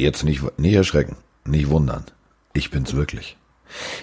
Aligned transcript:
Jetzt 0.00 0.24
nicht, 0.24 0.58
nicht 0.58 0.72
erschrecken, 0.72 1.16
nicht 1.44 1.68
wundern. 1.68 2.06
Ich 2.54 2.70
bin's 2.70 2.94
wirklich. 2.94 3.36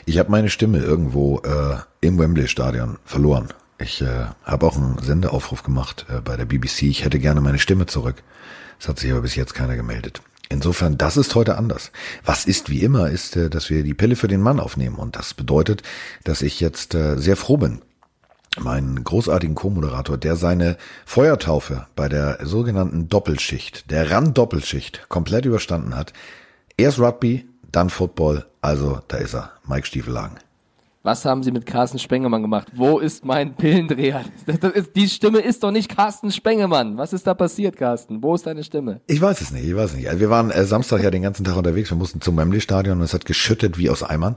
Ich 0.05 0.19
habe 0.19 0.29
meine 0.29 0.49
Stimme 0.51 0.77
irgendwo 0.77 1.39
äh, 1.39 1.77
im 2.01 2.19
Wembley-Stadion 2.19 2.99
verloren. 3.03 3.47
Ich 3.79 4.03
äh, 4.03 4.27
habe 4.43 4.67
auch 4.67 4.77
einen 4.77 4.99
Sendeaufruf 4.99 5.63
gemacht 5.63 6.05
äh, 6.07 6.21
bei 6.21 6.37
der 6.37 6.45
BBC. 6.45 6.83
Ich 6.83 7.03
hätte 7.03 7.17
gerne 7.17 7.41
meine 7.41 7.57
Stimme 7.57 7.87
zurück. 7.87 8.21
Es 8.79 8.87
hat 8.87 8.99
sich 8.99 9.11
aber 9.11 9.21
bis 9.21 9.35
jetzt 9.35 9.55
keiner 9.55 9.75
gemeldet. 9.75 10.21
Insofern, 10.49 10.99
das 10.99 11.17
ist 11.17 11.33
heute 11.33 11.57
anders. 11.57 11.91
Was 12.23 12.45
ist 12.45 12.69
wie 12.69 12.83
immer, 12.83 13.09
ist, 13.09 13.35
äh, 13.35 13.49
dass 13.49 13.71
wir 13.71 13.83
die 13.83 13.95
Pille 13.95 14.15
für 14.15 14.27
den 14.27 14.41
Mann 14.41 14.59
aufnehmen. 14.59 14.97
Und 14.97 15.15
das 15.15 15.33
bedeutet, 15.33 15.81
dass 16.23 16.43
ich 16.43 16.59
jetzt 16.59 16.93
äh, 16.93 17.17
sehr 17.17 17.37
froh 17.37 17.57
bin, 17.57 17.81
meinen 18.59 19.03
großartigen 19.03 19.55
Co-Moderator, 19.55 20.17
der 20.17 20.35
seine 20.35 20.77
Feuertaufe 21.05 21.87
bei 21.95 22.09
der 22.09 22.39
sogenannten 22.45 23.09
Doppelschicht, 23.09 23.91
der 23.91 24.11
Run-Doppelschicht, 24.11 25.07
komplett 25.09 25.45
überstanden 25.45 25.95
hat. 25.95 26.13
Erst 26.77 26.99
Rugby, 26.99 27.47
dann 27.71 27.89
Football, 27.89 28.45
also 28.61 28.99
da 29.07 29.17
ist 29.17 29.33
er, 29.33 29.51
Mike 29.67 29.87
Stiefelhagen. 29.87 30.37
Was 31.07 31.23
haben 31.23 31.41
Sie 31.41 31.51
mit 31.51 31.65
Carsten 31.65 31.99
Spengemann 31.99 32.41
gemacht? 32.41 32.67
Wo 32.75 32.99
ist 32.99 33.23
mein 33.23 33.55
Pillendreher? 33.55 34.25
Ist, 34.45 34.93
die 34.93 35.07
Stimme 35.07 35.39
ist 35.39 35.63
doch 35.63 35.71
nicht 35.71 35.95
Carsten 35.95 36.33
Spengemann. 36.33 36.97
Was 36.97 37.13
ist 37.13 37.25
da 37.25 37.33
passiert, 37.33 37.77
Carsten? 37.77 38.21
Wo 38.21 38.35
ist 38.35 38.45
deine 38.45 38.61
Stimme? 38.61 38.99
Ich 39.07 39.21
weiß 39.21 39.39
es 39.39 39.51
nicht, 39.51 39.65
ich 39.65 39.73
weiß 39.73 39.91
es 39.91 39.95
nicht. 39.95 40.09
Also 40.09 40.19
wir 40.19 40.29
waren 40.29 40.51
äh, 40.51 40.65
Samstag 40.65 41.01
ja 41.01 41.09
den 41.09 41.21
ganzen 41.21 41.45
Tag 41.45 41.55
unterwegs. 41.55 41.89
Wir 41.91 41.97
mussten 41.97 42.19
zum 42.19 42.35
Wembley-Stadion 42.35 42.97
und 42.97 43.05
es 43.05 43.13
hat 43.13 43.25
geschüttet 43.25 43.77
wie 43.77 43.89
aus 43.89 44.03
Eimern. 44.03 44.35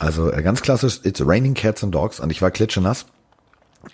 Also 0.00 0.32
äh, 0.32 0.42
ganz 0.42 0.62
klassisch, 0.62 0.98
it's 1.04 1.24
raining 1.24 1.54
cats 1.54 1.84
and 1.84 1.94
dogs 1.94 2.18
und 2.18 2.32
ich 2.32 2.42
war 2.42 2.50
klitschenass. 2.50 3.06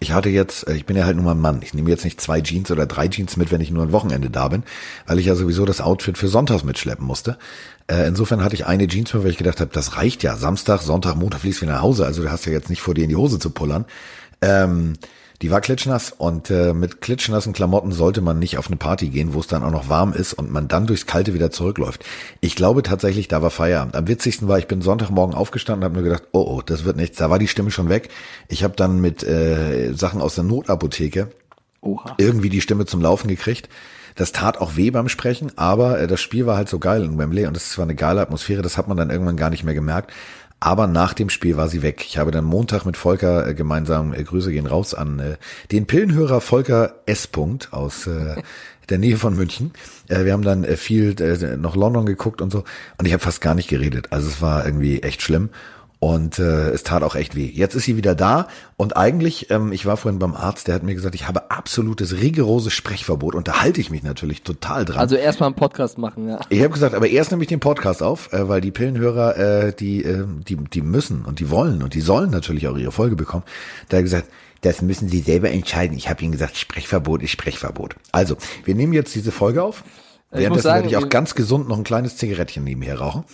Ich 0.01 0.13
hatte 0.13 0.29
jetzt, 0.29 0.69
äh, 0.69 0.75
ich 0.75 0.87
bin 0.87 0.97
ja 0.97 1.05
halt 1.05 1.17
nur 1.17 1.25
mal 1.25 1.35
Mann. 1.35 1.61
Ich 1.63 1.75
nehme 1.75 1.91
jetzt 1.91 2.05
nicht 2.05 2.21
zwei 2.21 2.41
Jeans 2.41 2.71
oder 2.71 2.87
drei 2.87 3.09
Jeans 3.09 3.37
mit, 3.37 3.51
wenn 3.51 3.61
ich 3.61 3.71
nur 3.71 3.85
ein 3.85 3.93
Wochenende 3.93 4.31
da 4.31 4.49
bin, 4.49 4.63
weil 5.07 5.19
ich 5.19 5.27
ja 5.27 5.35
sowieso 5.35 5.65
das 5.65 5.81
Outfit 5.81 6.19
für 6.19 6.29
Sonntags 6.29 6.65
mitschleppen 6.65 7.07
musste. 7.07 7.39
Äh, 7.87 8.07
insofern 8.07 8.45
hatte 8.45 8.55
ich 8.55 8.67
eine 8.67 8.87
Jeans 8.87 9.15
mit, 9.15 9.25
weil 9.25 9.31
ich 9.31 9.39
gedacht 9.39 9.61
habe, 9.61 9.71
das 9.73 9.97
reicht 9.97 10.23
ja. 10.23 10.37
Samstag, 10.37 10.83
Sonntag, 10.83 11.17
Montag 11.17 11.41
fließt 11.41 11.63
wieder 11.63 11.73
nach 11.73 11.83
Hause. 11.83 12.07
Also 12.07 12.23
du 12.23 12.31
hast 12.31 12.45
ja 12.47 12.53
jetzt 12.53 12.71
nicht 12.71 12.83
vor 12.83 12.95
dir 12.95 13.05
in 13.05 13.11
die 13.11 13.17
Hose 13.17 13.39
zu 13.39 13.51
pullern. 13.51 13.87
Ähm, 14.41 14.95
die 15.41 15.51
war 15.53 15.61
klitschnass 15.61 16.11
und 16.11 16.51
äh, 16.51 16.73
mit 16.73 17.01
klitschnassen 17.01 17.53
Klamotten 17.53 17.93
sollte 17.93 18.21
man 18.21 18.41
nicht 18.41 18.59
auf 18.59 18.67
eine 18.67 18.77
Party 18.77 19.09
gehen, 19.09 19.35
wo 19.35 19.41
es 19.41 19.47
dann 19.47 19.63
auch 19.63 19.71
noch 19.71 19.89
warm 19.89 20.13
ist 20.13 20.33
und 20.33 20.51
man 20.51 20.67
dann 20.67 20.87
durchs 20.87 21.07
Kalte 21.07 21.33
wieder 21.33 21.53
zurückläuft. 21.53 22.05
Ich 22.41 22.57
glaube 22.57 22.83
tatsächlich, 22.83 23.29
da 23.29 23.41
war 23.41 23.51
Feierabend. 23.51 23.95
Am 23.95 24.09
witzigsten 24.09 24.49
war, 24.49 24.59
ich 24.59 24.67
bin 24.67 24.83
Sonntagmorgen 24.83 25.37
aufgestanden 25.37 25.83
und 25.83 25.91
habe 25.91 26.03
mir 26.03 26.09
gedacht, 26.09 26.29
oh, 26.33 26.57
oh, 26.57 26.63
das 26.63 26.85
wird 26.85 26.97
nichts. 26.97 27.19
Da 27.19 27.31
war 27.31 27.39
die 27.39 27.49
Stimme 27.49 27.71
schon 27.71 27.89
weg. 27.89 28.09
Ich 28.49 28.65
habe 28.65 28.75
dann 28.75 29.01
mit 29.01 29.23
äh, 29.23 29.93
Sachen 29.95 30.21
aus 30.21 30.35
der 30.35 30.45
Notapotheke 30.45 31.29
Oha. 31.83 32.15
irgendwie 32.19 32.51
die 32.51 32.61
Stimme 32.61 32.87
zum 32.87 33.01
Laufen 33.01 33.29
gekriegt. 33.29 33.69
Das 34.19 34.33
tat 34.33 34.59
auch 34.59 34.75
weh 34.75 34.91
beim 34.91 35.09
Sprechen, 35.09 35.53
aber 35.55 36.01
äh, 36.01 36.09
das 36.09 36.21
Spiel 36.21 36.45
war 36.45 36.57
halt 36.57 36.69
so 36.69 36.81
geil 36.81 37.05
in 37.05 37.17
Wembley 37.17 37.47
und 37.47 37.57
es 37.57 37.79
war 37.79 37.85
eine 37.85 37.95
geile 37.95 38.21
Atmosphäre, 38.21 38.63
das 38.63 38.77
hat 38.77 38.89
man 38.89 38.97
dann 38.97 39.11
irgendwann 39.11 39.37
gar 39.37 39.49
nicht 39.49 39.63
mehr 39.63 39.75
gemerkt. 39.75 40.13
Aber 40.61 40.87
nach 40.89 41.15
dem 41.15 41.31
Spiel 41.31 41.57
war 41.57 41.69
sie 41.69 41.83
weg. 41.83 42.05
Ich 42.07 42.19
habe 42.19 42.31
dann 42.31 42.45
Montag 42.45 42.85
mit 42.85 42.97
Volker 42.97 43.47
äh, 43.47 43.55
gemeinsam, 43.55 44.13
äh, 44.13 44.23
Grüße 44.25 44.51
gehen 44.51 44.67
raus 44.67 44.93
an 44.95 45.19
äh, 45.21 45.37
den 45.71 45.87
Pillenhörer 45.87 46.41
Volker 46.41 46.95
S. 47.07 47.29
-Punkt 47.33 47.73
aus 47.73 48.07
äh, 48.07 48.43
der 48.89 48.99
Nähe 48.99 49.17
von 49.17 49.37
München. 49.37 49.73
Äh, 50.09 50.25
wir 50.25 50.33
haben 50.33 50.43
dann 50.43 50.65
äh, 50.65 50.77
viel 50.77 51.21
äh, 51.21 51.57
noch 51.57 51.77
London 51.77 52.07
geguckt 52.07 52.41
und 52.41 52.51
so. 52.51 52.65
Und 52.97 53.07
ich 53.07 53.13
habe 53.13 53.23
fast 53.23 53.41
gar 53.41 53.55
nicht 53.55 53.69
geredet. 53.69 54.09
Also 54.11 54.29
es 54.29 54.43
war 54.43 54.65
irgendwie 54.65 55.03
echt 55.03 55.23
schlimm. 55.23 55.51
Und 56.01 56.39
äh, 56.39 56.71
es 56.71 56.85
tat 56.85 57.03
auch 57.03 57.17
echt 57.17 57.35
weh. 57.35 57.51
Jetzt 57.53 57.75
ist 57.75 57.85
sie 57.85 57.97
wieder 57.97 58.15
da 58.15 58.47
und 58.77 58.97
eigentlich, 58.97 59.51
ähm, 59.51 59.73
ich 59.73 59.85
war 59.85 59.97
vorhin 59.97 60.21
beim 60.21 60.35
Arzt, 60.35 60.69
der 60.69 60.77
hat 60.77 60.85
mir 60.85 60.95
gesagt, 60.95 61.17
ich 61.17 61.27
habe 61.27 61.51
absolutes 61.51 62.17
rigoroses 62.21 62.73
Sprechverbot 62.73 63.35
und 63.35 63.49
da 63.49 63.61
halte 63.63 63.81
ich 63.81 63.91
mich 63.91 64.05
natürlich 64.05 64.43
total 64.43 64.85
dran. 64.85 64.99
Also 64.99 65.17
erstmal 65.17 65.49
einen 65.49 65.57
Podcast 65.57 65.99
machen, 65.99 66.29
ja. 66.29 66.39
Ich 66.51 66.61
habe 66.61 66.71
gesagt, 66.71 66.95
aber 66.95 67.09
erst 67.09 67.33
nehme 67.33 67.43
ich 67.43 67.49
den 67.49 67.59
Podcast 67.59 68.01
auf, 68.05 68.33
äh, 68.33 68.49
weil 68.49 68.61
die 68.61 68.71
Pillenhörer, 68.71 69.37
äh, 69.37 69.73
die, 69.73 70.05
äh, 70.05 70.25
die, 70.49 70.57
die 70.57 70.83
müssen 70.83 71.25
und 71.25 71.41
die 71.41 71.51
wollen 71.51 71.83
und 71.83 71.95
die 71.95 72.01
sollen 72.01 72.31
natürlich 72.31 72.69
auch 72.69 72.77
ihre 72.77 72.93
Folge 72.93 73.17
bekommen. 73.17 73.43
Da 73.89 73.97
hat 73.97 74.01
er 74.01 74.05
gesagt, 74.05 74.29
das 74.61 74.83
müssen 74.83 75.09
Sie 75.09 75.21
selber 75.21 75.51
entscheiden. 75.51 75.97
Ich 75.97 76.09
habe 76.09 76.23
Ihnen 76.23 76.33
gesagt, 76.33 76.57
Sprechverbot 76.57 77.23
ist 77.23 77.31
Sprechverbot. 77.31 77.97
Also, 78.13 78.37
wir 78.65 78.75
nehmen 78.75 78.93
jetzt 78.93 79.15
diese 79.15 79.33
Folge 79.33 79.63
auf. 79.63 79.85
Währenddessen 80.31 80.63
sagen, 80.63 80.85
werde 80.85 80.89
ich 80.89 80.97
auch 80.97 81.09
ganz 81.09 81.35
gesund 81.35 81.69
noch 81.69 81.79
ein 81.79 81.85
kleines 81.85 82.17
Zigarettchen 82.17 82.63
nebenher 82.65 82.99
rauchen 82.99 83.25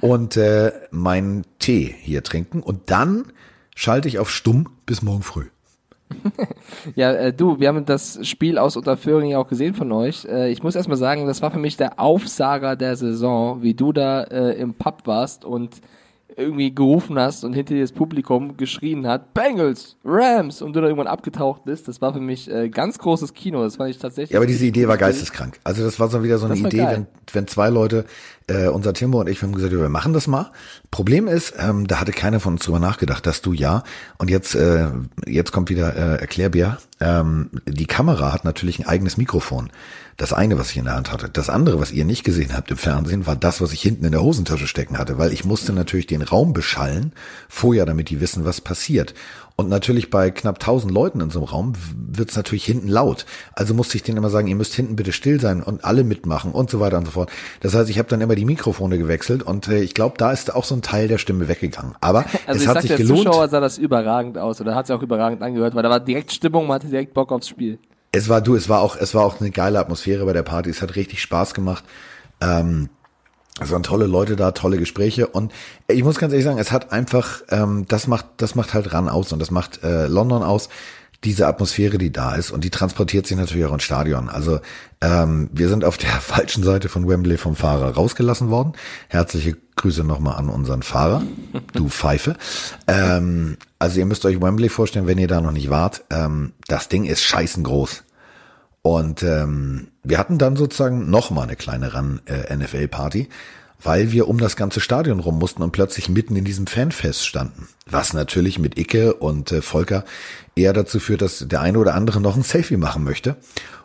und 0.00 0.36
äh, 0.36 0.72
meinen 0.90 1.44
Tee 1.58 1.94
hier 2.00 2.22
trinken 2.22 2.62
und 2.62 2.90
dann 2.90 3.24
schalte 3.74 4.08
ich 4.08 4.18
auf 4.18 4.30
stumm 4.30 4.68
bis 4.86 5.02
morgen 5.02 5.22
früh. 5.22 5.46
ja, 6.94 7.12
äh, 7.12 7.32
du, 7.34 7.60
wir 7.60 7.68
haben 7.68 7.84
das 7.84 8.26
Spiel 8.26 8.56
aus 8.56 8.76
Unterföhring 8.76 9.30
ja 9.30 9.38
auch 9.38 9.48
gesehen 9.48 9.74
von 9.74 9.92
euch. 9.92 10.24
Äh, 10.24 10.50
ich 10.50 10.62
muss 10.62 10.74
erstmal 10.74 10.96
sagen, 10.96 11.26
das 11.26 11.42
war 11.42 11.50
für 11.50 11.58
mich 11.58 11.76
der 11.76 12.00
Aufsager 12.00 12.76
der 12.76 12.96
Saison, 12.96 13.62
wie 13.62 13.74
du 13.74 13.92
da 13.92 14.22
äh, 14.22 14.58
im 14.58 14.74
Pub 14.74 15.02
warst 15.04 15.44
und 15.44 15.76
irgendwie 16.38 16.74
gerufen 16.74 17.18
hast 17.18 17.44
und 17.44 17.52
hinter 17.52 17.74
dir 17.74 17.82
das 17.82 17.92
Publikum 17.92 18.56
geschrien 18.56 19.06
hat, 19.06 19.34
Bengals, 19.34 19.96
Rams 20.04 20.62
und 20.62 20.74
du 20.74 20.80
da 20.80 20.86
irgendwann 20.86 21.08
abgetaucht 21.08 21.64
bist, 21.64 21.88
das 21.88 22.00
war 22.00 22.12
für 22.12 22.20
mich 22.20 22.50
äh, 22.50 22.68
ganz 22.68 22.98
großes 22.98 23.34
Kino. 23.34 23.62
Das 23.62 23.76
fand 23.76 23.90
ich 23.90 23.98
tatsächlich. 23.98 24.30
Ja, 24.30 24.38
aber 24.38 24.46
diese 24.46 24.64
Idee 24.64 24.88
war 24.88 24.96
geisteskrank. 24.96 25.58
Also 25.64 25.84
das 25.84 25.98
war 25.98 26.08
so 26.08 26.22
wieder 26.22 26.38
so 26.38 26.46
eine 26.46 26.56
Idee, 26.56 26.86
wenn, 26.86 27.06
wenn 27.32 27.46
zwei 27.48 27.68
Leute, 27.68 28.04
äh, 28.46 28.68
unser 28.68 28.94
Timbo 28.94 29.20
und 29.20 29.28
ich, 29.28 29.42
haben 29.42 29.52
gesagt, 29.52 29.72
wir 29.72 29.88
machen 29.88 30.12
das 30.12 30.26
mal. 30.26 30.50
Problem 30.90 31.28
ist, 31.28 31.54
ähm, 31.58 31.86
da 31.86 32.00
hatte 32.00 32.12
keiner 32.12 32.40
von 32.40 32.54
uns 32.54 32.64
drüber 32.64 32.78
nachgedacht, 32.78 33.26
dass 33.26 33.42
du 33.42 33.52
ja, 33.52 33.82
und 34.18 34.30
jetzt, 34.30 34.54
äh, 34.54 34.88
jetzt 35.26 35.52
kommt 35.52 35.70
wieder 35.70 35.94
äh, 35.96 36.20
Erklärbär, 36.20 36.78
ähm, 37.00 37.50
die 37.66 37.86
Kamera 37.86 38.32
hat 38.32 38.44
natürlich 38.44 38.78
ein 38.78 38.86
eigenes 38.86 39.16
Mikrofon. 39.16 39.70
Das 40.18 40.32
eine, 40.32 40.58
was 40.58 40.72
ich 40.72 40.76
in 40.76 40.86
der 40.86 40.96
Hand 40.96 41.12
hatte. 41.12 41.28
Das 41.28 41.48
andere, 41.48 41.78
was 41.78 41.92
ihr 41.92 42.04
nicht 42.04 42.24
gesehen 42.24 42.52
habt 42.52 42.72
im 42.72 42.76
Fernsehen, 42.76 43.28
war 43.28 43.36
das, 43.36 43.60
was 43.60 43.72
ich 43.72 43.80
hinten 43.80 44.04
in 44.04 44.10
der 44.10 44.20
Hosentasche 44.20 44.66
stecken 44.66 44.98
hatte, 44.98 45.16
weil 45.16 45.32
ich 45.32 45.44
musste 45.44 45.72
natürlich 45.72 46.08
den 46.08 46.22
Raum 46.22 46.52
beschallen, 46.52 47.12
vorher, 47.48 47.86
damit 47.86 48.10
die 48.10 48.20
wissen, 48.20 48.44
was 48.44 48.60
passiert. 48.60 49.14
Und 49.54 49.68
natürlich 49.68 50.10
bei 50.10 50.32
knapp 50.32 50.58
tausend 50.58 50.92
Leuten 50.92 51.20
in 51.20 51.30
so 51.30 51.38
einem 51.38 51.48
Raum 51.48 51.72
wird's 51.94 52.34
natürlich 52.34 52.64
hinten 52.64 52.88
laut. 52.88 53.26
Also 53.52 53.74
musste 53.74 53.96
ich 53.96 54.02
denen 54.02 54.18
immer 54.18 54.28
sagen, 54.28 54.48
ihr 54.48 54.56
müsst 54.56 54.74
hinten 54.74 54.96
bitte 54.96 55.12
still 55.12 55.40
sein 55.40 55.62
und 55.62 55.84
alle 55.84 56.02
mitmachen 56.02 56.50
und 56.50 56.68
so 56.68 56.80
weiter 56.80 56.98
und 56.98 57.04
so 57.04 57.12
fort. 57.12 57.30
Das 57.60 57.74
heißt, 57.74 57.88
ich 57.88 58.00
habe 58.00 58.08
dann 58.08 58.20
immer 58.20 58.34
die 58.34 58.44
Mikrofone 58.44 58.98
gewechselt 58.98 59.44
und 59.44 59.68
äh, 59.68 59.82
ich 59.82 59.94
glaube, 59.94 60.16
da 60.18 60.32
ist 60.32 60.52
auch 60.52 60.64
so 60.64 60.74
ein 60.74 60.82
Teil 60.82 61.06
der 61.06 61.18
Stimme 61.18 61.46
weggegangen. 61.46 61.94
Aber 62.00 62.24
also 62.46 62.60
es 62.60 62.66
hat 62.66 62.82
sich 62.82 62.96
gelohnt. 62.96 63.26
Als 63.26 63.26
Zuschauer 63.26 63.48
sah 63.48 63.60
das 63.60 63.78
überragend 63.78 64.36
aus 64.36 64.60
oder 64.60 64.74
hat 64.74 64.88
sich 64.88 64.96
auch 64.96 65.02
überragend 65.02 65.42
angehört, 65.42 65.76
weil 65.76 65.84
da 65.84 65.90
war 65.90 66.00
direkt 66.00 66.32
Stimmung, 66.32 66.66
man 66.66 66.76
hatte 66.76 66.88
direkt 66.88 67.14
Bock 67.14 67.30
aufs 67.30 67.46
Spiel. 67.46 67.78
Es 68.12 68.28
war 68.28 68.40
du, 68.40 68.56
es 68.56 68.68
war 68.68 68.80
auch, 68.80 68.96
es 68.96 69.14
war 69.14 69.24
auch 69.24 69.40
eine 69.40 69.50
geile 69.50 69.78
Atmosphäre 69.78 70.24
bei 70.24 70.32
der 70.32 70.42
Party. 70.42 70.70
Es 70.70 70.82
hat 70.82 70.96
richtig 70.96 71.20
Spaß 71.22 71.54
gemacht. 71.54 71.84
Ähm, 72.40 72.88
es 73.60 73.70
waren 73.70 73.82
tolle 73.82 74.06
Leute 74.06 74.36
da, 74.36 74.52
tolle 74.52 74.78
Gespräche 74.78 75.26
und 75.26 75.52
ich 75.88 76.04
muss 76.04 76.18
ganz 76.18 76.32
ehrlich 76.32 76.44
sagen, 76.44 76.58
es 76.58 76.70
hat 76.70 76.92
einfach, 76.92 77.42
ähm, 77.50 77.86
das 77.88 78.06
macht, 78.06 78.26
das 78.36 78.54
macht 78.54 78.72
halt 78.72 78.92
ran 78.92 79.08
aus 79.08 79.32
und 79.32 79.40
das 79.40 79.50
macht 79.50 79.82
äh, 79.82 80.06
London 80.06 80.42
aus 80.44 80.68
diese 81.24 81.48
Atmosphäre, 81.48 81.98
die 81.98 82.12
da 82.12 82.34
ist 82.34 82.52
und 82.52 82.62
die 82.62 82.70
transportiert 82.70 83.26
sich 83.26 83.36
natürlich 83.36 83.66
auch 83.66 83.72
ins 83.72 83.82
Stadion. 83.82 84.28
Also 84.28 84.60
ähm, 85.00 85.50
wir 85.52 85.68
sind 85.68 85.84
auf 85.84 85.98
der 85.98 86.10
falschen 86.20 86.62
Seite 86.62 86.88
von 86.88 87.08
Wembley 87.08 87.38
vom 87.38 87.56
Fahrer 87.56 87.94
rausgelassen 87.94 88.50
worden. 88.50 88.74
Herzliche 89.08 89.56
Grüße 89.76 90.04
nochmal 90.04 90.36
an 90.36 90.48
unseren 90.48 90.82
Fahrer, 90.82 91.22
du 91.72 91.88
Pfeife. 91.88 92.36
Ähm, 92.86 93.56
also 93.78 93.98
ihr 93.98 94.06
müsst 94.06 94.24
euch 94.26 94.40
Wembley 94.40 94.68
vorstellen, 94.68 95.06
wenn 95.06 95.18
ihr 95.18 95.28
da 95.28 95.40
noch 95.40 95.52
nicht 95.52 95.70
wart. 95.70 96.04
Ähm, 96.10 96.52
das 96.68 96.88
Ding 96.88 97.04
ist 97.04 97.22
scheißen 97.22 97.64
groß. 97.64 98.04
Und 98.82 99.22
ähm, 99.22 99.88
wir 100.04 100.18
hatten 100.18 100.38
dann 100.38 100.56
sozusagen 100.56 101.10
nochmal 101.10 101.44
eine 101.44 101.56
kleine 101.56 101.94
Ran-NFL-Party. 101.94 103.22
Äh, 103.22 103.28
weil 103.82 104.12
wir 104.12 104.28
um 104.28 104.38
das 104.38 104.56
ganze 104.56 104.80
Stadion 104.80 105.20
rum 105.20 105.38
mussten 105.38 105.62
und 105.62 105.72
plötzlich 105.72 106.08
mitten 106.08 106.36
in 106.36 106.44
diesem 106.44 106.66
Fanfest 106.66 107.26
standen. 107.26 107.68
Was 107.86 108.12
natürlich 108.12 108.58
mit 108.58 108.78
Icke 108.78 109.14
und 109.14 109.52
äh, 109.52 109.62
Volker 109.62 110.04
eher 110.56 110.72
dazu 110.72 111.00
führt, 111.00 111.22
dass 111.22 111.46
der 111.46 111.60
eine 111.60 111.78
oder 111.78 111.94
andere 111.94 112.20
noch 112.20 112.36
ein 112.36 112.42
Selfie 112.42 112.76
machen 112.76 113.04
möchte. 113.04 113.36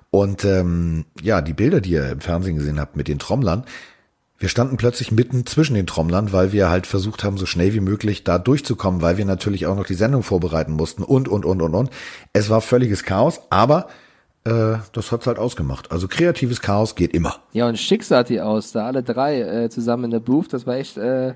Und 0.09 0.45
ähm, 0.45 1.05
ja, 1.21 1.41
die 1.41 1.53
Bilder, 1.53 1.81
die 1.81 1.91
ihr 1.91 2.11
im 2.11 2.21
Fernsehen 2.21 2.55
gesehen 2.55 2.79
habt 2.79 2.95
mit 2.95 3.07
den 3.07 3.19
Trommlern, 3.19 3.65
wir 4.43 4.49
standen 4.49 4.77
plötzlich 4.77 5.11
mitten 5.11 5.45
zwischen 5.45 5.75
den 5.75 5.87
Trommlern, 5.87 6.33
weil 6.33 6.51
wir 6.51 6.69
halt 6.69 6.85
versucht 6.85 7.23
haben, 7.23 7.37
so 7.37 7.45
schnell 7.45 7.73
wie 7.73 7.79
möglich 7.79 8.25
da 8.25 8.37
durchzukommen, 8.37 9.01
weil 9.01 9.17
wir 9.17 9.25
natürlich 9.25 9.67
auch 9.67 9.75
noch 9.75 9.85
die 9.85 9.93
Sendung 9.93 10.21
vorbereiten 10.21 10.73
mussten 10.73 11.01
und, 11.01 11.29
und, 11.29 11.45
und, 11.45 11.61
und, 11.61 11.73
und. 11.73 11.89
Es 12.33 12.49
war 12.49 12.59
völliges 12.59 13.03
Chaos, 13.03 13.39
aber 13.49 13.87
äh, 14.45 14.77
das 14.91 15.11
hat's 15.11 15.27
halt 15.27 15.39
ausgemacht. 15.39 15.91
Also 15.91 16.07
kreatives 16.07 16.61
Chaos 16.61 16.95
geht 16.95 17.13
immer. 17.13 17.35
Ja, 17.53 17.67
und 17.67 17.77
schick 17.77 18.03
sah 18.03 18.23
die 18.23 18.41
aus, 18.41 18.71
da 18.71 18.85
alle 18.85 19.03
drei 19.03 19.41
äh, 19.41 19.69
zusammen 19.69 20.05
in 20.05 20.11
der 20.11 20.19
Booth. 20.19 20.51
Das 20.51 20.67
war 20.67 20.75
echt 20.75 20.97
äh, 20.97 21.33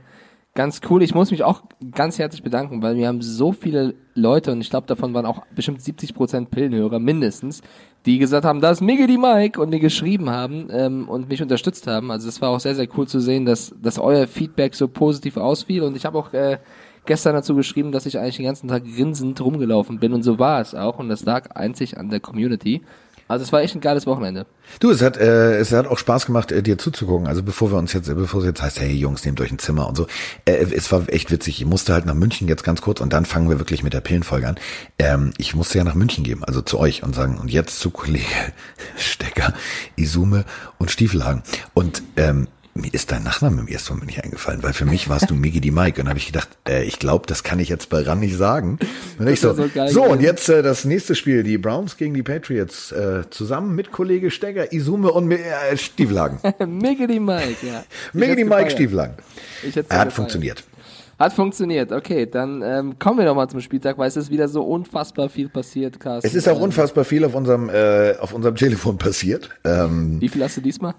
ganz 0.58 0.82
cool. 0.90 1.04
Ich 1.04 1.14
muss 1.14 1.32
mich 1.32 1.44
auch 1.44 1.62
ganz 1.92 2.18
herzlich 2.18 2.44
bedanken, 2.44 2.82
weil 2.82 2.98
wir 2.98 3.08
haben 3.08 3.22
so 3.22 3.54
viele 3.54 3.94
Leute 4.16 4.52
und 4.52 4.60
ich 4.60 4.70
glaube, 4.72 4.88
davon 4.88 5.14
waren 5.14 5.26
auch 5.26 5.46
bestimmt 5.56 5.82
70 5.82 6.16
Prozent 6.16 6.50
Pillenhörer 6.50 7.00
mindestens, 7.00 7.62
die 8.08 8.18
gesagt 8.18 8.44
haben, 8.44 8.60
da 8.60 8.72
ist 8.72 8.82
Miggy 8.82 9.06
die 9.06 9.18
Mike 9.18 9.62
und 9.62 9.70
mir 9.70 9.80
geschrieben 9.80 10.32
haben 10.32 10.68
ähm, 10.72 11.08
und 11.08 11.30
mich 11.30 11.42
unterstützt 11.44 11.86
haben. 11.86 12.10
Also 12.10 12.28
es 12.28 12.42
war 12.42 12.50
auch 12.50 12.60
sehr, 12.60 12.74
sehr 12.74 12.88
cool 12.98 13.08
zu 13.08 13.20
sehen, 13.20 13.46
dass, 13.46 13.76
dass 13.82 14.00
euer 14.00 14.26
Feedback 14.26 14.74
so 14.74 14.88
positiv 14.88 15.38
ausfiel 15.38 15.84
und 15.84 15.96
ich 15.96 16.06
habe 16.06 16.18
auch 16.18 16.34
äh, 16.34 16.58
gestern 17.08 17.34
dazu 17.34 17.56
geschrieben, 17.56 17.92
dass 17.92 18.06
ich 18.06 18.20
eigentlich 18.20 18.38
den 18.38 18.46
ganzen 18.46 18.68
Tag 18.68 18.84
grinsend 18.84 19.42
rumgelaufen 19.42 20.00
bin 20.00 20.14
und 20.14 20.24
so 20.24 20.38
war 20.38 20.62
es 20.62 20.76
auch 20.76 21.00
und 21.00 21.10
das 21.10 21.26
lag 21.26 21.52
einzig 21.56 21.98
an 21.98 22.10
der 22.10 22.20
Community. 22.20 22.82
Also 23.30 23.44
es 23.44 23.52
war 23.52 23.62
echt 23.62 23.76
ein 23.76 23.82
geiles 23.82 24.08
Wochenende. 24.08 24.46
Du, 24.80 24.90
es 24.90 25.02
hat, 25.02 25.18
äh, 25.18 25.58
es 25.58 25.74
hat 25.74 25.86
auch 25.88 25.98
Spaß 25.98 26.26
gemacht, 26.26 26.52
äh, 26.52 26.64
dir 26.64 26.78
zuzugucken. 26.78 27.28
Also 27.28 27.44
bevor 27.44 27.72
wir 27.72 27.78
uns 27.78 27.92
jetzt, 27.92 28.08
bevor 28.08 28.40
es 28.40 28.46
jetzt 28.46 28.62
heißt, 28.62 28.80
hey 28.80 28.94
Jungs, 28.94 29.26
nehmt 29.26 29.42
euch 29.42 29.52
ein 29.52 29.60
Zimmer 29.60 29.88
und 29.88 29.98
so. 29.98 30.08
Äh, 30.46 30.66
es 30.74 30.92
war 30.94 31.04
echt 31.10 31.30
witzig. 31.30 31.60
Ich 31.60 31.66
musste 31.66 31.94
halt 31.94 32.06
nach 32.06 32.14
München 32.14 32.48
jetzt 32.48 32.64
ganz 32.64 32.82
kurz 32.82 33.02
und 33.02 33.12
dann 33.12 33.26
fangen 33.26 33.50
wir 33.50 33.60
wirklich 33.60 33.84
mit 33.84 33.94
der 33.94 34.00
Pillenfolge 34.00 34.48
an. 34.48 34.56
Ähm, 34.98 35.34
ich 35.38 35.56
musste 35.56 35.78
ja 35.78 35.84
nach 35.84 35.96
München 35.96 36.24
gehen, 36.24 36.44
also 36.44 36.62
zu 36.62 36.80
euch 36.80 37.04
und 37.04 37.16
sagen, 37.16 37.38
und 37.38 37.52
jetzt 37.52 37.80
zu 37.80 37.92
Kollege 37.92 38.26
Stecker, 38.98 39.54
Isume 39.98 40.46
und 40.78 40.90
Stiefelhagen. 40.90 41.44
Und 41.74 42.04
ähm, 42.16 42.48
mir 42.82 42.94
ist 42.94 43.12
dein 43.12 43.24
Nachname 43.24 43.62
im 43.62 43.68
ersten 43.68 43.94
Moment 43.94 44.08
nicht 44.08 44.24
eingefallen, 44.24 44.64
weil 44.64 44.74
für 44.74 44.86
mich 44.86 45.10
warst 45.10 45.30
du 45.30 45.36
Miggy 45.36 45.62
die 45.62 45.72
Mike. 45.72 46.00
Und 46.00 46.06
dann 46.06 46.10
habe 46.10 46.20
ich 46.20 46.28
gedacht, 46.28 46.50
äh, 46.68 46.84
ich 46.84 47.00
glaube, 47.00 47.26
das 47.28 47.44
kann 47.44 47.60
ich 47.60 47.70
jetzt 47.70 47.90
bei 47.90 48.02
RAN 48.02 48.20
nicht 48.20 48.38
sagen. 48.38 48.80
Und 49.20 49.28
ich 49.28 49.40
so, 49.40 49.54
so, 49.54 49.68
so 49.88 50.04
und 50.04 50.22
jetzt 50.22 50.50
äh, 50.50 50.62
das 50.62 50.86
nächste 50.86 51.16
Spiel, 51.16 51.44
die 51.44 51.58
Browns 51.58 51.98
gegen 51.98 52.14
die 52.14 52.24
Patriots, 52.24 52.92
äh, 52.92 53.24
zusammen 53.30 53.76
mit 53.76 53.92
Kollege 53.92 54.32
Stegger, 54.32 54.72
Isume 54.72 55.12
und 55.12 55.32
äh, 55.32 55.78
Stieflagen. 55.78 56.40
Miggy 56.68 57.08
die 57.08 57.20
Mike, 57.20 57.66
ja. 57.66 57.84
Miggy 58.14 58.38
die 58.38 58.44
Mike 58.44 58.72
Stieflagen. 58.72 59.16
Er 59.64 59.68
hat 59.68 59.88
gefeiert. 59.88 60.14
funktioniert. 60.14 60.64
Hat 61.20 61.34
funktioniert, 61.34 61.92
okay, 61.92 62.28
dann 62.28 62.62
ähm, 62.62 63.00
kommen 63.00 63.18
wir 63.18 63.26
doch 63.26 63.34
mal 63.34 63.48
zum 63.48 63.60
Spieltag, 63.60 63.98
weil 63.98 64.08
es 64.08 64.18
ist 64.18 64.30
wieder 64.30 64.48
so 64.48 64.62
unfassbar 64.62 65.30
viel 65.30 65.50
passiert, 65.50 66.00
Carsten. 66.00 66.28
Es 66.28 66.36
ist 66.36 66.48
auch 66.48 66.60
unfassbar 66.60 67.06
viel 67.06 67.26
auf 67.26 67.34
unserem, 67.34 67.70
äh, 67.70 68.16
auf 68.20 68.34
unserem 68.34 68.56
Telefon 68.58 69.00
passiert. 69.00 69.50
Ähm, 69.64 70.22
Wie 70.22 70.30
viel 70.30 70.44
hast 70.44 70.58
du 70.58 70.62
diesmal? 70.62 70.94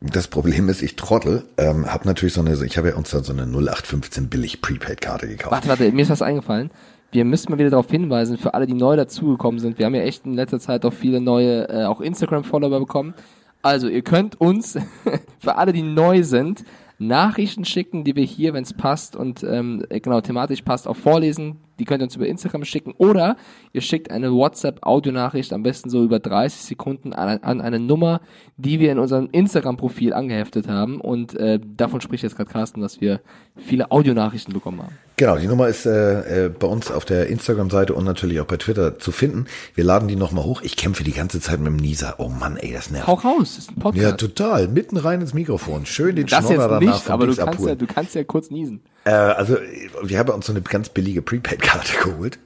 Das 0.00 0.28
Problem 0.28 0.70
ist, 0.70 0.80
ich 0.80 0.96
trottel, 0.96 1.44
ähm, 1.58 1.86
habe 1.86 2.06
natürlich 2.06 2.32
so 2.32 2.40
eine, 2.40 2.54
ich 2.64 2.78
habe 2.78 2.88
ja 2.88 2.96
uns 2.96 3.10
da 3.10 3.22
so 3.22 3.32
eine 3.32 3.42
0815 3.42 4.30
billig 4.30 4.62
Prepaid-Karte 4.62 5.28
gekauft. 5.28 5.52
Warte, 5.52 5.68
warte, 5.68 5.92
mir 5.92 6.02
ist 6.02 6.10
was 6.10 6.22
eingefallen. 6.22 6.70
Wir 7.12 7.26
müssen 7.26 7.50
mal 7.50 7.58
wieder 7.58 7.70
darauf 7.70 7.90
hinweisen, 7.90 8.38
für 8.38 8.54
alle, 8.54 8.66
die 8.66 8.74
neu 8.74 8.96
dazugekommen 8.96 9.60
sind. 9.60 9.78
Wir 9.78 9.84
haben 9.84 9.94
ja 9.94 10.02
echt 10.02 10.24
in 10.24 10.34
letzter 10.34 10.58
Zeit 10.58 10.86
auch 10.86 10.92
viele 10.92 11.20
neue, 11.20 11.68
äh, 11.68 11.84
auch 11.84 12.00
Instagram-Follower 12.00 12.78
bekommen. 12.78 13.14
Also, 13.60 13.88
ihr 13.88 14.00
könnt 14.00 14.40
uns, 14.40 14.78
für 15.38 15.56
alle, 15.56 15.74
die 15.74 15.82
neu 15.82 16.22
sind, 16.22 16.64
Nachrichten 16.98 17.66
schicken, 17.66 18.04
die 18.04 18.16
wir 18.16 18.24
hier, 18.24 18.54
wenn 18.54 18.62
es 18.62 18.72
passt 18.72 19.16
und 19.16 19.42
ähm, 19.42 19.84
genau 19.90 20.22
thematisch 20.22 20.62
passt, 20.62 20.88
auch 20.88 20.96
vorlesen. 20.96 21.56
Die 21.80 21.86
könnt 21.86 22.02
ihr 22.02 22.04
uns 22.04 22.14
über 22.14 22.26
Instagram 22.26 22.64
schicken 22.64 22.92
oder 22.98 23.36
ihr 23.72 23.80
schickt 23.80 24.10
eine 24.10 24.32
WhatsApp-Audionachricht, 24.32 25.52
am 25.54 25.62
besten 25.62 25.88
so 25.88 26.04
über 26.04 26.18
30 26.18 26.60
Sekunden 26.60 27.14
an, 27.14 27.38
an 27.38 27.62
eine 27.62 27.80
Nummer, 27.80 28.20
die 28.58 28.80
wir 28.80 28.92
in 28.92 28.98
unserem 28.98 29.30
Instagram-Profil 29.32 30.12
angeheftet 30.12 30.68
haben. 30.68 31.00
Und 31.00 31.34
äh, 31.36 31.58
davon 31.76 32.02
spricht 32.02 32.22
jetzt 32.22 32.36
gerade 32.36 32.50
Carsten, 32.50 32.82
dass 32.82 33.00
wir 33.00 33.20
viele 33.56 33.90
Audionachrichten 33.90 34.52
bekommen 34.52 34.82
haben. 34.82 34.94
Genau, 35.16 35.36
die 35.36 35.46
Nummer 35.46 35.68
ist 35.68 35.86
äh, 35.86 36.46
äh, 36.46 36.48
bei 36.50 36.66
uns 36.66 36.90
auf 36.90 37.06
der 37.06 37.28
Instagram-Seite 37.28 37.94
und 37.94 38.04
natürlich 38.04 38.40
auch 38.40 38.46
bei 38.46 38.58
Twitter 38.58 38.98
zu 38.98 39.10
finden. 39.10 39.46
Wir 39.74 39.84
laden 39.84 40.06
die 40.08 40.16
nochmal 40.16 40.44
hoch. 40.44 40.60
Ich 40.62 40.76
kämpfe 40.76 41.02
die 41.02 41.12
ganze 41.12 41.40
Zeit 41.40 41.60
mit 41.60 41.66
dem 41.68 41.76
Nieser. 41.76 42.16
Oh 42.18 42.28
Mann, 42.28 42.58
ey, 42.58 42.72
das 42.72 42.90
nervt. 42.90 43.06
Hau 43.06 43.14
raus, 43.14 43.54
das 43.56 43.58
ist 43.64 43.70
ein 43.70 43.76
Podcast. 43.76 44.02
Ja, 44.02 44.12
total. 44.12 44.68
Mitten 44.68 44.98
rein 44.98 45.22
ins 45.22 45.32
Mikrofon. 45.32 45.86
Schön 45.86 46.16
den 46.16 46.26
das 46.26 46.46
Schnodder 46.46 46.68
danach 46.68 46.80
nicht, 46.80 47.10
aber 47.10 47.26
du 47.26 47.36
kannst, 47.36 47.66
ja, 47.66 47.74
du 47.74 47.86
kannst 47.86 48.14
ja 48.14 48.24
kurz 48.24 48.50
niesen. 48.50 48.82
Äh, 49.04 49.10
also, 49.10 49.56
wir 50.02 50.18
haben 50.18 50.30
uns 50.30 50.46
so 50.46 50.52
eine 50.52 50.62
ganz 50.62 50.88
billige 50.88 51.22
Prepaid-Karte 51.22 51.92
geholt. 52.04 52.38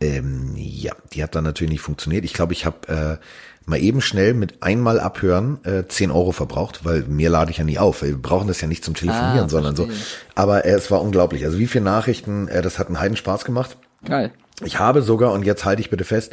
Ähm, 0.00 0.54
ja, 0.56 0.92
die 1.12 1.22
hat 1.22 1.34
dann 1.34 1.44
natürlich 1.44 1.72
nicht 1.72 1.80
funktioniert. 1.80 2.24
Ich 2.24 2.32
glaube, 2.32 2.52
ich 2.52 2.64
habe 2.64 3.18
äh, 3.20 3.24
mal 3.68 3.80
eben 3.80 4.00
schnell 4.00 4.32
mit 4.32 4.62
einmal 4.62 5.00
abhören 5.00 5.64
äh, 5.64 5.86
10 5.86 6.10
Euro 6.10 6.32
verbraucht, 6.32 6.84
weil 6.84 7.02
mir 7.02 7.30
lade 7.30 7.50
ich 7.50 7.58
ja 7.58 7.64
nie 7.64 7.78
auf. 7.78 8.02
Wir 8.02 8.16
brauchen 8.16 8.48
das 8.48 8.60
ja 8.60 8.68
nicht 8.68 8.84
zum 8.84 8.94
Telefonieren, 8.94 9.46
ah, 9.46 9.48
sondern 9.48 9.76
so. 9.76 9.88
Aber 10.34 10.64
äh, 10.64 10.70
es 10.70 10.90
war 10.90 11.02
unglaublich. 11.02 11.44
Also 11.44 11.58
wie 11.58 11.66
viele 11.66 11.84
Nachrichten, 11.84 12.48
äh, 12.48 12.62
das 12.62 12.78
hat 12.78 12.86
einen 12.86 13.00
Heidenspaß 13.00 13.44
gemacht. 13.44 13.76
Geil. 14.04 14.32
Ich 14.64 14.78
habe 14.78 15.02
sogar, 15.02 15.32
und 15.32 15.44
jetzt 15.44 15.64
halte 15.64 15.80
ich 15.80 15.90
bitte 15.90 16.04
fest, 16.04 16.32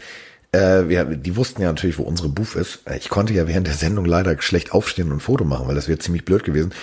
äh, 0.51 0.87
wir, 0.87 1.03
die 1.05 1.35
wussten 1.35 1.61
ja 1.61 1.67
natürlich, 1.67 1.97
wo 1.97 2.03
unsere 2.03 2.29
Booth 2.29 2.55
ist. 2.55 2.81
Äh, 2.85 2.97
ich 2.97 3.09
konnte 3.09 3.33
ja 3.33 3.47
während 3.47 3.67
der 3.67 3.73
Sendung 3.73 4.05
leider 4.05 4.39
schlecht 4.41 4.71
aufstehen 4.71 5.11
und 5.11 5.17
ein 5.17 5.19
Foto 5.21 5.43
machen, 5.43 5.67
weil 5.67 5.75
das 5.75 5.87
wäre 5.87 5.99
ziemlich 5.99 6.25
blöd 6.25 6.43
gewesen. 6.43 6.73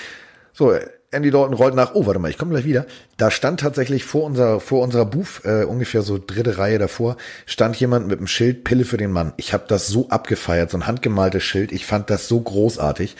So, 0.52 0.74
Andy 1.12 1.30
Dalton 1.30 1.54
rollt 1.54 1.74
nach, 1.74 1.94
oh, 1.94 2.06
warte 2.06 2.18
mal, 2.18 2.30
ich 2.30 2.38
komme 2.38 2.52
gleich 2.52 2.64
wieder. 2.64 2.86
Da 3.16 3.30
stand 3.30 3.60
tatsächlich 3.60 4.04
vor 4.04 4.24
unserer, 4.24 4.60
vor 4.60 4.82
unserer 4.82 5.04
Booth, 5.04 5.42
äh, 5.44 5.64
ungefähr 5.64 6.02
so 6.02 6.18
dritte 6.18 6.58
Reihe 6.58 6.78
davor, 6.78 7.16
stand 7.46 7.76
jemand 7.76 8.08
mit 8.08 8.18
einem 8.18 8.26
Schild 8.26 8.64
Pille 8.64 8.84
für 8.84 8.96
den 8.96 9.12
Mann. 9.12 9.32
Ich 9.36 9.52
habe 9.52 9.64
das 9.68 9.86
so 9.88 10.08
abgefeiert, 10.08 10.70
so 10.70 10.78
ein 10.78 10.86
handgemaltes 10.86 11.44
Schild. 11.44 11.70
Ich 11.70 11.86
fand 11.86 12.10
das 12.10 12.28
so 12.28 12.40
großartig. 12.40 13.16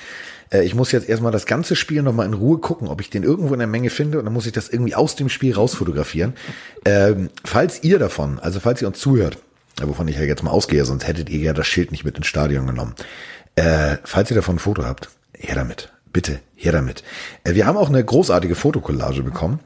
Äh, 0.52 0.64
ich 0.64 0.74
muss 0.74 0.92
jetzt 0.92 1.08
erstmal 1.08 1.32
das 1.32 1.46
ganze 1.46 1.76
Spiel 1.76 2.02
nochmal 2.02 2.26
in 2.26 2.34
Ruhe 2.34 2.58
gucken, 2.58 2.88
ob 2.88 3.00
ich 3.00 3.10
den 3.10 3.22
irgendwo 3.22 3.52
in 3.52 3.58
der 3.58 3.68
Menge 3.68 3.90
finde 3.90 4.18
und 4.18 4.24
dann 4.24 4.34
muss 4.34 4.46
ich 4.46 4.52
das 4.52 4.68
irgendwie 4.68 4.94
aus 4.94 5.16
dem 5.16 5.28
Spiel 5.28 5.54
rausfotografieren. 5.54 6.34
Ähm, 6.84 7.30
falls 7.44 7.82
ihr 7.82 7.98
davon, 7.98 8.38
also 8.38 8.60
falls 8.60 8.82
ihr 8.82 8.88
uns 8.88 8.98
zuhört, 8.98 9.38
wovon 9.82 10.08
ich 10.08 10.16
ja 10.16 10.22
jetzt 10.22 10.42
mal 10.42 10.50
ausgehe, 10.50 10.84
sonst 10.84 11.06
hättet 11.06 11.30
ihr 11.30 11.40
ja 11.40 11.52
das 11.52 11.66
Schild 11.66 11.92
nicht 11.92 12.04
mit 12.04 12.16
ins 12.16 12.26
Stadion 12.26 12.66
genommen. 12.66 12.94
Äh, 13.54 13.96
falls 14.04 14.30
ihr 14.30 14.36
davon 14.36 14.56
ein 14.56 14.60
Foto 14.60 14.84
habt, 14.84 15.10
her 15.36 15.54
damit. 15.54 15.92
Bitte, 16.12 16.40
her 16.56 16.72
damit. 16.72 17.02
Äh, 17.44 17.54
wir 17.54 17.66
haben 17.66 17.76
auch 17.76 17.88
eine 17.88 18.04
großartige 18.04 18.54
Fotokollage 18.54 19.22
bekommen. 19.22 19.60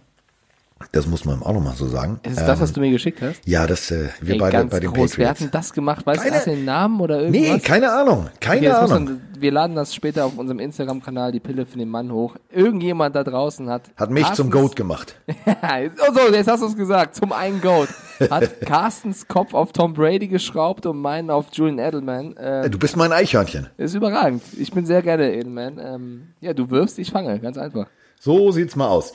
Das 0.93 1.07
muss 1.07 1.25
man 1.25 1.43
auch 1.43 1.55
nochmal 1.55 1.75
so 1.75 1.87
sagen. 1.87 2.21
Ist 2.23 2.33
es 2.33 2.41
ähm, 2.41 2.47
das, 2.47 2.61
was 2.61 2.73
du 2.73 2.81
mir 2.81 2.91
geschickt 2.91 3.23
hast? 3.23 3.41
Ja, 3.47 3.67
das 3.67 3.91
äh, 3.91 4.09
wir 4.21 4.35
Ey, 4.35 4.39
beide 4.39 4.65
bei 4.67 4.79
den 4.79 4.91
groß. 4.91 5.13
Patriots. 5.13 5.19
Wer 5.19 5.29
hat 5.31 5.41
denn 5.41 5.51
das 5.51 5.73
gemacht? 5.73 6.05
Weißt 6.05 6.21
keine, 6.21 6.33
du, 6.33 6.37
hast 6.37 6.47
den 6.47 6.67
Namen 6.67 7.01
oder 7.01 7.21
irgendwas? 7.23 7.41
Nee, 7.41 7.59
keine 7.61 7.91
Ahnung. 7.91 8.29
Keine 8.41 8.69
okay, 8.69 8.77
Ahnung. 8.77 9.07
Dann, 9.07 9.21
wir 9.39 9.53
laden 9.53 9.75
das 9.75 9.95
später 9.95 10.27
auf 10.27 10.37
unserem 10.37 10.59
Instagram-Kanal, 10.59 11.33
die 11.33 11.41
Pille 11.41 11.65
für 11.65 11.79
den 11.79 11.89
Mann 11.89 12.13
hoch. 12.13 12.37
Irgendjemand 12.51 13.17
da 13.17 13.25
draußen 13.25 13.71
hat... 13.71 13.91
Hat 13.97 14.11
mich 14.11 14.25
Carstens, 14.25 14.37
zum 14.37 14.51
Goat 14.51 14.77
gemacht. 14.77 15.17
oh 15.29 16.13
so, 16.15 16.35
jetzt 16.35 16.49
hast 16.49 16.61
du 16.63 16.67
es 16.67 16.77
gesagt. 16.77 17.15
Zum 17.15 17.33
einen 17.33 17.63
Goat. 17.63 17.89
Hat 18.31 18.61
Carstens 18.67 19.27
Kopf 19.29 19.55
auf 19.55 19.73
Tom 19.73 19.95
Brady 19.95 20.29
geschraubt 20.29 20.85
und 20.85 20.99
meinen 20.99 21.31
auf 21.31 21.47
Julian 21.53 21.79
Edelman. 21.79 22.35
Ähm, 22.39 22.71
du 22.71 22.79
bist 22.79 22.99
mein 22.99 23.13
Eichhörnchen. 23.13 23.69
Ist 23.79 23.95
überragend. 23.95 24.43
Ich 24.59 24.73
bin 24.73 24.85
sehr 24.85 25.01
gerne 25.01 25.33
Edelman. 25.33 25.79
Ähm, 25.83 26.29
ja, 26.43 26.53
du 26.53 26.69
wirfst, 26.69 26.99
ich 26.99 27.11
fange. 27.11 27.39
Ganz 27.41 27.57
einfach. 27.57 27.87
So 28.21 28.53
sieht's 28.53 28.77
mal 28.77 28.89
aus. 28.89 29.15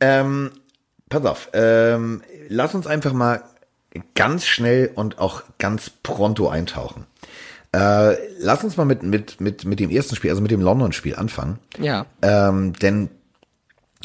Ähm, 0.00 0.50
pass 1.10 1.26
auf, 1.26 1.50
ähm, 1.52 2.22
lass 2.48 2.74
uns 2.74 2.86
einfach 2.86 3.12
mal 3.12 3.42
ganz 4.14 4.46
schnell 4.46 4.90
und 4.94 5.18
auch 5.18 5.42
ganz 5.58 5.90
pronto 5.90 6.48
eintauchen. 6.48 7.06
Äh, 7.72 8.16
lass 8.38 8.64
uns 8.64 8.76
mal 8.76 8.84
mit, 8.84 9.02
mit, 9.02 9.40
mit, 9.40 9.64
mit 9.64 9.78
dem 9.80 9.90
ersten 9.90 10.16
Spiel, 10.16 10.30
also 10.30 10.40
mit 10.42 10.50
dem 10.50 10.60
London-Spiel 10.60 11.16
anfangen. 11.16 11.58
Ja. 11.78 12.06
Ähm, 12.22 12.72
denn 12.74 13.10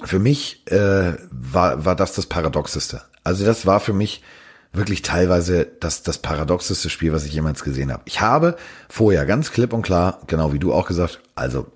für 0.04 0.20
mich 0.20 0.70
äh, 0.72 1.14
war, 1.32 1.86
war 1.86 1.96
das 1.96 2.14
das 2.14 2.26
Paradoxeste. 2.26 3.02
Also 3.24 3.46
das 3.46 3.66
war 3.66 3.80
für 3.80 3.94
mich 3.94 4.22
wirklich 4.74 5.02
teilweise 5.02 5.68
das, 5.80 6.04
das 6.04 6.18
paradoxeste 6.18 6.90
Spiel, 6.90 7.14
was 7.14 7.26
ich 7.26 7.34
jemals 7.34 7.64
gesehen 7.64 7.94
habe. 7.94 8.04
Ich 8.06 8.22
habe 8.22 8.58
vorher 8.90 9.26
ganz 9.26 9.52
klipp 9.52 9.74
und 9.74 9.84
klar, 9.84 10.20
genau 10.28 10.54
wie 10.54 10.60
du 10.60 10.74
auch 10.74 10.86
gesagt, 10.86 11.22
also 11.34 11.68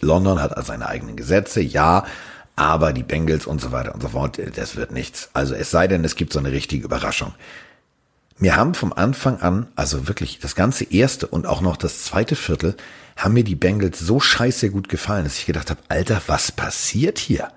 London 0.00 0.40
hat 0.40 0.64
seine 0.64 0.86
eigenen 0.86 1.16
Gesetze, 1.16 1.60
ja, 1.60 2.04
aber 2.56 2.92
die 2.94 3.02
Bengals 3.02 3.46
und 3.46 3.60
so 3.60 3.70
weiter 3.70 3.94
und 3.94 4.02
so 4.02 4.08
fort, 4.08 4.40
das 4.56 4.76
wird 4.76 4.90
nichts. 4.90 5.28
Also 5.34 5.54
es 5.54 5.70
sei 5.70 5.86
denn, 5.86 6.04
es 6.04 6.16
gibt 6.16 6.32
so 6.32 6.38
eine 6.38 6.52
richtige 6.52 6.84
Überraschung. 6.84 7.34
Mir 8.38 8.56
haben 8.56 8.74
vom 8.74 8.92
Anfang 8.92 9.40
an, 9.40 9.68
also 9.76 10.08
wirklich 10.08 10.40
das 10.40 10.54
ganze 10.54 10.84
erste 10.84 11.26
und 11.26 11.46
auch 11.46 11.60
noch 11.60 11.76
das 11.76 12.04
zweite 12.04 12.36
Viertel, 12.36 12.76
haben 13.16 13.34
mir 13.34 13.44
die 13.44 13.54
Bengals 13.54 13.98
so 13.98 14.20
scheiße 14.20 14.70
gut 14.70 14.88
gefallen, 14.88 15.24
dass 15.24 15.38
ich 15.38 15.46
gedacht 15.46 15.70
habe, 15.70 15.80
Alter, 15.88 16.20
was 16.26 16.52
passiert 16.52 17.18
hier? 17.18 17.48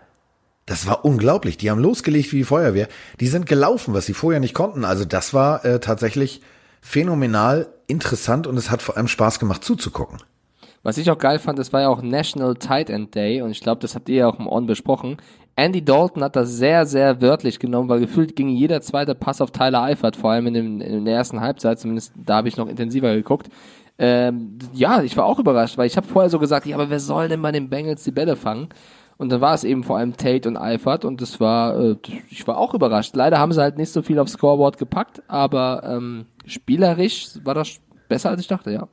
Das 0.66 0.86
war 0.86 1.04
unglaublich. 1.04 1.58
Die 1.58 1.72
haben 1.72 1.82
losgelegt 1.82 2.32
wie 2.32 2.38
die 2.38 2.44
Feuerwehr. 2.44 2.88
Die 3.20 3.28
sind 3.28 3.46
gelaufen, 3.46 3.94
was 3.94 4.06
sie 4.06 4.14
vorher 4.14 4.40
nicht 4.40 4.54
konnten. 4.54 4.86
Also 4.86 5.04
das 5.04 5.34
war 5.34 5.66
äh, 5.66 5.80
tatsächlich 5.80 6.42
phänomenal 6.82 7.68
interessant 7.88 8.48
und 8.48 8.56
es 8.56 8.70
hat 8.70 8.82
vor 8.82 8.96
allem 8.96 9.08
Spaß 9.08 9.40
gemacht 9.40 9.64
zuzugucken. 9.64 10.20
Was 10.84 10.98
ich 10.98 11.12
auch 11.12 11.18
geil 11.18 11.40
fand, 11.40 11.60
das 11.60 11.74
war 11.74 11.82
ja 11.82 11.90
auch 11.90 12.02
National 12.02 12.56
Tight 12.56 12.90
End 12.90 13.14
Day 13.14 13.42
und 13.42 13.52
ich 13.52 13.60
glaube, 13.60 13.82
das 13.82 13.96
habt 13.96 14.10
ihr 14.10 14.16
ja 14.16 14.28
auch 14.28 14.40
im 14.40 14.48
On 14.48 14.66
besprochen. 14.66 15.18
Andy 15.56 15.84
Dalton 15.84 16.24
hat 16.24 16.38
das 16.38 16.52
sehr, 16.52 16.86
sehr 16.86 17.22
wörtlich 17.22 17.60
genommen, 17.60 17.90
weil 17.90 18.00
gefühlt 18.00 18.36
ging 18.36 18.48
jeder 18.48 18.80
zweite 18.80 19.14
Pass 19.14 19.42
auf 19.42 19.52
Tyler 19.52 19.84
Eifert, 19.84 20.16
vor 20.16 20.32
allem 20.32 20.48
in, 20.48 20.54
dem, 20.54 20.82
in 20.82 21.04
der 21.04 21.16
ersten 21.16 21.42
Halbzeit, 21.42 21.80
zumindest 21.80 22.14
da 22.16 22.38
habe 22.38 22.48
ich 22.48 22.56
noch 22.56 22.70
intensiver 22.70 23.14
geguckt. 23.14 23.50
Ähm, 23.98 24.58
ja, 24.74 25.02
ich 25.02 25.18
war 25.18 25.26
auch 25.26 25.40
überrascht, 25.40 25.78
weil 25.78 25.88
ich 25.88 25.98
habe 25.98 26.08
vorher 26.08 26.30
so 26.30 26.40
gesagt, 26.40 26.66
ja, 26.66 26.78
aber 26.78 26.90
wer 26.90 27.02
soll 27.02 27.28
denn 27.28 27.42
bei 27.42 27.52
den 27.52 27.70
Bengals 27.70 28.06
die 28.06 28.12
Bälle 28.12 28.38
fangen? 28.38 28.70
Und 29.18 29.34
dann 29.34 29.42
war 29.42 29.54
es 29.54 29.66
eben 29.66 29.84
vor 29.84 29.98
allem 29.98 30.16
Tate 30.16 30.48
und 30.48 30.56
Eifert 30.56 31.04
und 31.04 31.20
das 31.20 31.42
war, 31.42 31.78
äh, 31.78 31.96
ich 32.30 32.48
war 32.48 32.58
auch 32.58 32.74
überrascht. 32.74 33.14
Leider 33.18 33.38
haben 33.38 33.52
sie 33.52 33.62
halt 33.62 33.78
nicht 33.78 33.92
so 33.92 34.02
viel 34.02 34.18
aufs 34.18 34.32
Scoreboard 34.32 34.78
gepackt, 34.78 35.22
aber 35.28 35.84
ähm, 35.86 36.26
spielerisch 36.46 37.32
war 37.44 37.54
das 37.54 37.82
besser 38.08 38.30
als 38.30 38.40
ich 38.40 38.48
dachte, 38.48 38.72
ja. 38.72 38.88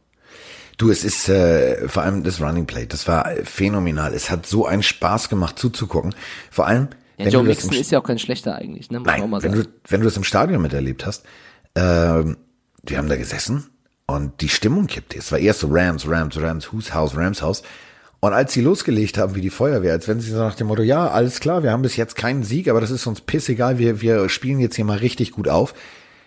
Du, 0.76 0.90
es 0.90 1.04
ist 1.04 1.28
äh, 1.28 1.88
vor 1.88 2.02
allem 2.02 2.22
das 2.22 2.40
Running 2.40 2.66
Play, 2.66 2.86
das 2.86 3.08
war 3.08 3.30
phänomenal. 3.44 4.12
Es 4.12 4.30
hat 4.30 4.46
so 4.46 4.66
einen 4.66 4.82
Spaß 4.82 5.28
gemacht 5.30 5.58
zuzugucken. 5.58 6.14
Vor 6.50 6.66
allem, 6.66 6.88
ja, 7.16 7.24
wenn 7.24 7.32
Joe 7.32 7.42
du 7.42 7.48
Mixon 7.48 7.72
ist 7.72 7.90
ja 7.90 7.98
auch 7.98 8.04
kein 8.04 8.18
schlechter 8.18 8.54
eigentlich, 8.54 8.90
ne? 8.90 9.00
Muss 9.00 9.06
Nein, 9.06 9.32
wenn 9.42 9.52
du 9.52 9.64
wenn 9.88 10.00
du 10.00 10.04
das 10.04 10.16
im 10.18 10.24
Stadion 10.24 10.60
miterlebt 10.60 11.06
hast, 11.06 11.24
äh, 11.74 11.80
wir 11.80 12.98
haben 12.98 13.08
da 13.08 13.16
gesessen 13.16 13.70
und 14.06 14.40
die 14.42 14.50
Stimmung 14.50 14.86
kippte. 14.86 15.18
Es 15.18 15.32
war 15.32 15.38
erst 15.38 15.60
so 15.60 15.68
Rams, 15.70 16.06
Rams, 16.06 16.38
Rams, 16.40 16.72
Whose 16.72 16.92
House, 16.92 17.16
Rams 17.16 17.40
House. 17.40 17.62
Und 18.20 18.32
als 18.32 18.52
sie 18.52 18.60
losgelegt 18.60 19.18
haben 19.18 19.34
wie 19.34 19.40
die 19.40 19.50
Feuerwehr, 19.50 19.92
als 19.92 20.08
wenn 20.08 20.20
sie 20.20 20.30
so 20.30 20.38
nach 20.38 20.54
dem 20.54 20.68
Motto, 20.68 20.82
ja, 20.82 21.08
alles 21.08 21.40
klar, 21.40 21.62
wir 21.62 21.70
haben 21.70 21.82
bis 21.82 21.96
jetzt 21.96 22.16
keinen 22.16 22.44
Sieg, 22.44 22.68
aber 22.68 22.80
das 22.80 22.90
ist 22.90 23.06
uns 23.06 23.20
pissegal, 23.20 23.78
wir, 23.78 24.00
wir 24.00 24.28
spielen 24.28 24.58
jetzt 24.58 24.76
hier 24.76 24.84
mal 24.84 24.98
richtig 24.98 25.32
gut 25.32 25.48
auf. 25.48 25.74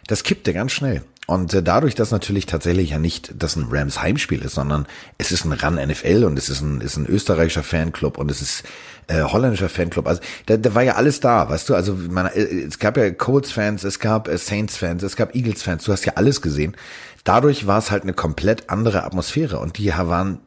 Das 0.07 0.23
kippte 0.23 0.53
ganz 0.53 0.71
schnell. 0.71 1.03
Und 1.29 1.53
äh, 1.53 1.61
dadurch, 1.61 1.93
dass 1.93 2.09
natürlich 2.09 2.47
tatsächlich 2.47 2.89
ja 2.89 2.97
nicht 2.97 3.35
das 3.37 3.55
ein 3.55 3.67
Rams 3.69 4.01
Heimspiel 4.01 4.41
ist, 4.41 4.55
sondern 4.55 4.87
es 5.19 5.31
ist 5.31 5.45
ein 5.45 5.53
Run 5.53 5.75
NFL 5.75 6.23
und 6.23 6.39
es 6.39 6.49
ist 6.49 6.61
ein, 6.61 6.81
ist 6.81 6.97
ein 6.97 7.05
österreichischer 7.05 7.61
Fanclub 7.61 8.17
und 8.17 8.31
es 8.31 8.41
ist 8.41 8.63
äh, 9.05 9.21
holländischer 9.21 9.69
Fanclub. 9.69 10.07
Also 10.07 10.21
da, 10.47 10.57
da 10.57 10.73
war 10.73 10.81
ja 10.81 10.95
alles 10.95 11.19
da, 11.19 11.47
weißt 11.47 11.69
du? 11.69 11.75
Also 11.75 11.93
man, 11.93 12.25
äh, 12.25 12.65
es 12.67 12.79
gab 12.79 12.97
ja 12.97 13.11
Colts-Fans, 13.11 13.83
es 13.83 13.99
gab 13.99 14.27
äh, 14.27 14.39
Saints-Fans, 14.39 15.03
es 15.03 15.15
gab 15.15 15.35
Eagles-Fans, 15.35 15.83
du 15.83 15.91
hast 15.91 16.03
ja 16.03 16.13
alles 16.15 16.41
gesehen. 16.41 16.75
Dadurch 17.25 17.67
war 17.67 17.77
es 17.77 17.91
halt 17.91 18.01
eine 18.01 18.13
komplett 18.13 18.71
andere 18.71 19.03
Atmosphäre 19.03 19.59
und 19.59 19.77
die 19.77 19.89
waren 19.89 20.39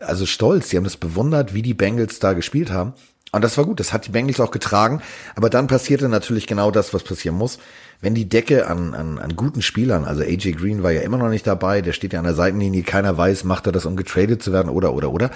also 0.00 0.26
stolz, 0.26 0.68
die 0.68 0.76
haben 0.76 0.84
das 0.84 0.98
bewundert, 0.98 1.54
wie 1.54 1.62
die 1.62 1.74
Bengals 1.74 2.18
da 2.18 2.34
gespielt 2.34 2.70
haben. 2.70 2.92
Und 3.32 3.44
das 3.44 3.56
war 3.56 3.64
gut, 3.64 3.80
das 3.80 3.94
hat 3.94 4.06
die 4.06 4.10
Bengals 4.10 4.40
auch 4.40 4.50
getragen. 4.50 5.02
Aber 5.36 5.50
dann 5.50 5.66
passierte 5.66 6.08
natürlich 6.08 6.46
genau 6.46 6.70
das, 6.70 6.94
was 6.94 7.02
passieren 7.02 7.36
muss. 7.36 7.58
Wenn 8.00 8.14
die 8.14 8.28
Decke 8.28 8.68
an, 8.68 8.94
an, 8.94 9.18
an 9.18 9.34
guten 9.34 9.60
Spielern, 9.60 10.04
also 10.04 10.22
AJ 10.22 10.52
Green 10.52 10.82
war 10.82 10.92
ja 10.92 11.00
immer 11.00 11.18
noch 11.18 11.30
nicht 11.30 11.46
dabei, 11.46 11.82
der 11.82 11.92
steht 11.92 12.12
ja 12.12 12.20
an 12.20 12.24
der 12.24 12.34
Seitenlinie, 12.34 12.82
keiner 12.82 13.16
weiß, 13.16 13.44
macht 13.44 13.66
er 13.66 13.72
das, 13.72 13.86
um 13.86 13.96
getradet 13.96 14.42
zu 14.42 14.52
werden 14.52 14.68
oder, 14.68 14.94
oder, 14.94 15.10
oder. 15.12 15.30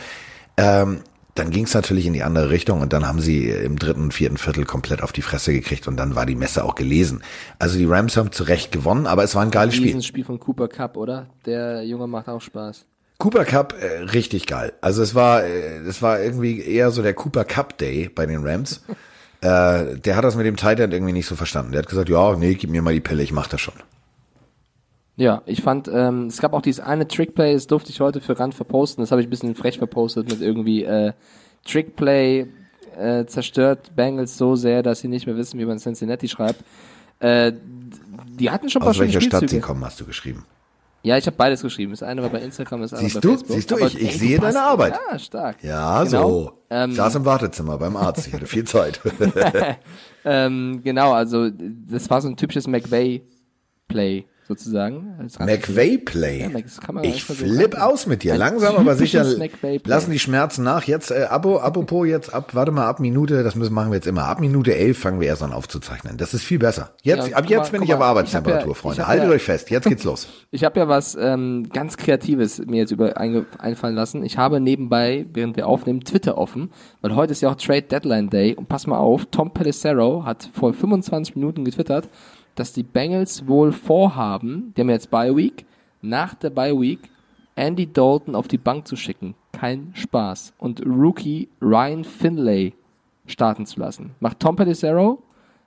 Ähm, 0.56 1.00
dann 1.34 1.50
ging 1.50 1.64
es 1.64 1.74
natürlich 1.74 2.06
in 2.06 2.12
die 2.12 2.22
andere 2.22 2.50
Richtung 2.50 2.82
und 2.82 2.92
dann 2.92 3.06
haben 3.06 3.20
sie 3.20 3.48
im 3.48 3.78
dritten 3.78 4.02
und 4.02 4.14
vierten 4.14 4.36
Viertel 4.36 4.66
komplett 4.66 5.02
auf 5.02 5.12
die 5.12 5.22
Fresse 5.22 5.52
gekriegt 5.52 5.88
und 5.88 5.96
dann 5.96 6.14
war 6.14 6.26
die 6.26 6.34
Messe 6.34 6.62
auch 6.62 6.74
gelesen. 6.74 7.22
Also 7.58 7.78
die 7.78 7.86
Rams 7.86 8.16
haben 8.16 8.32
zu 8.32 8.44
Recht 8.44 8.70
gewonnen, 8.70 9.06
aber 9.06 9.24
es 9.24 9.34
war 9.34 9.42
ein 9.42 9.50
geiles 9.50 9.74
Spiel. 9.74 9.88
Dieses 9.88 10.06
Spiel 10.06 10.24
von 10.24 10.38
Cooper 10.38 10.68
Cup, 10.68 10.96
oder? 10.96 11.26
Der 11.46 11.84
Junge 11.84 12.06
macht 12.06 12.28
auch 12.28 12.42
Spaß. 12.42 12.84
Cooper 13.16 13.44
Cup 13.44 13.74
äh, 13.80 14.02
richtig 14.02 14.46
geil. 14.46 14.72
Also 14.82 15.02
es 15.02 15.14
war 15.14 15.44
äh, 15.44 15.78
es 15.78 16.02
war 16.02 16.20
irgendwie 16.20 16.60
eher 16.60 16.90
so 16.90 17.02
der 17.02 17.14
Cooper 17.14 17.44
Cup 17.44 17.78
Day 17.78 18.10
bei 18.14 18.26
den 18.26 18.46
Rams. 18.46 18.84
äh, 19.42 19.98
der 19.98 20.16
hat 20.16 20.24
das 20.24 20.36
mit 20.36 20.46
dem 20.46 20.56
Tight 20.56 20.80
End 20.80 20.94
irgendwie 20.94 21.12
nicht 21.12 21.26
so 21.26 21.36
verstanden. 21.36 21.72
Der 21.72 21.80
hat 21.80 21.88
gesagt, 21.88 22.08
ja, 22.08 22.36
nee, 22.36 22.54
gib 22.54 22.70
mir 22.70 22.80
mal 22.80 22.94
die 22.94 23.00
Pille, 23.00 23.22
ich 23.22 23.32
mach 23.32 23.48
das 23.48 23.60
schon. 23.60 23.74
Ja, 25.16 25.42
ich 25.44 25.60
fand, 25.60 25.88
ähm, 25.92 26.28
es 26.28 26.40
gab 26.40 26.52
auch 26.54 26.62
dieses 26.62 26.80
eine 26.82 27.06
Trickplay, 27.06 27.52
das 27.52 27.66
durfte 27.66 27.90
ich 27.90 28.00
heute 28.00 28.20
für 28.20 28.38
Rand 28.38 28.54
verposten, 28.54 29.02
das 29.02 29.10
habe 29.10 29.20
ich 29.20 29.26
ein 29.26 29.30
bisschen 29.30 29.54
frech 29.54 29.78
verpostet 29.78 30.30
mit 30.30 30.40
irgendwie 30.40 30.84
äh, 30.84 31.12
Trickplay 31.64 32.46
äh, 32.96 33.26
zerstört 33.26 33.94
Bengals 33.94 34.38
so 34.38 34.56
sehr, 34.56 34.82
dass 34.82 35.00
sie 35.00 35.08
nicht 35.08 35.26
mehr 35.26 35.36
wissen, 35.36 35.58
wie 35.58 35.64
man 35.64 35.78
Cincinnati 35.78 36.28
schreibt. 36.28 36.64
Äh, 37.18 37.52
die 38.38 38.50
hatten 38.50 38.70
schon 38.70 38.80
ein 38.80 38.84
paar 38.84 38.90
Aus 38.90 39.00
welcher 39.00 39.20
Stadt 39.20 39.48
sie 39.50 39.60
kommen, 39.60 39.84
hast 39.84 40.00
du 40.00 40.06
geschrieben? 40.06 40.46
Ja, 41.04 41.18
ich 41.18 41.26
habe 41.26 41.36
beides 41.36 41.62
geschrieben. 41.62 41.90
Das 41.92 42.02
eine 42.02 42.22
war 42.22 42.30
bei 42.30 42.40
Instagram, 42.40 42.80
das 42.82 42.92
andere 42.92 43.10
Siehst 43.10 43.16
bei 43.16 43.20
du? 43.20 43.30
Facebook. 43.32 43.54
Siehst 43.56 43.70
du, 43.72 43.78
ich, 43.78 44.00
ich 44.00 44.18
sehe 44.18 44.38
deine 44.38 44.60
Arbeit. 44.62 44.94
Ja, 45.10 45.18
stark. 45.18 45.56
Ja, 45.64 46.04
Genau. 46.04 46.28
so. 46.28 46.52
Ähm, 46.70 46.90
ich 46.90 46.96
saß 46.96 47.16
im 47.16 47.24
Wartezimmer 47.24 47.76
beim 47.78 47.96
Arzt, 47.96 48.28
ich 48.28 48.32
hatte 48.34 48.46
viel 48.46 48.64
Zeit. 48.64 49.00
Ähm, 50.24 50.82
genau, 50.84 51.12
also 51.12 51.50
das 51.50 52.08
war 52.08 52.20
so 52.20 52.28
ein 52.28 52.36
typisches 52.36 52.68
McVay-Play 52.68 54.24
sozusagen. 54.58 55.14
als 55.18 55.38
Rand- 55.40 55.50
McVay-Play. 55.50 56.40
Ja, 56.42 56.48
man 56.92 57.04
ich 57.04 57.24
so 57.24 57.34
flipp 57.34 57.74
aus 57.80 58.06
mit 58.06 58.22
dir. 58.22 58.34
Ein 58.34 58.38
Langsam, 58.38 58.76
aber 58.76 58.94
sicher 58.94 59.24
lassen 59.84 60.10
die 60.10 60.18
Schmerzen 60.18 60.62
nach. 60.62 60.84
Jetzt, 60.84 61.10
äh, 61.10 61.24
Abo, 61.28 61.58
apropos 61.58 62.06
jetzt 62.06 62.32
ab, 62.34 62.54
warte 62.54 62.70
mal, 62.72 62.86
ab 62.86 63.00
Minute, 63.00 63.42
das 63.42 63.54
müssen 63.54 63.74
machen 63.74 63.90
wir 63.90 63.96
jetzt 63.96 64.06
immer. 64.06 64.24
Ab 64.24 64.40
Minute 64.40 64.74
11 64.74 64.98
fangen 64.98 65.20
wir 65.20 65.28
erst 65.28 65.42
an 65.42 65.52
aufzuzeichnen. 65.52 66.16
Das 66.16 66.34
ist 66.34 66.42
viel 66.42 66.58
besser. 66.58 66.90
Jetzt, 67.02 67.28
Ja, 67.28 67.36
ab 67.36 67.44
jetzt 67.48 67.72
mal, 67.72 67.78
bin 67.78 67.82
ich 67.88 67.94
auf 67.94 68.00
Arbeitstemperatur, 68.00 68.68
ja- 68.68 68.74
Freunde. 68.74 69.06
Haltet 69.06 69.30
euch 69.30 69.42
fest. 69.42 69.70
Jetzt 69.70 69.86
geht's 69.88 70.04
los. 70.04 70.28
Ich 70.54 70.64
habe 70.64 70.78
ja 70.78 70.86
was 70.86 71.16
ähm, 71.18 71.68
ganz 71.72 71.96
Kreatives 71.96 72.58
mir 72.66 72.76
jetzt 72.76 72.90
über 72.90 73.16
einfallen 73.16 73.94
lassen. 73.94 74.22
Ich 74.22 74.36
habe 74.36 74.60
nebenbei, 74.60 75.24
während 75.32 75.56
wir 75.56 75.66
aufnehmen, 75.66 76.00
Twitter 76.04 76.36
offen, 76.36 76.70
weil 77.00 77.14
heute 77.14 77.32
ist 77.32 77.40
ja 77.40 77.48
auch 77.50 77.54
Trade 77.54 77.82
Deadline 77.82 78.28
Day. 78.28 78.54
Und 78.54 78.68
pass 78.68 78.86
mal 78.86 78.98
auf, 78.98 79.26
Tom 79.30 79.52
Pelissero 79.54 80.24
hat 80.26 80.50
vor 80.52 80.74
25 80.74 81.36
Minuten 81.36 81.64
getwittert, 81.64 82.08
dass 82.54 82.72
die 82.72 82.82
Bengals 82.82 83.46
wohl 83.46 83.72
vorhaben, 83.72 84.72
die 84.76 84.82
haben 84.82 84.90
jetzt 84.90 85.10
Bye 85.10 85.36
Week, 85.36 85.64
nach 86.00 86.34
der 86.34 86.50
Bye 86.50 86.78
Week 86.78 87.00
Andy 87.54 87.92
Dalton 87.92 88.34
auf 88.34 88.48
die 88.48 88.58
Bank 88.58 88.88
zu 88.88 88.96
schicken. 88.96 89.34
Kein 89.52 89.92
Spaß. 89.94 90.54
Und 90.58 90.84
Rookie 90.86 91.48
Ryan 91.60 92.04
Finlay 92.04 92.72
starten 93.26 93.66
zu 93.66 93.80
lassen. 93.80 94.12
Macht 94.20 94.40
Tom 94.40 94.56
Pelissero 94.56 95.22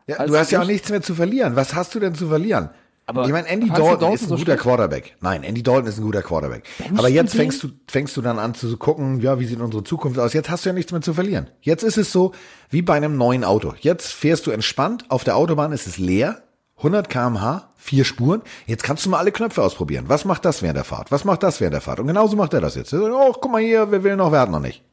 Ja, 0.08 0.26
du 0.26 0.36
hast 0.36 0.52
ja 0.52 0.62
auch 0.62 0.68
nichts 0.68 0.90
mehr 0.90 1.02
zu 1.02 1.16
verlieren. 1.16 1.56
Was 1.56 1.76
hast 1.76 1.94
du 1.96 2.00
denn 2.00 2.16
zu 2.16 2.28
verlieren? 2.28 2.70
Aber 3.08 3.26
ich 3.26 3.32
meine, 3.32 3.48
Andy 3.48 3.68
Dalton, 3.68 3.86
Dalton 3.86 4.14
ist 4.14 4.24
ein 4.24 4.30
so 4.30 4.36
guter 4.36 4.46
schlecht? 4.46 4.64
Quarterback. 4.64 5.16
Nein, 5.22 5.44
Andy 5.44 5.62
Dalton 5.62 5.88
ist 5.88 6.00
ein 6.00 6.04
guter 6.04 6.24
Quarterback. 6.24 6.64
Benchst 6.80 6.98
Aber 6.98 7.08
jetzt 7.08 7.36
fängst 7.36 7.62
du, 7.62 7.70
fängst 7.88 8.18
du 8.18 8.22
dann 8.24 8.40
an 8.40 8.56
zu 8.56 8.76
gucken, 8.78 9.22
ja, 9.22 9.40
wie 9.40 9.46
sieht 9.46 9.60
unsere 9.60 9.84
Zukunft 9.84 10.18
aus? 10.18 10.34
Jetzt 10.34 10.50
hast 10.50 10.66
du 10.66 10.70
ja 10.70 10.74
nichts 10.74 10.92
mehr 10.92 11.02
zu 11.02 11.14
verlieren. 11.14 11.52
Jetzt 11.62 11.84
ist 11.84 11.98
es 11.98 12.12
so 12.12 12.32
wie 12.72 12.82
bei 12.82 12.96
einem 12.96 13.16
neuen 13.16 13.44
Auto. 13.44 13.76
Jetzt 13.80 14.12
fährst 14.12 14.48
du 14.48 14.52
entspannt. 14.52 15.06
Auf 15.10 15.24
der 15.24 15.36
Autobahn 15.36 15.72
ist 15.72 15.86
es 15.86 16.00
leer. 16.00 16.42
100 16.78 17.10
kmh, 17.10 17.70
vier 17.76 18.04
Spuren. 18.04 18.42
Jetzt 18.66 18.84
kannst 18.84 19.06
du 19.06 19.10
mal 19.10 19.20
alle 19.20 19.32
Knöpfe 19.32 19.64
ausprobieren. 19.64 20.06
Was 20.08 20.26
macht 20.26 20.44
das 20.46 20.62
während 20.62 20.78
der 20.78 20.84
Fahrt? 20.84 21.12
Was 21.12 21.24
macht 21.24 21.44
das 21.44 21.62
während 21.62 21.74
der 21.74 21.82
Fahrt? 21.82 22.00
Und 22.00 22.08
genauso 22.08 22.36
macht 22.36 22.54
er 22.54 22.62
das 22.62 22.76
jetzt. 22.76 22.94
Oh, 22.94 23.34
guck 23.34 23.52
mal 23.52 23.62
hier, 23.62 23.92
wir 23.92 24.04
will 24.04 24.16
noch, 24.16 24.32
wir 24.32 24.40
hatten 24.40 24.52
noch 24.52 24.60
nicht. 24.60 24.84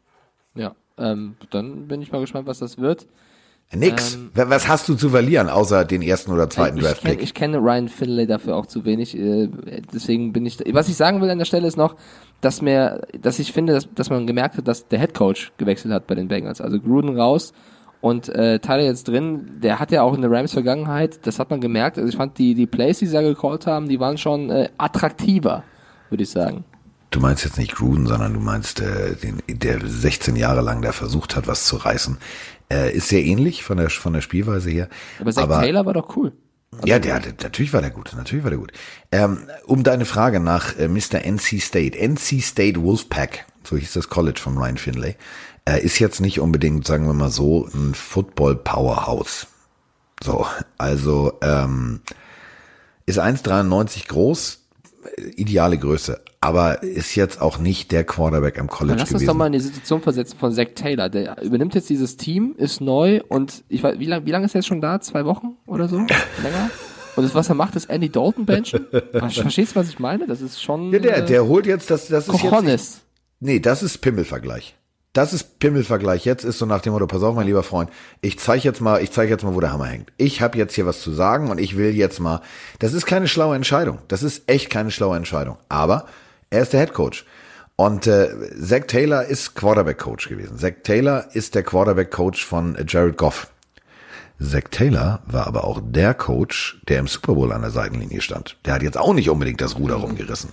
Ja, 0.55 0.75
ähm, 0.99 1.35
dann 1.51 1.89
bin 1.89 2.03
ich 2.03 2.13
mal 2.13 2.21
gespannt, 2.21 2.47
was 2.47 2.61
das 2.61 2.79
wird. 2.79 3.07
Nix. 3.75 4.15
Ähm, 4.15 4.31
Was 4.35 4.69
hast 4.69 4.89
du 4.89 4.95
zu 4.95 5.11
verlieren, 5.11 5.49
außer 5.49 5.85
den 5.85 6.03
ersten 6.03 6.31
oder 6.31 6.51
zweiten 6.51 6.77
ich, 6.77 6.83
kenn, 6.83 6.93
Draft-Pick? 6.93 7.23
ich 7.23 7.35
kenne 7.35 7.59
Ryan 7.59 7.89
Finlay 7.89 8.27
dafür 8.27 8.57
auch 8.57 8.67
zu 8.67 8.85
wenig, 8.85 9.17
äh, 9.17 9.49
deswegen 9.93 10.33
bin 10.33 10.45
ich. 10.45 10.59
Was 10.73 10.89
ich 10.89 10.97
sagen 10.97 11.23
will 11.23 11.31
an 11.31 11.39
der 11.39 11.47
Stelle 11.47 11.67
ist 11.67 11.79
noch, 11.79 11.97
dass 12.43 12.61
mir, 12.61 13.07
dass 13.19 13.39
ich 13.39 13.53
finde, 13.53 13.73
dass, 13.73 13.89
dass 13.95 14.11
man 14.11 14.27
gemerkt 14.27 14.59
hat, 14.59 14.69
dass 14.69 14.89
der 14.89 14.99
Head 14.99 15.15
Coach 15.15 15.53
gewechselt 15.57 15.95
hat 15.95 16.07
bei 16.07 16.15
den 16.15 16.29
Bengals. 16.29 16.61
Also 16.61 16.79
Gruden 16.81 17.19
raus 17.19 17.55
und 18.03 18.29
äh, 18.29 18.59
Tyler 18.59 18.83
jetzt 18.83 19.09
drin. 19.09 19.61
Der 19.63 19.79
hat 19.79 19.91
ja 19.93 20.03
auch 20.03 20.13
in 20.13 20.21
der 20.21 20.31
Rams 20.31 20.53
Vergangenheit, 20.53 21.21
das 21.23 21.39
hat 21.39 21.49
man 21.49 21.61
gemerkt. 21.63 21.97
Also 21.97 22.11
ich 22.11 22.17
fand 22.17 22.37
die 22.37 22.55
die 22.55 22.67
Plays, 22.67 22.99
die 22.99 23.07
sie 23.07 23.15
da 23.15 23.23
gecallt 23.23 23.67
haben, 23.67 23.89
die 23.89 23.99
waren 23.99 24.19
schon 24.19 24.51
äh, 24.51 24.69
attraktiver, 24.77 25.63
würde 26.11 26.25
ich 26.25 26.31
sagen. 26.31 26.65
Du 27.11 27.21
meinst 27.21 27.45
jetzt 27.45 27.59
nicht 27.59 27.75
Gruden, 27.75 28.07
sondern 28.07 28.35
du 28.35 28.41
meinst 28.41 28.81
äh, 28.81 29.15
den, 29.15 29.41
der 29.49 29.81
16 29.87 30.35
Jahre 30.35 30.63
lang 30.63 30.83
da 30.83 30.93
versucht 30.93 31.37
hat, 31.37 31.47
was 31.47 31.65
zu 31.65 31.77
reißen. 31.77 32.19
Äh, 32.71 32.93
ist 32.97 33.09
sehr 33.09 33.23
ähnlich 33.23 33.63
von 33.63 33.77
der 33.77 33.89
von 33.89 34.13
der 34.13 34.21
Spielweise 34.21 34.71
her. 34.71 34.89
Aber 35.21 35.31
Zach 35.31 35.61
Taylor 35.61 35.87
war 35.87 35.95
doch 35.95 36.17
cool. 36.17 36.33
ja, 36.85 36.99
der, 36.99 37.21
der, 37.21 37.35
natürlich 37.41 37.73
war 37.73 37.83
der 37.83 37.91
gut, 37.91 38.13
natürlich 38.17 38.43
war 38.45 38.51
der 38.51 38.59
gut. 38.59 38.73
Ähm, 39.13 39.47
um 39.65 39.85
deine 39.85 40.07
Frage 40.07 40.41
nach 40.41 40.77
äh, 40.77 40.89
Mr. 40.89 41.25
NC 41.25 41.61
State, 41.61 41.97
NC 41.97 42.43
State 42.43 42.83
Wolfpack, 42.83 43.47
so 43.63 43.77
hieß 43.77 43.93
das 43.93 44.09
College 44.09 44.41
von 44.41 44.59
Ryan 44.59 44.79
Finlay, 44.79 45.17
äh, 45.65 45.81
ist 45.81 45.99
jetzt 45.99 46.21
nicht 46.21 46.41
unbedingt, 46.41 46.87
sagen 46.87 47.07
wir 47.07 47.13
mal 47.13 47.31
so, 47.31 47.69
ein 47.75 47.95
Football 47.95 48.57
Powerhouse. 48.57 49.47
So, 50.23 50.47
also 50.79 51.33
ähm, 51.43 52.01
ist 53.07 53.19
1,93 53.19 54.09
groß, 54.09 54.61
äh, 55.17 55.23
ideale 55.31 55.79
Größe, 55.79 56.21
aber 56.41 56.83
ist 56.83 57.15
jetzt 57.15 57.41
auch 57.41 57.59
nicht 57.59 57.93
der 57.93 58.05
Quarterback 58.05 58.59
am 58.59 58.69
College 58.69 58.97
Dann 58.97 58.99
lass 58.99 59.11
uns 59.11 59.21
gewesen. 59.21 59.27
doch 59.27 59.35
mal 59.35 59.47
in 59.47 59.53
die 59.53 59.61
Situation 59.61 60.01
versetzen 60.01 60.39
von 60.39 60.53
Zach 60.53 60.69
Taylor. 60.75 61.09
Der 61.09 61.43
übernimmt 61.43 61.75
jetzt 61.75 61.91
dieses 61.91 62.17
Team, 62.17 62.55
ist 62.57 62.81
neu 62.81 63.21
und 63.29 63.65
ich 63.69 63.83
weiß, 63.83 63.99
wie 63.99 64.07
lange 64.07 64.27
wie 64.27 64.31
lang 64.31 64.45
ist 64.45 64.55
er 64.55 64.61
jetzt 64.61 64.69
schon 64.69 64.81
da? 64.81 65.01
Zwei 65.01 65.25
Wochen 65.25 65.57
oder 65.67 65.89
so? 65.89 65.97
Länger? 66.43 66.71
Und 67.15 67.25
das, 67.25 67.35
was 67.35 67.49
er 67.49 67.55
macht, 67.55 67.77
ist 67.77 67.91
Andy 67.91 68.09
Dalton 68.09 68.47
benchen? 68.47 68.87
Verstehst 69.13 69.73
du, 69.73 69.81
was 69.81 69.89
ich 69.89 69.99
meine? 69.99 70.27
Das 70.27 70.41
ist 70.41 70.63
schon 70.63 70.93
ja, 70.93 70.99
der, 70.99 71.19
äh, 71.19 71.27
der 71.27 71.47
holt 71.47 71.67
jetzt, 71.67 71.91
das, 71.91 72.09
das 72.09 72.27
ist 72.27 72.35
jetzt, 72.35 72.51
Cojones. 72.51 73.01
nee, 73.41 73.61
das 73.61 73.83
ist 73.83 73.99
Pimmelvergleich. 73.99 74.77
Das 75.13 75.35
ist 75.35 75.59
Pimmelvergleich. 75.59 76.25
Jetzt 76.25 76.43
ist 76.43 76.59
so 76.59 76.65
nach 76.65 76.81
dem 76.81 76.95
Motto, 76.95 77.07
pass 77.07 77.23
auf, 77.23 77.35
mein 77.35 77.47
lieber 77.47 77.63
Freund, 77.63 77.91
ich 78.23 78.39
zeige 78.39 78.63
jetzt 78.63 78.81
mal, 78.81 79.03
ich 79.03 79.13
zeige 79.13 79.31
jetzt 79.31 79.45
mal, 79.45 79.55
wo 79.55 79.61
der 79.61 79.73
Hammer 79.73 79.87
hängt. 79.87 80.11
Ich 80.17 80.41
habe 80.41 80.57
jetzt 80.57 80.75
hier 80.75 80.87
was 80.87 81.03
zu 81.03 81.13
sagen 81.13 81.51
und 81.51 81.59
ich 81.59 81.77
will 81.77 81.91
jetzt 81.95 82.19
mal, 82.19 82.41
das 82.79 82.95
ist 82.95 83.05
keine 83.05 83.29
schlaue 83.29 83.55
Entscheidung. 83.55 83.99
Das 84.09 84.23
ist 84.23 84.49
echt 84.49 84.71
keine 84.71 84.91
schlaue 84.91 85.17
Entscheidung. 85.17 85.59
Aber 85.69 86.07
er 86.49 86.63
ist 86.63 86.73
der 86.73 86.81
Head 86.81 86.95
Coach. 86.95 87.27
Und 87.77 88.07
äh, 88.07 88.29
Zach 88.59 88.87
Taylor 88.87 89.25
ist 89.25 89.55
Quarterback 89.55 89.99
Coach 89.99 90.29
gewesen. 90.29 90.57
Zach 90.57 90.73
Taylor 90.83 91.27
ist 91.35 91.55
der 91.55 91.63
Quarterback 91.63 92.11
Coach 92.11 92.45
von 92.45 92.79
Jared 92.87 93.19
Goff. 93.19 93.49
Zach 94.41 94.65
Taylor 94.71 95.21
war 95.27 95.47
aber 95.47 95.65
auch 95.65 95.81
der 95.85 96.15
Coach, 96.15 96.81
der 96.89 96.99
im 96.99 97.07
Super 97.07 97.35
Bowl 97.35 97.53
an 97.53 97.61
der 97.61 97.71
Seitenlinie 97.71 98.21
stand. 98.21 98.57
Der 98.65 98.75
hat 98.75 98.83
jetzt 98.83 98.99
auch 98.99 99.15
nicht 99.15 99.31
unbedingt 99.31 99.61
das 99.61 99.79
Ruder 99.79 99.97
rumgerissen. 99.97 100.51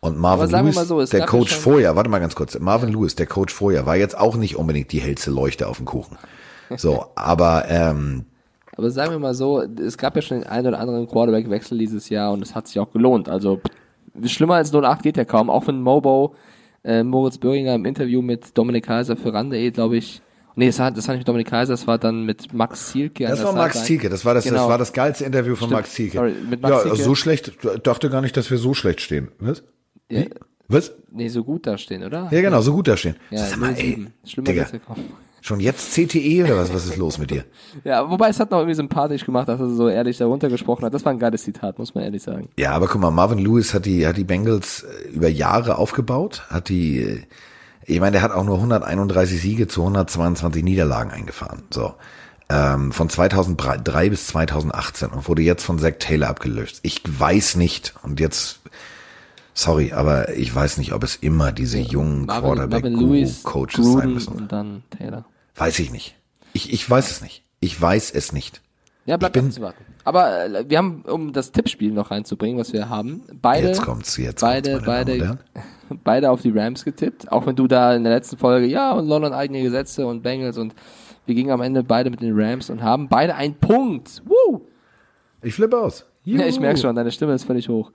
Und 0.00 0.16
Marvin 0.16 0.48
Lewis, 0.50 0.76
so, 0.86 1.04
der 1.04 1.20
ja 1.20 1.26
Coach 1.26 1.52
schon- 1.52 1.60
vorher, 1.62 1.96
warte 1.96 2.08
mal 2.08 2.20
ganz 2.20 2.34
kurz, 2.34 2.58
Marvin 2.58 2.90
Lewis, 2.90 3.14
der 3.16 3.26
Coach 3.26 3.52
vorher, 3.52 3.84
war 3.86 3.96
jetzt 3.96 4.16
auch 4.16 4.36
nicht 4.36 4.56
unbedingt 4.56 4.92
die 4.92 5.00
hellste 5.00 5.30
Leuchte 5.30 5.66
auf 5.66 5.78
dem 5.78 5.86
Kuchen. 5.86 6.16
So, 6.76 7.06
aber 7.16 7.64
ähm, 7.68 8.24
Aber 8.76 8.90
sagen 8.90 9.10
wir 9.12 9.18
mal 9.18 9.34
so, 9.34 9.60
es 9.62 9.98
gab 9.98 10.14
ja 10.14 10.22
schon 10.22 10.40
den 10.40 10.46
einen 10.48 10.68
oder 10.68 10.78
anderen 10.78 11.08
Quarterback-Wechsel 11.08 11.76
dieses 11.78 12.08
Jahr 12.10 12.32
und 12.32 12.42
es 12.42 12.54
hat 12.54 12.68
sich 12.68 12.78
auch 12.78 12.92
gelohnt. 12.92 13.28
Also 13.28 13.60
schlimmer 14.24 14.54
als 14.54 14.72
08 14.72 15.02
geht 15.02 15.16
ja 15.16 15.24
kaum. 15.24 15.50
Auch 15.50 15.66
wenn 15.66 15.80
Mobo, 15.82 16.34
äh, 16.84 17.02
Moritz 17.02 17.38
Böhringer 17.38 17.74
im 17.74 17.84
Interview 17.84 18.22
mit 18.22 18.56
Dominik 18.56 18.86
Kaiser 18.86 19.16
für 19.16 19.32
RAN.de, 19.32 19.70
glaube 19.72 19.96
ich, 19.96 20.22
nee, 20.54 20.66
das 20.68 20.78
war, 20.78 20.92
das 20.92 21.08
war 21.08 21.14
nicht 21.14 21.22
mit 21.22 21.28
Dominik 21.28 21.48
Kaiser, 21.48 21.72
das 21.72 21.88
war 21.88 21.98
dann 21.98 22.24
mit 22.24 22.52
Max 22.54 22.92
Zielke. 22.92 23.26
das 23.26 23.42
war 23.42 23.52
Max. 23.52 23.82
Zielke, 23.84 24.08
das 24.08 24.24
war 24.24 24.34
das, 24.34 24.44
das 24.44 24.52
Genau. 24.52 24.68
war 24.68 24.78
das 24.78 24.92
geilste 24.92 25.24
Interview 25.24 25.56
von 25.56 25.66
Stimmt, 25.68 25.72
Max 25.80 25.92
Zielke. 25.94 26.18
sorry, 26.18 26.34
mit 26.48 26.62
Max 26.62 26.72
ja, 26.76 26.82
Zielke. 26.82 27.02
so 27.02 27.14
schlecht, 27.16 27.52
dachte 27.82 28.10
gar 28.10 28.20
nicht, 28.20 28.36
dass 28.36 28.48
wir 28.52 28.58
so 28.58 28.74
schlecht 28.74 29.00
stehen. 29.00 29.28
Was? 29.40 29.64
Ja, 30.10 30.24
Was? 30.68 30.92
nee, 31.10 31.28
so 31.28 31.44
gut 31.44 31.66
dastehen, 31.66 32.02
oder? 32.02 32.28
Ja, 32.30 32.40
genau, 32.40 32.60
so 32.60 32.72
gut 32.72 32.88
da 32.88 32.96
stehen. 32.96 33.16
Ja, 33.30 33.44
Sag 33.46 33.58
mal, 33.58 33.70
ey, 33.74 33.94
07. 33.94 34.12
Schlimmer 34.24 34.46
Digga. 34.48 34.66
Schon 35.40 35.60
jetzt 35.60 35.92
CTE 35.94 36.44
oder 36.44 36.56
was? 36.58 36.74
Was 36.74 36.84
ist 36.86 36.96
los 36.96 37.18
mit 37.18 37.30
dir? 37.30 37.44
Ja, 37.84 38.10
wobei 38.10 38.28
es 38.28 38.40
hat 38.40 38.50
noch 38.50 38.58
irgendwie 38.58 38.74
sympathisch 38.74 39.24
gemacht, 39.24 39.48
dass 39.48 39.60
er 39.60 39.70
so 39.70 39.88
ehrlich 39.88 40.18
darunter 40.18 40.48
gesprochen 40.48 40.84
hat. 40.84 40.92
Das 40.92 41.04
war 41.04 41.12
ein 41.12 41.18
geiles 41.20 41.44
Zitat, 41.44 41.78
muss 41.78 41.94
man 41.94 42.04
ehrlich 42.04 42.22
sagen. 42.22 42.48
Ja, 42.58 42.72
aber 42.72 42.88
guck 42.88 43.00
mal, 43.00 43.10
Marvin 43.12 43.38
Lewis 43.38 43.72
hat 43.72 43.86
die, 43.86 44.06
hat 44.06 44.16
die 44.16 44.24
Bengals 44.24 44.82
äh, 44.82 45.08
über 45.10 45.28
Jahre 45.28 45.78
aufgebaut, 45.78 46.44
hat 46.50 46.68
die, 46.68 47.00
äh, 47.00 47.22
ich 47.84 48.00
meine, 48.00 48.12
der 48.12 48.22
hat 48.22 48.32
auch 48.32 48.44
nur 48.44 48.56
131 48.56 49.40
Siege 49.40 49.68
zu 49.68 49.82
122 49.82 50.64
Niederlagen 50.64 51.10
eingefahren. 51.12 51.62
So. 51.70 51.94
Ähm, 52.50 52.92
von 52.92 53.08
2003 53.08 54.10
bis 54.10 54.26
2018 54.28 55.10
und 55.10 55.28
wurde 55.28 55.42
jetzt 55.42 55.64
von 55.64 55.78
Zach 55.78 55.94
Taylor 55.98 56.28
abgelöst. 56.30 56.80
Ich 56.82 57.02
weiß 57.06 57.56
nicht, 57.56 57.94
und 58.02 58.20
jetzt, 58.20 58.60
sorry, 59.58 59.92
aber 59.92 60.34
ich 60.34 60.54
weiß 60.54 60.78
nicht, 60.78 60.92
ob 60.92 61.02
es 61.02 61.16
immer 61.16 61.52
diese 61.52 61.78
jungen 61.78 62.26
Quarterback-Coaches 62.26 63.92
sein 63.92 64.14
müssen. 64.14 64.34
Und 64.34 64.52
dann 64.52 64.82
Taylor. 64.90 65.24
Weiß 65.56 65.78
ich 65.80 65.90
nicht. 65.90 66.16
Ich, 66.52 66.72
ich 66.72 66.88
weiß 66.88 67.10
es 67.10 67.20
nicht. 67.20 67.42
Ich 67.60 67.80
weiß 67.80 68.12
es 68.12 68.32
nicht. 68.32 68.62
Ja, 69.04 69.16
bleibt 69.16 69.36
abzuwarten. 69.38 69.84
Aber 70.04 70.44
äh, 70.44 70.64
wir 70.68 70.78
haben, 70.78 71.02
um 71.02 71.32
das 71.32 71.50
Tippspiel 71.50 71.92
noch 71.92 72.10
reinzubringen, 72.10 72.58
was 72.58 72.72
wir 72.72 72.88
haben, 72.88 73.22
beide, 73.40 73.68
Jetzt 73.68 73.82
kommt's, 73.82 74.16
jetzt 74.16 74.40
beide, 74.40 74.80
beide, 74.84 75.38
beide 76.04 76.30
auf 76.30 76.42
die 76.42 76.50
Rams 76.50 76.84
getippt. 76.84 77.32
Auch 77.32 77.46
wenn 77.46 77.56
du 77.56 77.66
da 77.66 77.94
in 77.94 78.04
der 78.04 78.12
letzten 78.12 78.36
Folge, 78.36 78.66
ja, 78.66 78.92
und 78.92 79.08
London 79.08 79.32
eigene 79.32 79.62
Gesetze 79.62 80.06
und 80.06 80.22
Bengals 80.22 80.58
und 80.58 80.74
wir 81.26 81.34
gingen 81.34 81.50
am 81.50 81.62
Ende 81.62 81.82
beide 81.82 82.10
mit 82.10 82.20
den 82.20 82.38
Rams 82.38 82.70
und 82.70 82.82
haben 82.82 83.08
beide 83.08 83.34
einen 83.34 83.54
Punkt. 83.54 84.22
Woo! 84.26 84.62
Ich 85.42 85.54
flippe 85.54 85.78
aus. 85.78 86.04
Ja, 86.24 86.44
ich 86.44 86.60
merke 86.60 86.78
schon, 86.78 86.94
deine 86.94 87.10
Stimme 87.10 87.32
ist 87.32 87.44
völlig 87.44 87.70
hoch. 87.70 87.90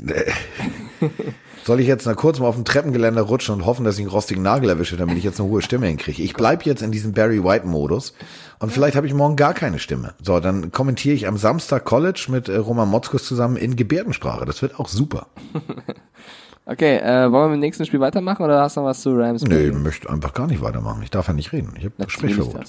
Soll 1.64 1.80
ich 1.80 1.86
jetzt 1.86 2.06
mal 2.06 2.14
kurz 2.14 2.38
mal 2.38 2.46
auf 2.46 2.54
dem 2.54 2.64
Treppengeländer 2.64 3.22
rutschen 3.22 3.54
und 3.54 3.66
hoffen, 3.66 3.84
dass 3.84 3.96
ich 3.96 4.00
einen 4.00 4.10
rostigen 4.10 4.42
Nagel 4.42 4.70
erwische, 4.70 4.96
damit 4.96 5.18
ich 5.18 5.24
jetzt 5.24 5.40
eine 5.40 5.48
hohe 5.48 5.60
Stimme 5.60 5.86
hinkriege? 5.86 6.22
Ich 6.22 6.34
bleib 6.34 6.64
jetzt 6.64 6.82
in 6.82 6.90
diesem 6.90 7.12
Barry 7.12 7.44
White 7.44 7.66
Modus 7.66 8.14
und 8.58 8.72
vielleicht 8.72 8.96
habe 8.96 9.06
ich 9.06 9.14
morgen 9.14 9.36
gar 9.36 9.52
keine 9.52 9.78
Stimme. 9.78 10.14
So, 10.22 10.40
dann 10.40 10.72
kommentiere 10.72 11.14
ich 11.14 11.26
am 11.26 11.36
Samstag 11.36 11.84
College 11.84 12.26
mit 12.28 12.48
äh, 12.48 12.56
Roman 12.56 12.88
Motzkus 12.88 13.24
zusammen 13.24 13.56
in 13.56 13.76
Gebärdensprache. 13.76 14.46
Das 14.46 14.62
wird 14.62 14.78
auch 14.80 14.88
super. 14.88 15.26
Okay, 16.70 16.98
äh, 16.98 17.32
wollen 17.32 17.32
wir 17.32 17.48
mit 17.48 17.56
dem 17.56 17.60
nächsten 17.62 17.84
Spiel 17.84 17.98
weitermachen 17.98 18.44
oder 18.44 18.60
hast 18.62 18.76
du 18.76 18.80
noch 18.80 18.86
was 18.86 19.00
zu 19.00 19.10
Rams? 19.12 19.42
Nee, 19.42 19.70
ich 19.70 19.74
möchte 19.74 20.08
einfach 20.08 20.32
gar 20.32 20.46
nicht 20.46 20.62
weitermachen. 20.62 21.02
Ich 21.02 21.10
darf 21.10 21.26
ja 21.26 21.34
nicht 21.34 21.52
reden. 21.52 21.74
Ich 21.76 21.84
habe 21.84 21.94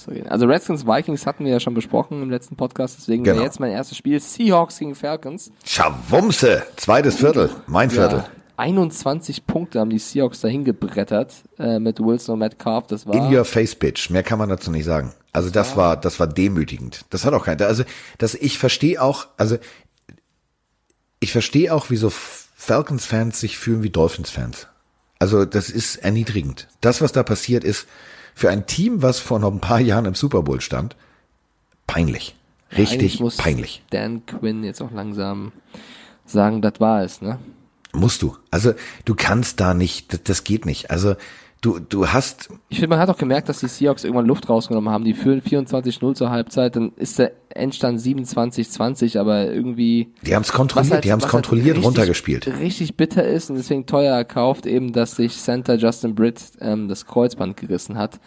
reden. 0.10 0.28
Also 0.28 0.48
Redskins 0.48 0.88
Vikings 0.88 1.28
hatten 1.28 1.46
wir 1.46 1.52
ja 1.52 1.60
schon 1.60 1.76
besprochen 1.76 2.20
im 2.24 2.32
letzten 2.32 2.56
Podcast, 2.56 2.96
deswegen 2.98 3.24
wäre 3.26 3.36
Genau. 3.36 3.46
jetzt 3.46 3.60
mein 3.60 3.72
erstes 3.72 3.98
Spiel 4.00 4.20
Seahawks 4.20 4.80
gegen 4.80 4.96
Falcons. 4.96 5.52
Schawumse, 5.64 6.64
zweites 6.78 7.18
Viertel, 7.18 7.52
mein 7.68 7.92
Viertel. 7.92 8.20
Ja, 8.20 8.26
21 8.58 9.46
Punkte 9.46 9.80
haben 9.80 9.92
die 9.92 10.00
Seahawks 10.00 10.42
dahin 10.42 10.64
gebrettert 10.66 11.36
äh, 11.60 11.78
mit 11.78 12.00
Wilson 12.00 12.34
und 12.34 12.40
Metcalf. 12.40 12.88
Das 12.88 13.06
war 13.06 13.14
In 13.14 13.32
your 13.36 13.46
face, 13.46 13.76
bitch. 13.76 14.10
Mehr 14.10 14.24
kann 14.24 14.40
man 14.40 14.50
dazu 14.50 14.72
nicht 14.72 14.86
sagen. 14.86 15.14
Also 15.32 15.52
das 15.52 15.78
war, 15.78 15.96
das 15.96 16.20
war 16.20 16.26
demütigend. 16.26 17.06
Das 17.12 17.24
hat 17.24 17.36
auch 17.36 17.46
keiner. 17.46 17.68
Also, 17.68 17.84
das, 18.18 18.34
ich 18.34 18.58
verstehe 18.58 19.00
auch, 19.00 19.28
also, 19.38 19.58
ich 21.20 21.32
verstehe 21.32 21.72
auch, 21.72 21.86
wieso 21.90 22.10
Falcons-Fans 22.62 23.40
sich 23.40 23.58
fühlen 23.58 23.82
wie 23.82 23.90
Dolphins-Fans. 23.90 24.68
Also, 25.18 25.46
das 25.46 25.72
ist 25.72 25.96
erniedrigend. 25.96 26.68
Das, 26.80 27.02
was 27.02 27.12
da 27.12 27.24
passiert 27.24 27.64
ist, 27.64 27.88
für 28.36 28.52
ein 28.52 28.68
Team, 28.68 29.02
was 29.02 29.18
vor 29.20 29.40
noch 29.40 29.52
ein 29.52 29.60
paar 29.60 29.80
Jahren 29.80 30.06
im 30.06 30.14
Super 30.14 30.44
Bowl 30.44 30.62
stand, 30.62 30.96
peinlich. 31.88 32.36
Richtig 32.78 33.20
muss 33.20 33.38
peinlich. 33.38 33.84
Dan 33.90 34.28
Quinn 34.28 34.64
jetzt 34.64 34.80
auch 34.80 34.92
langsam 34.92 35.54
sagen, 36.28 36.62
das 36.62 36.74
war 36.80 37.04
es, 37.04 37.20
ne? 37.20 37.40
Musst 37.94 38.22
du. 38.22 38.38
Also, 38.52 38.76
du 39.06 39.16
kannst 39.16 39.60
da 39.60 39.74
nicht, 39.74 40.14
das, 40.14 40.22
das 40.24 40.44
geht 40.44 40.68
nicht. 40.68 40.92
Also, 40.92 41.16
du, 41.62 41.80
du 41.80 42.08
hast, 42.08 42.50
Ich 42.70 42.80
finde, 42.80 42.90
man 42.96 43.00
hat 43.00 43.10
auch 43.10 43.18
gemerkt, 43.18 43.48
dass 43.50 43.60
die 43.60 43.68
Seahawks 43.68 44.04
irgendwann 44.04 44.26
Luft 44.26 44.50
rausgenommen 44.50 44.92
haben. 44.92 45.04
Die 45.06 45.14
führen 45.14 45.42
24-0 45.42 46.16
zur 46.16 46.30
Halbzeit, 46.32 46.76
dann 46.76 46.92
ist 46.96 47.20
der 47.20 47.32
Endstand 47.50 48.00
27-20, 48.02 49.20
aber 49.20 49.46
irgendwie 49.52 50.10
die 50.24 50.36
haben 50.36 50.42
es 50.44 50.52
kontrolliert, 50.52 50.94
halt- 50.94 51.04
die 51.06 51.12
haben 51.12 51.20
es 51.20 51.26
halt 51.26 51.32
kontrolliert 51.32 51.76
richtig- 51.78 51.86
runtergespielt. 51.86 52.48
Richtig 52.60 52.98
bitter 52.98 53.24
ist 53.28 53.50
und 53.50 53.58
deswegen 53.58 53.86
teuer 53.86 54.16
erkauft, 54.16 54.66
eben, 54.66 54.92
dass 54.94 55.16
sich 55.16 55.38
Center 55.38 55.76
Justin 55.76 56.16
Britt 56.16 56.42
ähm, 56.62 56.88
das 56.88 57.06
Kreuzband 57.06 57.58
gerissen 57.58 57.98
hat. 57.98 58.20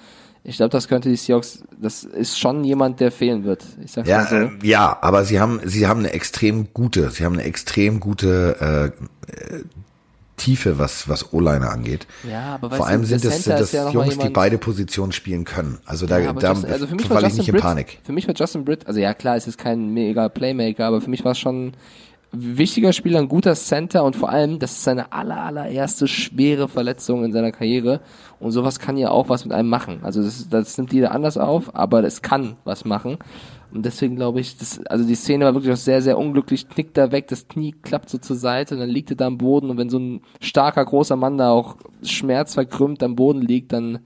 Ich 0.47 0.57
glaube, 0.57 0.68
das 0.70 0.88
könnte 0.88 1.09
die 1.09 1.16
Seahawks, 1.16 1.64
das 1.81 2.05
ist 2.05 2.38
schon 2.38 2.64
jemand, 2.64 3.01
der 3.01 3.11
fehlen 3.11 3.44
wird. 3.44 3.64
Ich 3.83 3.92
sag's 3.92 4.07
Ja, 4.09 4.27
so. 4.27 4.37
äh, 4.37 4.51
ja, 4.62 4.99
aber 5.01 5.25
sie 5.25 5.40
haben, 5.40 5.61
sie 5.64 5.87
haben 5.87 6.01
eine 6.01 6.12
extrem 6.12 6.68
gute, 6.75 7.11
sie 7.11 7.25
haben 7.25 7.33
eine 7.33 7.44
extrem 7.44 7.99
gute 7.99 8.92
äh, 9.27 9.57
äh, 9.57 9.62
Tiefe, 10.37 10.79
was 10.79 11.09
was 11.09 11.33
O-Liner 11.33 11.70
angeht. 11.70 12.07
Ja, 12.29 12.55
aber 12.55 12.70
Vor 12.70 12.87
allem 12.87 13.03
du, 13.03 13.07
sind 13.07 13.25
es 13.25 13.44
sind 13.44 13.59
das 13.59 13.73
ja 13.73 13.90
Jungs, 13.90 14.18
die 14.18 14.29
beide 14.29 14.59
Positionen 14.59 15.12
spielen 15.12 15.44
können. 15.44 15.79
Also 15.85 16.07
da, 16.07 16.18
Ja, 16.18 16.33
da 16.33 16.53
Justin, 16.53 16.73
also 16.73 16.87
für 16.87 16.94
mich 16.97 17.09
war 17.09 17.16
falle 17.16 17.29
ich 17.29 17.37
Justin 17.37 17.40
nicht 17.40 17.49
in 17.49 17.55
Britt, 17.55 17.62
Panik. 17.62 17.99
Für 18.03 18.12
mich 18.12 18.27
war 18.27 18.35
Justin 18.35 18.64
Britt, 18.64 18.87
also 18.87 19.01
ja 19.01 19.14
klar, 19.14 19.37
es 19.37 19.47
ist 19.47 19.59
kein 19.59 19.90
mega 19.94 20.29
Playmaker, 20.29 20.87
aber 20.87 21.01
für 21.01 21.11
mich 21.11 21.25
war 21.25 21.33
es 21.33 21.38
schon 21.38 21.68
ein 21.68 21.77
wichtiger 22.59 22.92
Spieler, 22.92 23.20
ein 23.20 23.29
guter 23.29 23.55
Center 23.55 24.05
und 24.05 24.16
vor 24.16 24.29
allem, 24.29 24.59
das 24.59 24.73
ist 24.73 24.85
seine 24.85 25.12
aller, 25.12 25.40
allererste 25.40 26.09
schwere 26.09 26.68
Verletzung 26.68 27.25
in 27.25 27.33
seiner 27.33 27.53
Karriere 27.53 28.01
und 28.40 28.51
sowas 28.51 28.79
kann 28.79 28.97
ja 28.97 29.11
auch 29.11 29.29
was 29.29 29.44
mit 29.44 29.55
einem 29.55 29.68
machen. 29.68 30.01
Also 30.03 30.23
das, 30.23 30.49
das 30.49 30.77
nimmt 30.77 30.92
jeder 30.92 31.12
anders 31.12 31.38
auf, 31.38 31.75
aber 31.75 32.03
es 32.05 32.23
kann 32.23 32.57
was 32.64 32.85
machen. 32.85 33.18
Und 33.75 33.85
deswegen 33.85 34.15
glaube 34.15 34.41
ich, 34.41 34.57
das, 34.57 34.81
also 34.87 35.05
die 35.05 35.17
Szene 35.17 35.45
war 35.45 35.55
wirklich 35.55 35.73
auch 35.73 35.77
sehr, 35.77 36.01
sehr 36.01 36.17
unglücklich, 36.17 36.69
knickt 36.69 36.97
da 36.97 37.11
weg, 37.11 37.27
das 37.27 37.49
Knie 37.49 37.73
klappt 37.73 38.09
so 38.09 38.19
zur 38.19 38.37
Seite 38.37 38.75
und 38.75 38.81
dann 38.81 38.89
liegt 38.89 39.11
er 39.11 39.17
da 39.17 39.27
am 39.27 39.37
Boden 39.37 39.69
und 39.69 39.79
wenn 39.79 39.91
so 39.91 39.99
ein 39.99 40.21
starker, 40.41 40.85
großer 40.85 41.17
Mann 41.17 41.39
da 41.39 41.51
auch 41.51 41.77
schmerzverkrümmt 42.05 43.03
am 43.03 43.17
Boden 43.17 43.43
liegt, 43.43 43.73
dann, 43.73 43.99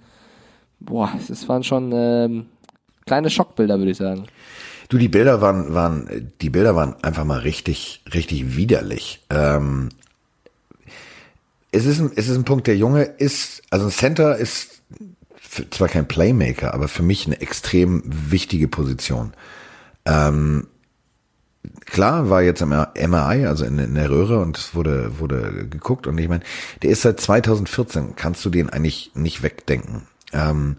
boah, 0.80 1.12
das 1.28 1.46
waren 1.50 1.64
schon 1.64 1.92
ähm, 1.92 2.46
kleine 3.04 3.28
Schockbilder, 3.28 3.78
würde 3.78 3.90
ich 3.90 3.98
sagen. 3.98 4.24
Du, 4.88 4.96
die 4.96 5.08
Bilder 5.08 5.42
waren, 5.42 5.74
waren, 5.74 6.32
die 6.40 6.48
Bilder 6.48 6.74
waren 6.74 6.94
einfach 7.02 7.26
mal 7.26 7.40
richtig, 7.40 8.02
richtig 8.14 8.56
widerlich. 8.56 9.20
Ähm, 9.28 9.90
es 11.72 11.84
ist 11.84 12.00
ein, 12.00 12.10
es 12.16 12.28
ist 12.28 12.36
ein 12.36 12.44
Punkt, 12.44 12.66
der 12.66 12.76
Junge 12.78 13.02
ist, 13.02 13.62
also 13.68 13.86
ein 13.86 13.92
Center 13.92 14.36
ist 14.38 14.80
zwar 15.70 15.88
kein 15.88 16.08
Playmaker, 16.08 16.72
aber 16.72 16.88
für 16.88 17.02
mich 17.02 17.26
eine 17.26 17.40
extrem 17.40 18.02
wichtige 18.06 18.68
Position. 18.68 19.34
Ähm, 20.04 20.66
klar, 21.86 22.30
war 22.30 22.42
jetzt 22.42 22.62
im 22.62 22.70
MRI, 22.70 23.46
also 23.46 23.64
in, 23.64 23.78
in 23.78 23.94
der 23.94 24.10
Röhre 24.10 24.40
und 24.40 24.58
es 24.58 24.74
wurde, 24.74 25.18
wurde 25.18 25.66
geguckt 25.68 26.06
und 26.06 26.18
ich 26.18 26.28
meine, 26.28 26.44
der 26.82 26.90
ist 26.90 27.02
seit 27.02 27.20
2014, 27.20 28.16
kannst 28.16 28.44
du 28.44 28.50
den 28.50 28.70
eigentlich 28.70 29.12
nicht 29.14 29.42
wegdenken. 29.42 30.06
Ähm, 30.32 30.76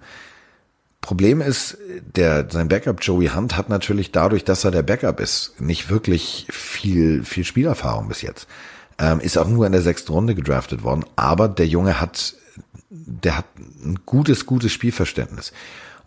Problem 1.02 1.42
ist, 1.42 1.78
der, 2.16 2.48
sein 2.50 2.68
Backup 2.68 2.98
Joey 3.02 3.30
Hunt 3.30 3.58
hat 3.58 3.70
natürlich 3.70 4.12
dadurch, 4.12 4.44
dass 4.44 4.64
er 4.64 4.72
der 4.72 4.84
Backup 4.84 5.20
ist, 5.20 5.60
nicht 5.60 5.90
wirklich 5.90 6.46
viel, 6.50 7.24
viel 7.24 7.46
Spielerfahrung 7.46 8.08
bis 8.08 8.22
jetzt. 8.22 8.48
Ähm, 9.00 9.20
ist 9.22 9.38
auch 9.38 9.48
nur 9.48 9.66
in 9.66 9.72
der 9.72 9.82
sechsten 9.82 10.12
Runde 10.12 10.36
gedraftet 10.36 10.84
worden, 10.84 11.06
aber 11.16 11.48
der 11.48 11.68
Junge 11.68 12.02
hat, 12.02 12.36
der 12.90 13.38
hat 13.38 13.46
ein 13.58 14.00
gutes, 14.06 14.46
gutes 14.46 14.74
Spielverständnis. 14.74 15.54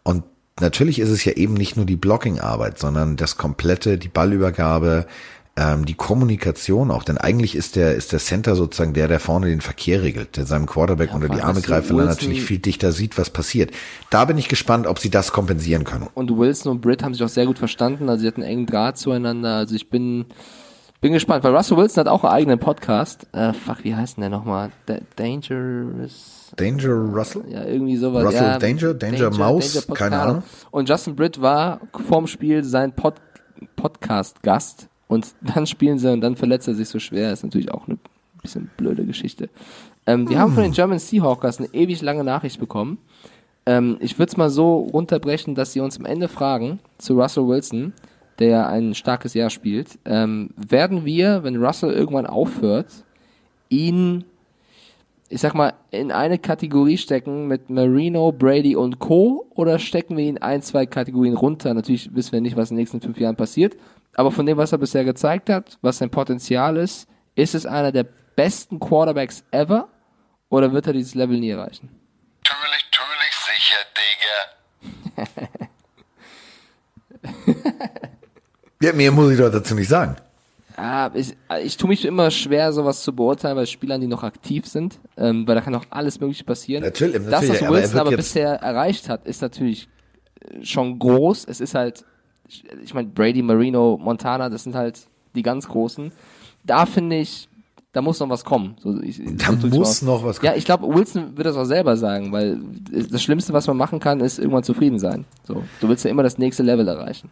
Und 0.03 0.25
natürlich 0.60 0.98
ist 0.98 1.10
es 1.10 1.24
ja 1.24 1.32
eben 1.32 1.54
nicht 1.54 1.76
nur 1.76 1.86
die 1.86 1.96
Blocking-Arbeit, 1.96 2.78
sondern 2.78 3.16
das 3.16 3.36
komplette, 3.36 3.98
die 3.98 4.08
Ballübergabe, 4.08 5.06
ähm, 5.56 5.84
die 5.84 5.94
Kommunikation 5.94 6.90
auch. 6.90 7.02
Denn 7.02 7.18
eigentlich 7.18 7.54
ist 7.54 7.76
der, 7.76 7.94
ist 7.94 8.12
der 8.12 8.18
Center 8.18 8.56
sozusagen 8.56 8.94
der, 8.94 9.08
der 9.08 9.20
vorne 9.20 9.48
den 9.48 9.60
Verkehr 9.60 10.02
regelt, 10.02 10.36
der 10.36 10.46
seinem 10.46 10.66
Quarterback 10.66 11.10
Ja, 11.10 11.14
unter 11.14 11.28
die 11.28 11.42
Arme 11.42 11.60
greift, 11.60 11.92
weil 11.92 12.00
er 12.00 12.06
natürlich 12.06 12.42
viel 12.42 12.58
dichter 12.58 12.92
sieht, 12.92 13.18
was 13.18 13.30
passiert. 13.30 13.70
Da 14.10 14.24
bin 14.24 14.38
ich 14.38 14.48
gespannt, 14.48 14.86
ob 14.86 14.98
sie 14.98 15.10
das 15.10 15.32
kompensieren 15.32 15.84
können. 15.84 16.08
Und 16.14 16.36
Wilson 16.36 16.72
und 16.72 16.80
Britt 16.80 17.02
haben 17.02 17.12
sich 17.12 17.22
auch 17.22 17.28
sehr 17.28 17.46
gut 17.46 17.58
verstanden, 17.58 18.08
also 18.08 18.22
sie 18.22 18.28
hatten 18.28 18.42
einen 18.42 18.50
engen 18.50 18.66
Draht 18.66 18.96
zueinander, 18.96 19.56
also 19.56 19.74
ich 19.74 19.90
bin, 19.90 20.26
bin 21.02 21.12
gespannt, 21.12 21.44
weil 21.44 21.54
Russell 21.54 21.76
Wilson 21.76 22.00
hat 22.00 22.08
auch 22.08 22.24
einen 22.24 22.32
eigenen 22.32 22.58
Podcast, 22.58 23.26
äh, 23.32 23.52
fuck, 23.52 23.84
wie 23.84 23.94
heißt 23.94 24.16
denn 24.16 24.22
der 24.22 24.30
nochmal? 24.30 24.70
Da 24.86 24.96
Dangerous, 25.16 26.52
Danger 26.56 26.94
Russell? 27.14 27.42
ja, 27.48 27.64
irgendwie 27.64 27.96
sowas. 27.96 28.24
Russell 28.24 28.42
ja, 28.42 28.58
Danger? 28.58 28.94
Danger 28.94 29.30
Mouse? 29.30 29.84
Pod- 29.86 29.98
Keine 29.98 30.18
Ahnung. 30.18 30.42
Und 30.70 30.88
Justin 30.88 31.14
Britt 31.14 31.40
war 31.42 31.80
vorm 32.08 32.26
Spiel 32.26 32.64
sein 32.64 32.92
Pod 32.92 33.14
Podcast-Gast 33.76 34.88
und 35.08 35.26
dann 35.42 35.66
spielen 35.66 35.98
sie 35.98 36.10
und 36.12 36.20
dann 36.20 36.36
verletzt 36.36 36.68
er 36.68 36.74
sich 36.74 36.88
so 36.88 36.98
schwer, 36.98 37.32
ist 37.32 37.44
natürlich 37.44 37.70
auch 37.70 37.86
eine 37.86 37.98
bisschen 38.40 38.70
blöde 38.76 39.04
Geschichte. 39.04 39.50
Ähm, 40.06 40.28
wir 40.28 40.38
haben 40.38 40.52
von 40.54 40.62
den 40.64 40.72
German 40.72 40.98
Seahawkers 40.98 41.58
eine 41.58 41.68
ewig 41.72 42.02
lange 42.02 42.24
Nachricht 42.24 42.58
bekommen. 42.58 42.98
Ähm, 43.66 43.98
ich 44.00 44.18
würde 44.18 44.30
es 44.30 44.36
mal 44.36 44.50
so 44.50 44.78
runterbrechen, 44.92 45.54
dass 45.54 45.72
sie 45.72 45.80
uns 45.80 45.96
am 45.98 46.06
Ende 46.06 46.26
fragen 46.28 46.80
zu 46.98 47.14
Russell 47.14 47.46
Wilson, 47.46 47.92
der 48.42 48.68
ein 48.68 48.94
starkes 48.94 49.35
Jahr 49.35 49.50
spielt. 49.50 49.98
Ähm, 50.05 50.50
werden 50.57 51.05
wir, 51.05 51.44
wenn 51.44 51.62
Russell 51.62 51.92
irgendwann 51.92 52.26
aufhört, 52.26 53.05
ihn, 53.68 54.24
ich 55.28 55.40
sag 55.40 55.55
mal, 55.55 55.74
in 55.92 56.11
eine 56.11 56.38
Kategorie 56.38 56.98
stecken 56.98 57.46
mit 57.46 57.70
Marino, 57.70 58.33
Brady 58.33 58.74
und 58.74 58.98
Co. 58.98 59.46
oder 59.55 59.78
stecken 59.78 60.16
wir 60.16 60.24
ihn 60.24 60.38
ein, 60.38 60.61
zwei 60.61 60.87
Kategorien 60.87 61.37
runter? 61.37 61.72
Natürlich 61.72 62.14
wissen 62.14 62.33
wir 62.33 62.40
nicht, 62.40 62.57
was 62.57 62.70
in 62.70 62.76
den 62.76 62.83
nächsten 62.83 63.00
fünf 63.00 63.18
Jahren 63.18 63.37
passiert. 63.37 63.76
Aber 64.14 64.33
von 64.33 64.44
dem, 64.44 64.59
was 64.59 64.72
er 64.72 64.78
bisher 64.78 65.05
gezeigt 65.05 65.48
hat, 65.48 65.78
was 65.81 65.98
sein 65.98 66.11
Potenzial 66.11 66.76
ist, 66.76 67.09
ist 67.37 67.55
es 67.55 67.64
einer 67.64 67.92
der 67.92 68.07
besten 68.37 68.81
Quarterbacks 68.81 69.44
ever 69.52 69.88
oder 70.48 70.72
wird 70.72 70.88
er 70.88 70.92
dieses 70.92 71.14
Level 71.14 71.38
nie 71.38 71.50
erreichen? 71.50 71.88
Natürlich, 72.44 72.85
natürlich 72.92 73.35
sicher, 73.46 73.87
Digga. 73.96 75.62
ja, 78.83 78.92
mehr 78.92 79.12
muss 79.12 79.33
ich 79.33 79.38
doch 79.38 79.51
dazu 79.51 79.75
nicht 79.75 79.88
sagen. 79.88 80.16
Ja, 80.77 81.11
ich, 81.14 81.35
ich 81.64 81.77
tue 81.77 81.88
mich 81.90 82.05
immer 82.05 82.31
schwer, 82.31 82.73
sowas 82.73 83.03
zu 83.03 83.14
beurteilen 83.14 83.57
bei 83.57 83.66
Spielern, 83.66 84.01
die 84.01 84.07
noch 84.07 84.23
aktiv 84.23 84.66
sind, 84.66 84.99
ähm, 85.18 85.47
weil 85.47 85.55
da 85.55 85.61
kann 85.61 85.75
auch 85.75 85.85
alles 85.90 86.18
Mögliche 86.18 86.45
passieren. 86.45 86.83
Natürlich, 86.83 87.14
natürlich 87.21 87.31
das, 87.51 87.61
was 87.61 87.62
aber 87.68 87.77
Wilson 87.77 88.01
aber 88.01 88.11
jetzt- 88.11 88.16
bisher 88.18 88.55
erreicht 88.55 89.09
hat, 89.09 89.27
ist 89.27 89.42
natürlich 89.42 89.88
äh, 90.40 90.64
schon 90.64 90.99
groß. 90.99 91.45
Es 91.47 91.61
ist 91.61 91.75
halt, 91.75 92.05
ich 92.83 92.95
meine, 92.95 93.09
Brady, 93.09 93.42
Marino, 93.42 93.99
Montana, 94.01 94.49
das 94.49 94.64
sind 94.64 94.75
halt 94.75 95.01
die 95.35 95.42
ganz 95.42 95.68
Großen. 95.68 96.11
Da 96.64 96.87
finde 96.87 97.16
ich, 97.16 97.49
da 97.92 98.01
muss 98.01 98.18
noch 98.21 98.31
was 98.31 98.42
kommen. 98.42 98.77
So, 98.83 98.99
ich, 99.03 99.21
Da 99.37 99.53
so 99.59 99.66
muss 99.66 100.01
noch 100.01 100.25
was 100.25 100.40
kommen. 100.40 100.53
Ja, 100.53 100.57
ich 100.57 100.64
glaube, 100.64 100.88
Wilson 100.88 101.37
wird 101.37 101.47
das 101.47 101.57
auch 101.57 101.64
selber 101.66 101.99
sagen, 101.99 102.33
weil 102.33 102.59
das 103.11 103.23
Schlimmste, 103.23 103.53
was 103.53 103.66
man 103.66 103.77
machen 103.77 104.01
kann, 104.01 104.21
ist 104.21 104.38
irgendwann 104.38 104.62
zufrieden 104.64 104.99
sein. 104.99 105.27
So, 105.45 105.62
du 105.81 105.88
willst 105.90 106.03
ja 106.07 106.11
immer 106.11 106.23
das 106.23 106.38
nächste 106.38 106.62
Level 106.62 106.88
erreichen. 106.88 107.31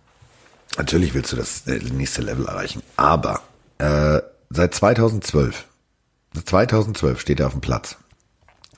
Natürlich 0.77 1.15
willst 1.15 1.33
du 1.33 1.37
das 1.37 1.67
äh, 1.67 1.79
nächste 1.93 2.23
Level 2.23 2.47
erreichen, 2.47 2.83
aber 2.97 3.43
äh, 3.79 4.21
seit 4.51 4.75
2012, 4.75 5.67
seit 6.35 6.49
2012 6.49 7.21
steht 7.21 7.41
er 7.41 7.47
auf 7.47 7.53
dem 7.53 7.61
Platz. 7.61 7.97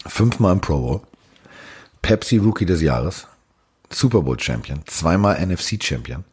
Fünfmal 0.06 0.54
im 0.54 0.60
Pro 0.60 0.80
Bowl, 0.80 1.00
Pepsi 2.00 2.38
Rookie 2.38 2.66
des 2.66 2.80
Jahres, 2.82 3.26
Super 3.90 4.22
Bowl 4.22 4.38
Champion, 4.40 4.80
zweimal 4.86 5.44
NFC 5.44 5.82
Champion, 5.82 6.24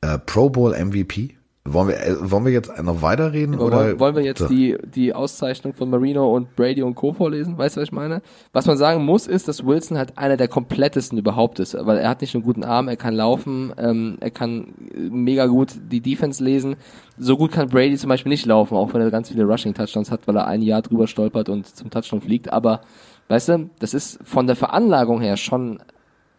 äh, 0.00 0.18
Pro 0.18 0.50
Bowl 0.50 0.72
MVP. 0.72 1.36
Wollen 1.64 1.88
wir, 1.88 1.96
äh, 2.04 2.30
wollen 2.30 2.44
wir 2.44 2.52
jetzt 2.52 2.82
noch 2.82 3.02
weiterreden 3.02 3.54
Aber 3.54 3.66
oder 3.66 4.00
wollen, 4.00 4.16
wir 4.16 4.24
jetzt 4.24 4.40
So. 4.40 4.48
die, 4.48 4.76
die 4.82 5.14
Auszeichnung 5.14 5.74
von 5.74 5.88
Marino 5.90 6.34
und 6.34 6.56
Brady 6.56 6.82
und 6.82 6.96
Co. 6.96 7.12
vorlesen? 7.12 7.56
Weißt 7.56 7.76
du, 7.76 7.80
was 7.80 7.88
ich 7.88 7.92
meine? 7.92 8.20
Was 8.52 8.66
man 8.66 8.76
sagen 8.76 9.04
muss, 9.04 9.28
ist, 9.28 9.46
dass 9.46 9.64
Wilson 9.64 9.96
halt 9.96 10.18
einer 10.18 10.36
der 10.36 10.48
komplettesten 10.48 11.18
überhaupt 11.18 11.60
ist, 11.60 11.76
weil 11.78 11.98
er 11.98 12.08
hat 12.08 12.20
nicht 12.20 12.34
nur 12.34 12.40
einen 12.40 12.46
guten 12.46 12.64
Arm, 12.64 12.88
er 12.88 12.96
kann 12.96 13.14
laufen, 13.14 13.72
ähm, 13.78 14.16
er 14.18 14.32
kann 14.32 14.74
äh, 14.92 15.08
mega 15.08 15.46
gut 15.46 15.74
die 15.88 16.00
Defense 16.00 16.42
lesen. 16.42 16.74
So 17.16 17.36
gut 17.36 17.52
kann 17.52 17.68
Brady 17.68 17.96
zum 17.96 18.08
Beispiel 18.08 18.30
nicht 18.30 18.44
laufen, 18.44 18.76
auch 18.76 18.92
wenn 18.92 19.00
er 19.00 19.12
ganz 19.12 19.28
viele 19.28 19.44
Rushing-Touchdowns 19.44 20.10
hat, 20.10 20.26
weil 20.26 20.36
er 20.36 20.48
ein 20.48 20.62
Jahr 20.62 20.82
drüber 20.82 21.06
stolpert 21.06 21.48
und 21.48 21.68
zum 21.68 21.90
Touchdown 21.90 22.22
fliegt. 22.22 22.52
Aber, 22.52 22.80
weißt 23.28 23.50
du, 23.50 23.70
das 23.78 23.94
ist 23.94 24.18
von 24.24 24.48
der 24.48 24.56
Veranlagung 24.56 25.20
her 25.20 25.36
schon 25.36 25.78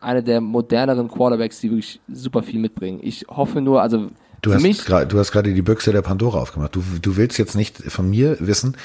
einer 0.02 0.22
der 0.22 0.42
moderneren 0.42 1.08
Quarterbacks, 1.08 1.62
die 1.62 1.70
wirklich 1.70 2.02
super 2.12 2.44
viel 2.44 2.60
mitbringen. 2.60 3.00
Ich 3.02 3.26
hoffe 3.30 3.62
nur, 3.62 3.82
also 3.82 4.10
Du 4.44 4.52
für 4.52 4.58
hast 4.58 4.86
gerade, 4.86 5.08
du 5.08 5.18
hast 5.18 5.32
gerade 5.32 5.54
die 5.54 5.62
Büchse 5.62 5.94
der 5.94 6.02
Pandora 6.02 6.40
aufgemacht. 6.40 6.76
Du, 6.76 6.84
du 7.02 7.16
willst 7.16 7.40
jetzt 7.40 7.56
nicht 7.56 7.78
von 7.78 8.10
mir 8.10 8.38
wissen, 8.40 8.76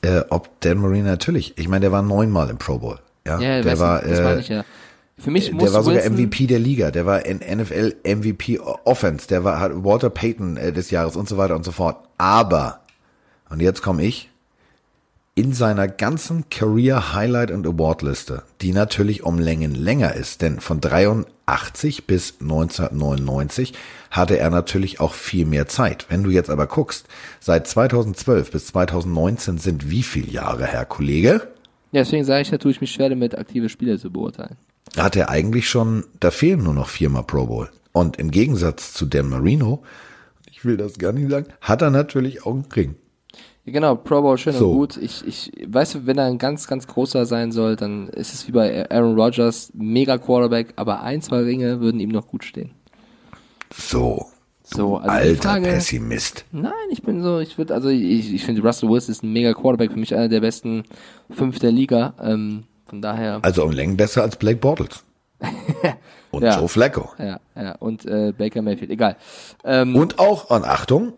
äh, 0.00 0.22
ob 0.30 0.60
Dan 0.60 0.78
Marino 0.78 1.06
natürlich. 1.06 1.58
Ich 1.58 1.68
meine, 1.68 1.82
der 1.82 1.92
war 1.92 2.02
neunmal 2.02 2.48
im 2.48 2.56
Pro 2.56 2.78
Bowl. 2.78 3.00
Ja, 3.26 3.40
ja, 3.40 3.60
der 3.60 3.78
war, 3.80 4.02
meine 4.02 4.36
äh, 4.36 4.40
ich 4.40 4.48
ja. 4.48 4.64
Für 5.18 5.32
mich 5.32 5.52
muss 5.52 5.64
der 5.64 5.72
war 5.74 5.82
sogar 5.82 6.04
Wilson, 6.04 6.14
MVP 6.14 6.46
der 6.46 6.60
Liga. 6.60 6.92
Der 6.92 7.04
war 7.04 7.26
in 7.26 7.38
NFL 7.38 7.96
MVP 8.04 8.60
Offense. 8.60 9.26
Der 9.26 9.42
war 9.42 9.58
hat 9.58 9.72
Walter 9.74 10.08
Payton 10.08 10.56
äh, 10.56 10.72
des 10.72 10.92
Jahres 10.92 11.16
und 11.16 11.28
so 11.28 11.36
weiter 11.36 11.56
und 11.56 11.64
so 11.64 11.72
fort. 11.72 11.96
Aber 12.16 12.80
und 13.50 13.60
jetzt 13.60 13.82
komme 13.82 14.04
ich 14.04 14.27
in 15.38 15.52
seiner 15.52 15.86
ganzen 15.86 16.50
Career 16.50 17.14
Highlight 17.14 17.52
und 17.52 17.64
Award 17.64 18.02
Liste, 18.02 18.42
die 18.60 18.72
natürlich 18.72 19.22
um 19.22 19.38
Längen 19.38 19.72
länger 19.72 20.14
ist, 20.14 20.42
denn 20.42 20.58
von 20.58 20.80
83 20.80 22.08
bis 22.08 22.40
1999 22.40 23.72
hatte 24.10 24.36
er 24.36 24.50
natürlich 24.50 24.98
auch 24.98 25.14
viel 25.14 25.46
mehr 25.46 25.68
Zeit. 25.68 26.06
Wenn 26.08 26.24
du 26.24 26.30
jetzt 26.30 26.50
aber 26.50 26.66
guckst, 26.66 27.06
seit 27.38 27.68
2012 27.68 28.50
bis 28.50 28.66
2019 28.66 29.58
sind 29.58 29.88
wie 29.88 30.02
viele 30.02 30.26
Jahre, 30.26 30.66
Herr 30.66 30.84
Kollege? 30.84 31.46
Ja, 31.92 32.02
deswegen 32.02 32.24
sage 32.24 32.42
ich, 32.42 32.50
da 32.50 32.58
tue 32.58 32.72
ich 32.72 32.80
mich 32.80 32.90
schwer 32.90 33.08
damit, 33.08 33.38
aktive 33.38 33.68
Spieler 33.68 33.96
zu 33.96 34.10
beurteilen. 34.10 34.56
Da 34.96 35.04
hat 35.04 35.14
er 35.14 35.30
eigentlich 35.30 35.70
schon, 35.70 36.02
da 36.18 36.32
fehlen 36.32 36.64
nur 36.64 36.74
noch 36.74 36.88
viermal 36.88 37.22
Pro 37.22 37.46
Bowl. 37.46 37.70
Und 37.92 38.16
im 38.16 38.32
Gegensatz 38.32 38.92
zu 38.92 39.06
Dan 39.06 39.28
Marino, 39.28 39.84
ich 40.50 40.64
will 40.64 40.76
das 40.76 40.98
gar 40.98 41.12
nicht 41.12 41.30
sagen, 41.30 41.46
hat 41.60 41.80
er 41.80 41.90
natürlich 41.90 42.44
auch 42.44 42.54
einen 42.54 42.66
Ring. 42.74 42.96
Genau, 43.70 43.94
Pro 43.96 44.22
Bowl 44.22 44.36
schön 44.38 44.52
So. 44.54 44.70
und 44.70 44.76
gut. 44.76 44.96
Ich, 44.96 45.26
ich, 45.26 45.52
weißt 45.66 45.94
du, 45.94 46.06
wenn 46.06 46.18
er 46.18 46.24
ein 46.26 46.38
ganz, 46.38 46.66
ganz 46.66 46.86
großer 46.86 47.26
sein 47.26 47.52
soll, 47.52 47.76
dann 47.76 48.08
ist 48.08 48.34
es 48.34 48.46
wie 48.48 48.52
bei 48.52 48.90
Aaron 48.90 49.18
Rodgers, 49.18 49.70
mega 49.74 50.18
Quarterback, 50.18 50.72
aber 50.76 51.02
ein, 51.02 51.22
zwei 51.22 51.38
Ringe 51.40 51.80
würden 51.80 52.00
ihm 52.00 52.10
noch 52.10 52.26
gut 52.26 52.44
stehen. 52.44 52.70
So, 53.74 54.26
So, 54.64 54.96
also 54.96 55.10
alter 55.10 55.42
Frage, 55.50 55.66
Pessimist. 55.68 56.44
Nein, 56.52 56.72
ich 56.90 57.02
bin 57.02 57.22
so, 57.22 57.38
ich 57.38 57.56
würde, 57.58 57.74
also 57.74 57.88
ich, 57.88 58.32
ich 58.34 58.44
finde 58.44 58.62
Russell 58.62 58.88
Wilson 58.88 59.12
ist 59.12 59.22
ein 59.22 59.32
mega 59.32 59.52
Quarterback, 59.54 59.92
für 59.92 59.98
mich 59.98 60.14
einer 60.14 60.28
der 60.28 60.40
besten 60.40 60.84
fünf 61.30 61.58
der 61.58 61.72
Liga. 61.72 62.14
Ähm, 62.22 62.64
von 62.86 63.02
daher, 63.02 63.40
Also 63.42 63.64
um 63.64 63.70
Längen 63.72 63.96
besser 63.96 64.22
als 64.22 64.36
Blake 64.36 64.58
Bortles. 64.58 65.04
Und 66.30 66.42
Ja. 66.42 66.58
Joe 66.58 66.68
Flacco. 66.68 67.10
ja, 67.18 67.40
ja, 67.56 67.72
und 67.76 68.04
äh, 68.04 68.32
Baker 68.36 68.60
Mayfield, 68.60 68.90
egal. 68.90 69.16
Ähm, 69.64 69.96
Und 69.96 70.18
auch, 70.18 70.50
und 70.50 70.62
Achtung, 70.66 71.14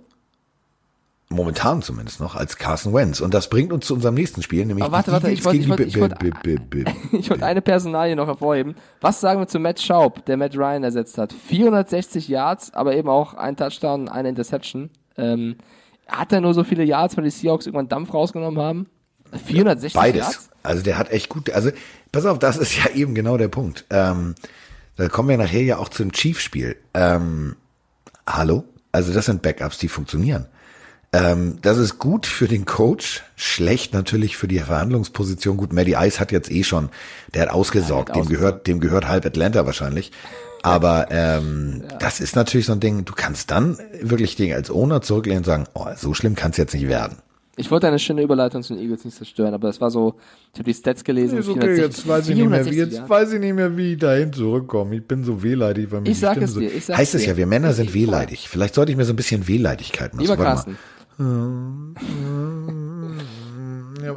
momentan 1.31 1.81
zumindest 1.81 2.21
noch, 2.21 2.35
als 2.35 2.57
Carson 2.57 2.93
Wentz. 2.93 3.21
Und 3.21 3.33
das 3.35 3.49
bringt 3.49 3.73
uns 3.73 3.87
zu 3.87 3.95
unserem 3.95 4.15
nächsten 4.15 4.43
Spiel, 4.43 4.67
nämlich 4.67 4.85
Aber 4.85 4.93
warte, 4.97 5.13
warte, 5.13 5.31
ich 5.31 5.45
wollte- 5.45 5.59
ich 5.85 5.99
wollte- 5.99 6.27
ich 6.27 6.41
Bi- 6.69 6.85
Ich 7.13 7.31
wollte 7.31 7.47
eine 7.47 7.63
Personalie 7.63 8.17
noch 8.17 8.27
hervorheben. 8.27 8.75
Was 9.01 9.21
sagen 9.21 9.41
wir 9.41 9.47
zu 9.47 9.59
Matt 9.61 9.81
Schaub, 9.81 10.25
der 10.27 10.37
Matt 10.37 10.57
Ryan 10.57 10.83
ersetzt 10.83 11.17
hat? 11.19 11.33
460 11.33 12.27
Yards, 12.29 12.75
aber 12.75 12.95
eben 12.97 13.09
auch 13.09 13.35
ein 13.35 13.57
Touchdown, 13.57 14.09
eine 14.09 14.29
Interception. 14.29 14.91
Ähm, 15.17 15.57
hat 16.09 16.33
er 16.33 16.41
nur 16.41 16.53
so 16.53 16.65
viele 16.65 16.83
Yards, 16.85 17.17
weil 17.17 17.25
die 17.25 17.31
Seahawks 17.31 17.67
irgendwann 17.67 17.89
Dampf 17.89 18.13
rausgenommen 18.13 18.61
haben? 18.61 18.87
460 19.47 19.93
Beides. 19.95 20.21
Yards? 20.23 20.51
Also 20.65 20.83
der 20.83 20.99
hat 20.99 21.11
echt 21.11 21.29
gut, 21.29 21.49
also 21.51 21.71
pass 22.13 22.27
auf, 22.27 22.39
das 22.41 22.57
ist 22.57 22.77
ja 22.77 22.91
eben 22.95 23.15
genau 23.15 23.37
der 23.39 23.49
Punkt. 23.49 23.85
Ähm, 23.91 24.35
da 24.97 25.09
kommen 25.09 25.29
wir 25.29 25.39
nachher 25.39 25.63
ja 25.63 25.79
auch 25.79 25.89
zum 25.91 26.11
Chiefs-Spiel. 26.13 26.77
Ähm, 26.93 27.55
hallo? 28.27 28.65
Also 28.93 29.13
das 29.15 29.27
sind 29.27 29.41
Backups, 29.43 29.79
die 29.79 29.89
funktionieren. 29.89 30.47
Ähm, 31.13 31.59
das 31.63 31.77
ist 31.79 31.99
gut 31.99 32.25
für 32.27 32.47
den 32.47 32.65
Coach, 32.67 33.23
schlecht 33.35 33.93
natürlich 33.95 34.37
für 34.37 34.47
die 34.47 34.61
Verhandlungsposition. 34.61 35.57
Gut, 35.57 35.73
Maddie 35.73 35.95
Ice 35.99 36.21
hat 36.21 36.31
jetzt 36.31 36.51
eh 36.51 36.63
schon, 36.63 36.89
der 37.35 37.43
hat 37.43 37.51
ausgesorgt, 37.51 38.11
Ja, 38.11 38.15
dem 38.15 38.23
hat 38.25 38.31
gehört, 38.31 38.67
dem 38.69 38.79
gehört 38.81 39.09
halb 39.09 39.27
Atlanta 39.27 39.67
wahrscheinlich. 39.67 40.13
Aber 40.63 41.09
ähm, 41.11 41.83
das 41.99 42.21
ist 42.21 42.37
natürlich 42.37 42.67
so 42.67 42.73
ein 42.73 42.81
Ding, 42.81 43.05
du 43.05 43.13
kannst 43.15 43.51
dann 43.51 43.77
wirklich 44.01 44.37
Dinge 44.37 44.55
als 44.55 44.71
Owner 44.71 45.03
zurücklehnen 45.03 45.39
und 45.39 45.47
sagen, 45.47 45.65
oh, 45.75 45.87
so 45.97 46.15
schlimm 46.15 46.37
kann 46.37 46.53
es 46.53 46.59
jetzt 46.59 46.75
nicht 46.75 46.87
werden. 46.87 47.19
Ich 47.57 47.71
wollte 47.71 47.89
eine 47.89 47.99
schöne 47.99 48.23
Überleitung 48.23 48.63
zu 48.63 48.75
den 48.75 48.83
Eagles 48.83 49.05
nicht 49.05 49.17
zerstören, 49.17 49.53
aber 49.53 49.67
das 49.69 49.81
war 49.83 49.91
so, 49.91 50.15
ich 50.55 50.61
habe 50.61 50.71
die 50.71 50.75
Stats 50.79 51.03
gelesen. 51.05 51.39
Ist 51.39 51.49
okay, 51.49 51.75
460 51.75 51.85
jetzt 51.85 52.09
weiß 52.09 52.29
ich 52.29 52.37
nicht 52.37 52.49
mehr, 52.49 52.65
wie, 52.65 52.71
460 52.71 53.01
jetzt 53.01 53.11
weiß 53.11 53.33
ich 53.33 53.41
nicht 53.41 53.55
mehr, 53.55 53.77
wie 53.77 53.93
ich 53.95 53.99
dahin 53.99 54.33
zurückkomme. 54.33 54.95
Ich 54.97 55.07
bin 55.07 55.25
so 55.25 55.43
wehleidig, 55.43 55.91
weil 55.91 56.01
mir 56.03 56.09
Ich 56.09 56.15
die 56.19 56.21
sag 56.21 56.33
Stimme 56.35 56.47
es 56.47 56.55
dir, 56.55 56.73
ich 56.73 56.85
sag's 56.85 56.99
Heißt 57.01 57.15
es 57.17 57.23
dir. 57.23 57.29
ja, 57.31 57.37
wir 57.37 57.47
Männer 57.47 57.73
sind 57.75 57.93
wehleidig. 57.93 58.49
Vielleicht 58.49 58.75
sollte 58.77 58.93
ich 58.93 58.97
mir 58.97 59.05
so 59.05 59.13
ein 59.13 59.17
bisschen 59.17 59.47
Wehleidigkeit 59.49 60.15
machen. 60.15 60.23
Lieber. 60.23 60.37
Carsten, 60.39 60.71
Ja, 60.71 60.79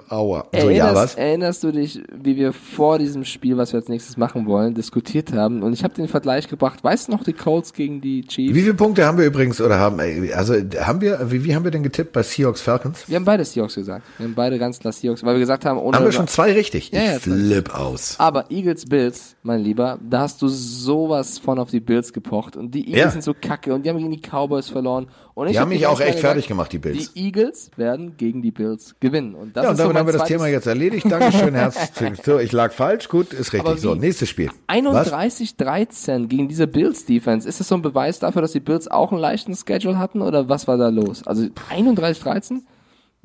aua. 0.09 0.45
So, 0.53 0.69
ja, 0.69 0.85
erinnerst, 0.85 0.95
was? 0.95 1.15
erinnerst 1.15 1.63
du 1.63 1.71
dich, 1.71 2.01
wie 2.13 2.35
wir 2.35 2.53
vor 2.53 2.99
diesem 2.99 3.25
Spiel, 3.25 3.57
was 3.57 3.73
wir 3.73 3.79
als 3.79 3.89
nächstes 3.89 4.17
machen 4.17 4.45
wollen, 4.45 4.73
diskutiert 4.73 5.33
haben? 5.33 5.63
Und 5.63 5.73
ich 5.73 5.83
habe 5.83 5.93
den 5.93 6.07
Vergleich 6.07 6.47
gebracht. 6.47 6.83
Weißt 6.83 7.07
du 7.07 7.11
noch 7.11 7.23
die 7.23 7.33
Colts 7.33 7.73
gegen 7.73 8.01
die 8.01 8.21
Chiefs? 8.23 8.55
Wie 8.55 8.61
viele 8.61 8.73
Punkte 8.73 9.05
haben 9.05 9.17
wir 9.17 9.25
übrigens, 9.25 9.59
oder 9.61 9.79
haben, 9.79 9.99
äh, 9.99 10.31
also 10.33 10.53
haben 10.53 11.01
wir, 11.01 11.31
wie, 11.31 11.43
wie 11.43 11.55
haben 11.55 11.63
wir 11.63 11.71
denn 11.71 11.83
getippt 11.83 12.13
bei 12.13 12.23
Seahawks 12.23 12.61
Falcons? 12.61 13.03
Wir 13.07 13.15
haben 13.17 13.25
beide 13.25 13.43
Seahawks 13.45 13.75
gesagt. 13.75 14.05
Wir 14.17 14.25
haben 14.27 14.35
beide 14.35 14.59
ganz 14.59 14.79
klar 14.79 14.93
Seahawks, 14.93 15.23
weil 15.23 15.35
wir 15.35 15.39
gesagt 15.39 15.65
haben, 15.65 15.77
ohne. 15.79 15.97
Haben 15.97 16.05
wir 16.05 16.11
schon 16.11 16.27
zwei 16.27 16.53
richtig? 16.53 16.91
Ja, 16.91 17.01
ich 17.01 17.11
ja, 17.11 17.19
flipp 17.19 17.73
aus. 17.75 18.15
aber 18.19 18.49
Eagles 18.51 18.85
Bills, 18.85 19.35
mein 19.43 19.61
Lieber, 19.61 19.99
da 20.01 20.21
hast 20.21 20.41
du 20.41 20.47
sowas 20.47 21.39
von 21.39 21.59
auf 21.59 21.69
die 21.69 21.79
Bills 21.79 22.13
gepocht. 22.13 22.55
Und 22.55 22.73
die 22.73 22.87
Eagles 22.87 23.03
Ja. 23.03 23.09
sind 23.11 23.23
so 23.23 23.33
kacke 23.33 23.73
und 23.73 23.85
die 23.85 23.89
haben 23.89 23.97
gegen 23.97 24.11
die 24.11 24.21
Cowboys 24.21 24.69
verloren. 24.69 25.07
Und 25.35 25.47
ich 25.47 25.53
Die 25.53 25.57
hab 25.57 25.63
haben 25.63 25.69
mich 25.69 25.87
auch 25.87 25.99
echt 25.99 26.19
fertig 26.19 26.43
gesagt, 26.43 26.47
gemacht, 26.49 26.71
die 26.73 26.77
Bills. 26.77 27.13
Die 27.13 27.25
Eagles 27.25 27.71
werden 27.75 28.17
gegen 28.17 28.43
die 28.43 28.51
Bills 28.51 28.95
gewinnen. 28.99 29.33
Und 29.33 29.57
das 29.57 29.63
Ja, 29.63 29.69
und 29.71 29.77
so 29.77 29.83
damit 29.83 29.93
mein 29.95 29.99
haben 30.01 30.07
wir 30.13 30.19
das 30.19 30.27
Thema 30.27 30.47
jetzt 30.47 30.67
erledigt. 30.67 31.07
Dankeschön, 31.09 31.55
herzlich. 31.55 32.21
So, 32.23 32.37
ich 32.37 32.51
lag 32.51 32.71
falsch, 32.71 33.09
gut, 33.09 33.33
ist 33.33 33.51
richtig. 33.51 33.79
So, 33.79 33.95
nächstes 33.95 34.29
Spiel. 34.29 34.51
Was? 34.67 35.11
31-13 35.11 36.27
gegen 36.27 36.47
diese 36.47 36.67
Bills-Defense. 36.67 37.49
Ist 37.49 37.59
das 37.59 37.67
so 37.67 37.75
ein 37.75 37.81
Beweis 37.81 38.19
dafür, 38.19 38.43
dass 38.43 38.51
die 38.51 38.59
Bills 38.59 38.87
auch 38.87 39.11
einen 39.11 39.21
leichten 39.21 39.55
Schedule 39.55 39.97
hatten 39.97 40.21
oder 40.21 40.49
was 40.49 40.67
war 40.67 40.77
da 40.77 40.89
los? 40.89 41.25
Also 41.25 41.47
31-13? 41.71 42.61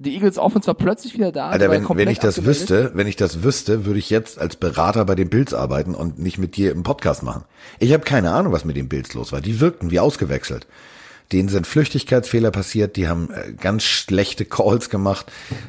Die 0.01 0.15
Eagles 0.15 0.39
Offense 0.39 0.69
war 0.69 0.75
plötzlich 0.75 1.15
wieder 1.15 1.33
da. 1.33 1.49
Alter, 1.49 1.71
wenn, 1.71 1.87
wenn 1.89 2.09
ich 2.09 2.21
das 2.21 2.45
wüsste, 2.45 2.93
wenn 2.95 3.09
ich 3.09 3.17
das 3.17 3.43
wüsste, 3.43 3.85
würde 3.85 3.99
ich 3.99 4.11
jetzt 4.11 4.39
als 4.39 4.55
Berater 4.55 5.05
bei 5.05 5.17
den 5.17 5.29
Bills 5.29 5.53
arbeiten 5.53 5.95
und 5.95 6.21
nicht 6.21 6.39
mit 6.39 6.57
dir 6.57 6.71
im 6.71 6.85
Podcast 6.85 7.25
machen. 7.25 7.45
Ich 7.81 7.93
habe 7.93 8.05
keine 8.05 8.31
Ahnung, 8.31 8.53
was 8.53 8.65
mit 8.65 8.77
den 8.77 8.89
Bills 8.89 9.13
los 9.15 9.33
war. 9.33 9.41
Die 9.41 9.61
wirkten 9.61 9.91
wie 9.91 9.99
ausgewechselt. 9.99 10.69
Denen 11.33 11.49
sind 11.49 11.67
Flüchtigkeitsfehler 11.67 12.51
passiert, 12.51 12.97
die 12.97 13.09
haben 13.09 13.31
äh, 13.31 13.53
ganz 13.53 13.85
schlechte 13.85 14.45
Calls 14.45 14.89
gemacht, 14.89 15.27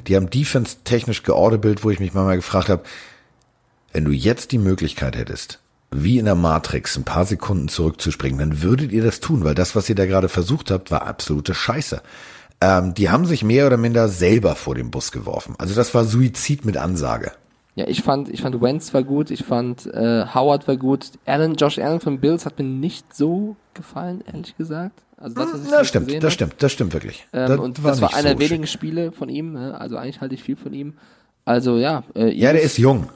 die 0.07 0.15
haben 0.15 0.29
Defense 0.29 0.77
technisch 0.83 1.23
geordebelt, 1.23 1.83
wo 1.83 1.89
ich 1.89 1.99
mich 1.99 2.13
manchmal 2.13 2.37
gefragt 2.37 2.69
habe, 2.69 2.83
wenn 3.91 4.05
du 4.05 4.11
jetzt 4.11 4.51
die 4.51 4.57
Möglichkeit 4.57 5.17
hättest, 5.17 5.59
wie 5.91 6.19
in 6.19 6.25
der 6.25 6.35
Matrix 6.35 6.95
ein 6.95 7.03
paar 7.03 7.25
Sekunden 7.25 7.67
zurückzuspringen, 7.67 8.39
dann 8.39 8.61
würdet 8.61 8.91
ihr 8.91 9.03
das 9.03 9.19
tun, 9.19 9.43
weil 9.43 9.55
das, 9.55 9.75
was 9.75 9.89
ihr 9.89 9.95
da 9.95 10.05
gerade 10.05 10.29
versucht 10.29 10.71
habt, 10.71 10.91
war 10.91 11.05
absolute 11.05 11.53
Scheiße. 11.53 12.01
Ähm, 12.61 12.93
die 12.93 13.09
haben 13.09 13.25
sich 13.25 13.43
mehr 13.43 13.67
oder 13.67 13.77
minder 13.77 14.07
selber 14.07 14.55
vor 14.55 14.75
den 14.75 14.91
Bus 14.91 15.11
geworfen. 15.11 15.55
Also 15.57 15.75
das 15.75 15.93
war 15.93 16.05
Suizid 16.05 16.65
mit 16.65 16.77
Ansage. 16.77 17.31
Ja, 17.75 17.87
ich 17.87 18.01
fand, 18.01 18.29
ich 18.29 18.41
fand 18.41 18.61
Wentz 18.61 18.93
war 18.93 19.03
gut, 19.03 19.31
ich 19.31 19.45
fand 19.45 19.85
äh, 19.87 20.25
Howard 20.33 20.67
war 20.67 20.75
gut. 20.75 21.11
Allen, 21.25 21.55
Josh 21.55 21.79
Allen 21.79 22.01
von 22.01 22.19
Bills 22.19 22.45
hat 22.45 22.57
mir 22.59 22.65
nicht 22.65 23.15
so 23.15 23.55
gefallen, 23.73 24.21
ehrlich 24.27 24.57
gesagt. 24.57 25.01
Also 25.19 25.35
das, 25.35 25.53
was 25.53 25.63
ich 25.63 25.69
Das 25.69 25.79
so 25.79 25.85
stimmt, 25.85 26.09
das 26.13 26.23
hab. 26.23 26.31
stimmt, 26.31 26.53
das 26.59 26.71
stimmt 26.71 26.93
wirklich. 26.93 27.27
Ähm, 27.33 27.59
und 27.59 27.77
das 27.83 28.01
war 28.01 28.13
einer 28.13 28.29
so 28.29 28.35
der 28.35 28.39
wenigen 28.39 28.65
schick. 28.67 28.73
Spiele 28.79 29.11
von 29.11 29.29
ihm. 29.29 29.53
Ne? 29.53 29.79
Also 29.79 29.97
eigentlich 29.97 30.21
halte 30.21 30.35
ich 30.35 30.43
viel 30.43 30.55
von 30.55 30.73
ihm. 30.73 30.93
Also 31.45 31.77
ja, 31.77 32.03
äh, 32.15 32.31
Ja, 32.33 32.53
der 32.53 32.61
ist 32.61 32.77
jung. 32.77 33.09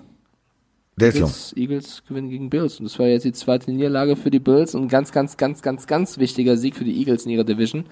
Der 0.98 1.10
ist 1.10 1.16
jung. 1.18 1.30
Eagles, 1.30 1.54
Eagles 1.56 2.04
gewinnen 2.08 2.30
gegen 2.30 2.50
Bills. 2.50 2.80
Und 2.80 2.86
das 2.86 3.00
war 3.00 3.08
jetzt 3.08 3.24
die 3.24 3.32
zweite 3.34 3.72
Niederlage 3.72 4.16
für 4.16 4.30
die 4.32 4.40
Bills 4.40 4.76
und 4.76 4.84
ein 4.84 4.88
ganz, 4.90 5.12
ganz, 5.12 5.38
ganz, 5.38 5.62
ganz, 5.62 5.88
ganz 5.88 6.18
wichtiger 6.18 6.58
Sieg 6.58 6.76
für 6.76 6.84
die 6.84 6.98
Eagles 7.00 7.26
in 7.26 7.32
ihrer 7.32 7.44
Division, 7.46 7.86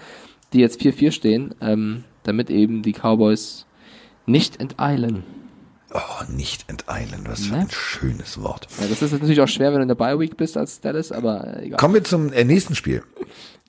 die 0.53 0.59
jetzt 0.59 0.81
4-4 0.81 1.11
stehen, 1.11 1.55
ähm, 1.61 2.03
damit 2.23 2.49
eben 2.49 2.81
die 2.83 2.93
Cowboys 2.93 3.65
nicht 4.25 4.59
enteilen. 4.59 5.23
Oh, 5.93 5.99
nicht 6.31 6.69
enteilen, 6.69 7.21
was 7.27 7.47
für 7.47 7.53
Ne? 7.55 7.61
ein 7.61 7.69
schönes 7.69 8.41
Wort. 8.41 8.67
Ja, 8.79 8.87
das 8.87 9.01
ist 9.01 9.11
natürlich 9.11 9.41
auch 9.41 9.47
schwer, 9.47 9.71
wenn 9.71 9.77
du 9.77 9.81
in 9.83 9.87
der 9.89 9.95
Bye 9.95 10.17
Week 10.19 10.37
bist 10.37 10.55
als 10.55 10.79
Dallas, 10.79 11.11
aber 11.11 11.57
äh, 11.57 11.65
egal. 11.65 11.77
Kommen 11.79 11.95
wir 11.95 12.03
zum 12.03 12.31
äh, 12.31 12.45
nächsten 12.45 12.75
Spiel, 12.75 13.03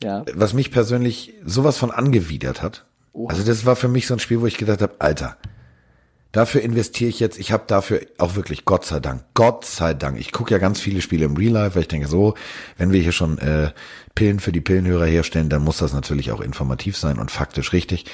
Ja. 0.02 0.24
was 0.34 0.52
mich 0.52 0.70
persönlich 0.70 1.34
sowas 1.44 1.78
von 1.78 1.90
angewidert 1.90 2.62
hat. 2.62 2.86
Oha. 3.12 3.30
Also 3.30 3.42
das 3.44 3.64
war 3.66 3.76
für 3.76 3.88
mich 3.88 4.06
so 4.06 4.14
ein 4.14 4.20
Spiel, 4.20 4.40
wo 4.40 4.46
ich 4.46 4.56
gedacht 4.56 4.82
habe, 4.82 4.94
Alter, 4.98 5.36
dafür 6.32 6.62
investiere 6.62 7.10
ich 7.10 7.20
jetzt, 7.20 7.38
ich 7.38 7.52
habe 7.52 7.64
dafür 7.66 8.00
auch 8.18 8.34
wirklich, 8.34 8.64
Gott 8.64 8.84
sei 8.84 9.00
Dank, 9.00 9.24
Gott 9.34 9.64
sei 9.64 9.94
Dank, 9.94 10.18
ich 10.18 10.32
gucke 10.32 10.52
ja 10.52 10.58
ganz 10.58 10.80
viele 10.80 11.02
Spiele 11.02 11.26
im 11.26 11.36
Real 11.36 11.52
Life, 11.52 11.74
weil 11.74 11.82
ich 11.82 11.88
denke 11.88 12.08
so, 12.08 12.34
wenn 12.78 12.90
wir 12.90 13.00
hier 13.00 13.12
schon 13.12 13.38
äh, 13.38 13.70
Pillen 14.14 14.40
für 14.40 14.52
die 14.52 14.60
Pillenhörer 14.60 15.06
herstellen, 15.06 15.50
dann 15.50 15.62
muss 15.62 15.78
das 15.78 15.92
natürlich 15.92 16.32
auch 16.32 16.40
informativ 16.40 16.96
sein 16.96 17.18
und 17.18 17.30
faktisch 17.30 17.72
richtig. 17.72 18.06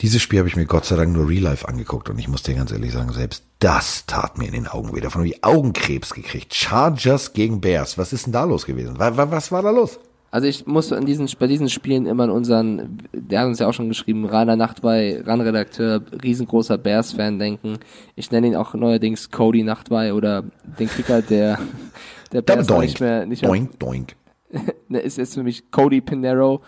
Dieses 0.00 0.20
Spiel 0.20 0.40
habe 0.40 0.48
ich 0.48 0.56
mir 0.56 0.66
Gott 0.66 0.84
sei 0.84 0.96
Dank 0.96 1.12
nur 1.12 1.28
Real 1.28 1.44
Life 1.44 1.66
angeguckt 1.68 2.08
und 2.08 2.18
ich 2.18 2.28
muss 2.28 2.42
dir 2.42 2.54
ganz 2.54 2.72
ehrlich 2.72 2.92
sagen, 2.92 3.12
selbst 3.12 3.44
das 3.60 4.06
tat 4.06 4.38
mir 4.38 4.46
in 4.46 4.52
den 4.52 4.66
Augen 4.66 4.94
weh. 4.94 5.00
Davon 5.00 5.20
habe 5.20 5.28
ich 5.28 5.44
Augenkrebs 5.44 6.14
gekriegt. 6.14 6.52
Chargers 6.52 7.32
gegen 7.32 7.60
Bears. 7.60 7.96
Was 7.96 8.12
ist 8.12 8.26
denn 8.26 8.32
da 8.32 8.44
los 8.44 8.66
gewesen? 8.66 8.98
Was, 8.98 9.16
was 9.16 9.52
war 9.52 9.62
da 9.62 9.70
los? 9.70 10.00
Also 10.34 10.48
ich 10.48 10.66
muss 10.66 10.90
in 10.90 11.06
diesen, 11.06 11.28
bei 11.38 11.46
diesen 11.46 11.68
Spielen 11.68 12.06
immer 12.06 12.24
an 12.24 12.30
unseren, 12.30 12.98
der 13.12 13.38
hat 13.38 13.46
uns 13.46 13.60
ja 13.60 13.68
auch 13.68 13.72
schon 13.72 13.86
geschrieben, 13.86 14.26
Rainer 14.26 14.56
Nachtwey, 14.56 15.20
RAN-Redakteur, 15.24 16.02
riesengroßer 16.24 16.76
Bears-Fan 16.76 17.38
denken. 17.38 17.78
Ich 18.16 18.32
nenne 18.32 18.48
ihn 18.48 18.56
auch 18.56 18.74
neuerdings 18.74 19.30
Cody 19.30 19.62
Nachtwey 19.62 20.10
oder 20.10 20.42
den 20.80 20.88
Kicker, 20.88 21.22
der, 21.22 21.60
der 22.32 22.42
Bears 22.42 22.68
noch 22.68 22.80
nicht 22.80 22.98
mehr, 22.98 23.26
nicht 23.26 23.42
mehr 23.42 23.48
doink, 23.48 23.78
doink. 23.78 24.16
ne, 24.88 24.98
ist 24.98 25.18
jetzt 25.18 25.34
für 25.34 25.44
mich 25.44 25.70
Cody 25.70 26.00
Pinero. 26.00 26.62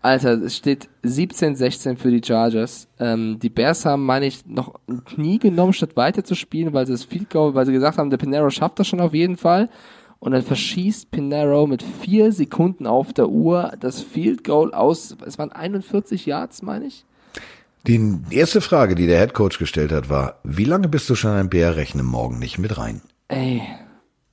Alter, 0.00 0.40
es 0.40 0.56
steht 0.56 0.88
17-16 1.04 1.98
für 1.98 2.10
die 2.10 2.26
Chargers. 2.26 2.88
Ähm, 2.98 3.38
die 3.38 3.50
Bears 3.50 3.84
haben, 3.84 4.06
meine 4.06 4.24
ich, 4.24 4.46
noch 4.46 4.76
ein 4.88 5.04
Knie 5.04 5.38
genommen, 5.38 5.74
statt 5.74 5.94
weiter 5.94 6.24
zu 6.24 6.34
spielen, 6.34 6.72
weil 6.72 6.86
sie 6.86 6.92
das 6.92 7.04
Field 7.04 7.28
Goal, 7.28 7.54
weil 7.54 7.66
sie 7.66 7.72
gesagt 7.72 7.98
haben, 7.98 8.08
der 8.08 8.16
Pinero 8.16 8.48
schafft 8.48 8.78
das 8.78 8.88
schon 8.88 9.00
auf 9.00 9.12
jeden 9.12 9.36
Fall. 9.36 9.68
Und 10.20 10.32
dann 10.32 10.42
verschießt 10.42 11.10
Pinero 11.10 11.66
mit 11.66 11.82
vier 11.82 12.30
Sekunden 12.30 12.86
auf 12.86 13.14
der 13.14 13.30
Uhr 13.30 13.72
das 13.80 14.02
Field 14.02 14.44
Goal 14.44 14.72
aus, 14.74 15.16
es 15.26 15.38
waren 15.38 15.50
41 15.50 16.26
Yards, 16.26 16.62
meine 16.62 16.86
ich. 16.86 17.04
Die 17.86 18.18
erste 18.28 18.60
Frage, 18.60 18.94
die 18.94 19.06
der 19.06 19.18
Head 19.18 19.32
Coach 19.32 19.58
gestellt 19.58 19.90
hat, 19.90 20.10
war, 20.10 20.38
wie 20.44 20.64
lange 20.64 20.88
bist 20.88 21.08
du 21.08 21.14
schon 21.14 21.30
ein 21.30 21.48
Bär-Rechnen 21.48 22.04
morgen 22.04 22.38
nicht 22.38 22.58
mit 22.58 22.76
rein? 22.76 23.00
Ey, 23.28 23.62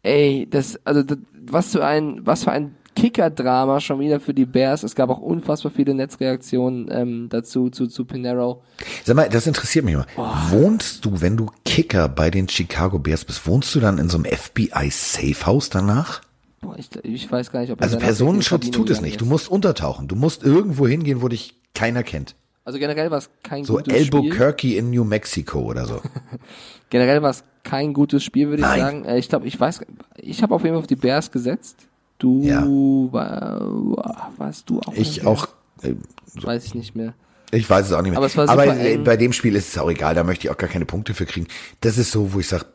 ey, 0.04 0.45
das, 0.50 0.78
also, 0.86 1.04
das, 1.04 1.17
was 1.50 1.71
für 1.71 1.86
ein, 1.86 2.26
was 2.26 2.43
für 2.43 2.52
ein 2.52 2.76
Kicker-Drama 2.97 3.79
schon 3.79 3.99
wieder 3.99 4.19
für 4.19 4.33
die 4.33 4.45
Bears. 4.45 4.81
Es 4.81 4.95
gab 4.95 5.10
auch 5.12 5.19
unfassbar 5.19 5.71
viele 5.71 5.93
Netzreaktionen 5.93 6.89
ähm, 6.91 7.29
dazu, 7.29 7.69
zu, 7.69 7.86
zu 7.88 8.05
Pinero. 8.05 8.63
Sag 9.05 9.15
mal, 9.15 9.29
das 9.29 9.45
interessiert 9.45 9.86
mich 9.86 9.93
immer. 9.93 10.07
Wohnst 10.49 11.05
du, 11.05 11.21
wenn 11.21 11.38
du 11.38 11.51
Kicker 11.63 12.10
bei 12.10 12.31
den 12.31 12.49
Chicago 12.49 12.97
Bears 12.97 13.23
bist, 13.23 13.45
wohnst 13.45 13.73
du 13.75 13.79
dann 13.79 13.99
in 13.99 14.10
so 14.10 14.17
einem 14.17 14.25
FBI-Safe-House 14.25 15.69
danach? 15.69 16.21
Boah, 16.62 16.75
ich, 16.77 16.89
ich 17.03 17.31
weiß 17.31 17.51
gar 17.51 17.60
nicht, 17.60 17.71
ob 17.71 17.81
Also 17.83 17.99
Personenschutz 17.99 18.71
tut 18.71 18.89
es 18.89 18.99
nicht. 19.01 19.21
Du 19.21 19.25
ist. 19.25 19.29
musst 19.29 19.49
untertauchen. 19.51 20.07
Du 20.07 20.15
musst 20.15 20.43
irgendwo 20.43 20.88
hingehen, 20.88 21.21
wo 21.21 21.27
dich 21.27 21.53
keiner 21.75 22.01
kennt. 22.01 22.36
Also 22.65 22.79
generell 22.79 23.12
war 23.12 23.19
es 23.19 23.29
kein 23.43 23.63
So 23.63 23.75
gutes 23.75 23.93
Spiel. 23.93 24.19
Albuquerque 24.19 24.75
in 24.75 24.89
New 24.89 25.03
Mexico 25.03 25.60
oder 25.62 25.86
so. 25.86 26.01
Generell 26.89 27.21
war 27.21 27.29
es 27.29 27.43
kein 27.63 27.93
gutes 27.93 28.23
Spiel, 28.23 28.49
würde 28.49 28.63
ich 28.63 28.67
sagen. 28.67 29.05
Äh, 29.05 29.19
Ich 29.19 29.29
glaube, 29.29 29.45
ich 29.47 29.57
weiß, 29.57 29.81
ich 30.17 30.41
habe 30.41 30.55
auf 30.55 30.63
jeden 30.63 30.73
Fall 30.73 30.81
auf 30.81 30.88
die 30.88 30.95
Bears 30.95 31.31
gesetzt. 31.31 31.87
Du 32.19 32.41
Ja. 32.43 32.63
war, 32.65 34.32
warst 34.38 34.69
du 34.69 34.80
auch? 34.80 34.93
Ich 34.93 35.25
auch, 35.25 35.47
äh, 35.84 35.93
Bears? 36.34 36.45
Weiß 36.45 36.65
ich 36.65 36.75
nicht 36.75 36.95
mehr. 36.95 37.13
ich 37.51 37.69
weiß 37.69 37.86
es 37.88 37.93
auch 37.93 38.01
nicht 38.01 38.12
mehr. 38.12 38.17
Aber 38.17 38.25
es 38.27 38.36
war 38.38 38.49
Aber 38.49 38.65
äh, 38.77 38.97
bei 38.97 39.17
dem 39.17 39.34
Spiel 39.34 39.56
ist 39.56 39.69
es 39.69 39.77
auch 39.77 39.89
egal. 39.89 40.15
Da 40.15 40.23
möchte 40.23 40.47
ich 40.47 40.51
auch 40.51 40.58
gar 40.58 40.69
keine 40.69 40.86
Punkte 40.86 41.13
für 41.13 41.25
kriegen. 41.25 41.47
Das 41.82 41.97
ist 41.97 42.12
so, 42.12 42.34
wo 42.34 42.39
ich 42.39 42.47
sage, 42.47 42.65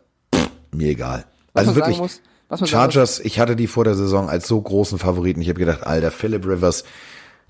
mir 0.70 0.88
egal. 0.90 1.24
Was 1.52 1.68
also 1.68 1.76
wirklich, 1.76 1.98
muss, 1.98 2.20
was 2.48 2.60
man 2.60 2.68
sagen 2.70 2.92
Chargers, 2.92 3.20
ich 3.20 3.38
hatte 3.40 3.56
die 3.56 3.66
vor 3.66 3.84
der 3.84 3.94
Saison 3.94 4.28
als 4.30 4.46
so 4.48 4.60
großen 4.60 4.98
Favoriten. 4.98 5.40
Ich 5.42 5.48
habe 5.48 5.58
gedacht, 5.58 5.82
alter, 5.86 6.10
Philip 6.10 6.46
Rivers, 6.46 6.84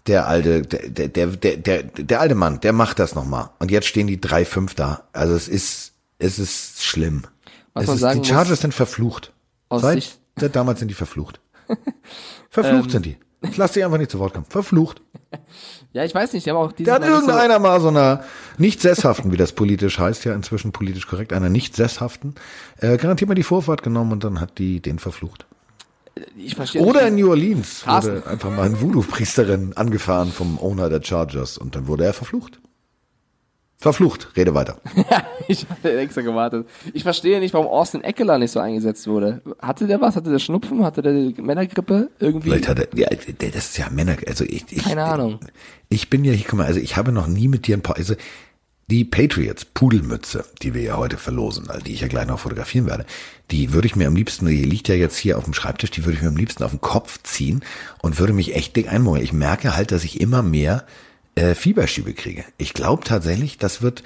der 0.07 0.27
alte, 0.27 0.63
der, 0.63 0.89
der, 1.09 1.09
der, 1.29 1.57
der, 1.57 1.83
der, 1.85 2.21
alte 2.21 2.35
Mann, 2.35 2.61
der 2.61 2.73
macht 2.73 2.99
das 2.99 3.15
nochmal. 3.15 3.51
Und 3.61 3.71
jetzt 3.71 3.87
stehen 3.87 4.07
die 4.09 4.19
3-5 4.19 4.75
da. 4.75 5.05
Also 5.13 5.35
es 5.35 5.47
ist, 5.47 5.93
es 6.19 6.39
ist 6.39 6.83
schlimm. 6.85 7.23
Was 7.75 7.83
es 7.85 7.87
man 7.89 7.95
ist, 7.97 8.01
sagen 8.01 8.23
die 8.23 8.29
Chargers 8.29 8.51
muss, 8.51 8.61
sind 8.61 8.75
verflucht. 8.75 9.33
aus 9.69 9.83
Seit, 9.83 10.03
Sicht- 10.03 10.19
seit 10.37 10.57
damals 10.57 10.81
sind 10.81 10.89
die 10.89 10.95
verflucht. 10.95 11.39
Verflucht 12.51 12.85
Ähm. 12.87 12.91
sind 12.91 13.07
die. 13.07 13.17
Ich 13.43 13.57
lass 13.57 13.73
dich 13.73 13.85
einfach 13.85 13.99
nicht 13.99 14.11
zu 14.11 14.19
Wort 14.21 14.35
kommen. 14.35 14.47
Verflucht. 14.49 15.03
Ja, 15.93 16.05
ich 16.05 16.15
weiß 16.15 16.33
nicht, 16.33 16.47
die 16.47 16.51
haben 16.51 16.59
auch 16.59 16.73
dieses 16.73 16.87
Da 16.87 16.95
hat 17.01 17.05
irgendeiner 17.09 17.59
mal 17.59 17.81
so 17.81 17.89
einer 17.89 18.23
nicht 18.59 18.81
sesshaften, 18.81 19.33
wie 19.33 19.37
das 19.37 19.53
politisch 19.53 19.99
heißt, 19.99 20.25
ja 20.25 20.35
inzwischen 20.35 20.73
politisch 20.73 21.07
korrekt, 21.07 21.33
einer 21.33 21.49
nicht 21.49 21.75
sesshaften, 21.75 22.35
äh, 22.79 22.97
garantiert 22.99 23.29
mal 23.29 23.35
die 23.35 23.43
Vorfahrt 23.43 23.83
genommen 23.83 24.13
und 24.13 24.25
dann 24.25 24.41
hat 24.41 24.59
die 24.59 24.81
den 24.81 24.99
verflucht. 24.99 25.47
ich 26.37 26.55
verstehe 26.55 26.83
Oder 26.83 27.07
in 27.09 27.15
nicht. 27.15 27.25
New 27.25 27.31
Orleans 27.31 27.83
Carsten. 27.85 28.17
wurde 28.17 28.27
einfach 28.27 28.51
mal 28.51 28.63
ein 28.67 28.81
Voodoo-Priesterin 28.81 29.73
angefahren 29.77 30.31
vom 30.31 30.59
Owner 30.59 30.89
der 30.89 31.03
Chargers 31.03 31.59
und 31.59 31.75
dann 31.75 31.87
wurde 31.89 32.05
er 32.05 32.13
verflucht. 32.13 32.61
Verflucht, 33.83 34.29
rede 34.37 34.55
weiter. 34.55 34.81
Ich 35.49 35.67
hatte 35.69 35.99
extra 35.99 36.21
gewartet. 36.21 36.69
Ich 36.95 37.03
verstehe 37.03 37.41
nicht, 37.41 37.53
warum 37.53 37.67
Austin 37.67 38.05
Eckler 38.05 38.39
nicht 38.39 38.53
so 38.53 38.61
eingesetzt 38.61 39.09
wurde. 39.09 39.43
Hatte 39.61 39.89
der 39.89 40.01
was? 40.01 40.15
Hatte 40.15 40.31
der 40.31 40.39
Schnupfen? 40.39 40.85
Hatte 40.85 41.03
der 41.03 41.13
die 41.13 41.43
Männergrippe? 41.43 42.11
Irgendwie? 42.21 42.51
Vielleicht 42.51 42.69
hat 42.69 42.79
er, 42.79 42.87
ja, 42.97 43.09
das 43.11 43.71
ist 43.71 43.79
ja 43.79 43.91
Männer, 43.91 44.17
also 44.29 44.45
ich, 44.45 44.65
ich 44.71 44.85
Keine 44.85 45.03
Ahnung. 45.03 45.41
Ich 45.89 46.09
bin 46.09 46.25
ja, 46.25 46.33
guck 46.49 46.59
mal, 46.59 46.67
also 46.67 46.79
ich 46.79 46.97
habe 46.97 47.11
noch 47.11 47.27
nie 47.27 47.49
mit 47.49 47.67
dir 47.67 47.77
ein 47.77 47.83
paar, 47.83 47.97
also 47.97 48.15
die 48.89 49.05
Patriots 49.05 49.65
Pudelmütze, 49.65 50.45
die 50.63 50.75
wir 50.75 50.83
ja 50.83 50.97
heute 50.97 51.17
verlosen, 51.17 51.69
also 51.69 51.83
die 51.83 51.93
ich 51.93 52.03
ja 52.03 52.09
gleich 52.09 52.29
noch 52.29 52.39
fotografieren 52.39 52.87
werde, 52.87 53.05
die 53.51 53.73
würde 53.73 53.87
ich 53.87 53.97
mir 53.97 54.07
am 54.07 54.15
liebsten, 54.15 54.47
die 54.47 54.65
liegt 54.65 54.87
ja 54.87 54.95
jetzt 54.95 55.17
hier 55.17 55.39
auf 55.39 55.45
dem 55.45 55.55
Schreibtisch, 55.55 55.91
die 55.91 56.05
würde 56.05 56.17
ich 56.17 56.23
mir 56.23 56.29
am 56.29 56.37
liebsten 56.37 56.63
auf 56.63 56.71
den 56.71 56.81
Kopf 56.81 57.19
ziehen 57.25 57.65
und 58.01 58.21
würde 58.21 58.33
mich 58.33 58.55
echt 58.55 58.77
dick 58.77 58.93
einmummeln. 58.93 59.25
Ich 59.25 59.33
merke 59.33 59.75
halt, 59.75 59.91
dass 59.91 60.05
ich 60.05 60.21
immer 60.21 60.43
mehr 60.43 60.85
äh, 61.35 61.55
Fieberschübe 61.55 62.15
kriege. 62.15 62.45
Ich 62.59 62.75
glaube 62.75 63.05
tatsächlich, 63.05 63.59
das 63.59 63.83
wird 63.83 64.03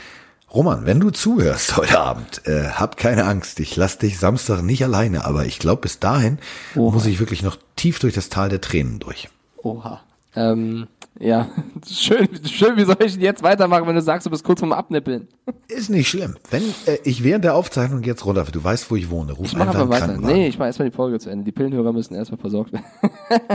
Roman, 0.52 0.86
wenn 0.86 1.00
du 1.00 1.10
zuhörst 1.10 1.76
heute 1.76 1.98
Abend, 1.98 2.46
äh, 2.46 2.70
hab 2.70 2.96
keine 2.96 3.24
Angst. 3.24 3.60
Ich 3.60 3.76
lass 3.76 3.98
dich 3.98 4.18
Samstag 4.18 4.62
nicht 4.62 4.82
alleine, 4.84 5.24
aber 5.24 5.44
ich 5.46 5.58
glaube, 5.58 5.82
bis 5.82 5.98
dahin 5.98 6.38
Oha. 6.74 6.92
muss 6.92 7.06
ich 7.06 7.18
wirklich 7.18 7.42
noch 7.42 7.58
tief 7.76 7.98
durch 7.98 8.14
das 8.14 8.28
Tal 8.28 8.48
der 8.48 8.60
Tränen 8.60 8.98
durch. 8.98 9.28
Oha. 9.62 10.02
Ähm, 10.34 10.86
ja, 11.18 11.48
schön, 11.88 12.28
schön, 12.44 12.76
wie 12.76 12.84
soll 12.84 12.96
ich 13.00 13.14
denn 13.14 13.22
jetzt 13.22 13.42
weitermachen, 13.42 13.86
wenn 13.86 13.94
du 13.94 14.02
sagst, 14.02 14.26
du 14.26 14.30
bist 14.30 14.44
kurz 14.44 14.60
vorm 14.60 14.72
Abnippeln? 14.72 15.28
Ist 15.68 15.90
nicht 15.90 16.08
schlimm. 16.08 16.36
Wenn 16.50 16.62
äh, 16.86 16.98
ich 17.04 17.22
während 17.24 17.44
der 17.44 17.54
Aufzeichnung 17.54 18.02
jetzt 18.02 18.24
runter, 18.26 18.44
du 18.50 18.62
weißt, 18.62 18.90
wo 18.90 18.96
ich 18.96 19.10
wohne, 19.10 19.32
ruf 19.32 19.46
Ich 19.46 19.56
mach 19.56 19.66
einfach 19.68 19.80
einen 19.80 19.90
weiter. 19.90 20.06
Krankenwagen. 20.06 20.36
Nee, 20.36 20.48
ich 20.48 20.58
mach 20.58 20.66
erstmal 20.66 20.90
die 20.90 20.94
Folge 20.96 21.18
zu 21.18 21.30
Ende. 21.30 21.44
Die 21.44 21.52
Pillenhörer 21.52 21.92
müssen 21.92 22.14
erstmal 22.14 22.38
versorgt 22.40 22.72
werden. 22.72 22.84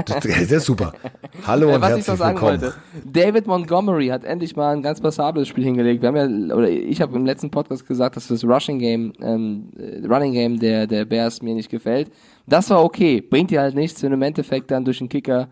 Das, 0.05 0.19
das 0.21 0.25
ist 0.51 0.65
super. 0.65 0.93
Hallo 1.45 1.69
Äh, 1.69 1.75
und 1.75 1.81
was 1.81 1.89
ich 1.89 1.95
herzlich 1.95 2.07
noch 2.07 2.17
sagen 2.17 2.35
willkommen. 2.41 2.61
wollte. 2.61 2.75
David 3.05 3.47
Montgomery 3.47 4.07
hat 4.07 4.23
endlich 4.23 4.55
mal 4.55 4.75
ein 4.75 4.81
ganz 4.81 4.99
passables 5.01 5.47
Spiel 5.47 5.63
hingelegt. 5.63 6.01
Wir 6.01 6.07
haben 6.09 6.49
ja, 6.49 6.55
oder 6.55 6.69
ich 6.69 7.01
habe 7.01 7.15
im 7.15 7.25
letzten 7.25 7.51
Podcast 7.51 7.87
gesagt, 7.87 8.15
dass 8.15 8.27
das 8.27 8.43
Rushing 8.43 8.79
Game, 8.79 9.13
ähm, 9.21 9.69
äh, 9.77 10.05
Running 10.07 10.33
Game 10.33 10.59
der, 10.59 10.87
der 10.87 11.05
Bears 11.05 11.41
mir 11.41 11.53
nicht 11.53 11.69
gefällt. 11.69 12.11
Das 12.47 12.69
war 12.69 12.83
okay. 12.83 13.21
Bringt 13.21 13.51
dir 13.51 13.61
halt 13.61 13.75
nichts, 13.75 14.01
wenn 14.03 14.09
du 14.09 14.15
im 14.15 14.21
Endeffekt 14.21 14.71
dann 14.71 14.83
durch 14.85 14.97
den 14.97 15.09
Kicker 15.09 15.47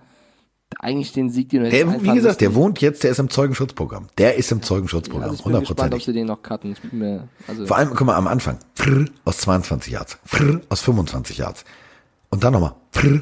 eigentlich 0.77 1.11
den 1.13 1.29
Sieg, 1.29 1.49
den 1.49 1.63
du 1.63 1.69
Der, 1.69 2.03
wie 2.03 2.13
gesagt, 2.13 2.41
der 2.41 2.53
wohnt 2.53 2.79
jetzt, 2.79 3.03
der 3.03 3.11
ist 3.11 3.19
im 3.19 3.29
Zeugenschutzprogramm. 3.29 4.07
Der 4.17 4.35
ist 4.35 4.51
im 4.51 4.61
Zeugenschutzprogramm, 4.61 5.31
also 5.31 5.43
ich 5.43 5.51
bin 5.51 5.59
gespannt, 5.59 5.93
ob 5.93 6.01
sie 6.01 6.13
den 6.13 6.27
noch 6.27 6.43
cutten. 6.43 6.71
Ich 6.71 6.81
bin 6.81 6.99
mir, 6.99 7.27
also, 7.47 7.65
Vor 7.65 7.77
allem, 7.77 7.89
guck 7.89 8.05
mal, 8.05 8.15
am 8.15 8.27
Anfang, 8.27 8.59
frr, 8.75 9.05
aus 9.25 9.39
22 9.39 9.91
Yards, 9.93 10.19
frr, 10.25 10.61
aus 10.69 10.81
25 10.81 11.37
Yards. 11.37 11.65
Und 12.29 12.43
dann 12.43 12.53
nochmal, 12.53 12.75
frr, 12.91 13.21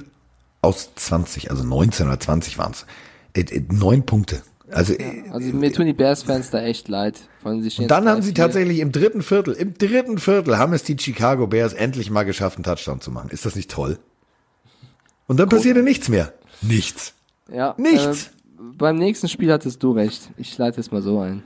aus 0.62 0.92
20, 0.96 1.50
also 1.50 1.64
19 1.64 2.08
oder 2.08 2.20
20 2.20 2.58
waren's. 2.58 2.86
Äh, 3.34 3.42
äh, 3.42 3.64
neun 3.72 4.06
Punkte. 4.06 4.42
Also, 4.70 4.94
äh, 4.94 5.24
also 5.32 5.48
mir 5.54 5.72
tun 5.72 5.86
die 5.86 5.94
Bears-Fans 5.94 6.50
da 6.50 6.62
echt 6.62 6.90
leid. 6.90 7.22
Und 7.44 7.88
dann 7.88 8.10
haben 8.10 8.22
sie 8.22 8.32
3-4. 8.32 8.36
tatsächlich 8.36 8.80
im 8.80 8.92
dritten 8.92 9.22
Viertel, 9.22 9.54
im 9.54 9.78
dritten 9.78 10.18
Viertel 10.18 10.58
haben 10.58 10.74
es 10.74 10.84
die 10.84 10.98
Chicago 11.00 11.48
Bears 11.48 11.72
endlich 11.72 12.10
mal 12.10 12.24
geschafft, 12.24 12.58
einen 12.58 12.66
Touchdown 12.66 13.00
zu 13.00 13.12
machen. 13.12 13.30
Ist 13.30 13.46
das 13.46 13.56
nicht 13.56 13.72
toll? 13.72 14.00
Und 15.28 15.40
dann 15.40 15.48
passierte 15.48 15.84
nichts 15.84 16.10
mehr. 16.10 16.34
Nichts. 16.62 17.14
Ja, 17.54 17.76
Nichts. 17.78 18.28
Äh, 18.28 18.30
beim 18.78 18.96
nächsten 18.98 19.28
Spiel 19.28 19.52
hattest 19.52 19.82
du 19.84 19.92
recht. 19.92 20.30
Ich 20.38 20.58
leite 20.58 20.80
es 20.80 20.92
mal 20.92 21.02
so 21.02 21.20
ein. 21.20 21.44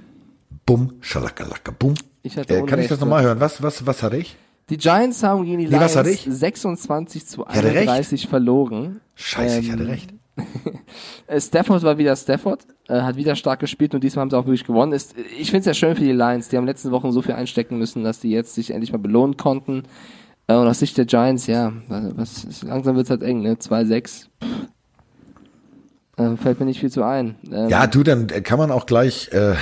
Bumm, 0.65 0.93
schalakalaka, 1.01 1.73
bumm. 1.77 1.93
Ich 2.23 2.37
hatte 2.37 2.55
Äh, 2.57 2.63
kann 2.63 2.79
ich 2.79 2.87
das 2.87 2.99
nochmal 2.99 3.23
hören? 3.23 3.39
Was, 3.39 3.61
was, 3.61 3.85
was 3.85 4.01
hatte 4.03 4.17
ich? 4.17 4.37
Die 4.69 4.77
Giants 4.77 5.21
haben 5.23 5.43
gegen 5.43 5.57
die 5.59 5.65
Nee, 5.67 5.77
Lions 5.77 5.95
ich? 6.07 6.25
26 6.29 7.25
zu 7.25 7.45
hatte 7.45 7.63
recht. 7.65 7.89
31 7.89 8.27
verloren. 8.27 9.01
Scheiße, 9.15 9.59
ich 9.59 9.67
Ähm, 9.67 9.73
hatte 9.73 9.87
recht. 9.87 10.13
Äh, 11.27 11.39
Stafford 11.39 11.83
war 11.83 11.97
wieder 11.97 12.15
Stafford, 12.15 12.65
äh, 12.87 13.01
hat 13.01 13.15
wieder 13.15 13.35
stark 13.35 13.59
gespielt 13.59 13.93
und 13.93 14.03
diesmal 14.03 14.21
haben 14.23 14.29
sie 14.29 14.37
auch 14.37 14.45
wirklich 14.45 14.65
gewonnen. 14.65 14.91
Ist, 14.91 15.15
ich 15.37 15.49
finde 15.51 15.59
es 15.61 15.65
ja 15.67 15.73
schön 15.73 15.95
für 15.95 16.03
die 16.03 16.11
Lions, 16.11 16.49
die 16.49 16.57
haben 16.57 16.65
letzten 16.65 16.91
Wochen 16.91 17.11
so 17.11 17.21
viel 17.21 17.33
einstecken 17.35 17.77
müssen, 17.77 18.03
dass 18.03 18.19
die 18.19 18.31
jetzt 18.31 18.55
sich 18.55 18.71
endlich 18.71 18.91
mal 18.91 18.97
belohnen 18.97 19.37
konnten. 19.37 19.83
Äh, 20.47 20.55
und 20.55 20.67
aus 20.67 20.79
Sicht 20.79 20.97
der 20.97 21.05
Giants, 21.05 21.47
ja, 21.47 21.71
was, 21.87 22.47
was, 22.47 22.63
langsam 22.63 22.95
wird's 22.95 23.09
halt 23.09 23.23
eng, 23.23 23.41
ne? 23.41 23.53
2-6. 23.55 24.27
Äh, 26.21 26.37
fällt 26.37 26.59
mir 26.59 26.65
nicht 26.65 26.79
viel 26.79 26.91
zu 26.91 27.03
ein. 27.03 27.35
Ähm, 27.51 27.69
Ja, 27.69 27.87
du, 27.87 28.03
dann 28.03 28.27
kann 28.27 28.57
man 28.59 28.71
auch 28.71 28.85
gleich 28.85 29.29
äh, 29.33 29.55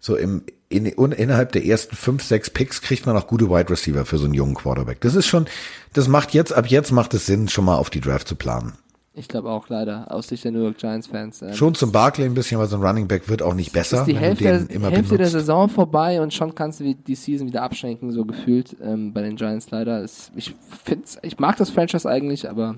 so 0.00 0.16
im 0.16 0.42
in, 0.68 0.86
in, 0.86 1.12
innerhalb 1.12 1.52
der 1.52 1.64
ersten 1.64 1.94
fünf, 1.94 2.22
sechs 2.22 2.50
Picks 2.50 2.82
kriegt 2.82 3.06
man 3.06 3.16
auch 3.16 3.26
gute 3.26 3.48
Wide 3.48 3.70
Receiver 3.70 4.04
für 4.04 4.18
so 4.18 4.24
einen 4.24 4.34
jungen 4.34 4.54
Quarterback. 4.54 5.00
Das 5.00 5.14
ist 5.14 5.26
schon, 5.26 5.46
das 5.92 6.08
macht 6.08 6.34
jetzt, 6.34 6.52
ab 6.52 6.66
jetzt 6.66 6.90
macht 6.90 7.14
es 7.14 7.26
Sinn, 7.26 7.48
schon 7.48 7.64
mal 7.64 7.76
auf 7.76 7.90
die 7.90 8.00
Draft 8.00 8.26
zu 8.26 8.34
planen. 8.34 8.72
Ich 9.16 9.28
glaube 9.28 9.48
auch 9.48 9.68
leider, 9.68 10.10
aus 10.10 10.26
Sicht 10.26 10.42
der 10.42 10.50
New 10.50 10.64
York 10.64 10.76
Giants-Fans. 10.78 11.42
Ähm, 11.42 11.54
Schon 11.54 11.76
zum 11.76 11.92
Barclay 11.92 12.24
ein 12.24 12.34
bisschen, 12.34 12.58
weil 12.58 12.66
so 12.66 12.76
ein 12.76 12.82
Running 12.82 13.06
Back 13.06 13.28
wird 13.28 13.42
auch 13.42 13.54
nicht 13.54 13.72
besser, 13.72 14.00
ist 14.00 14.06
die 14.06 14.14
wenn 14.14 14.20
Hälfte, 14.20 14.66
immer 14.70 14.90
Hälfte 14.90 15.16
der. 15.16 15.28
Saison 15.28 15.68
vorbei 15.68 16.20
und 16.20 16.34
schon 16.34 16.56
kannst 16.56 16.80
du 16.80 16.92
die 16.92 17.14
Season 17.14 17.46
wieder 17.46 17.62
abschenken, 17.62 18.10
so 18.10 18.24
gefühlt 18.24 18.76
ähm, 18.82 19.12
bei 19.12 19.22
den 19.22 19.36
Giants 19.36 19.70
leider. 19.70 20.02
Ist, 20.02 20.32
ich 20.34 20.56
find's, 20.84 21.16
ich 21.22 21.38
mag 21.38 21.56
das 21.58 21.70
Franchise 21.70 22.10
eigentlich, 22.10 22.50
aber 22.50 22.74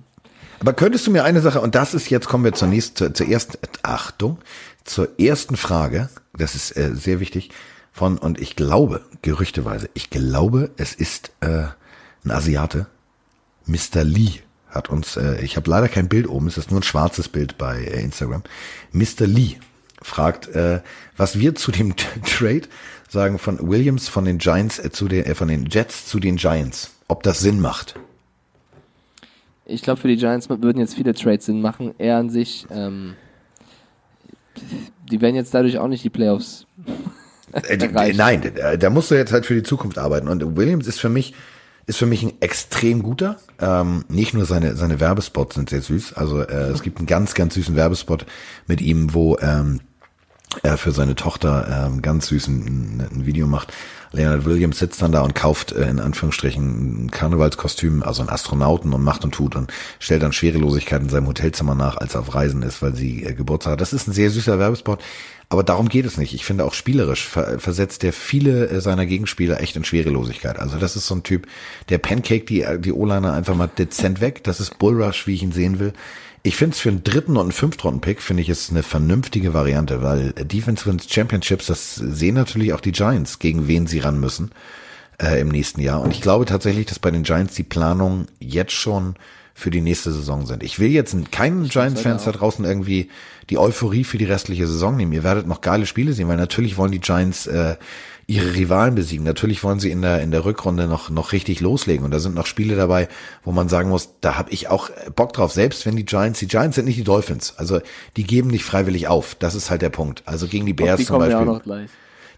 Aber 0.61 0.73
könntest 0.73 1.07
du 1.07 1.11
mir 1.11 1.25
eine 1.25 1.41
Sache, 1.41 1.61
und 1.61 1.75
das 1.75 1.95
ist 1.95 2.11
jetzt, 2.11 2.29
kommen 2.29 2.45
wir 2.45 2.53
zur 2.53 2.69
nächsten, 2.69 2.97
zur, 2.97 3.15
zur 3.15 3.29
ersten, 3.29 3.59
Achtung, 3.83 4.39
zur 4.85 5.19
ersten 5.19 5.57
Frage, 5.57 6.09
das 6.37 6.55
ist 6.55 6.77
äh, 6.77 6.95
sehr 6.95 7.21
wichtig, 7.21 7.51
von, 7.93 8.19
und 8.19 8.41
ich 8.41 8.57
glaube, 8.57 9.05
gerüchteweise, 9.23 9.89
ich 9.95 10.11
glaube, 10.11 10.71
es 10.77 10.95
ist 10.95 11.33
äh, 11.41 11.65
ein 12.25 12.31
Asiate, 12.31 12.87
Mr. 13.67 14.05
Lee 14.05 14.41
hat 14.69 14.91
uns, 14.91 15.17
äh, 15.17 15.41
ich 15.41 15.57
habe 15.57 15.71
leider 15.71 15.89
kein 15.89 16.09
Bild 16.09 16.29
oben, 16.29 16.47
es 16.47 16.59
ist 16.59 16.71
nur 16.71 16.81
ein 16.81 16.85
schwarzes 16.85 17.29
Bild 17.29 17.59
bei 17.59 17.79
äh, 17.79 18.03
Instagram. 18.03 18.43
Mr. 18.93 19.27
Lee 19.27 19.57
fragt, 20.03 20.49
äh, 20.49 20.81
was 21.17 21.39
wir 21.39 21.55
zu 21.55 21.73
dem 21.73 21.95
Trade 22.25 22.63
sagen 23.09 23.39
von 23.39 23.59
Williams 23.69 24.09
von 24.09 24.25
den 24.25 24.39
Giants 24.39 24.79
äh, 24.79 24.91
zu 24.91 25.09
den, 25.09 25.25
äh, 25.25 25.35
von 25.35 25.49
den 25.49 25.67
Jets 25.67 26.07
zu 26.07 26.21
den 26.21 26.37
Giants, 26.37 26.91
ob 27.09 27.23
das 27.23 27.41
Sinn 27.41 27.61
macht. 27.61 27.99
Ich 29.67 29.83
glaube 29.83 30.01
für 30.01 30.09
die 30.09 30.17
Giants 30.17 30.49
würden 30.49 30.79
jetzt 30.79 30.95
viele 30.95 31.15
Trades 31.15 31.47
Sinn 31.47 31.61
machen. 31.61 31.95
Er 31.99 32.17
an 32.19 32.31
sich, 32.31 32.67
ähm, 32.71 33.15
die 35.11 35.21
werden 35.21 35.35
jetzt 35.37 35.53
dadurch 35.55 35.79
auch 35.79 35.89
nicht 35.89 36.05
die 36.05 36.11
Playoffs. 36.11 36.67
Äh. 37.53 38.13
Nein, 38.15 38.43
da- 38.57 38.77
da 38.77 38.91
musst 38.91 39.11
du 39.11 39.15
jetzt 39.15 39.33
halt 39.33 39.47
für 39.47 39.55
die 39.55 39.63
Zukunft 39.63 39.99
arbeiten. 39.99 40.29
Und 40.29 40.57
Williams 40.57 40.87
ist 40.87 41.01
für 41.01 41.09
mich, 41.09 41.35
ist 41.87 41.99
für 41.99 42.07
mich 42.07 42.23
ein 42.23 42.33
extrem 42.41 43.03
guter. 43.03 43.37
Ähm, 43.61 44.05
nicht 44.09 44.35
nur 44.35 44.45
seine, 44.47 44.75
seine 44.77 44.99
Werbespots 45.01 45.55
sind 45.55 45.71
sehr 45.71 45.81
süß. 45.83 46.15
Also 46.15 46.41
äh, 46.43 46.71
es 46.71 46.83
gibt 46.83 46.99
einen 46.99 47.07
ganz, 47.07 47.35
ganz 47.35 47.55
süßen 47.55 47.77
Werbespot 47.77 48.27
mit 48.67 48.81
ihm, 48.81 49.15
wo 49.15 49.37
ähm, 49.39 49.81
er 50.63 50.77
für 50.79 50.91
seine 50.93 51.15
Tochter 51.15 51.87
ähm, 51.87 52.03
ganz 52.03 52.29
süß 52.29 52.49
ein, 52.49 53.07
ein 53.13 53.27
Video 53.27 53.47
macht. 53.47 53.73
Leonard 54.13 54.45
Williams 54.45 54.79
sitzt 54.79 55.03
dann 55.03 55.13
da 55.13 55.23
und 55.23 55.35
kauft 55.35 55.73
äh, 55.73 55.89
in 55.89 56.01
Anführungsstrichen 56.01 57.07
ein 57.07 57.11
Karnevalskostüm, 57.11 58.03
also 58.03 58.23
einen 58.23 58.31
Astronauten 58.31 58.93
und 58.93 59.03
macht 59.03 59.25
und 59.25 59.33
tut 59.33 59.57
und 59.57 59.73
stellt 59.99 60.23
dann 60.23 60.33
Schwerelosigkeit 60.33 61.03
in 61.03 61.09
seinem 61.09 61.27
Hotelzimmer 61.27 61.75
nach, 61.75 61.97
als 61.97 62.15
er 62.15 62.21
auf 62.21 62.35
Reisen 62.35 62.63
ist, 62.63 62.83
weil 62.83 62.95
sie 62.95 63.25
äh, 63.25 63.35
Geburtstag 63.35 63.73
hat. 63.73 63.81
Das 63.81 63.93
ist 63.93 64.09
ein 64.09 64.13
sehr 64.13 64.31
süßer 64.31 64.59
Werbespot. 64.59 65.01
Aber 65.49 65.63
darum 65.63 65.89
geht 65.89 66.07
es 66.07 66.17
nicht. 66.17 66.35
Ich 66.35 66.45
finde 66.45 66.65
auch 66.65 66.75
spielerisch 66.75 67.29
ver 67.29 67.61
versetzt 67.61 68.03
er 68.03 68.13
viele 68.13 68.69
äh, 68.69 68.81
seiner 68.81 69.07
Gegenspieler 69.07 69.61
echt 69.61 69.77
in 69.77 69.85
Schwerelosigkeit. 69.85 70.59
Also 70.59 70.79
das 70.79 70.97
ist 70.97 71.07
so 71.07 71.15
ein 71.15 71.23
Typ, 71.23 71.47
der 71.89 71.99
Pancake 71.99 72.45
die, 72.45 72.67
die 72.79 72.93
O-Liner 72.93 73.33
einfach 73.33 73.55
mal 73.55 73.69
dezent 73.69 74.21
weg. 74.21 74.43
Das 74.43 74.59
ist 74.59 74.79
Bullrush, 74.79 75.27
wie 75.27 75.35
ich 75.35 75.43
ihn 75.43 75.53
sehen 75.53 75.79
will. 75.79 75.93
Ich 76.47 76.55
finde 76.55 76.75
es 76.75 76.81
für 76.81 76.91
einen 76.91 77.03
dritten 77.03 77.33
und 77.33 77.43
einen 77.43 77.51
Fünftrunden-Pick, 77.51 78.23
finde 78.23 78.41
ich 78.41 78.49
es 78.49 78.71
eine 78.71 78.85
vernünftige 78.85 79.53
Variante, 79.53 80.05
weil 80.05 80.33
Defense 80.33 80.87
wins 80.87 81.13
Championships, 81.13 81.67
das 81.67 81.97
sehen 81.97 82.37
natürlich 82.37 82.73
auch 82.73 82.81
die 82.81 82.93
Giants, 82.93 83.41
gegen 83.41 83.67
wen 83.67 83.89
sie 83.89 83.99
ran 83.99 84.21
müssen 84.21 84.53
äh, 85.21 85.41
im 85.41 85.49
nächsten 85.49 85.81
Jahr. 85.81 86.01
Und 86.01 86.13
ich 86.13 86.21
glaube 86.21 86.45
tatsächlich, 86.45 86.87
dass 86.87 87.01
bei 87.01 87.11
den 87.11 87.25
Giants 87.25 87.57
die 87.57 87.65
Planungen 87.65 88.29
jetzt 88.39 88.75
schon 88.75 89.17
für 89.55 89.71
die 89.71 89.81
nächste 89.81 90.13
Saison 90.13 90.47
sind. 90.47 90.63
Ich 90.63 90.79
will 90.79 90.93
jetzt 90.93 91.17
keinen 91.33 91.69
Giants-Fans 91.69 92.23
da 92.23 92.31
draußen 92.31 92.65
irgendwie 92.65 93.11
die 93.51 93.59
Euphorie 93.59 94.05
für 94.05 94.19
die 94.19 94.25
restliche 94.25 94.69
Saison 94.69 94.97
nehmen. 94.97 95.15
Ihr 95.15 95.25
werdet 95.25 95.49
noch 95.49 95.63
geile 95.63 95.87
Spiele 95.87 96.13
sehen, 96.13 96.29
weil 96.29 96.37
natürlich 96.37 96.77
wollen 96.77 96.93
die 96.93 97.01
Giants 97.01 97.49
äh, 97.49 97.75
ihre 98.27 98.55
Rivalen 98.55 98.95
besiegen. 98.95 99.25
Natürlich 99.25 99.63
wollen 99.63 99.79
sie 99.79 99.91
in 99.91 100.03
der 100.03 100.21
in 100.21 100.33
der 100.33 100.45
Rückrunde 100.45 100.87
noch 100.87 101.11
noch 101.11 101.33
richtig 101.33 101.61
loslegen 101.61 102.05
und 102.05 102.11
da 102.11 102.19
sind 102.19 102.35
noch 102.35 102.47
Spiele 102.47 102.75
dabei, 102.75 103.09
wo 103.45 103.53
man 103.53 103.69
sagen 103.69 103.89
muss, 103.89 104.11
da 104.21 104.37
habe 104.37 104.51
ich 104.51 104.69
auch 104.69 104.91
Bock 105.15 105.33
drauf. 105.33 105.53
Selbst 105.53 105.87
wenn 105.87 105.97
die 105.97 106.05
Giants, 106.05 106.41
die 106.41 106.49
Giants 106.49 106.75
sind 106.75 106.87
nicht 106.87 106.99
die 106.99 107.05
Dolphins, 107.05 107.55
also 107.57 107.81
die 108.17 108.25
geben 108.25 108.51
nicht 108.51 108.65
freiwillig 108.65 109.07
auf. 109.07 109.37
Das 109.37 109.55
ist 109.55 109.71
halt 109.71 109.83
der 109.83 109.91
Punkt. 109.91 110.23
Also 110.27 110.49
gegen 110.49 110.67
die 110.67 110.73
Bears 110.73 110.99
die 110.99 111.07
zum 111.07 111.19
Beispiel. 111.19 111.89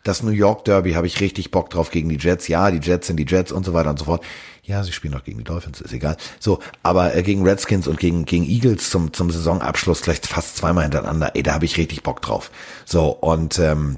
Das 0.05 0.23
New 0.23 0.31
York 0.31 0.65
Derby 0.65 0.93
habe 0.93 1.07
ich 1.07 1.21
richtig 1.21 1.51
Bock 1.51 1.71
drauf 1.71 1.91
gegen 1.91 2.09
die 2.09 2.17
Jets. 2.17 2.49
Ja, 2.49 2.71
die 2.71 2.79
Jets 2.79 3.09
sind 3.09 3.17
die 3.17 3.27
Jets 3.27 3.51
und 3.51 3.65
so 3.65 3.75
weiter 3.75 3.91
und 3.91 3.99
so 3.99 4.05
fort. 4.05 4.25
Ja, 4.63 4.85
sie 4.85 4.93
spielen 4.93 5.15
auch 5.15 5.25
gegen 5.25 5.39
die 5.39 5.45
Dolphins, 5.45 5.81
ist 5.81 5.93
egal. 5.93 6.17
So, 6.39 6.61
aber 6.83 7.15
äh, 7.15 7.23
gegen 7.23 7.43
Redskins 7.43 7.89
und 7.89 7.99
gegen 7.99 8.27
gegen 8.27 8.45
Eagles 8.45 8.91
zum 8.91 9.13
zum 9.13 9.31
Saisonabschluss 9.31 10.03
gleich 10.03 10.21
fast 10.21 10.57
zweimal 10.59 10.85
hintereinander. 10.85 11.33
Ey, 11.35 11.43
da 11.43 11.55
habe 11.55 11.65
ich 11.65 11.79
richtig 11.79 12.03
Bock 12.03 12.23
drauf. 12.23 12.51
So 12.85 13.09
und 13.09 13.59
ähm, 13.59 13.97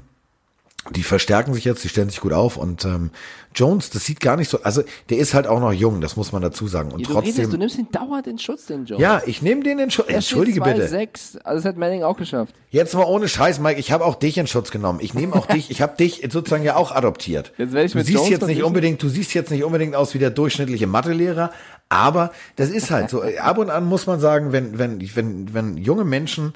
die 0.89 1.03
verstärken 1.03 1.53
sich 1.53 1.63
jetzt, 1.63 1.83
die 1.83 1.89
stellen 1.89 2.09
sich 2.09 2.21
gut 2.21 2.33
auf 2.33 2.57
und 2.57 2.85
ähm, 2.85 3.11
Jones, 3.53 3.91
das 3.91 4.03
sieht 4.05 4.19
gar 4.19 4.35
nicht 4.35 4.49
so, 4.49 4.63
also 4.63 4.81
der 5.09 5.19
ist 5.19 5.33
halt 5.35 5.45
auch 5.45 5.59
noch 5.59 5.71
jung, 5.73 6.01
das 6.01 6.15
muss 6.15 6.31
man 6.31 6.41
dazu 6.41 6.67
sagen 6.67 6.91
und 6.91 7.07
Du, 7.07 7.13
redest, 7.17 7.37
du 7.37 7.41
trotzdem. 7.43 7.59
nimmst 7.59 7.77
ihn 7.77 7.87
dauernd 7.91 8.25
in 8.25 8.39
Schutz, 8.39 8.65
den 8.65 8.85
Joe. 8.85 8.99
Ja, 8.99 9.21
ich 9.25 9.43
nehme 9.43 9.61
den 9.61 9.77
in 9.77 9.91
Schutz. 9.91 10.07
Entschuldige 10.07 10.59
bitte. 10.61 10.87
2-6. 10.87 11.41
Also 11.43 11.57
das 11.61 11.65
hat 11.65 11.77
Manning 11.77 12.01
auch 12.01 12.17
geschafft. 12.17 12.55
Jetzt 12.71 12.95
mal 12.95 13.03
ohne 13.03 13.27
Scheiß, 13.27 13.59
Mike. 13.59 13.79
Ich 13.79 13.91
habe 13.91 14.05
auch 14.05 14.15
dich 14.15 14.37
in 14.39 14.47
Schutz 14.47 14.71
genommen. 14.71 14.99
Ich 15.01 15.13
nehme 15.13 15.35
auch 15.35 15.45
dich. 15.53 15.69
Ich 15.69 15.81
habe 15.83 15.95
dich 15.97 16.27
sozusagen 16.31 16.63
ja 16.63 16.75
auch 16.77 16.91
adoptiert. 16.91 17.51
Jetzt 17.57 17.73
werde 17.73 17.85
ich 17.85 17.91
du 17.91 17.97
mit 17.99 18.07
siehst 18.07 18.17
Jones 18.17 18.31
jetzt 18.31 18.47
nicht 18.47 18.63
unbedingt, 18.63 19.03
du 19.03 19.09
siehst 19.09 19.33
jetzt 19.35 19.51
nicht 19.51 19.63
unbedingt 19.63 19.95
aus 19.95 20.13
wie 20.15 20.19
der 20.19 20.31
durchschnittliche 20.31 20.87
Mathelehrer, 20.87 21.51
aber 21.89 22.31
das 22.55 22.69
ist 22.69 22.89
halt 22.89 23.09
so. 23.11 23.21
Ab 23.39 23.59
und 23.59 23.69
an 23.69 23.85
muss 23.85 24.07
man 24.07 24.19
sagen, 24.19 24.51
wenn 24.51 24.79
wenn 24.79 24.99
wenn 25.15 25.53
wenn 25.53 25.77
junge 25.77 26.05
Menschen 26.05 26.53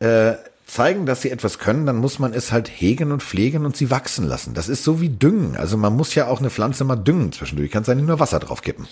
äh, 0.00 0.32
zeigen, 0.64 1.04
dass 1.06 1.20
sie 1.22 1.30
etwas 1.30 1.58
können, 1.58 1.84
dann 1.86 1.96
muss 1.96 2.18
man 2.18 2.32
es 2.32 2.50
halt 2.52 2.68
hegen 2.68 3.12
und 3.12 3.22
pflegen 3.22 3.66
und 3.66 3.76
sie 3.76 3.90
wachsen 3.90 4.26
lassen. 4.26 4.54
Das 4.54 4.68
ist 4.68 4.84
so 4.84 5.00
wie 5.00 5.08
Düngen. 5.10 5.56
Also 5.56 5.76
man 5.76 5.94
muss 5.94 6.14
ja 6.14 6.28
auch 6.28 6.38
eine 6.40 6.50
Pflanze 6.50 6.84
mal 6.84 6.96
düngen 6.96 7.32
zwischendurch. 7.32 7.68
Du 7.68 7.72
kannst 7.74 7.88
ja 7.88 7.94
nicht 7.94 8.06
nur 8.06 8.20
Wasser 8.20 8.38
drauf 8.38 8.62
kippen. 8.62 8.86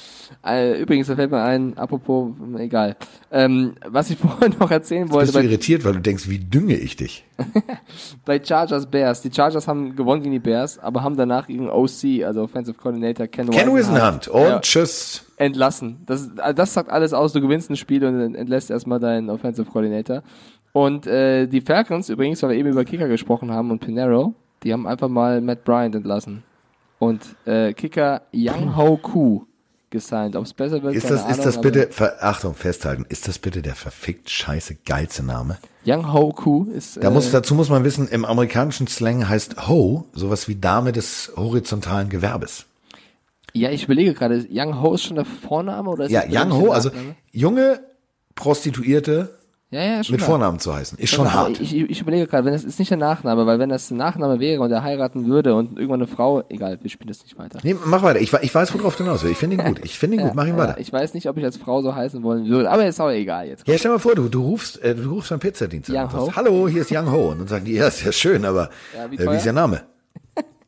Äh, 0.45 0.81
übrigens, 0.81 1.07
da 1.07 1.17
fällt 1.17 1.31
mir 1.31 1.43
ein, 1.43 1.79
apropos, 1.79 2.33
egal. 2.59 2.97
Ähm, 3.31 3.75
was 3.89 4.11
ich 4.11 4.19
vorhin 4.21 4.55
noch 4.59 4.71
erzählen 4.71 5.11
wollte, 5.11 5.33
Bist 5.33 5.43
du 5.45 5.49
irritiert, 5.49 5.85
weil 5.85 5.95
du 5.95 6.01
denkst, 6.01 6.29
wie 6.29 6.39
dünge 6.39 6.77
ich 6.77 6.97
dich? 6.97 7.25
bei 8.25 8.43
Chargers 8.43 8.87
Bears. 8.87 9.23
Die 9.23 9.31
Chargers 9.33 9.67
haben 9.67 9.97
gewonnen 9.97 10.23
gegen 10.23 10.33
die 10.33 10.39
Bears, 10.41 10.79
aber 10.79 11.03
haben 11.03 11.17
danach 11.17 11.49
ihren 11.49 11.71
OC, 11.71 12.25
also 12.27 12.43
Offensive 12.43 12.77
Coordinator 12.77 13.27
Ken, 13.27 13.49
Ken 13.51 13.75
Wisenhunt 13.75 14.29
und 14.29 14.43
Ja. 14.43 14.61
tschüss. 14.61 15.25
entlassen. 15.37 15.99
Das, 16.05 16.29
das 16.55 16.75
sagt 16.75 16.91
alles 16.91 17.13
aus. 17.15 17.33
Du 17.33 17.41
gewinnst 17.41 17.71
ein 17.71 17.77
Spiel 17.77 18.05
und 18.05 18.35
entlässt 18.35 18.71
erstmal 18.71 19.01
deinen 19.01 19.31
Offensive 19.31 19.71
Coordinator. 19.71 20.23
Und 20.73 21.07
äh, 21.07 21.47
die 21.47 21.61
Falcons 21.61 22.09
übrigens, 22.09 22.43
weil 22.43 22.51
wir 22.51 22.57
eben 22.59 22.69
über 22.69 22.85
Kicker 22.85 23.09
gesprochen 23.09 23.51
haben 23.51 23.71
und 23.71 23.81
Pinero, 23.81 24.35
die 24.63 24.73
haben 24.73 24.87
einfach 24.87 25.09
mal 25.09 25.41
Matt 25.41 25.65
Bryant 25.65 25.95
entlassen. 25.95 26.43
Und 26.99 27.21
äh, 27.47 27.73
Kicker 27.73 28.23
Young 28.33 28.77
Ho 28.77 28.97
Koo 28.99 29.47
gesigned. 29.89 30.37
Ob 30.37 30.45
es 30.45 30.53
besser 30.55 30.83
wird, 30.83 30.95
Ist 30.95 31.11
das, 31.11 31.23
ist 31.23 31.27
Ahnung, 31.27 31.45
das 31.45 31.59
aber 31.59 31.71
bitte, 31.71 32.23
Achtung, 32.23 32.55
festhalten, 32.55 33.05
ist 33.09 33.27
das 33.27 33.39
bitte 33.39 33.63
der 33.63 33.75
verfickt 33.75 34.31
scheiße 34.31 34.77
geilste 34.87 35.25
Name? 35.25 35.59
Young 35.85 36.13
Ho 36.13 36.31
Koo 36.33 36.65
ist. 36.71 37.03
Da 37.03 37.11
muss, 37.11 37.29
äh, 37.29 37.33
dazu 37.33 37.55
muss 37.55 37.71
man 37.71 37.83
wissen, 37.83 38.07
im 38.07 38.25
amerikanischen 38.25 38.87
Slang 38.87 39.29
heißt 39.29 39.67
Ho 39.67 40.05
sowas 40.13 40.47
wie 40.47 40.55
Dame 40.57 40.93
des 40.93 41.33
horizontalen 41.37 42.09
Gewerbes. 42.11 42.67
ja, 43.55 43.71
ich 43.71 43.85
überlege 43.85 44.15
gerade, 44.15 44.47
Young 44.53 44.81
Ho 44.81 44.95
ist 44.95 45.03
schon 45.05 45.17
der 45.17 45.25
Vorname 45.25 45.91
oder 45.91 46.05
ist 46.05 46.13
Ja, 46.13 46.21
das 46.21 46.29
Young 46.31 46.51
wirklich 46.51 46.69
Ho, 46.69 46.73
also 46.73 46.91
junge 47.33 47.81
Prostituierte 48.37 49.40
ja, 49.73 49.83
ja, 49.83 50.03
schon 50.05 50.15
mit 50.15 50.21
klar. 50.21 50.31
Vornamen 50.31 50.59
zu 50.59 50.75
heißen, 50.75 50.99
ist 50.99 51.11
schon 51.11 51.27
Aber 51.27 51.35
hart. 51.35 51.61
Ich, 51.61 51.75
ich, 51.77 52.01
überlege 52.01 52.27
gerade, 52.27 52.45
wenn 52.45 52.53
das 52.53 52.65
ist 52.65 52.79
nicht 52.81 52.91
der 52.91 52.99
Nachname, 52.99 53.47
weil 53.47 53.59
wenn 53.61 53.69
das 53.69 53.91
ein 53.91 53.97
Nachname 53.97 54.41
wäre 54.41 54.61
und 54.63 54.73
er 54.73 54.83
heiraten 54.83 55.27
würde 55.27 55.55
und 55.55 55.79
irgendwann 55.79 56.01
eine 56.01 56.09
Frau, 56.09 56.43
egal, 56.49 56.79
wir 56.83 56.91
spielen 56.91 57.07
das 57.09 57.23
nicht 57.23 57.39
weiter. 57.39 57.61
Nee, 57.63 57.77
mach 57.85 58.03
weiter. 58.03 58.21
Ich, 58.21 58.33
ich 58.33 58.55
weiß, 58.55 58.75
worauf 58.75 58.97
du 58.97 59.05
hinaus 59.05 59.23
willst. 59.23 59.35
Ich 59.35 59.39
finde 59.39 59.57
ihn 59.57 59.65
gut. 59.75 59.81
Ich 59.85 59.99
finde 59.99 60.17
ihn 60.17 60.23
gut. 60.25 60.35
Mach 60.35 60.45
ihn 60.47 60.57
Ja, 60.57 60.59
weiter. 60.59 60.81
ich 60.81 60.93
weiß 60.93 61.15
nicht, 61.15 61.29
ob 61.29 61.37
ich 61.37 61.45
als 61.45 61.57
Frau 61.57 61.83
so 61.83 61.95
heißen 61.95 62.23
wollen 62.25 62.49
würde, 62.49 62.69
aber 62.71 62.85
ist 62.85 63.01
auch 63.01 63.11
egal 63.11 63.47
jetzt. 63.47 63.67
Ja, 63.69 63.79
stell 63.79 63.93
mal 63.93 63.99
vor, 63.99 64.15
du, 64.17 64.29
du 64.29 64.43
rufst, 64.43 64.83
äh, 64.83 64.95
du 64.95 65.09
rufst 65.11 65.31
beim 65.31 65.39
Pizzadienst 65.41 65.89
an 65.91 65.97
Young 65.97 66.05
und 66.05 66.11
sagst, 66.11 66.27
Ho? 66.27 66.33
hallo, 66.37 66.69
hier 66.69 66.83
ist 66.83 66.91
Young 66.91 67.11
Ho. 67.13 67.29
Und 67.31 67.39
dann 67.39 67.47
sagen 67.49 67.65
die, 67.65 67.75
ja, 67.75 67.87
ist 67.87 68.05
ja 68.05 68.11
schön, 68.11 68.45
aber 68.45 68.71
Ja, 68.97 69.11
wie 69.11 69.17
äh, 69.17 69.31
wie 69.31 69.37
ist 69.37 69.47
Ihr 69.47 69.53
Name? 69.53 69.83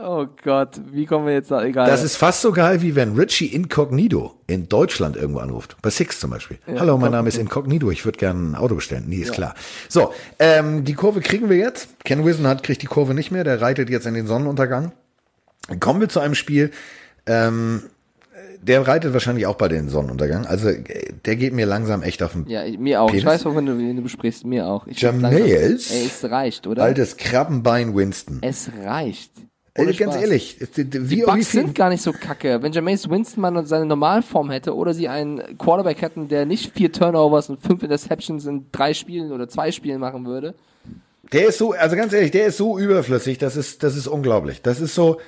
Oh 0.00 0.26
Gott, 0.44 0.80
wie 0.92 1.06
kommen 1.06 1.26
wir 1.26 1.32
jetzt 1.34 1.50
da? 1.50 1.64
Egal. 1.64 1.88
Das 1.88 2.04
ist 2.04 2.16
fast 2.16 2.42
so 2.42 2.52
geil, 2.52 2.82
wie 2.82 2.94
wenn 2.94 3.16
Richie 3.16 3.46
Incognito 3.46 4.34
in 4.46 4.68
Deutschland 4.68 5.16
irgendwo 5.16 5.40
anruft. 5.40 5.76
Bei 5.82 5.90
Six 5.90 6.20
zum 6.20 6.30
Beispiel. 6.30 6.58
Hallo, 6.78 6.96
mein 6.98 7.10
Name 7.10 7.28
ist 7.28 7.36
Incognito, 7.36 7.90
ich 7.90 8.04
würde 8.04 8.18
gerne 8.18 8.50
ein 8.50 8.54
Auto 8.54 8.76
bestellen. 8.76 9.04
Nee, 9.08 9.16
ist 9.16 9.32
klar. 9.32 9.54
So, 9.88 10.12
ähm, 10.38 10.84
die 10.84 10.94
Kurve 10.94 11.20
kriegen 11.20 11.48
wir 11.50 11.56
jetzt. 11.56 11.88
Ken 12.04 12.24
Wisenhunt 12.24 12.62
kriegt 12.62 12.82
die 12.82 12.86
Kurve 12.86 13.12
nicht 13.14 13.32
mehr, 13.32 13.42
der 13.42 13.60
reitet 13.60 13.90
jetzt 13.90 14.06
in 14.06 14.14
den 14.14 14.26
Sonnenuntergang. 14.28 14.92
Kommen 15.80 16.00
wir 16.00 16.08
zu 16.08 16.20
einem 16.20 16.34
Spiel, 16.36 16.70
ähm, 17.26 17.82
der 18.62 18.86
reitet 18.86 19.12
wahrscheinlich 19.12 19.46
auch 19.46 19.56
bei 19.56 19.66
den 19.68 19.88
Sonnenuntergang. 19.88 20.46
Also 20.46 20.68
äh, 20.68 21.12
der 21.24 21.34
geht 21.36 21.52
mir 21.54 21.66
langsam 21.66 22.02
echt 22.02 22.22
auf 22.22 22.32
den 22.32 22.46
Ja, 22.46 22.62
mir 22.78 23.02
auch. 23.02 23.08
Ich 23.08 23.24
Penis? 23.24 23.26
weiß, 23.26 23.44
wovon 23.46 23.66
du, 23.66 23.76
wen 23.76 23.96
du 23.96 24.02
besprichst. 24.02 24.44
Mir 24.46 24.66
auch. 24.66 24.86
Ich 24.86 25.00
Jameis? 25.00 25.22
langsam- 25.32 25.42
Ey, 25.96 26.06
es 26.06 26.24
reicht, 26.30 26.66
oder? 26.68 26.84
altes 26.84 27.16
Krabbenbein 27.16 27.96
Winston. 27.96 28.38
Es 28.42 28.70
reicht. 28.84 29.32
Ohne 29.78 29.94
ganz 29.94 30.14
Spaß. 30.14 30.22
ehrlich, 30.22 30.56
wie, 30.74 31.16
Die 31.16 31.22
Bucks 31.22 31.52
sind 31.52 31.74
gar 31.74 31.88
nicht 31.88 32.02
so 32.02 32.12
kacke. 32.12 32.62
Wenn 32.62 32.72
Jameis 32.72 33.08
Winston 33.08 33.40
mal 33.40 33.66
seine 33.66 33.86
Normalform 33.86 34.50
hätte 34.50 34.74
oder 34.74 34.94
sie 34.94 35.08
einen 35.08 35.58
Quarterback 35.58 36.02
hätten, 36.02 36.28
der 36.28 36.46
nicht 36.46 36.72
vier 36.74 36.92
Turnovers 36.92 37.48
und 37.50 37.60
fünf 37.60 37.82
Interceptions 37.82 38.46
in 38.46 38.66
drei 38.72 38.94
Spielen 38.94 39.32
oder 39.32 39.48
zwei 39.48 39.70
Spielen 39.72 40.00
machen 40.00 40.26
würde. 40.26 40.54
der 41.32 41.48
ist 41.48 41.58
so, 41.58 41.72
also 41.72 41.96
ganz 41.96 42.12
ehrlich, 42.12 42.30
der 42.30 42.46
ist 42.46 42.56
so 42.56 42.78
überflüssig, 42.78 43.38
das 43.38 43.56
ist, 43.56 43.82
das 43.82 43.96
ist 43.96 44.06
unglaublich. 44.06 44.62
Das 44.62 44.80
ist 44.80 44.94
so, 44.94 45.20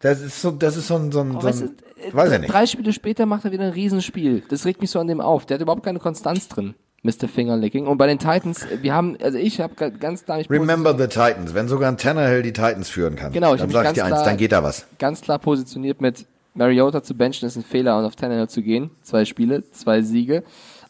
das 0.00 0.20
ist 0.20 0.40
so, 0.40 0.50
das 0.52 0.76
ist 0.76 0.86
so 0.88 0.94
ein, 0.96 1.10
so 1.12 1.20
ein, 1.20 1.30
Aber 1.32 1.40
so 1.40 1.48
weißt 1.48 1.62
ein 1.62 1.76
du, 1.76 2.08
äh, 2.08 2.14
weiß 2.14 2.32
ich 2.32 2.38
nicht. 2.40 2.52
Drei 2.52 2.66
Spiele 2.66 2.92
später 2.92 3.26
macht 3.26 3.44
er 3.44 3.52
wieder 3.52 3.64
ein 3.64 3.72
Riesenspiel. 3.72 4.42
Das 4.48 4.64
regt 4.64 4.80
mich 4.80 4.90
so 4.90 5.00
an 5.00 5.08
dem 5.08 5.20
auf. 5.20 5.46
Der 5.46 5.56
hat 5.56 5.62
überhaupt 5.62 5.82
keine 5.82 5.98
Konstanz 5.98 6.48
drin, 6.48 6.74
Mr. 7.02 7.28
Fingerlicking. 7.28 7.86
Und 7.86 7.96
bei 7.98 8.06
den 8.06 8.18
Titans, 8.18 8.66
wir 8.82 8.92
haben, 8.94 9.16
also 9.22 9.38
ich 9.38 9.60
habe 9.60 9.74
ganz 9.92 10.24
klar 10.24 10.40
Remember 10.50 10.96
the 10.98 11.06
Titans. 11.06 11.54
Wenn 11.54 11.68
sogar 11.68 11.90
ein 11.90 11.96
Tannehill 11.96 12.42
die 12.42 12.52
Titans 12.52 12.88
führen 12.88 13.14
kann, 13.16 13.32
Genau, 13.32 13.54
ich 13.54 13.60
dann 13.60 13.70
sag 13.70 13.86
ich 13.86 13.92
dir 13.92 14.04
eins, 14.04 14.22
dann 14.24 14.36
geht 14.36 14.52
da 14.52 14.62
was. 14.62 14.86
ganz 14.98 15.20
klar 15.20 15.38
positioniert 15.38 16.00
mit 16.00 16.26
Mariota 16.54 17.02
zu 17.04 17.14
benchen 17.14 17.46
ist 17.46 17.56
ein 17.56 17.62
Fehler 17.62 17.96
und 17.98 18.04
auf 18.04 18.16
Tannehill 18.16 18.48
zu 18.48 18.62
gehen. 18.62 18.90
Zwei 19.02 19.24
Spiele, 19.24 19.62
zwei 19.70 20.02
Siege. 20.02 20.42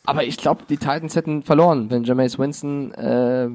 Aber 0.06 0.24
ich 0.24 0.38
glaube, 0.38 0.62
die 0.70 0.78
Titans 0.78 1.14
hätten 1.14 1.42
verloren, 1.42 1.90
wenn 1.90 2.04
Jameis 2.04 2.38
Winston 2.38 2.94
äh, 2.94 3.46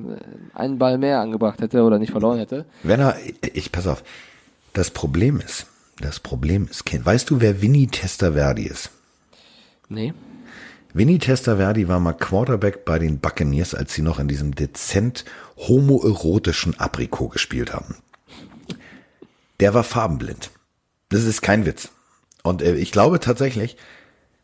einen 0.53 0.77
Ball 0.77 0.99
mehr 0.99 1.19
angebracht 1.21 1.59
hätte 1.61 1.81
oder 1.81 1.97
nicht 1.97 2.11
verloren 2.11 2.37
hätte. 2.37 2.65
Wenn 2.83 2.99
er, 2.99 3.15
ich, 3.53 3.71
pass 3.71 3.87
auf, 3.87 4.03
das 4.73 4.91
Problem 4.91 5.39
ist, 5.39 5.65
das 5.99 6.19
Problem 6.19 6.67
ist, 6.69 6.85
Kind, 6.85 7.03
weißt 7.03 7.31
du, 7.31 7.41
wer 7.41 7.63
Vinny 7.63 7.87
Testaverde 7.87 8.61
ist? 8.61 8.91
Nee. 9.89 10.13
Vinny 10.95 11.17
Testaverde 11.17 11.87
war 11.87 11.99
mal 11.99 12.13
Quarterback 12.13 12.85
bei 12.85 12.99
den 12.99 13.19
Buccaneers, 13.19 13.73
als 13.73 13.95
sie 13.95 14.03
noch 14.03 14.19
in 14.19 14.27
diesem 14.27 14.53
dezent 14.53 15.25
homoerotischen 15.57 16.79
Aprikot 16.79 17.29
gespielt 17.29 17.73
haben. 17.73 17.95
Der 19.59 19.73
war 19.73 19.83
farbenblind. 19.83 20.51
Das 21.09 21.23
ist 21.23 21.41
kein 21.41 21.65
Witz. 21.65 21.89
Und 22.43 22.61
äh, 22.61 22.75
ich 22.75 22.91
glaube 22.91 23.19
tatsächlich, 23.19 23.75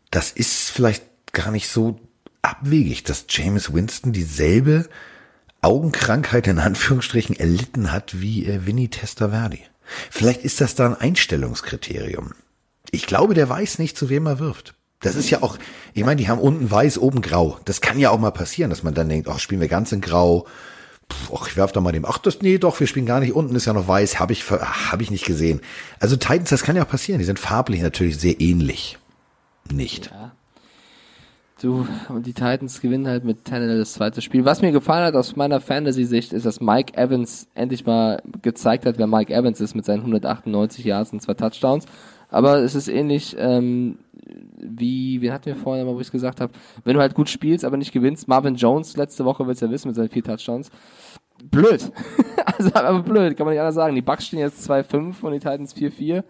das 0.10 0.32
ist 0.32 0.72
vielleicht 0.72 1.04
gar 1.34 1.52
nicht 1.52 1.70
so 1.70 2.00
abwegig, 2.42 3.04
dass 3.04 3.26
James 3.30 3.72
Winston 3.72 4.12
dieselbe 4.12 4.90
Augenkrankheit 5.62 6.48
in 6.48 6.58
Anführungsstrichen 6.58 7.36
erlitten 7.36 7.92
hat 7.92 8.22
wie 8.22 8.46
äh, 8.48 8.66
Vinny 8.66 8.88
Testaverde. 8.88 9.60
Vielleicht 10.10 10.44
ist 10.44 10.62
das 10.62 10.74
da 10.74 10.88
ein 10.88 10.96
Einstellungskriterium. 10.96 12.34
Ich 12.92 13.06
glaube, 13.06 13.36
der 13.36 13.50
weiß 13.50 13.78
nicht, 13.78 13.98
zu 13.98 14.10
wem 14.10 14.26
er 14.26 14.40
wirft. 14.40 14.74
Das 15.02 15.16
ist 15.16 15.30
ja 15.30 15.42
auch, 15.44 15.58
ich 15.94 16.04
meine, 16.04 16.18
die 16.18 16.28
haben 16.28 16.40
unten 16.40 16.70
weiß, 16.70 16.98
oben 16.98 17.22
grau. 17.22 17.58
Das 17.66 17.80
kann 17.80 18.00
ja 18.00 18.10
auch 18.10 18.20
mal 18.20 18.32
passieren, 18.32 18.70
dass 18.70 18.84
man 18.84 18.94
dann 18.94 19.08
denkt, 19.08 19.30
ach, 19.30 19.40
spielen 19.40 19.62
wir 19.62 19.70
ganz 19.70 19.92
in 19.92 20.02
grau. 20.02 20.46
Puh, 21.08 21.40
ich 21.48 21.56
werf 21.56 21.72
doch 21.72 21.82
mal 21.82 21.92
dem, 21.92 22.06
ach, 22.06 22.18
das, 22.18 22.42
nee, 22.42 22.58
doch, 22.58 22.80
wir 22.80 22.86
spielen 22.86 23.06
gar 23.06 23.20
nicht, 23.20 23.34
unten 23.34 23.56
ist 23.56 23.66
ja 23.66 23.74
noch 23.74 23.88
weiß, 23.88 24.20
habe 24.20 24.34
ich, 24.34 24.50
hab 24.52 25.02
ich 25.02 25.10
nicht 25.10 25.26
gesehen. 25.26 25.62
Also 26.00 26.18
Titans, 26.18 26.50
das 26.50 26.64
kann 26.64 26.76
ja 26.76 26.84
auch 26.84 26.90
passieren, 26.90 27.20
die 27.20 27.26
sind 27.26 27.40
farblich 27.40 27.82
natürlich 27.82 28.20
sehr 28.20 28.40
ähnlich. 28.40 28.98
Nicht. 29.72 30.12
Du, 31.62 31.86
und 32.08 32.26
die 32.26 32.34
Titans 32.34 32.80
gewinnen 32.80 33.08
halt 33.08 33.26
mit 33.26 33.46
Tannehill 33.46 33.80
das 33.80 33.94
zweite 33.94 34.22
Spiel. 34.22 34.46
Was 34.46 34.62
mir 34.62 34.72
gefallen 34.72 35.06
hat 35.06 35.16
aus 35.16 35.36
meiner 35.36 35.60
Fantasy-Sicht, 35.60 36.32
ist, 36.32 36.46
dass 36.46 36.62
Mike 36.62 36.98
Evans 36.98 37.48
endlich 37.54 37.86
mal 37.86 38.22
gezeigt 38.42 38.86
hat, 38.86 38.98
wer 38.98 39.08
Mike 39.08 39.34
Evans 39.34 39.60
ist 39.60 39.76
mit 39.76 39.84
seinen 39.84 40.00
198 40.00 40.86
Yards 40.86 41.12
und 41.12 41.22
zwei 41.22 41.34
Touchdowns. 41.34 41.86
Aber 42.30 42.60
es 42.60 42.76
ist 42.76 42.88
ähnlich 42.88 43.36
ähm, 43.38 43.98
wie, 44.58 45.22
wen 45.22 45.32
hatten 45.32 45.46
wir 45.48 45.56
vorhin 45.56 45.86
mal, 45.86 45.96
wo 45.96 46.00
ich 46.00 46.12
gesagt 46.12 46.42
habe, 46.42 46.54
wenn 46.84 46.96
du 46.96 47.02
halt 47.02 47.14
gut 47.14 47.30
spielst, 47.30 47.66
aber 47.66 47.78
nicht 47.78 47.92
gewinnst. 47.92 48.28
Marvin 48.28 48.56
Jones 48.56 48.98
letzte 48.98 49.26
Woche, 49.26 49.48
willst 49.48 49.62
du 49.62 49.68
ja 49.68 49.72
wissen, 49.72 49.88
mit 49.88 49.96
seinen 49.96 50.10
vier 50.10 50.24
Touchdowns. 50.24 50.70
Blöd. 51.44 51.92
also 52.46 52.74
aber 52.74 53.02
blöd, 53.02 53.38
kann 53.38 53.46
man 53.46 53.54
nicht 53.54 53.62
anders 53.62 53.76
sagen. 53.76 53.96
Die 53.96 54.02
Bucks 54.02 54.28
stehen 54.28 54.40
jetzt 54.40 54.70
2-5 54.70 55.22
und 55.22 55.32
die 55.32 55.40
Titans 55.40 55.76
4-4. 55.76 56.24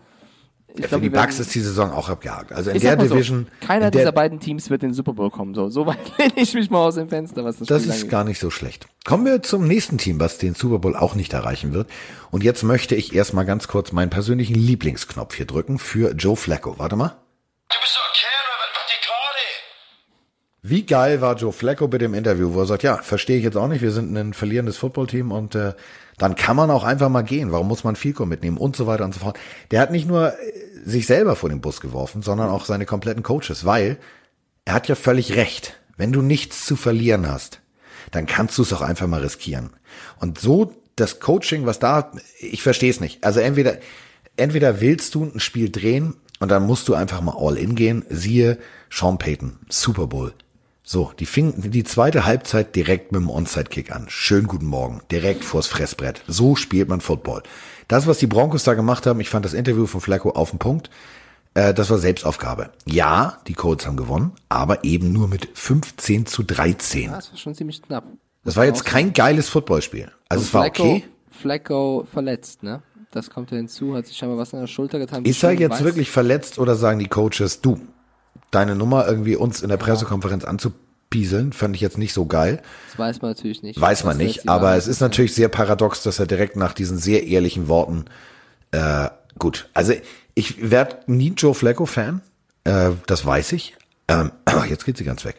Ich 0.76 0.84
Für 0.84 0.90
glaub, 0.90 1.02
die 1.02 1.10
Bucks 1.10 1.40
ist 1.40 1.56
die 1.56 1.62
Saison 1.62 1.92
auch 1.92 2.10
abgehakt. 2.10 2.52
Also 2.52 2.70
in 2.70 2.80
der 2.80 2.96
Division. 2.96 3.48
So, 3.50 3.66
keiner 3.68 3.88
in 3.88 3.92
der, 3.92 4.02
dieser 4.02 4.12
beiden 4.12 4.40
Teams 4.40 4.70
wird 4.70 4.84
in 4.84 4.90
den 4.90 4.94
Super 4.94 5.14
Bowl 5.14 5.32
kommen. 5.32 5.56
So, 5.56 5.68
so 5.70 5.88
weit 5.88 5.98
lehne 6.20 6.34
ich 6.36 6.54
mich 6.54 6.70
mal 6.70 6.86
aus 6.86 6.96
dem 6.96 7.10
Fenster, 7.10 7.44
was 7.44 7.58
das, 7.58 7.68
Das 7.68 7.86
ist 7.86 7.92
angeht. 7.92 8.10
gar 8.12 8.24
nicht 8.24 8.40
so 8.40 8.52
schlecht. 8.52 8.88
Kommen 9.04 9.26
wir 9.26 9.42
zum 9.42 9.68
nächsten 9.68 9.98
Team, 9.98 10.20
was 10.20 10.38
den 10.38 10.54
Super 10.54 10.78
Bowl 10.78 10.96
auch 10.96 11.16
nicht 11.16 11.34
erreichen 11.34 11.74
wird. 11.74 11.90
Und 12.30 12.44
jetzt 12.44 12.64
möchte 12.64 12.94
ich 12.94 13.16
erstmal 13.16 13.46
ganz 13.46 13.68
kurz 13.68 13.92
meinen 13.92 14.12
persönlichen 14.12 14.54
Lieblingsknopf 14.56 15.34
hier 15.34 15.48
drücken 15.48 15.80
für 15.80 16.14
Joe 16.14 16.36
Flacco. 16.36 16.78
Warte 16.78 16.96
mal. 16.96 17.16
Du 17.70 17.76
bist 17.82 17.96
doch 17.96 18.02
ein 18.02 18.14
Kerl, 18.14 18.46
was 18.58 18.76
macht 18.76 18.90
die 18.90 19.06
gerade? 19.06 19.44
Wie 20.62 20.86
geil 20.86 21.22
war 21.22 21.36
Joe 21.36 21.54
Flacco 21.54 21.88
bei 21.88 22.00
dem 22.00 22.14
Interview, 22.16 22.54
wo 22.54 22.62
er 22.62 22.66
sagt, 22.66 22.84
ja, 22.84 22.98
verstehe 22.98 23.38
ich 23.38 23.44
jetzt 23.44 23.58
auch 23.58 23.68
nicht, 23.68 23.82
wir 23.82 23.92
sind 23.92 24.16
ein 24.16 24.34
verlierendes 24.34 24.78
Footballteam 24.78 25.32
und 25.32 25.56
äh, 25.56 25.74
dann 26.18 26.36
kann 26.36 26.56
man 26.56 26.72
auch 26.72 26.84
einfach 26.84 27.10
mal 27.10 27.22
gehen. 27.22 27.52
Warum 27.52 27.68
muss 27.68 27.84
man 27.84 27.96
Fico 27.96 28.26
mitnehmen 28.26 28.58
und 28.58 28.76
so 28.76 28.88
weiter 28.88 29.06
und 29.06 29.14
so 29.14 29.22
fort. 29.22 29.40
Der 29.72 29.82
hat 29.82 29.92
nicht 29.92 30.08
nur 30.08 30.34
äh, 30.34 30.36
sich 30.84 31.06
selber 31.06 31.36
vor 31.36 31.50
den 31.50 31.62
Bus 31.62 31.80
geworfen, 31.80 32.24
sondern 32.24 32.50
auch 32.50 32.66
seine 32.66 32.86
kompletten 32.86 33.24
Coaches, 33.24 33.66
weil 33.66 33.98
er 34.66 34.74
hat 34.74 34.88
ja 34.88 34.96
völlig 34.96 35.36
recht. 35.36 35.80
Wenn 35.96 36.12
du 36.12 36.22
nichts 36.22 36.66
zu 36.66 36.76
verlieren 36.76 37.30
hast, 37.30 37.62
dann 38.12 38.26
kannst 38.26 38.58
du 38.58 38.64
es 38.64 38.74
auch 38.74 38.82
einfach 38.82 39.08
mal 39.08 39.22
riskieren. 39.22 39.72
Und 40.20 40.40
so 40.40 40.74
das 40.96 41.20
Coaching, 41.20 41.66
was 41.66 41.80
da, 41.80 42.12
ich 42.40 42.64
verstehe 42.64 42.90
es 42.90 43.00
nicht. 43.00 43.24
Also 43.24 43.40
entweder, 43.40 43.78
entweder 44.38 44.82
willst 44.82 45.16
du 45.16 45.24
ein 45.24 45.40
Spiel 45.40 45.70
drehen 45.70 46.16
und 46.40 46.50
dann 46.50 46.66
musst 46.66 46.88
du 46.88 46.94
einfach 46.94 47.22
mal 47.22 47.36
all 47.38 47.58
in 47.58 47.76
gehen. 47.76 48.06
Siehe 48.10 48.58
Sean 48.90 49.18
Payton, 49.18 49.60
Super 49.70 50.08
Bowl. 50.08 50.34
So, 50.84 51.12
die 51.20 51.28
fing 51.28 51.70
die 51.70 51.84
zweite 51.84 52.26
Halbzeit 52.26 52.76
direkt 52.76 53.12
mit 53.12 53.22
dem 53.22 53.30
Onside-Kick 53.30 53.92
an. 53.92 54.08
Schönen 54.10 54.48
guten 54.48 54.66
Morgen, 54.66 55.02
direkt 55.12 55.44
vors 55.44 55.68
Fressbrett. 55.68 56.24
So 56.28 56.56
spielt 56.56 56.90
man 56.90 57.00
Football. 57.00 57.44
Das, 57.88 58.08
was 58.08 58.18
die 58.18 58.28
Broncos 58.28 58.64
da 58.64 58.74
gemacht 58.74 59.06
haben, 59.06 59.20
ich 59.20 59.30
fand 59.30 59.46
das 59.46 59.54
Interview 59.54 59.86
von 59.86 60.02
Flacco 60.02 60.32
auf 60.32 60.50
den 60.50 60.58
Punkt. 60.58 60.90
Äh, 61.54 61.76
das 61.76 61.92
war 61.92 62.00
Selbstaufgabe. 62.00 62.72
Ja, 62.86 63.38
die 63.48 63.54
Colts 63.54 63.86
haben 63.86 63.98
gewonnen, 63.98 64.32
aber 64.48 64.84
eben 64.84 65.12
nur 65.12 65.28
mit 65.28 65.50
15 65.54 66.26
zu 66.26 66.42
13. 66.42 67.04
Ja, 67.04 67.16
das 67.18 67.32
war 67.32 67.38
schon 67.38 67.54
ziemlich 67.54 67.84
knapp. 67.84 68.06
Das 68.44 68.56
war 68.56 68.66
jetzt 68.66 68.86
kein 68.86 69.14
geiles 69.14 69.50
Footballspiel. 69.50 70.12
Also 70.28 70.44
es 70.44 70.54
war 70.56 70.64
Flacco, 70.64 70.84
okay. 70.84 71.06
Flacco 71.30 72.08
verletzt, 72.12 72.64
ne? 72.64 72.82
Das 73.12 73.30
kommt 73.30 73.50
ja 73.52 73.58
hinzu, 73.58 73.96
hat 73.96 74.06
sich 74.06 74.18
scheinbar 74.18 74.38
was 74.38 74.54
an 74.54 74.60
der 74.62 74.68
Schulter 74.68 75.00
getan. 75.00 75.26
Ist 75.26 75.44
er 75.44 75.52
jetzt 75.52 75.78
weiß- 75.80 75.84
wirklich 75.84 76.12
verletzt 76.12 76.60
oder 76.60 76.76
sagen 76.76 77.00
die 77.00 77.08
Coaches, 77.08 77.62
du, 77.62 77.80
deine 78.52 78.76
Nummer 78.76 79.08
irgendwie 79.08 79.36
uns 79.36 79.62
in 79.62 79.70
der 79.70 79.78
Pressekonferenz 79.78 80.44
anzupieseln, 80.46 81.52
fand 81.54 81.76
ich 81.76 81.82
jetzt 81.82 81.98
nicht 81.98 82.14
so 82.14 82.26
geil. 82.28 82.62
Das 82.90 83.00
weiß 83.00 83.22
man 83.22 83.32
natürlich 83.32 83.64
nicht. 83.64 83.80
Weiß 83.82 84.04
man 84.04 84.18
nicht, 84.18 84.48
aber 84.48 84.76
es 84.76 84.88
ist 84.88 85.00
natürlich 85.02 85.34
sehr 85.34 85.50
paradox, 85.50 86.04
dass 86.04 86.20
er 86.20 86.28
direkt 86.28 86.56
nach 86.56 86.74
diesen 86.74 86.98
sehr 87.00 87.26
ehrlichen 87.26 87.68
Worten, 87.68 88.06
äh, 88.72 89.10
gut, 89.40 89.70
also 89.74 89.94
ich 90.36 90.70
werde 90.70 90.98
nie 91.08 91.34
Joe 91.36 91.54
Flacco 91.56 91.86
Fan, 91.88 92.22
äh, 92.64 92.92
das 93.08 93.26
weiß 93.26 93.54
ich. 93.54 93.76
Ähm, 94.08 94.32
jetzt 94.70 94.86
geht 94.86 94.98
sie 94.98 95.04
ganz 95.04 95.26
weg. 95.26 95.38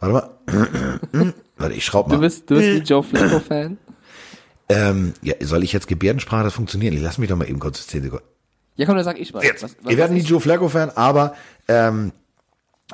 Warte 0.00 0.12
mal. 0.46 1.32
Warte, 1.56 1.74
ich 1.74 1.84
schraub 1.84 2.08
mal. 2.08 2.14
Du 2.16 2.20
bist, 2.20 2.48
du 2.50 2.54
bist 2.56 2.68
ein 2.68 2.84
Joe 2.84 3.02
Flacco-Fan? 3.02 3.78
Ähm, 4.70 5.14
ja, 5.20 5.34
soll 5.40 5.64
ich 5.64 5.72
jetzt 5.72 5.88
Gebärdensprache 5.88 6.44
das 6.44 6.54
funktionieren? 6.54 6.96
Lass 7.02 7.18
mich 7.18 7.28
doch 7.28 7.36
mal 7.36 7.48
eben 7.48 7.58
kurz 7.58 7.86
10 7.88 8.04
Sekunden. 8.04 8.24
Ja, 8.76 8.86
komm, 8.86 8.94
dann 8.94 9.04
sag 9.04 9.18
ich 9.18 9.34
was. 9.34 9.42
Jetzt. 9.42 9.64
was, 9.64 9.76
was 9.82 9.90
Wir 9.90 9.96
werden 9.96 10.16
nie 10.16 10.22
Joe 10.22 10.40
Flacco-Fan, 10.40 10.90
aber 10.90 11.34
ähm, 11.66 12.12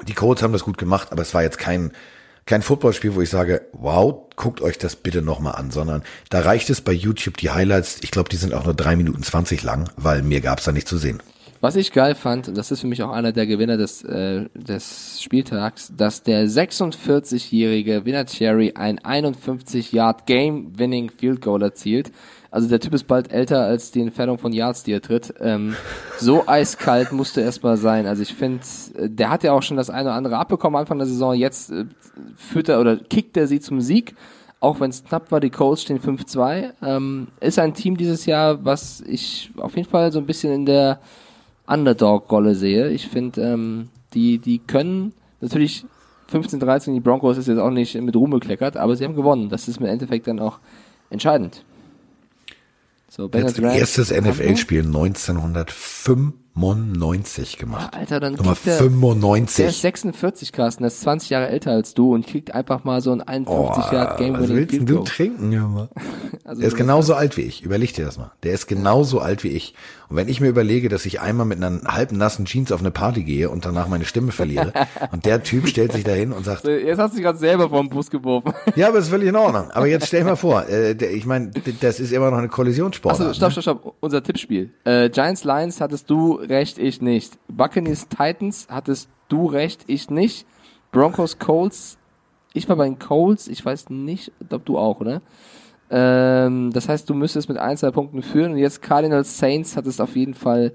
die 0.09 0.15
Colts 0.15 0.43
haben 0.43 0.55
das 0.55 0.65
gut 0.65 0.79
gemacht, 0.79 1.09
aber 1.13 1.21
es 1.21 1.35
war 1.35 1.43
jetzt 1.43 1.59
kein, 1.59 1.93
kein 2.47 2.63
Footballspiel, 2.63 3.15
wo 3.15 3.21
ich 3.21 3.29
sage, 3.29 3.67
wow, 3.73 4.25
guckt 4.37 4.63
euch 4.63 4.79
das 4.79 4.97
bitte 4.97 5.21
nochmal 5.21 5.55
an, 5.55 5.71
sondern 5.71 6.03
da 6.31 6.41
reicht 6.41 6.71
es 6.71 6.81
bei 6.81 6.93
YouTube 6.93 7.37
die 7.37 7.51
Highlights, 7.51 7.99
ich 8.01 8.11
glaube, 8.11 8.31
die 8.31 8.37
sind 8.37 8.55
auch 8.55 8.65
nur 8.65 8.75
drei 8.75 8.97
Minuten 8.97 9.23
20 9.23 9.63
lang, 9.63 9.91
weil 9.97 10.23
mir 10.23 10.41
gab's 10.41 10.65
da 10.65 10.73
nicht 10.73 10.89
zu 10.89 10.97
sehen. 10.97 11.23
Was 11.61 11.77
ich 11.77 11.93
geil 11.93 12.15
fand, 12.15 12.49
und 12.49 12.57
das 12.57 12.71
ist 12.71 12.81
für 12.81 12.87
mich 12.87 13.03
auch 13.03 13.11
einer 13.11 13.33
der 13.33 13.47
Gewinner 13.47 13.77
des, 13.77 14.03
äh, 14.05 14.47
des 14.55 15.23
Spieltags, 15.23 15.93
dass 15.97 16.23
der 16.23 16.47
46-jährige 16.47 18.05
Vinatieri 18.05 18.75
ein 18.75 18.99
51-Yard 18.99 20.27
Game-Winning 20.27 21.11
Field 21.11 21.41
Goal 21.41 21.63
erzielt. 21.63 22.13
Also 22.51 22.69
der 22.69 22.81
Typ 22.81 22.95
ist 22.95 23.05
bald 23.05 23.33
älter 23.33 23.65
als 23.65 23.91
die 23.91 24.01
Entfernung 24.01 24.39
von 24.39 24.53
Yards, 24.53 24.83
die 24.83 24.93
er 24.93 25.03
tritt. 25.03 25.35
Ähm, 25.41 25.77
so 26.19 26.47
eiskalt 26.47 27.13
musste 27.13 27.41
er 27.41 27.47
erstmal 27.47 27.77
sein. 27.77 28.07
Also 28.07 28.23
ich 28.23 28.35
finde, 28.35 28.61
der 28.97 29.31
hat 29.31 29.43
ja 29.43 29.53
auch 29.53 29.63
schon 29.63 29.77
das 29.77 29.91
eine 29.91 30.09
oder 30.09 30.15
andere 30.15 30.39
abbekommen 30.39 30.79
Anfang 30.79 30.99
der 30.99 31.07
Saison. 31.07 31.35
Jetzt 31.35 31.71
äh, 31.71 31.85
führt 32.37 32.69
er 32.69 32.81
oder 32.81 32.97
kickt 32.97 33.37
er 33.37 33.47
sie 33.47 33.61
zum 33.61 33.81
Sieg. 33.81 34.15
Auch 34.61 34.81
wenn 34.81 34.91
es 34.91 35.05
knapp 35.05 35.31
war, 35.31 35.41
die 35.41 35.51
Colts 35.51 35.83
stehen 35.83 36.01
5-2. 36.01 36.73
Ähm, 36.83 37.29
ist 37.41 37.59
ein 37.59 37.75
Team 37.75 37.97
dieses 37.97 38.25
Jahr, 38.25 38.65
was 38.65 39.03
ich 39.03 39.51
auf 39.59 39.77
jeden 39.77 39.89
Fall 39.89 40.11
so 40.13 40.19
ein 40.19 40.27
bisschen 40.27 40.53
in 40.53 40.67
der 40.67 40.99
Underdog-Rolle 41.67 42.55
sehe. 42.55 42.91
Ich 42.91 43.09
finde, 43.09 43.43
ähm, 43.43 43.89
die, 44.15 44.39
die 44.39 44.59
können 44.59 45.13
natürlich 45.41 45.85
15, 46.29 46.61
13, 46.61 46.95
die 46.95 47.01
Broncos 47.01 47.39
ist 47.39 47.49
jetzt 47.49 47.59
auch 47.59 47.71
nicht 47.71 47.95
mit 47.95 48.17
Ruhm 48.17 48.31
bekleckert, 48.31 48.77
aber 48.77 48.97
sie 48.97 49.05
haben 49.05 49.15
gewonnen. 49.15 49.49
Das 49.49 49.69
ist 49.69 49.79
im 49.79 49.87
Endeffekt 49.87 50.27
dann 50.27 50.41
auch 50.41 50.59
entscheidend. 51.11 51.65
So, 53.09 53.31
Jetzt 53.33 53.59
erstes 53.59 54.11
NFL-Spiel 54.11 54.85
1905. 54.85 56.35
95 56.59 57.59
gemacht. 57.59 57.91
Ja, 57.93 58.01
Alter, 58.01 58.21
dann 58.21 58.35
Nummer 58.35 58.57
der, 58.65 58.79
95. 58.79 59.57
Der 59.57 59.69
ist 59.69 59.81
46, 59.83 60.53
Carsten, 60.53 60.83
der 60.85 60.89
ist 60.89 61.01
20 61.03 61.31
Jahre 61.31 61.49
älter 61.49 61.73
als 61.73 61.95
du 61.95 62.15
und 62.15 62.27
kriegt 62.27 62.55
einfach 62.55 62.85
mal 62.85 63.01
so 63.01 63.13
ein 63.13 63.21
51 63.21 63.85
oh, 63.85 63.95
Jahr 63.95 64.17
game 64.17 64.35
Was 64.35 64.49
willst 64.49 64.89
du 64.89 65.05
trinken, 65.05 65.53
Junge? 65.53 65.89
also 66.45 66.61
der 66.61 66.69
ist 66.69 66.77
genauso 66.77 67.15
halt 67.15 67.27
alt 67.27 67.37
wie 67.37 67.43
ich. 67.43 67.63
Überleg 67.63 67.93
dir 67.95 68.05
das 68.05 68.19
mal. 68.19 68.33
Der 68.43 68.53
ist 68.53 68.67
genauso 68.67 69.21
alt 69.21 69.45
wie 69.45 69.49
ich. 69.49 69.75
Und 70.09 70.17
wenn 70.17 70.29
ich 70.29 70.41
mir 70.41 70.49
überlege, 70.49 70.89
dass 70.89 71.05
ich 71.05 71.21
einmal 71.21 71.47
mit 71.47 71.63
einer 71.63 71.83
halbnassen 71.83 72.45
Jeans 72.45 72.71
auf 72.71 72.81
eine 72.81 72.93
Party 72.93 73.25
gehe 73.25 73.51
und 73.51 73.65
danach 73.65 73.89
meine 73.89 74.05
Stimme 74.05 74.31
verliere 74.31 74.73
und 75.13 75.27
der 75.27 75.43
Typ 75.43 75.67
stellt 75.67 75.93
sich 75.93 76.05
dahin 76.05 76.33
und 76.33 76.45
sagt... 76.45 76.65
Jetzt 76.65 76.99
hast 76.99 77.13
du 77.13 77.17
dich 77.17 77.25
gerade 77.25 77.39
selber 77.39 77.69
vom 77.69 77.89
Bus 77.89 78.11
geworfen. 78.11 78.53
ja, 78.77 78.87
aber 78.89 78.99
das 78.99 79.07
ist 79.07 79.11
völlig 79.11 79.29
in 79.29 79.37
Ordnung. 79.37 79.71
Aber 79.73 79.87
jetzt 79.87 80.07
stell 80.07 80.21
dir 80.21 80.27
mal 80.27 80.37
vor, 80.37 80.69
äh, 80.69 80.95
der, 80.95 81.13
ich 81.13 81.27
meine, 81.27 81.51
das 81.81 81.99
ist 81.99 82.13
immer 82.13 82.31
noch 82.31 82.39
eine 82.39 82.49
Kollisionssport. 82.49 83.19
Also 83.19 83.35
stopp, 83.35 83.49
ne? 83.49 83.63
stopp, 83.63 83.81
stopp. 83.83 83.97
Unser 84.01 84.23
Tippspiel. 84.23 84.71
Äh, 84.85 85.11
Giants 85.11 85.43
Lions 85.45 85.81
hattest 85.81 86.09
du 86.09 86.39
recht, 86.49 86.79
ich 86.79 87.01
nicht. 87.01 87.39
Buccaneers 87.49 88.09
Titans 88.09 88.67
hattest 88.71 89.09
du 89.29 89.47
recht, 89.47 89.85
ich 89.87 90.11
nicht. 90.11 90.47
Broncos 90.93 91.39
Colts, 91.39 91.99
ich 92.55 92.69
war 92.69 92.77
bei 92.77 92.85
den 92.87 92.99
Colts, 92.99 93.49
ich 93.49 93.65
weiß 93.65 93.91
nicht, 93.91 94.33
ob 94.51 94.65
du 94.65 94.79
auch, 94.79 95.01
oder? 95.01 95.21
Ähm, 95.91 96.73
das 96.73 96.89
heißt, 96.89 97.09
du 97.09 97.15
müsstest 97.15 97.49
mit 97.49 97.59
ein, 97.59 97.77
zwei 97.77 97.91
Punkten 97.91 98.23
führen 98.23 98.53
und 98.53 98.59
jetzt 98.59 98.83
Cardinals 98.83 99.39
Saints 99.39 99.77
hattest 99.77 100.01
auf 100.01 100.17
jeden 100.17 100.35
Fall 100.35 100.73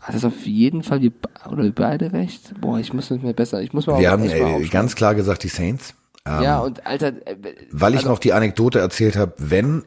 hattest 0.00 0.24
auf 0.24 0.46
jeden 0.46 0.82
Fall 0.82 1.00
wir, 1.00 1.12
oder 1.50 1.62
wir 1.62 1.72
beide 1.72 2.12
recht? 2.12 2.54
Boah, 2.60 2.78
ich 2.78 2.92
muss 2.92 3.10
mit 3.10 3.22
mir 3.22 3.34
besser, 3.34 3.62
ich 3.62 3.72
muss 3.72 3.86
mal 3.86 4.00
Wir 4.00 4.10
haben 4.10 4.24
mal 4.26 4.30
äh, 4.32 4.42
aufschreiben. 4.42 4.70
ganz 4.70 4.96
klar 4.96 5.14
gesagt 5.14 5.44
die 5.44 5.48
Saints. 5.48 5.94
Ähm, 6.26 6.42
Ja, 6.42 6.58
und 6.60 6.84
Alter, 6.86 7.08
äh, 7.26 7.36
Weil 7.70 7.92
ich 7.92 7.98
also- 7.98 8.10
noch 8.10 8.18
die 8.18 8.32
Anekdote 8.32 8.80
erzählt 8.80 9.16
habe, 9.16 9.34
wenn 9.38 9.84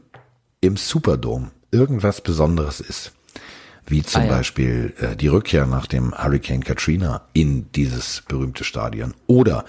im 0.62 0.78
Superdome 0.78 1.52
irgendwas 1.72 2.22
Besonderes 2.22 2.80
ist, 2.80 3.14
wie 3.88 4.04
zum 4.04 4.22
Ah, 4.22 4.26
ja. 4.26 4.32
Beispiel 4.32 4.94
äh, 5.00 5.16
die 5.16 5.28
Rückkehr 5.28 5.66
nach 5.66 5.88
dem 5.88 6.14
Hurricane 6.18 6.64
Katrina 6.64 7.22
in 7.34 7.72
dieses 7.74 8.24
berühmte 8.28 8.64
Stadion 8.64 9.14
oder 9.28 9.66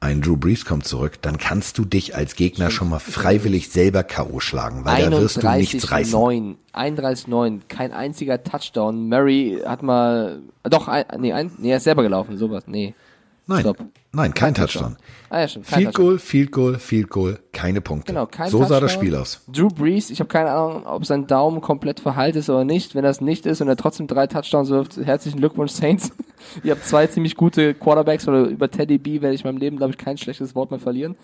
ein 0.00 0.20
Drew 0.20 0.36
Brees 0.36 0.64
kommt 0.64 0.84
zurück, 0.84 1.22
dann 1.22 1.38
kannst 1.38 1.78
du 1.78 1.84
dich 1.84 2.16
als 2.16 2.34
Gegner 2.34 2.72
schon 2.72 2.88
mal 2.88 2.98
freiwillig 2.98 3.68
selber 3.68 4.02
K.O. 4.02 4.40
schlagen, 4.40 4.84
weil 4.84 5.08
da 5.08 5.20
wirst 5.20 5.40
du 5.44 5.48
nichts 5.52 5.92
reißen. 5.92 6.18
31-9, 6.18 6.56
31-9, 6.74 7.60
kein 7.68 7.92
einziger 7.92 8.42
Touchdown. 8.42 9.08
Murray 9.08 9.60
hat 9.64 9.84
mal, 9.84 10.40
doch, 10.64 10.88
ein, 10.88 11.04
nee, 11.18 11.32
ein, 11.32 11.52
nee, 11.58 11.70
er 11.70 11.76
ist 11.76 11.84
selber 11.84 12.02
gelaufen, 12.02 12.36
sowas, 12.36 12.64
nee. 12.66 12.94
Nein, 13.46 13.60
Stopp. 13.60 13.78
nein, 14.12 14.34
kein 14.34 14.54
Touchdown. 14.54 14.96
Ah 15.28 15.40
ja, 15.40 15.48
schon, 15.48 15.62
kein 15.62 15.80
Field 15.80 15.94
Touchdown. 15.94 16.06
Goal, 16.06 16.18
Field 16.18 16.52
Goal, 16.52 16.78
Field 16.78 17.10
Goal, 17.10 17.38
keine 17.52 17.80
Punkte. 17.80 18.12
Genau, 18.12 18.26
kein 18.26 18.48
so 18.48 18.58
sah 18.64 18.80
das 18.80 18.92
Touchdown. 18.92 19.00
Spiel 19.00 19.14
aus. 19.16 19.40
Drew 19.48 19.68
Brees, 19.68 20.10
ich 20.10 20.20
habe 20.20 20.28
keine 20.28 20.50
Ahnung, 20.52 20.86
ob 20.86 21.04
sein 21.04 21.26
Daumen 21.26 21.60
komplett 21.60 22.00
verheilt 22.00 22.36
ist 22.36 22.48
oder 22.48 22.64
nicht. 22.64 22.94
Wenn 22.94 23.02
das 23.02 23.20
nicht 23.20 23.46
ist 23.46 23.60
und 23.60 23.68
er 23.68 23.76
trotzdem 23.76 24.06
drei 24.06 24.26
Touchdowns 24.26 24.70
wirft, 24.70 24.96
herzlichen 24.96 25.38
Glückwunsch 25.38 25.72
Saints. 25.72 26.12
Ihr 26.64 26.72
habt 26.72 26.84
zwei 26.84 27.06
ziemlich 27.06 27.36
gute 27.36 27.74
Quarterbacks 27.74 28.28
oder 28.28 28.44
über 28.44 28.70
Teddy 28.70 28.98
B 28.98 29.20
werde 29.20 29.34
ich 29.34 29.44
in 29.44 29.48
meinem 29.48 29.58
Leben, 29.60 29.76
glaube 29.76 29.92
ich, 29.92 29.98
kein 29.98 30.18
schlechtes 30.18 30.54
Wort 30.54 30.70
mehr 30.70 30.80
verlieren. 30.80 31.16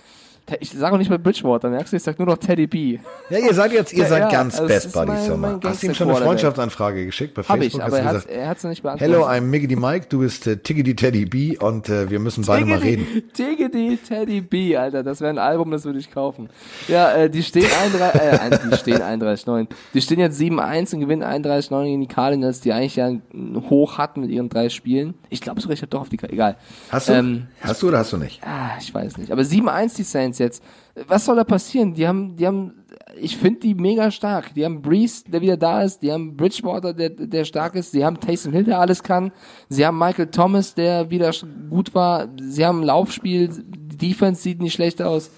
Ich 0.61 0.71
sage 0.71 0.95
auch 0.95 0.99
nicht 0.99 1.11
mal 1.11 1.19
Bridgewater, 1.19 1.69
merkst 1.71 1.93
du, 1.93 1.97
ich 1.97 2.03
sag 2.03 2.19
nur 2.19 2.27
noch 2.27 2.39
Teddy 2.39 2.67
B. 2.67 2.99
Ja, 3.31 3.39
ihr 3.39 3.53
seid 3.55 3.73
jetzt, 3.73 3.93
ihr 3.93 4.05
Ja, 4.05 4.09
seid 4.09 4.23
ja, 4.23 4.29
ganz 4.31 4.59
also 4.61 4.73
es 4.73 4.85
Best 4.85 4.95
Buddies, 4.95 5.29
mein- 5.29 5.41
mein 5.41 5.61
Hast 5.63 5.83
du 5.83 5.87
ihm 5.89 5.95
schon 5.95 6.09
eine. 6.11 6.19
Freundschaftsanfrage 6.25 7.05
geschickt 7.07 7.35
bei 7.35 7.43
Facebook? 7.43 7.67
ich, 7.67 7.75
Hast 7.75 7.83
aber 7.83 7.99
er 7.99 8.05
gesagt, 8.13 8.29
hat 8.29 8.35
er 8.35 8.49
hat's 8.49 8.63
noch 8.63 8.71
nicht 8.71 8.83
beantwortet. 8.83 9.15
Hello, 9.15 9.27
I'm 9.27 9.41
Miggity 9.43 9.77
Mike, 9.77 10.07
du 10.09 10.21
bist 10.21 10.47
äh, 10.47 10.57
Tiggity 10.57 10.97
Teddy 10.97 11.27
B 11.27 11.57
und 11.59 11.89
äh, 11.89 12.09
wir 12.11 12.19
müssen 12.19 12.45
beide 12.45 12.65
mal 12.67 12.79
reden. 12.79 13.07
Tiggity 13.35 13.99
Teddy 13.99 14.41
B, 14.41 14.77
Alter, 14.77 15.03
das 15.03 15.21
wäre 15.21 15.31
ein 15.31 15.39
Album, 15.39 15.71
das 15.71 15.85
würde 15.85 15.99
ich 15.99 16.11
kaufen. 16.11 16.49
Ja, 16.89 17.13
äh, 17.13 17.29
die 17.31 17.43
stehen 17.43 17.67
31, 17.83 18.21
äh, 18.21 18.39
ein- 18.39 18.71
die 18.73 18.77
stehen 18.77 19.03
31-9. 19.03 19.67
Die 19.95 20.01
stehen 20.01 20.19
jetzt 20.21 20.39
7-1 20.41 20.95
und 20.95 21.01
gewinnen 21.01 21.23
31-9 21.23 21.85
gegen 21.85 22.01
die 22.01 22.07
Cardinals, 22.09 22.61
die 22.61 22.73
eigentlich 22.73 22.97
ja 22.97 23.07
ein 23.09 23.23
Hoch 23.69 23.99
hatten 23.99 24.21
mit 24.23 24.31
ihren 24.31 24.49
drei 24.49 24.69
Spielen. 24.69 25.15
Ich 25.29 25.41
glaube 25.41 25.61
sogar, 25.61 25.75
ich 25.75 25.83
habe 25.83 25.91
doch 25.91 26.01
auf 26.03 26.09
die, 26.09 26.19
egal. 26.23 26.57
Hast 26.91 27.09
du? 27.09 27.13
Ähm, 27.13 27.47
hast 27.61 27.83
du 27.83 27.89
oder 27.89 27.99
hast 27.99 28.13
du 28.13 28.17
nicht? 28.17 28.41
Ah, 28.45 28.71
ich 28.81 28.93
weiß 28.95 29.19
nicht. 29.19 29.31
Aber 29.31 29.43
7-1 29.43 29.97
die 29.97 30.03
Saints 30.05 30.38
jetzt. 30.39 30.63
Was 31.07 31.25
soll 31.25 31.37
da 31.37 31.45
passieren? 31.45 31.95
Die 31.95 32.07
haben, 32.07 32.37
die 32.37 32.47
haben, 32.47 32.85
ich 33.17 33.37
finde 33.37 33.61
die 33.61 33.75
mega 33.75 34.11
stark. 34.11 34.55
Die 34.55 34.65
haben 34.65 34.83
Breeze, 34.83 35.25
der 35.27 35.41
wieder 35.41 35.57
da 35.57 35.83
ist. 35.83 36.01
Die 36.01 36.13
haben 36.13 36.37
Bridgewater, 36.37 36.95
der, 36.95 37.11
der 37.11 37.45
stark 37.45 37.75
ist. 37.75 37.93
Sie 37.93 38.05
haben 38.05 38.21
Taysom 38.21 38.53
Hill, 38.53 38.65
der 38.65 38.81
alles 38.81 39.03
kann. 39.03 39.33
Sie 39.69 39.87
haben 39.87 39.99
Michael 39.99 40.31
Thomas, 40.31 40.75
der 40.75 41.11
wieder 41.11 41.33
gut 41.71 41.95
war. 41.95 42.29
Sie 42.41 42.65
haben 42.65 42.81
ein 42.81 42.87
Laufspiel. 42.87 43.49
Die 43.49 43.97
Defense 43.97 44.43
sieht 44.43 44.61
nicht 44.61 44.75
schlecht 44.75 45.03
aus. 45.03 45.31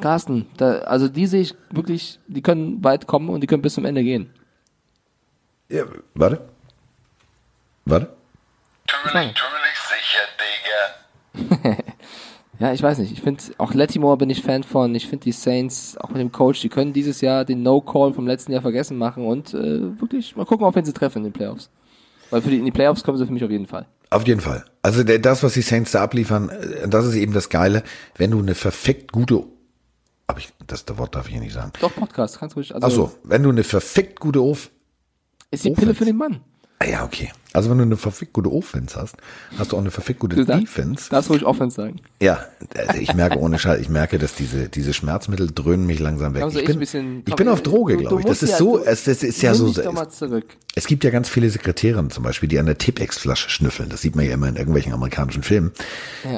Carsten, 0.00 0.46
da, 0.56 0.80
also 0.80 1.08
die 1.08 1.26
sehe 1.26 1.40
ich 1.40 1.54
wirklich, 1.70 2.20
die 2.26 2.42
können 2.42 2.84
weit 2.84 3.06
kommen 3.06 3.30
und 3.30 3.40
die 3.40 3.46
können 3.46 3.62
bis 3.62 3.74
zum 3.74 3.84
Ende 3.84 4.02
gehen. 4.02 4.30
Ja, 5.68 5.84
warte. 6.14 6.48
Warte. 7.84 8.14
Tümmelig, 8.86 9.34
tümmelig 9.34 9.76
sicher, 9.88 10.26
Digga. 11.62 11.82
Ja, 12.58 12.72
ich 12.72 12.82
weiß 12.82 12.98
nicht. 12.98 13.12
Ich 13.12 13.20
finde, 13.20 13.42
auch 13.58 13.74
Latimore 13.74 14.16
bin 14.16 14.30
ich 14.30 14.42
Fan 14.42 14.62
von. 14.62 14.94
Ich 14.94 15.08
finde 15.08 15.24
die 15.24 15.32
Saints, 15.32 15.96
auch 15.98 16.08
mit 16.08 16.18
dem 16.18 16.32
Coach, 16.32 16.60
die 16.60 16.68
können 16.68 16.92
dieses 16.92 17.20
Jahr 17.20 17.44
den 17.44 17.62
No-Call 17.62 18.14
vom 18.14 18.26
letzten 18.26 18.52
Jahr 18.52 18.62
vergessen 18.62 18.96
machen 18.96 19.26
und 19.26 19.52
äh, 19.52 20.00
wirklich 20.00 20.36
mal 20.36 20.46
gucken, 20.46 20.66
auf 20.66 20.74
wen 20.74 20.84
sie 20.84 20.92
treffen 20.92 21.18
in 21.18 21.24
den 21.24 21.32
Playoffs. 21.32 21.70
Weil 22.30 22.42
für 22.42 22.50
die, 22.50 22.58
in 22.58 22.64
die 22.64 22.72
Playoffs 22.72 23.04
kommen 23.04 23.18
sie 23.18 23.26
für 23.26 23.32
mich 23.32 23.44
auf 23.44 23.50
jeden 23.50 23.66
Fall. 23.66 23.86
Auf 24.10 24.26
jeden 24.26 24.40
Fall. 24.40 24.64
Also 24.82 25.02
der, 25.02 25.18
das, 25.18 25.42
was 25.42 25.54
die 25.54 25.62
Saints 25.62 25.92
da 25.92 26.02
abliefern, 26.02 26.48
äh, 26.48 26.88
das 26.88 27.06
ist 27.06 27.14
eben 27.14 27.32
das 27.32 27.48
Geile, 27.48 27.82
wenn 28.16 28.30
du 28.30 28.38
eine 28.38 28.54
verfickt 28.54 29.12
gute, 29.12 29.44
aber 30.26 30.38
ich, 30.38 30.48
das 30.66 30.84
der 30.84 30.98
Wort 30.98 31.14
darf 31.14 31.26
ich 31.26 31.32
hier 31.32 31.42
nicht 31.42 31.54
sagen. 31.54 31.72
Doch, 31.80 31.94
Podcast, 31.94 32.38
kannst 32.38 32.56
du 32.56 32.60
ruhig. 32.60 32.74
Also, 32.74 32.86
Ach 32.86 32.90
so, 32.90 33.12
wenn 33.22 33.42
du 33.42 33.50
eine 33.50 33.64
verfickt 33.64 34.18
gute 34.20 34.42
Off, 34.42 34.70
ist 35.50 35.64
die 35.64 35.70
Pille 35.70 35.94
für 35.94 36.04
den 36.04 36.16
Mann. 36.16 36.40
Ah 36.78 36.84
ja 36.86 37.04
okay. 37.04 37.30
Also 37.52 37.70
wenn 37.70 37.78
du 37.78 37.84
eine 37.84 37.96
verfickt 37.96 38.34
gute 38.34 38.52
Offense 38.52 39.00
hast, 39.00 39.16
hast 39.58 39.72
du 39.72 39.76
auch 39.76 39.80
eine 39.80 39.90
verfickt 39.90 40.20
gute 40.20 40.44
darf- 40.44 40.60
Defense. 40.60 41.08
Darfst 41.08 41.30
ruhig 41.30 41.42
Offense 41.46 41.74
sagen. 41.76 41.96
Ja, 42.20 42.44
also 42.76 43.00
ich 43.00 43.14
merke 43.14 43.38
ohne 43.38 43.58
Scheiß, 43.58 43.80
ich 43.80 43.88
merke, 43.88 44.18
dass 44.18 44.34
diese 44.34 44.68
diese 44.68 44.92
Schmerzmittel 44.92 45.50
dröhnen 45.54 45.86
mich 45.86 45.98
langsam 45.98 46.34
weg. 46.34 46.42
Komm, 46.42 46.50
so 46.50 46.58
Ich 46.58 46.66
bin, 46.66 46.78
bisschen- 46.78 47.22
ich 47.26 47.34
bin 47.34 47.48
auf 47.48 47.62
Droge, 47.62 47.96
glaube 47.96 48.20
ich. 48.20 48.26
Das 48.26 48.42
ist 48.42 48.50
ja- 48.50 48.56
so, 48.58 48.84
es, 48.84 49.06
es 49.08 49.22
ist 49.22 49.40
ja 49.40 49.54
so. 49.54 49.68
Es, 49.68 50.18
zurück. 50.18 50.44
es 50.74 50.86
gibt 50.86 51.02
ja 51.04 51.08
ganz 51.08 51.30
viele 51.30 51.48
Sekretärinnen 51.48 52.10
zum 52.10 52.24
Beispiel, 52.24 52.46
die 52.46 52.58
an 52.58 52.66
der 52.66 52.76
Tipex-Flasche 52.76 53.48
schnüffeln. 53.48 53.88
Das 53.88 54.02
sieht 54.02 54.14
man 54.16 54.26
ja 54.26 54.34
immer 54.34 54.48
in 54.48 54.56
irgendwelchen 54.56 54.92
amerikanischen 54.92 55.42
Filmen. 55.42 55.72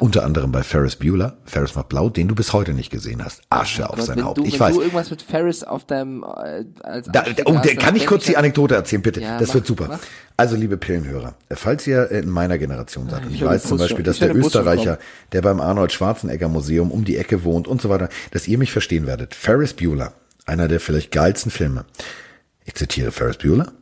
Unter 0.01 0.25
anderem 0.25 0.53
bei 0.53 0.63
Ferris 0.63 0.95
Bueller, 0.95 1.39
Ferris 1.47 1.75
macht 1.75 1.89
blau, 1.89 2.11
den 2.11 2.29
du 2.29 2.37
bis 2.37 2.53
heute 2.53 2.75
nicht 2.75 2.91
gesehen 2.91 3.25
hast. 3.25 3.41
Asche 3.51 3.87
auf 3.89 3.95
Aber 3.95 4.03
sein 4.03 4.25
Haupt. 4.25 4.39
du, 4.39 4.45
ich 4.45 4.53
wenn 4.53 4.61
weiß. 4.61 4.75
du 4.77 4.83
irgendwas 4.83 5.11
mit 5.11 5.23
Ferris 5.23 5.65
auf 5.65 5.85
deinem 5.85 6.23
äh, 6.23 6.65
als 6.85 7.09
Da, 7.11 7.25
oh, 7.45 7.57
hast, 7.57 7.77
kann 7.79 7.97
ich 7.97 8.07
kurz 8.07 8.25
die 8.27 8.37
an- 8.37 8.45
Anekdote 8.45 8.77
erzählen, 8.77 9.03
bitte? 9.03 9.21
Ja, 9.21 9.37
das 9.41 9.49
mach, 9.49 9.55
wird 9.57 9.67
super. 9.67 9.87
mach. 9.89 9.99
Also, 10.41 10.55
liebe 10.55 10.77
Pillenhörer, 10.77 11.35
falls 11.51 11.85
ihr 11.89 12.13
in 12.13 12.31
meiner 12.31 12.59
Generation 12.59 13.11
seid, 13.11 13.27
und 13.27 13.35
ich 13.35 13.41
höre 13.41 13.51
weiß 13.51 13.65
zum 13.65 13.77
Beispiel, 13.77 14.05
dass 14.05 14.19
Ich 14.19 14.21
der 14.21 14.37
Österreicher, 14.37 15.01
der 15.33 15.43
beim 15.43 15.61
Arnold 15.61 15.93
Schwarzenegger 15.93 16.49
Museum 16.49 16.93
um 16.93 17.05
die 17.05 17.17
Ecke 17.17 17.43
wohnt 17.43 17.67
und 17.67 17.83
so 17.83 17.89
weiter, 17.89 18.09
dass 18.31 18.47
ihr 18.47 18.57
mich 18.57 18.71
verstehen 18.71 19.09
werdet. 19.09 19.35
Ferris 19.35 19.75
Bueller, 19.75 20.13
einer 20.47 20.69
der 20.69 20.79
vielleicht 20.79 21.11
geilsten 21.11 21.51
Filme. 21.51 21.87
Ich 22.65 22.77
zitiere 22.77 23.11
Ferris 23.11 23.39
Bueller. 23.39 23.73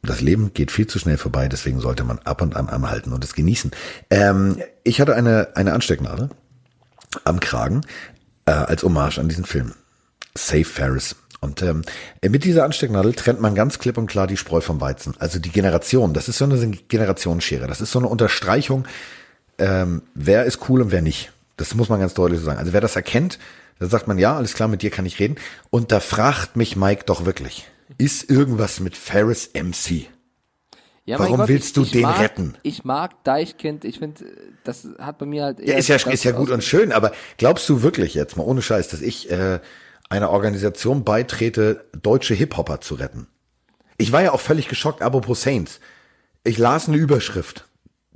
Das 0.00 0.22
Leben 0.22 0.54
geht 0.54 0.70
viel 0.70 0.86
zu 0.86 0.98
schnell 0.98 1.18
vorbei, 1.18 1.48
deswegen 1.48 1.80
sollte 1.80 2.02
man 2.02 2.18
ab 2.20 2.40
und 2.40 2.56
an 2.56 2.70
anhalten 2.70 3.12
und 3.12 3.22
es 3.22 3.34
genießen. 3.34 3.70
Ähm, 4.08 4.62
ich 4.84 5.02
hatte 5.02 5.14
eine, 5.14 5.48
eine 5.54 5.74
Anstecknadel 5.74 6.30
am 7.24 7.40
Kragen 7.40 7.82
äh, 8.46 8.52
als 8.52 8.84
Hommage 8.84 9.18
an 9.18 9.28
diesen 9.28 9.44
Film. 9.44 9.74
Save 10.34 10.64
Ferris. 10.64 11.14
Und 11.44 11.62
ähm, 11.62 11.82
mit 12.26 12.44
dieser 12.44 12.64
Anstecknadel 12.64 13.12
trennt 13.12 13.40
man 13.40 13.54
ganz 13.54 13.78
klipp 13.78 13.98
und 13.98 14.06
klar 14.06 14.26
die 14.26 14.36
Spreu 14.36 14.60
vom 14.60 14.80
Weizen. 14.80 15.14
Also 15.18 15.38
die 15.38 15.50
Generation, 15.50 16.14
das 16.14 16.28
ist 16.28 16.38
so 16.38 16.44
eine 16.46 16.70
Generationsschere. 16.70 17.66
Das 17.66 17.80
ist 17.80 17.92
so 17.92 17.98
eine 17.98 18.08
Unterstreichung, 18.08 18.86
ähm, 19.58 20.02
wer 20.14 20.44
ist 20.44 20.68
cool 20.68 20.82
und 20.82 20.90
wer 20.90 21.02
nicht. 21.02 21.32
Das 21.56 21.74
muss 21.74 21.88
man 21.88 22.00
ganz 22.00 22.14
deutlich 22.14 22.40
so 22.40 22.46
sagen. 22.46 22.58
Also 22.58 22.72
wer 22.72 22.80
das 22.80 22.96
erkennt, 22.96 23.38
dann 23.78 23.88
sagt 23.88 24.08
man, 24.08 24.18
ja, 24.18 24.36
alles 24.36 24.54
klar, 24.54 24.68
mit 24.68 24.82
dir 24.82 24.90
kann 24.90 25.06
ich 25.06 25.20
reden. 25.20 25.36
Und 25.70 25.92
da 25.92 26.00
fragt 26.00 26.56
mich 26.56 26.74
Mike 26.74 27.04
doch 27.06 27.24
wirklich, 27.24 27.68
ist 27.98 28.28
irgendwas 28.28 28.80
mit 28.80 28.96
Ferris 28.96 29.50
MC? 29.54 30.06
Ja, 31.06 31.18
Warum 31.18 31.36
Gott, 31.36 31.48
willst 31.48 31.68
ich, 31.68 31.72
du 31.74 31.82
ich 31.82 31.90
den 31.90 32.02
mag, 32.02 32.18
retten? 32.18 32.56
Ich 32.62 32.84
mag 32.84 33.22
Deichkind. 33.24 33.84
Ich 33.84 33.98
finde, 33.98 34.24
das 34.64 34.88
hat 34.98 35.18
bei 35.18 35.26
mir 35.26 35.44
halt. 35.44 35.60
Ja, 35.60 35.76
ist 35.76 35.88
ja, 35.88 35.96
ist 35.96 36.24
ja 36.24 36.32
gut 36.32 36.50
und 36.50 36.64
schön, 36.64 36.92
aber 36.92 37.12
glaubst 37.36 37.68
du 37.68 37.82
wirklich 37.82 38.14
jetzt 38.14 38.38
mal 38.38 38.44
ohne 38.44 38.62
Scheiß, 38.62 38.88
dass 38.88 39.02
ich 39.02 39.30
äh, 39.30 39.60
einer 40.08 40.30
Organisation 40.30 41.04
beitrete, 41.04 41.86
deutsche 42.00 42.34
Hip-Hopper 42.34 42.80
zu 42.80 42.94
retten? 42.94 43.26
Ich 43.96 44.12
war 44.12 44.22
ja 44.22 44.32
auch 44.32 44.40
völlig 44.40 44.68
geschockt, 44.68 45.02
apropos 45.02 45.42
Saints. 45.42 45.80
Ich 46.42 46.58
las 46.58 46.88
eine 46.88 46.96
Überschrift 46.96 47.68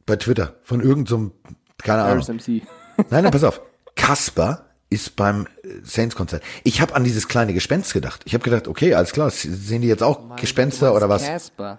bei 0.07 0.17
Twitter 0.17 0.57
von 0.63 0.81
irgendeinem, 0.81 1.33
so 1.47 1.53
keine 1.79 2.03
Ahnung. 2.03 2.25
Ferris 2.25 2.47
MC. 2.47 2.63
Nein, 3.11 3.23
nein, 3.23 3.31
pass 3.31 3.45
auf. 3.45 3.61
Kasper 3.95 4.67
ist 4.91 5.15
beim 5.15 5.47
äh, 5.63 5.69
Saints-Konzert. 5.85 6.43
Ich 6.65 6.81
habe 6.81 6.97
an 6.97 7.05
dieses 7.05 7.29
kleine 7.29 7.55
Gespenst 7.55 7.93
gedacht. 7.93 8.23
Ich 8.25 8.35
habe 8.35 8.43
gedacht, 8.43 8.67
okay, 8.67 8.95
alles 8.95 9.13
klar, 9.13 9.31
sehen 9.31 9.83
die 9.83 9.89
jetzt 9.89 10.03
auch 10.03 10.35
Gespenster 10.37 10.91
Du 10.91 10.97
oder 10.97 11.09
was? 11.09 11.25
Casper, 11.25 11.79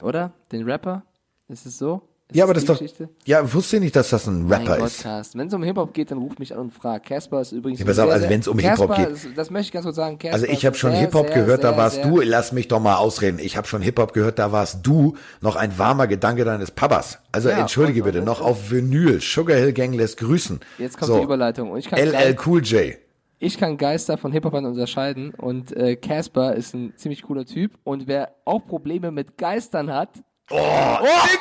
oder? 0.00 0.32
Den 0.52 0.62
Rapper? 0.64 1.02
Ist 1.48 1.66
es 1.66 1.76
so? 1.76 2.08
Ja, 2.34 2.44
aber 2.44 2.52
das 2.54 2.64
ist 2.64 2.68
doch, 2.68 2.78
Geschichte? 2.78 3.08
ja, 3.24 3.52
wusste 3.54 3.76
ich 3.76 3.82
nicht, 3.82 3.96
dass 3.96 4.10
das 4.10 4.26
ein 4.26 4.46
Mein 4.48 4.62
Rapper 4.62 4.78
Gott, 4.78 4.86
ist. 4.88 5.02
Carsten. 5.02 5.38
Wenn 5.38 5.46
es 5.48 5.54
um 5.54 5.62
Hip-Hop 5.62 5.94
geht, 5.94 6.10
dann 6.10 6.18
ruft 6.18 6.38
mich 6.38 6.52
an 6.52 6.58
und 6.60 6.74
fragt. 6.74 7.06
Casper 7.06 7.40
ist 7.40 7.52
übrigens. 7.52 7.80
Ja, 7.80 7.86
pass 7.86 7.98
auf, 7.98 8.08
also 8.10 8.20
sehr- 8.20 8.30
wenn's 8.30 8.48
um 8.48 8.58
Hip-Hop 8.58 8.94
geht. 8.96 9.08
ist- 9.08 9.28
Das 9.36 9.50
möchte 9.50 9.66
ich 9.68 9.72
ganz 9.72 9.84
kurz 9.84 9.96
sagen. 9.96 10.18
Casper 10.18 10.34
Also 10.34 10.46
ich 10.46 10.66
habe 10.66 10.76
schon 10.76 10.92
Hip-Hop 10.92 11.28
sehr, 11.28 11.34
gehört, 11.36 11.64
da 11.64 11.68
sehr, 11.70 11.78
warst 11.78 11.96
sehr- 11.96 12.06
du, 12.08 12.20
lass 12.20 12.52
mich 12.52 12.68
doch 12.68 12.80
mal 12.80 12.96
ausreden. 12.96 13.38
Ich 13.40 13.56
habe 13.56 13.66
schon 13.68 13.82
Hip-Hop 13.82 14.12
gehört, 14.12 14.38
da 14.38 14.52
warst 14.52 14.86
du 14.86 15.16
noch 15.40 15.56
ein 15.56 15.78
warmer 15.78 16.06
Gedanke 16.06 16.44
deines 16.44 16.70
Papas. 16.72 17.18
Also 17.32 17.48
Ja, 17.50 17.58
entschuldige 17.58 18.00
und- 18.00 18.06
bitte, 18.06 18.18
und- 18.18 18.24
noch 18.26 18.40
auf 18.40 18.70
Vinyl. 18.70 19.20
Sugar 19.20 19.56
Hill 19.56 19.72
Gang 19.72 19.94
lässt 19.94 20.18
grüßen. 20.18 20.60
Jetzt 20.78 20.98
kommt 20.98 21.08
so. 21.12 21.18
die 21.18 21.24
Überleitung. 21.24 21.70
Und 21.70 21.78
ich 21.78 21.88
kann, 21.88 21.98
LL 21.98 22.36
Cool 22.44 22.62
J. 22.64 22.94
ich 23.38 23.58
kann 23.58 23.76
Geister 23.76 24.18
von 24.18 24.32
Hip-Hopern 24.32 24.64
unterscheiden 24.66 25.34
und 25.34 25.76
äh, 25.76 25.94
Casper 25.96 26.54
ist 26.54 26.74
ein 26.74 26.94
ziemlich 26.96 27.22
cooler 27.22 27.44
Typ. 27.44 27.72
Und 27.84 28.06
wer 28.08 28.34
auch 28.44 28.66
Probleme 28.66 29.10
mit 29.12 29.38
Geistern 29.38 29.92
hat, 29.92 30.10
Oh, 30.50 30.56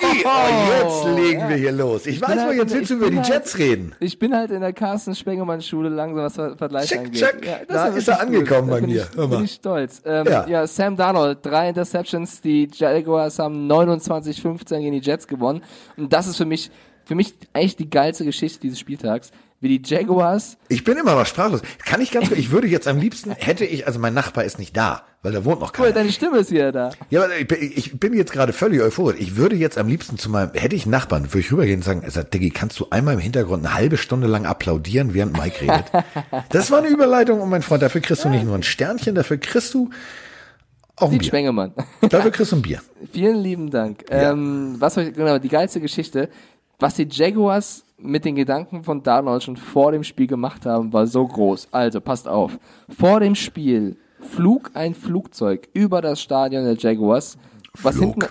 Diggi, 0.01 0.23
oh, 0.25 0.77
jetzt 0.79 1.17
legen 1.19 1.49
wir 1.49 1.57
hier 1.57 1.73
los. 1.73 2.05
Ich, 2.05 2.21
weiß 2.21 2.29
bin 2.29 2.37
mal, 2.37 2.45
halt 2.47 2.57
jetzt 2.57 2.73
willst 2.73 2.89
du 2.91 2.95
ich 2.95 3.01
über 3.01 3.09
die 3.11 3.17
halt- 3.17 3.27
Jets 3.27 3.57
reden. 3.57 3.93
ich 3.99 4.17
bin 4.17 4.33
halt 4.33 4.49
in 4.51 4.61
der 4.61 4.71
Carsten 4.71 5.13
Spengemann 5.13 5.61
Schule 5.61 5.89
langsam, 5.89 6.23
was 6.23 6.35
Ver 6.35 6.55
Vergleich 6.57 6.87
Check, 6.89 6.99
angeht. 6.99 7.13
check. 7.19 7.45
Ja, 7.45 7.57
das 7.67 7.67
Da 7.91 7.97
ist 7.97 8.07
er 8.07 8.21
angekommen 8.21 8.69
Da 8.69 8.75
bei 8.75 8.81
mir. 8.81 9.07
Ich, 9.11 9.29
bin 9.29 9.43
ich 9.43 9.51
stolz. 9.53 10.01
Ähm, 10.05 10.25
Ja. 10.27 10.47
ja. 10.47 10.67
Sam 10.67 10.95
Darnold, 10.95 11.39
drei 11.41 11.67
Interceptions, 11.69 12.39
die 12.39 12.69
Jaguars 12.73 13.39
haben 13.39 13.69
29-15 13.69 14.79
gegen 14.79 14.93
die 14.93 15.01
Jets 15.05 15.27
gewonnen. 15.27 15.63
Und 15.97 16.13
das 16.13 16.27
ist 16.27 16.37
für 16.37 16.45
mich, 16.45 16.71
für 17.03 17.15
mich 17.15 17.33
eigentlich 17.51 17.75
die 17.75 17.89
geilste 17.89 18.23
Geschichte 18.23 18.61
dieses 18.61 18.79
Spieltags. 18.79 19.31
Wie 19.59 19.77
die 19.79 19.81
Jaguars 19.95 20.57
Ich 20.69 20.83
bin 20.85 20.97
immer 20.97 21.15
noch 21.15 21.25
sprachlos. 21.25 21.61
Kann 21.85 21.99
ich 22.01 22.11
ganz 22.11 22.27
kurz, 22.29 22.39
ich 22.39 22.51
würde 22.51 22.67
jetzt 22.67 22.87
am 22.87 22.97
liebsten, 22.99 23.31
hätte 23.31 23.63
ich, 23.65 23.85
also 23.87 23.97
mein 23.99 24.13
Nachbar 24.13 24.43
ist 24.45 24.59
nicht 24.59 24.75
da, 24.75 25.03
weil 25.23 25.31
da 25.31 25.43
wohnt 25.45 25.61
noch 25.61 25.71
Cool, 25.77 25.85
keiner. 25.85 25.93
deine 25.95 26.11
Stimme 26.11 26.37
ist 26.39 26.51
wieder 26.51 26.71
da. 26.71 26.91
Ja, 27.09 27.23
aber 27.23 27.35
ich 27.37 27.47
bin, 27.47 27.57
ich 27.61 27.99
bin 27.99 28.13
jetzt 28.13 28.31
gerade 28.33 28.53
völlig 28.53 28.81
euphorisch. 28.81 29.15
Ich 29.19 29.35
würde 29.37 29.55
jetzt 29.55 29.77
am 29.77 29.87
liebsten 29.87 30.17
zu 30.17 30.29
meinem, 30.29 30.51
hätte 30.53 30.75
ich 30.75 30.85
Nachbarn, 30.85 31.23
würde 31.27 31.39
ich 31.39 31.51
rübergehen 31.51 31.77
und 31.79 31.83
sagen, 31.83 32.03
sagt, 32.09 32.33
Diggi, 32.33 32.49
kannst 32.51 32.79
du 32.79 32.87
einmal 32.89 33.15
im 33.15 33.19
Hintergrund 33.21 33.65
eine 33.65 33.73
halbe 33.73 33.97
Stunde 33.97 34.27
lang 34.27 34.45
applaudieren, 34.45 35.13
während 35.13 35.37
Mike 35.37 35.61
redet? 35.61 35.85
Das 36.49 36.69
war 36.71 36.79
eine 36.79 36.89
Überleitung, 36.89 37.41
und 37.41 37.49
mein 37.49 37.61
Freund, 37.61 37.81
dafür 37.81 38.01
kriegst 38.01 38.23
du 38.25 38.29
nicht 38.29 38.43
nur 38.45 38.53
ein 38.55 38.63
Sternchen, 38.63 39.15
dafür 39.15 39.37
kriegst 39.37 39.73
du 39.73 39.89
auch 40.97 41.07
ein 41.07 41.13
Die 41.13 41.17
Bier. 41.19 41.27
Spengemann. 41.29 41.73
Dafür 42.09 42.29
kriegst 42.29 42.51
du 42.51 42.57
ein 42.57 42.61
Bier. 42.61 42.79
Vielen 43.11 43.37
lieben 43.37 43.71
Dank. 43.71 44.03
Ähm, 44.09 44.75
was 44.77 44.93
genau, 44.95 45.39
die 45.39 45.49
geilste 45.49 45.79
Geschichte, 45.81 46.29
was 46.79 46.93
die 46.95 47.07
Jaguars 47.09 47.83
mit 47.97 48.25
den 48.25 48.35
Gedanken 48.35 48.83
von 48.83 49.01
Darnold 49.01 49.41
schon 49.41 49.57
vor 49.57 49.91
dem 49.91 50.03
Spiel 50.03 50.27
gemacht 50.27 50.65
haben, 50.67 50.93
war 50.93 51.07
so 51.07 51.25
groß. 51.25 51.69
Also, 51.71 51.99
passt 52.01 52.27
auf. 52.27 52.59
Vor 52.95 53.21
dem 53.21 53.33
Spiel 53.33 53.95
flog 54.23 54.71
ein 54.73 54.95
Flugzeug 54.95 55.69
über 55.73 56.01
das 56.01 56.21
Stadion 56.21 56.63
der 56.63 56.75
Jaguars, 56.75 57.37
was 57.81 57.95
Flog. 57.95 58.15
hinten 58.15 58.27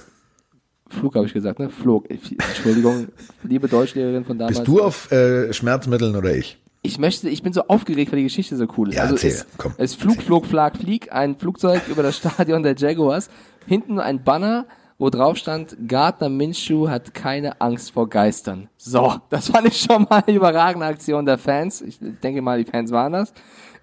Flug 0.93 1.15
habe 1.15 1.27
ich 1.27 1.33
gesagt, 1.33 1.59
ne? 1.59 1.71
Flog. 1.71 2.09
Entschuldigung, 2.11 3.09
liebe 3.43 3.67
Deutschlehrerin 3.69 4.25
von 4.25 4.39
damals. 4.39 4.59
Bist 4.59 4.69
du 4.69 4.83
auf 4.83 5.11
äh, 5.11 5.53
Schmerzmitteln 5.53 6.15
oder 6.15 6.35
ich? 6.35 6.59
Ich 6.83 6.99
möchte, 6.99 7.29
ich 7.29 7.43
bin 7.43 7.53
so 7.53 7.63
aufgeregt, 7.69 8.13
weil 8.13 8.19
die 8.19 8.25
Geschichte 8.25 8.57
so 8.57 8.67
cool 8.77 8.89
ist. 8.89 8.97
Ja, 8.97 9.03
also 9.03 9.15
erzähl, 9.15 9.31
es, 9.31 9.47
komm, 9.57 9.73
es 9.79 9.95
flog, 9.95 10.21
flog, 10.21 10.47
flag, 10.47 10.77
flieg, 10.77 11.13
ein 11.13 11.37
Flugzeug 11.37 11.83
über 11.89 12.03
das 12.03 12.17
Stadion 12.17 12.63
der 12.63 12.75
Jaguars. 12.77 13.31
Hinten 13.67 14.01
ein 14.01 14.25
Banner, 14.25 14.67
wo 14.99 15.09
drauf 15.09 15.37
stand, 15.37 15.77
Gardner 15.87 16.29
Minshew 16.29 16.89
hat 16.89 17.15
keine 17.15 17.61
Angst 17.61 17.93
vor 17.93 18.09
Geistern. 18.09 18.69
So, 18.77 19.15
das 19.31 19.49
fand 19.49 19.69
ich 19.69 19.79
schon 19.81 20.07
mal 20.11 20.25
eine 20.27 20.37
überragende 20.37 20.87
Aktion 20.87 21.25
der 21.25 21.39
Fans. 21.39 21.81
Ich 21.83 21.99
denke 22.01 22.43
mal, 22.43 22.63
die 22.63 22.69
Fans 22.69 22.91
waren 22.91 23.13
das. 23.13 23.33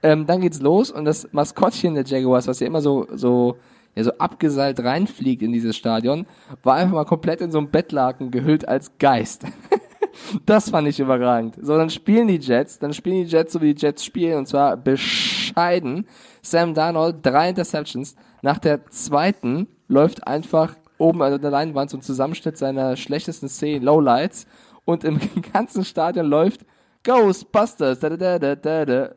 Ähm, 0.02 0.26
dann 0.26 0.42
geht's 0.42 0.62
los 0.62 0.92
und 0.92 1.06
das 1.06 1.28
Maskottchen 1.32 1.96
der 1.96 2.06
Jaguars, 2.06 2.48
was 2.48 2.60
ja 2.60 2.68
immer 2.68 2.82
so, 2.82 3.08
so, 3.14 3.58
ja, 3.96 4.04
so 4.04 4.12
abgeseilt 4.18 4.80
reinfliegt 4.84 5.42
in 5.42 5.52
dieses 5.52 5.76
Stadion, 5.76 6.26
war 6.64 6.76
einfach 6.76 6.94
mal 6.94 7.06
komplett 7.06 7.42
in 7.42 7.52
so 7.52 7.58
einem 7.58 7.70
Bettlaken 7.70 8.32
gehüllt 8.32 8.68
als 8.68 8.98
Geist. 8.98 9.46
Das 10.46 10.70
fand 10.70 10.88
ich 10.88 11.00
überragend. 11.00 11.56
So, 11.62 11.78
dann 11.78 11.90
spielen 11.90 12.28
die 12.28 12.40
Jets, 12.40 12.80
dann 12.80 12.94
spielen 12.94 13.24
die 13.24 13.32
Jets 13.32 13.54
so 13.54 13.62
wie 13.62 13.74
die 13.74 13.82
Jets 13.82 14.04
spielen 14.04 14.38
und 14.38 14.48
zwar 14.48 14.76
bescheiden. 14.76 16.06
Sam 16.42 16.74
Darnold, 16.74 17.18
drei 17.22 17.50
Interceptions. 17.50 18.16
Nach 18.42 18.58
der 18.58 18.86
zweiten 18.88 19.68
läuft 19.88 20.28
einfach 20.28 20.76
oben 20.98 21.22
an 21.22 21.42
der 21.42 21.52
Leinwand 21.52 21.94
ein 21.94 22.02
Zusammenschnitt 22.02 22.58
seiner 22.58 22.96
schlechtesten 22.98 23.50
Szenen, 23.50 23.84
Lowlights 23.84 24.46
und 24.86 25.04
im 25.04 25.20
ganzen 25.54 25.86
Stadion 25.86 26.26
läuft 26.26 26.66
Ghostbusters. 27.04 28.00
Da, 28.00 28.10
da, 28.10 28.40
da, 28.40 28.56
da, 28.56 28.86
da. 28.86 29.10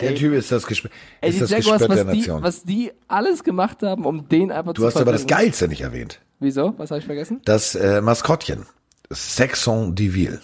Der 0.00 0.14
Typ 0.14 0.32
ist 0.32 0.50
das, 0.52 0.66
Gesp 0.66 0.88
Ey, 1.20 1.30
ist 1.30 1.36
die 1.36 1.40
das 1.40 1.50
Jaguars, 1.50 1.78
Gespött 1.80 1.96
der 1.98 2.06
was 2.06 2.12
die, 2.12 2.18
Nation. 2.18 2.42
was 2.42 2.62
die 2.64 2.92
alles 3.08 3.44
gemacht 3.44 3.82
haben, 3.82 4.04
um 4.04 4.28
den 4.28 4.52
einfach 4.52 4.74
zu 4.74 4.80
du 4.82 4.86
hast 4.86 4.96
aber 4.96 5.12
das. 5.12 5.26
Geilste 5.26 5.68
nicht 5.68 5.80
erwähnt. 5.82 6.20
Wieso? 6.40 6.74
Was 6.76 6.90
habe 6.90 7.00
ich 7.00 7.06
vergessen? 7.06 7.40
Das 7.44 7.74
äh, 7.74 8.00
Maskottchen. 8.00 8.66
Saxon 9.10 9.94
Deville. 9.94 10.40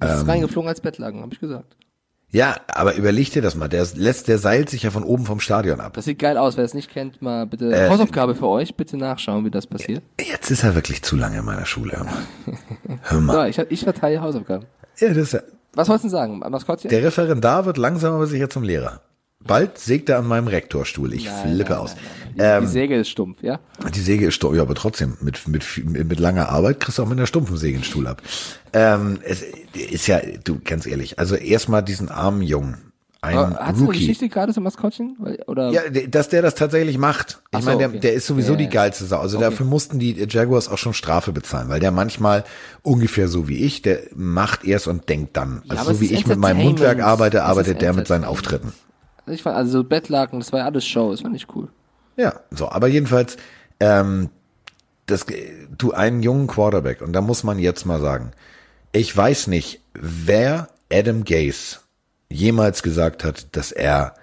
Das 0.00 0.10
Ähm. 0.12 0.18
ist 0.22 0.28
reingeflogen 0.28 0.68
als 0.68 0.80
Bettlaken, 0.80 1.20
habe 1.22 1.32
ich 1.32 1.40
gesagt. 1.40 1.76
Ja, 2.34 2.56
aber 2.66 2.94
überleg 2.94 3.30
dir 3.30 3.42
das 3.42 3.54
mal. 3.56 3.68
Der 3.68 3.86
lässt, 3.94 4.26
der 4.26 4.38
seilt 4.38 4.70
sich 4.70 4.84
ja 4.84 4.90
von 4.90 5.04
oben 5.04 5.26
vom 5.26 5.38
Stadion 5.38 5.80
ab. 5.80 5.92
Das 5.92 6.06
sieht 6.06 6.18
geil 6.18 6.38
aus. 6.38 6.56
Wer 6.56 6.64
es 6.64 6.72
nicht 6.72 6.90
kennt, 6.90 7.20
mal 7.20 7.46
bitte 7.46 7.70
Äh, 7.70 7.90
Hausaufgabe 7.90 8.34
für 8.34 8.46
euch. 8.48 8.74
Bitte 8.74 8.96
nachschauen, 8.96 9.44
wie 9.44 9.50
das 9.50 9.66
passiert. 9.66 10.02
Jetzt 10.18 10.50
ist 10.50 10.64
er 10.64 10.74
wirklich 10.74 11.02
zu 11.02 11.14
lange 11.16 11.38
in 11.38 11.44
meiner 11.44 11.66
Schule. 11.66 11.92
Hör 11.92 12.04
mal. 12.04 12.22
Hör 13.02 13.20
mal. 13.20 13.52
So, 13.54 13.62
ich, 13.62 13.70
ich 13.70 13.80
verteile 13.84 14.22
Hausaufgaben. 14.22 14.64
Ja, 14.98 15.08
das 15.08 15.16
ist 15.18 15.32
ja, 15.34 15.40
Was 15.74 15.88
wolltest 15.88 16.04
du 16.06 16.08
sagen? 16.10 16.38
Maskottchen? 16.38 16.90
der 16.90 17.02
Referendar 17.02 17.64
wird 17.64 17.78
langsam 17.78 18.14
aber 18.14 18.26
sicher 18.26 18.50
zum 18.50 18.62
Lehrer. 18.62 19.00
Bald 19.44 19.78
sägt 19.78 20.08
er 20.08 20.18
an 20.18 20.28
meinem 20.28 20.46
Rektorstuhl. 20.46 21.12
Ich 21.14 21.24
Nein, 21.24 21.54
flippe 21.54 21.72
nein, 21.72 21.80
aus. 21.80 21.96
Die, 22.34 22.40
Ähm, 22.40 22.62
die 22.62 22.68
Säge 22.68 22.96
ist 22.96 23.08
stumpf, 23.08 23.42
ja? 23.42 23.58
Die 23.92 24.00
Säge 24.00 24.26
ist 24.26 24.34
stumpf, 24.34 24.56
ja, 24.56 24.62
aber 24.62 24.74
trotzdem, 24.74 25.16
mit, 25.20 25.48
mit, 25.48 25.64
mit, 25.84 26.08
mit 26.08 26.20
langer 26.20 26.48
Arbeit 26.48 26.78
kriegst 26.78 26.98
du 26.98 27.02
auch 27.02 27.08
mit 27.08 27.18
einer 27.18 27.26
stumpfen 27.26 27.56
Säge 27.56 27.76
einen 27.76 27.84
Stuhl 27.84 28.06
ab. 28.06 28.22
Ähm, 28.72 29.18
es 29.24 29.42
ist 29.74 30.06
ja, 30.06 30.20
du, 30.44 30.60
ganz 30.62 30.86
ehrlich, 30.86 31.18
also 31.18 31.34
erstmal 31.34 31.82
diesen 31.82 32.08
armen 32.08 32.42
Jungen, 32.42 32.91
ein 33.22 33.38
Aber 33.38 33.72
du 33.72 33.84
eine. 33.84 33.92
Geschichte 33.92 34.28
gerade 34.28 34.52
zum 34.52 34.64
Maskottchen? 34.64 35.16
Oder? 35.46 35.70
Ja, 35.70 35.82
dass 36.08 36.28
der 36.28 36.42
das 36.42 36.56
tatsächlich 36.56 36.98
macht. 36.98 37.40
Ich 37.52 37.60
so, 37.60 37.66
meine, 37.66 37.78
der, 37.78 37.88
okay. 37.90 38.00
der 38.00 38.12
ist 38.14 38.26
sowieso 38.26 38.52
Ja, 38.52 38.58
die 38.58 38.64
ja. 38.64 38.70
geilste 38.70 39.04
Sau. 39.04 39.20
Also 39.20 39.38
Okay. 39.38 39.50
dafür 39.50 39.66
mussten 39.66 39.98
die 40.00 40.26
Jaguars 40.28 40.68
auch 40.68 40.78
schon 40.78 40.92
Strafe 40.92 41.32
bezahlen, 41.32 41.68
weil 41.68 41.78
der 41.78 41.92
manchmal 41.92 42.44
ungefähr 42.82 43.28
so 43.28 43.48
wie 43.48 43.58
ich, 43.64 43.80
der 43.82 44.00
macht 44.14 44.64
erst 44.64 44.88
und 44.88 45.08
denkt 45.08 45.36
dann. 45.36 45.62
Also 45.68 45.92
es 45.92 45.96
so 45.98 46.00
wie 46.00 46.12
ich 46.12 46.26
mit 46.26 46.38
meinem. 46.38 46.62
Mundwerk 46.62 47.00
arbeite, 47.00 47.44
arbeitet 47.44 47.80
der 47.80 47.92
mit 47.92 48.08
seinen. 48.08 48.24
Auftritten. 48.24 48.72
Also 49.24 49.34
ich 49.34 49.42
fand, 49.42 49.56
also 49.56 49.70
so 49.70 49.84
Bettlaken, 49.84 50.40
das 50.40 50.52
war 50.52 50.60
ja 50.60 50.64
alles 50.66 50.84
Show, 50.84 51.12
das 51.12 51.20
fand 51.20 51.36
ich 51.36 51.46
cool. 51.54 51.68
Ja, 52.16 52.40
so, 52.50 52.68
aber 52.68 52.88
jedenfalls, 52.88 53.36
ähm, 53.78 54.30
das, 55.06 55.26
du 55.78 55.92
einen 55.92 56.22
jungen 56.22 56.48
Quarterback, 56.48 57.02
und 57.02 57.12
da 57.12 57.20
muss 57.20 57.44
man 57.44 57.58
jetzt 57.58 57.84
mal 57.86 58.00
sagen, 58.00 58.32
ich 58.92 59.16
weiß 59.16 59.46
nicht, 59.46 59.80
wer 59.94 60.68
Adam 60.92 61.24
Gase 61.24 61.78
jemals 62.32 62.82
gesagt 62.82 63.24
hat, 63.24 63.54
dass 63.56 63.72
er 63.72 64.14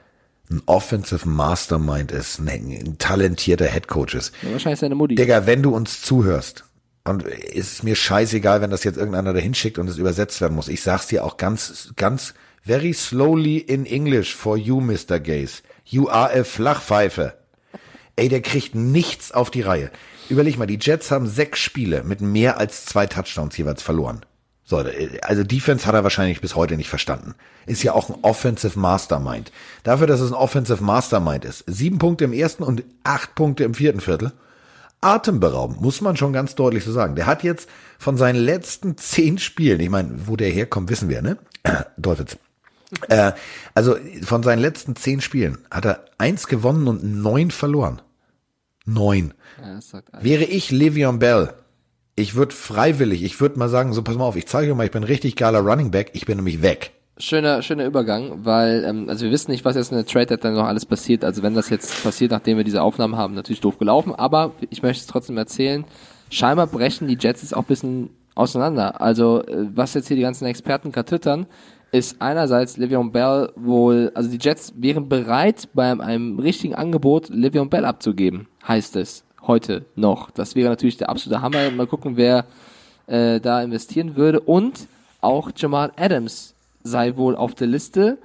ein 0.50 0.62
Offensive 0.66 1.28
Mastermind 1.28 2.12
ist, 2.12 2.40
ein, 2.40 2.96
talentierter 2.98 3.68
Headcoach 3.68 4.16
ist. 4.16 4.34
Ja, 4.42 4.52
wahrscheinlich 4.52 4.80
seine 4.80 4.96
Mutti. 4.96 5.16
Digga, 5.16 5.46
wenn 5.46 5.62
du 5.62 5.76
uns 5.76 6.02
zuhörst, 6.02 6.66
und 7.06 7.24
ist 7.24 7.74
es 7.74 7.84
mir 7.84 7.96
scheißegal, 7.96 8.62
wenn 8.62 8.70
das 8.70 8.84
jetzt 8.84 8.98
irgendeiner 8.98 9.34
dahin 9.34 9.54
schickt 9.54 9.80
und 9.80 9.88
es 9.88 9.98
übersetzt 9.98 10.42
werden 10.42 10.54
muss. 10.54 10.68
Ich 10.68 10.82
sag's 10.82 11.08
dir 11.08 11.24
auch 11.24 11.38
ganz, 11.38 11.92
ganz 11.96 12.34
very 12.64 12.94
slowly 12.94 13.58
in 13.58 13.86
English 13.86 14.36
for 14.36 14.58
you, 14.58 14.80
Mr. 14.80 15.20
Gaze. 15.20 15.64
You 15.86 16.10
are 16.10 16.32
a 16.40 16.44
Flachpfeife. 16.44 17.34
Ey, 18.16 18.30
der 18.30 18.42
kriegt 18.42 18.76
nichts 18.76 19.32
auf 19.32 19.50
die 19.50 19.62
Reihe. 19.62 19.92
Überleg 20.30 20.58
mal, 20.58 20.68
die 20.68 20.78
Jets 20.80 21.10
haben 21.10 21.28
sechs 21.28 21.60
Spiele 21.60 22.04
mit 22.04 22.22
mehr 22.22 22.58
als 22.58 22.86
zwei 22.86 23.08
Touchdowns 23.08 23.58
jeweils 23.58 23.82
verloren. 23.82 24.24
So, 24.70 24.86
also 25.24 25.44
Defense 25.44 25.88
hat 25.88 25.96
er 25.96 26.04
wahrscheinlich 26.04 26.42
bis 26.42 26.56
heute 26.56 26.78
nicht 26.78 26.90
verstanden. 26.90 27.34
Ist 27.66 27.82
ja 27.82 27.94
auch 27.94 28.08
ein 28.08 28.20
Offensive 28.22 28.78
Mastermind. 28.78 29.52
Dafür, 29.82 30.06
dass 30.06 30.20
es 30.20 30.30
ein 30.30 30.36
Offensive 30.36 30.84
Mastermind 30.84 31.44
ist. 31.44 31.64
Sieben 31.66 31.98
Punkte 31.98 32.26
im 32.26 32.34
ersten 32.34 32.62
und 32.62 32.84
acht 33.04 33.34
Punkte 33.34 33.64
im 33.64 33.74
vierten 33.74 34.00
Viertel. 34.00 34.32
Atemberaubend, 35.02 35.82
muss 35.82 36.02
man 36.02 36.18
schon 36.18 36.34
ganz 36.34 36.54
deutlich 36.54 36.84
so 36.84 36.92
sagen. 36.92 37.16
Der 37.16 37.26
hat 37.26 37.42
jetzt 37.42 37.68
von 37.98 38.16
seinen 38.16 38.36
letzten 38.36 38.96
zehn 38.96 39.40
Spielen, 39.40 39.80
ich 39.80 39.90
meine, 39.90 40.28
wo 40.28 40.36
der 40.36 40.52
herkommt, 40.52 40.92
wissen 40.92 41.10
wir, 41.10 41.24
ne? 41.24 41.40
Teufels. 42.00 42.38
Äh, 43.08 43.32
also 43.74 43.98
von 44.22 44.44
seinen 44.44 44.60
letzten 44.60 44.96
zehn 44.96 45.20
Spielen 45.22 45.58
hat 45.72 45.86
er 45.86 46.06
eins 46.20 46.46
gewonnen 46.46 46.88
und 46.88 47.04
neun 47.04 47.50
verloren. 47.50 48.04
Neun. 48.86 49.34
ja. 49.60 49.80
Wäre 50.22 50.44
ich 50.44 50.70
Le'Veon 50.70 51.18
Bell, 51.18 51.56
ich 52.20 52.36
würde 52.36 52.54
freiwillig, 52.54 53.24
ich 53.24 53.40
würde 53.40 53.58
mal 53.58 53.70
sagen, 53.70 53.94
so 53.94 54.04
pass 54.04 54.18
mal 54.18 54.26
auf, 54.26 54.36
ich 54.36 54.48
zeige 54.48 54.68
dir 54.68 54.76
mal, 54.76 54.86
ich 54.86 54.92
bin 54.92 55.04
richtig 55.04 55.36
geiler 55.36 55.60
Running 55.60 55.92
Back, 55.92 56.12
ich 56.14 56.26
bin 56.26 56.38
nämlich 56.38 56.62
weg. 56.62 56.92
Schöner, 57.18 57.62
schöner 57.62 57.86
Übergang, 57.86 58.46
weil, 58.46 58.86
ähm, 58.86 59.10
also 59.10 59.26
wir 59.26 59.32
wissen 59.32 59.52
nicht, 59.52 59.66
was 59.66 59.76
jetzt 59.76 59.92
in 59.92 59.98
der 59.98 60.06
Trade 60.06 60.28
Deadline 60.28 60.54
noch 60.54 60.68
alles 60.68 60.86
passiert. 60.86 61.26
Also 61.26 61.44
wenn 61.44 61.54
das 61.54 61.70
jetzt 61.70 62.04
passiert, 62.04 62.32
nachdem 62.32 62.58
wir 62.58 62.64
diese 62.64 62.82
Aufnahmen 62.82 63.18
haben, 63.18 63.34
natürlich 63.34 63.60
doof 63.60 63.78
gelaufen, 63.78 64.16
aber 64.16 64.52
ich 64.70 64.82
möchte 64.84 65.02
es 65.02 65.08
trotzdem 65.08 65.38
erzählen. 65.38 65.84
Scheinbar 66.30 66.68
brechen 66.68 67.08
die 67.08 67.18
Jets 67.20 67.42
jetzt 67.42 67.56
auch 67.56 67.64
ein 67.64 67.68
bisschen 67.68 68.10
auseinander. 68.36 69.02
Also, 69.02 69.44
äh, 69.44 69.68
was 69.74 69.96
jetzt 69.96 70.08
hier 70.08 70.16
die 70.16 70.24
ganzen 70.24 70.46
Experten 70.46 70.92
katüttern, 70.94 71.46
ist 71.92 72.22
einerseits 72.22 72.78
Le'Veon 72.78 73.12
Bell 73.12 73.52
wohl, 73.56 74.12
also 74.14 74.30
die 74.30 74.38
Jets 74.40 74.74
wären 74.78 75.10
bereit, 75.10 75.70
bei 75.74 75.92
einem 75.92 76.40
richtigen 76.40 76.76
Angebot 76.76 77.30
Le'Veon 77.30 77.70
Bell 77.70 77.84
abzugeben, 77.84 78.48
heißt 78.66 78.96
es 78.96 79.26
heute 79.48 79.86
noch. 79.96 80.32
Das 80.32 80.56
wäre 80.56 80.70
natürlich 80.70 80.98
der 80.98 81.10
absolute 81.10 81.42
Hammer. 81.42 81.72
Mal 81.72 81.88
gucken, 81.88 82.18
wer 82.18 82.46
äh, 83.08 83.40
da 83.40 83.62
investieren 83.62 84.16
würde. 84.16 84.40
Und 84.40 84.88
auch 85.22 85.52
Jamal 85.56 85.92
Adams 85.96 86.54
sei 86.84 87.18
wohl 87.18 87.36
auf 87.36 87.56
der 87.56 87.68
Liste. 87.68 88.18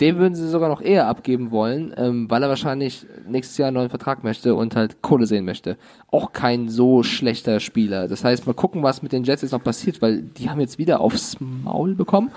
Den 0.00 0.16
würden 0.16 0.34
sie 0.34 0.48
sogar 0.48 0.70
noch 0.70 0.80
eher 0.80 1.08
abgeben 1.08 1.50
wollen, 1.50 1.92
ähm, 1.98 2.30
weil 2.30 2.42
er 2.42 2.48
wahrscheinlich 2.48 3.04
nächstes 3.28 3.58
Jahr 3.58 3.68
einen 3.68 3.74
neuen 3.74 3.90
Vertrag 3.90 4.24
möchte 4.24 4.54
und 4.54 4.74
halt 4.74 5.02
Kohle 5.02 5.26
sehen 5.26 5.44
möchte. 5.44 5.76
Auch 6.10 6.32
kein 6.32 6.70
so 6.70 7.02
schlechter 7.02 7.60
Spieler. 7.60 8.08
Das 8.08 8.24
heißt, 8.24 8.46
mal 8.46 8.54
gucken, 8.54 8.82
was 8.82 9.02
mit 9.02 9.12
den 9.12 9.24
Jets 9.24 9.42
jetzt 9.42 9.52
noch 9.52 9.62
passiert, 9.62 10.00
weil 10.00 10.22
die 10.22 10.48
haben 10.48 10.58
jetzt 10.58 10.78
wieder 10.78 11.02
aufs 11.02 11.36
Maul 11.38 11.94
bekommen. 11.94 12.30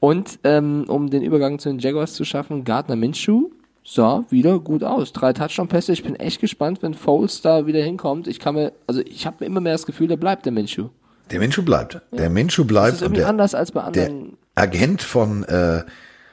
Und 0.00 0.38
ähm, 0.44 0.86
um 0.88 1.10
den 1.10 1.22
Übergang 1.22 1.58
zu 1.58 1.68
den 1.68 1.78
Jaguars 1.78 2.14
zu 2.14 2.24
schaffen, 2.24 2.64
Gardner 2.64 2.96
Minshew 2.96 3.50
sah 3.94 4.24
wieder 4.30 4.58
gut 4.58 4.84
aus. 4.84 5.12
Drei 5.12 5.32
Touchdown-Pässe. 5.32 5.92
Ich 5.92 6.02
bin 6.02 6.14
echt 6.16 6.40
gespannt, 6.40 6.82
wenn 6.82 6.94
Foles 6.94 7.42
da 7.42 7.66
wieder 7.66 7.82
hinkommt. 7.82 8.26
Ich 8.28 8.38
kann 8.38 8.54
mir, 8.54 8.72
also 8.86 9.00
ich 9.00 9.26
habe 9.26 9.44
immer 9.44 9.60
mehr 9.60 9.72
das 9.72 9.86
Gefühl, 9.86 10.08
der 10.08 10.16
bleibt 10.16 10.44
der 10.46 10.52
Minshew. 10.52 10.88
Der 11.30 11.38
Minshew 11.40 11.62
bleibt. 11.62 12.00
Der 12.12 12.30
Minshew 12.30 12.62
Das 12.62 12.68
bleibt. 12.68 12.94
ist 12.94 13.02
und 13.02 13.06
irgendwie 13.06 13.20
der, 13.20 13.28
anders 13.28 13.54
als 13.54 13.72
bei 13.72 13.80
der 13.90 14.06
anderen. 14.06 14.36
Agent 14.54 15.02
von, 15.02 15.44
äh, 15.44 15.84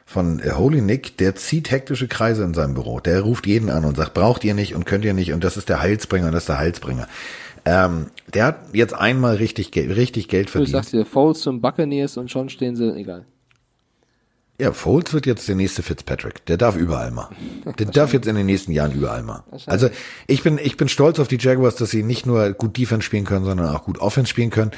von 0.05 0.39
äh, 0.39 0.51
Holy 0.51 0.81
Nick, 0.81 1.17
der 1.17 1.35
zieht 1.35 1.69
hektische 1.71 2.07
Kreise 2.07 2.43
in 2.43 2.53
seinem 2.53 2.73
Büro. 2.73 2.99
Der 2.99 3.21
ruft 3.21 3.45
jeden 3.47 3.69
an 3.69 3.85
und 3.85 3.97
sagt, 3.97 4.13
braucht 4.13 4.43
ihr 4.43 4.53
nicht 4.53 4.73
und 4.75 4.85
könnt 4.85 5.05
ihr 5.05 5.13
nicht 5.13 5.33
und 5.33 5.43
das 5.43 5.55
ist 5.57 5.69
der 5.69 5.81
Heilsbringer 5.81 6.27
und 6.27 6.31
das 6.33 6.43
ist 6.43 6.49
der 6.49 6.57
Heilsbringer. 6.59 7.07
Ähm, 7.65 8.07
der 8.33 8.45
hat 8.45 8.55
jetzt 8.73 8.93
einmal 8.93 9.35
richtig, 9.35 9.71
Geld- 9.71 9.95
richtig 9.95 10.29
Geld 10.29 10.47
Du 10.47 10.51
verdient. 10.53 10.71
sagst 10.71 10.93
dir 10.93 11.05
Foles 11.05 11.41
zum 11.41 11.59
Buccaneers 11.61 12.15
und 12.17 12.31
schon 12.31 12.49
stehen 12.49 12.75
sie, 12.75 12.91
egal. 12.95 13.25
Ja, 14.59 14.71
Foles 14.73 15.13
wird 15.13 15.27
jetzt 15.27 15.47
der 15.47 15.55
nächste 15.55 15.83
Fitzpatrick. 15.83 16.43
Der 16.47 16.57
darf 16.57 16.75
überall 16.75 17.11
mal. 17.11 17.29
Der 17.77 17.85
darf 17.85 18.13
jetzt 18.13 18.27
in 18.27 18.35
den 18.35 18.47
nächsten 18.47 18.71
Jahren 18.71 18.91
überall 18.91 19.21
mal. 19.21 19.43
Also 19.67 19.89
ich 20.25 20.41
bin, 20.41 20.57
ich 20.57 20.77
bin 20.77 20.89
stolz 20.89 21.19
auf 21.19 21.27
die 21.27 21.37
Jaguars, 21.39 21.75
dass 21.75 21.91
sie 21.91 22.01
nicht 22.01 22.25
nur 22.25 22.53
gut 22.53 22.75
Defense 22.75 23.03
spielen 23.03 23.25
können, 23.25 23.45
sondern 23.45 23.67
auch 23.75 23.83
gut 23.83 23.99
Offense 23.99 24.29
spielen 24.29 24.49
können. 24.49 24.71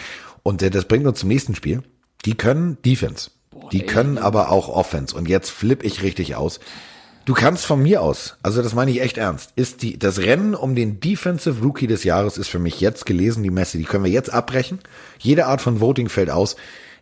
Und 0.43 0.61
das 0.61 0.85
bringt 0.85 1.07
uns 1.07 1.19
zum 1.19 1.29
nächsten 1.29 1.55
Spiel. 1.55 1.81
Die 2.25 2.35
können 2.35 2.77
Defense. 2.83 3.31
Die 3.71 3.81
ey. 3.81 3.85
können 3.85 4.17
aber 4.17 4.51
auch 4.51 4.67
Offense. 4.67 5.15
Und 5.15 5.29
jetzt 5.29 5.49
flippe 5.49 5.85
ich 5.85 6.03
richtig 6.03 6.35
aus. 6.35 6.59
Du 7.23 7.33
kannst 7.33 7.65
von 7.65 7.81
mir 7.81 8.01
aus, 8.01 8.37
also 8.41 8.63
das 8.63 8.73
meine 8.73 8.89
ich 8.89 9.01
echt 9.01 9.17
ernst, 9.17 9.51
ist 9.55 9.83
die, 9.83 9.99
das 9.99 10.17
Rennen 10.17 10.55
um 10.55 10.73
den 10.73 10.99
Defensive 10.99 11.61
Rookie 11.61 11.85
des 11.85 12.03
Jahres 12.03 12.39
ist 12.39 12.47
für 12.47 12.57
mich 12.57 12.81
jetzt 12.81 13.05
gelesen, 13.05 13.43
die 13.43 13.51
Messe, 13.51 13.77
die 13.77 13.83
können 13.83 14.03
wir 14.03 14.11
jetzt 14.11 14.33
abbrechen. 14.33 14.79
Jede 15.19 15.45
Art 15.45 15.61
von 15.61 15.79
Voting 15.79 16.09
fällt 16.09 16.31
aus. 16.31 16.55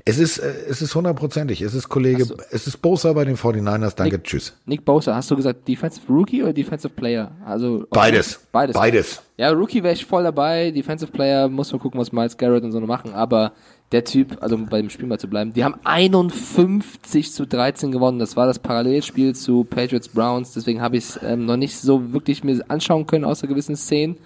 Es 0.08 0.20
ist, 0.20 0.38
äh, 0.38 0.54
es 0.70 0.82
ist 0.82 0.96
hundertprozentig. 0.96 1.62
Es 1.62 1.74
ist 1.74 1.90
Kollege, 1.90 2.26
es 2.52 2.66
ist 2.66 2.82
Bosa 2.82 3.12
bei 3.12 3.26
den 3.26 3.36
49ers. 3.36 3.96
Danke, 3.96 4.24
tschüss. 4.24 4.54
Nick 4.66 4.86
Bosa, 4.86 5.14
hast 5.14 5.30
du 5.30 5.36
gesagt 5.36 5.68
Defensive 5.68 6.06
Rookie 6.08 6.42
oder 6.42 6.54
Defensive 6.54 6.94
Player? 6.94 7.32
Also 7.46 7.86
Beides. 7.90 8.40
Beides. 8.52 8.74
Beides. 8.74 9.22
Ja, 9.36 9.52
Rookie 9.52 9.84
wäre 9.84 9.94
ich 9.94 10.06
voll 10.06 10.24
dabei. 10.24 10.72
Defensive 10.72 11.12
Player 11.12 11.50
muss 11.50 11.72
man 11.74 11.82
gucken, 11.82 12.00
was 12.00 12.14
Miles 12.14 12.38
Garrett 12.38 12.64
und 12.64 12.72
so 12.72 12.80
noch 12.80 12.88
machen. 12.88 13.14
Aber 13.14 13.52
der 13.92 14.06
Typ, 14.06 14.38
also 14.42 14.56
um 14.56 14.68
bei 14.68 14.82
dem 14.82 14.90
Spiel 14.90 15.08
mal 15.08 15.20
zu 15.20 15.28
bleiben, 15.28 15.52
die 15.52 15.66
haben 15.66 15.76
51 15.84 17.34
zu 17.34 17.46
13 17.46 17.92
gewonnen. 17.92 18.20
Das 18.20 18.38
war 18.38 18.48
das 18.48 18.60
Parallelspiel 18.60 19.36
zu 19.36 19.66
Patriots 19.66 20.08
Browns. 20.08 20.54
Deswegen 20.54 20.82
habe 20.82 20.96
ich 20.96 21.04
es 21.04 21.20
ähm, 21.22 21.46
noch 21.46 21.58
nicht 21.58 21.78
so 21.78 22.14
wirklich 22.14 22.46
mir 22.46 22.64
anschauen 22.70 23.08
können, 23.08 23.26
außer 23.26 23.46
gewissen 23.48 23.76
Szenen. 23.76 24.18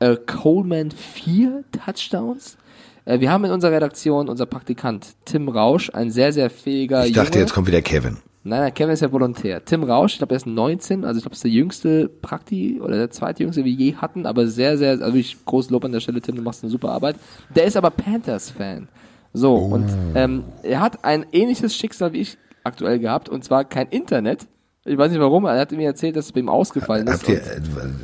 Äh, 0.00 0.16
Coleman 0.26 0.90
vier 0.90 1.62
Touchdowns. 1.70 2.56
Äh, 3.04 3.20
wir 3.20 3.30
haben 3.30 3.44
in 3.44 3.50
unserer 3.50 3.72
Redaktion 3.72 4.28
unser 4.28 4.46
Praktikant 4.46 5.14
Tim 5.24 5.48
Rausch, 5.48 5.90
ein 5.92 6.10
sehr, 6.10 6.32
sehr 6.32 6.50
fähiger 6.50 7.06
Ich 7.06 7.12
dachte, 7.12 7.32
Junge. 7.34 7.40
jetzt 7.40 7.52
kommt 7.54 7.66
wieder 7.66 7.82
Kevin. 7.82 8.18
Nein, 8.44 8.60
nein, 8.60 8.74
Kevin 8.74 8.92
ist 8.92 9.00
ja 9.00 9.12
Volontär. 9.12 9.64
Tim 9.64 9.84
Rausch, 9.84 10.14
ich 10.14 10.18
glaube, 10.18 10.34
er 10.34 10.36
ist 10.36 10.46
19, 10.46 11.04
also 11.04 11.18
ich 11.18 11.22
glaube, 11.22 11.34
ist 11.34 11.44
der 11.44 11.50
jüngste 11.52 12.08
Prakti 12.08 12.80
oder 12.80 12.96
der 12.96 13.10
zweitjüngste, 13.10 13.64
wie 13.64 13.78
wir 13.78 13.86
je 13.86 13.94
hatten, 13.94 14.26
aber 14.26 14.48
sehr, 14.48 14.76
sehr, 14.76 14.90
also 14.90 15.06
wirklich 15.06 15.44
groß 15.44 15.70
Lob 15.70 15.84
an 15.84 15.92
der 15.92 16.00
Stelle, 16.00 16.20
Tim, 16.20 16.34
du 16.34 16.42
machst 16.42 16.64
eine 16.64 16.70
super 16.70 16.90
Arbeit. 16.90 17.16
Der 17.54 17.64
ist 17.64 17.76
aber 17.76 17.90
Panthers-Fan. 17.90 18.88
So, 19.32 19.54
und 19.54 19.86
ähm, 20.14 20.44
er 20.62 20.80
hat 20.80 21.04
ein 21.04 21.24
ähnliches 21.32 21.74
Schicksal 21.76 22.12
wie 22.12 22.20
ich 22.20 22.36
aktuell 22.64 22.98
gehabt, 22.98 23.28
und 23.28 23.44
zwar 23.44 23.64
kein 23.64 23.86
Internet. 23.88 24.46
Ich 24.84 24.98
weiß 24.98 25.12
nicht 25.12 25.20
warum, 25.20 25.44
er 25.44 25.60
hat 25.60 25.70
mir 25.70 25.86
erzählt, 25.86 26.16
dass 26.16 26.26
es 26.26 26.32
bei 26.32 26.40
ihm 26.40 26.48
ausgefallen 26.48 27.06
ist. 27.06 27.12
Habt 27.12 27.28
ihr 27.28 27.36
äh, 27.36 27.60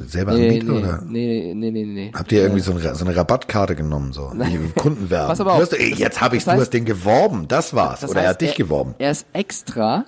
selber 0.06 0.34
nee, 0.34 0.48
Anbieter 0.48 0.72
nee, 0.72 0.78
oder? 0.78 1.02
nee, 1.04 1.54
nee, 1.56 1.70
nee, 1.72 1.84
nee. 1.84 2.12
Habt 2.14 2.30
ihr 2.30 2.42
irgendwie 2.42 2.60
so 2.60 2.70
eine, 2.70 2.94
so 2.94 3.04
eine 3.04 3.16
Rabattkarte 3.16 3.74
genommen, 3.74 4.12
so? 4.12 4.32
Kundenwerbung. 4.76 5.28
Pass 5.28 5.40
aber 5.40 5.54
auf. 5.54 5.68
Du 5.68 5.76
ey, 5.76 5.94
jetzt 5.94 6.20
habe 6.20 6.36
ich, 6.36 6.44
Das 6.44 6.54
heißt- 6.54 6.56
du 6.56 6.60
hast 6.62 6.70
den 6.74 6.84
geworben, 6.84 7.48
das 7.48 7.74
war's. 7.74 8.00
Das 8.00 8.10
Oder 8.10 8.20
er 8.20 8.28
heißt, 8.28 8.34
hat 8.34 8.40
dich 8.42 8.54
geworben. 8.54 8.94
Er 8.98 9.10
ist 9.10 9.26
extra 9.32 10.04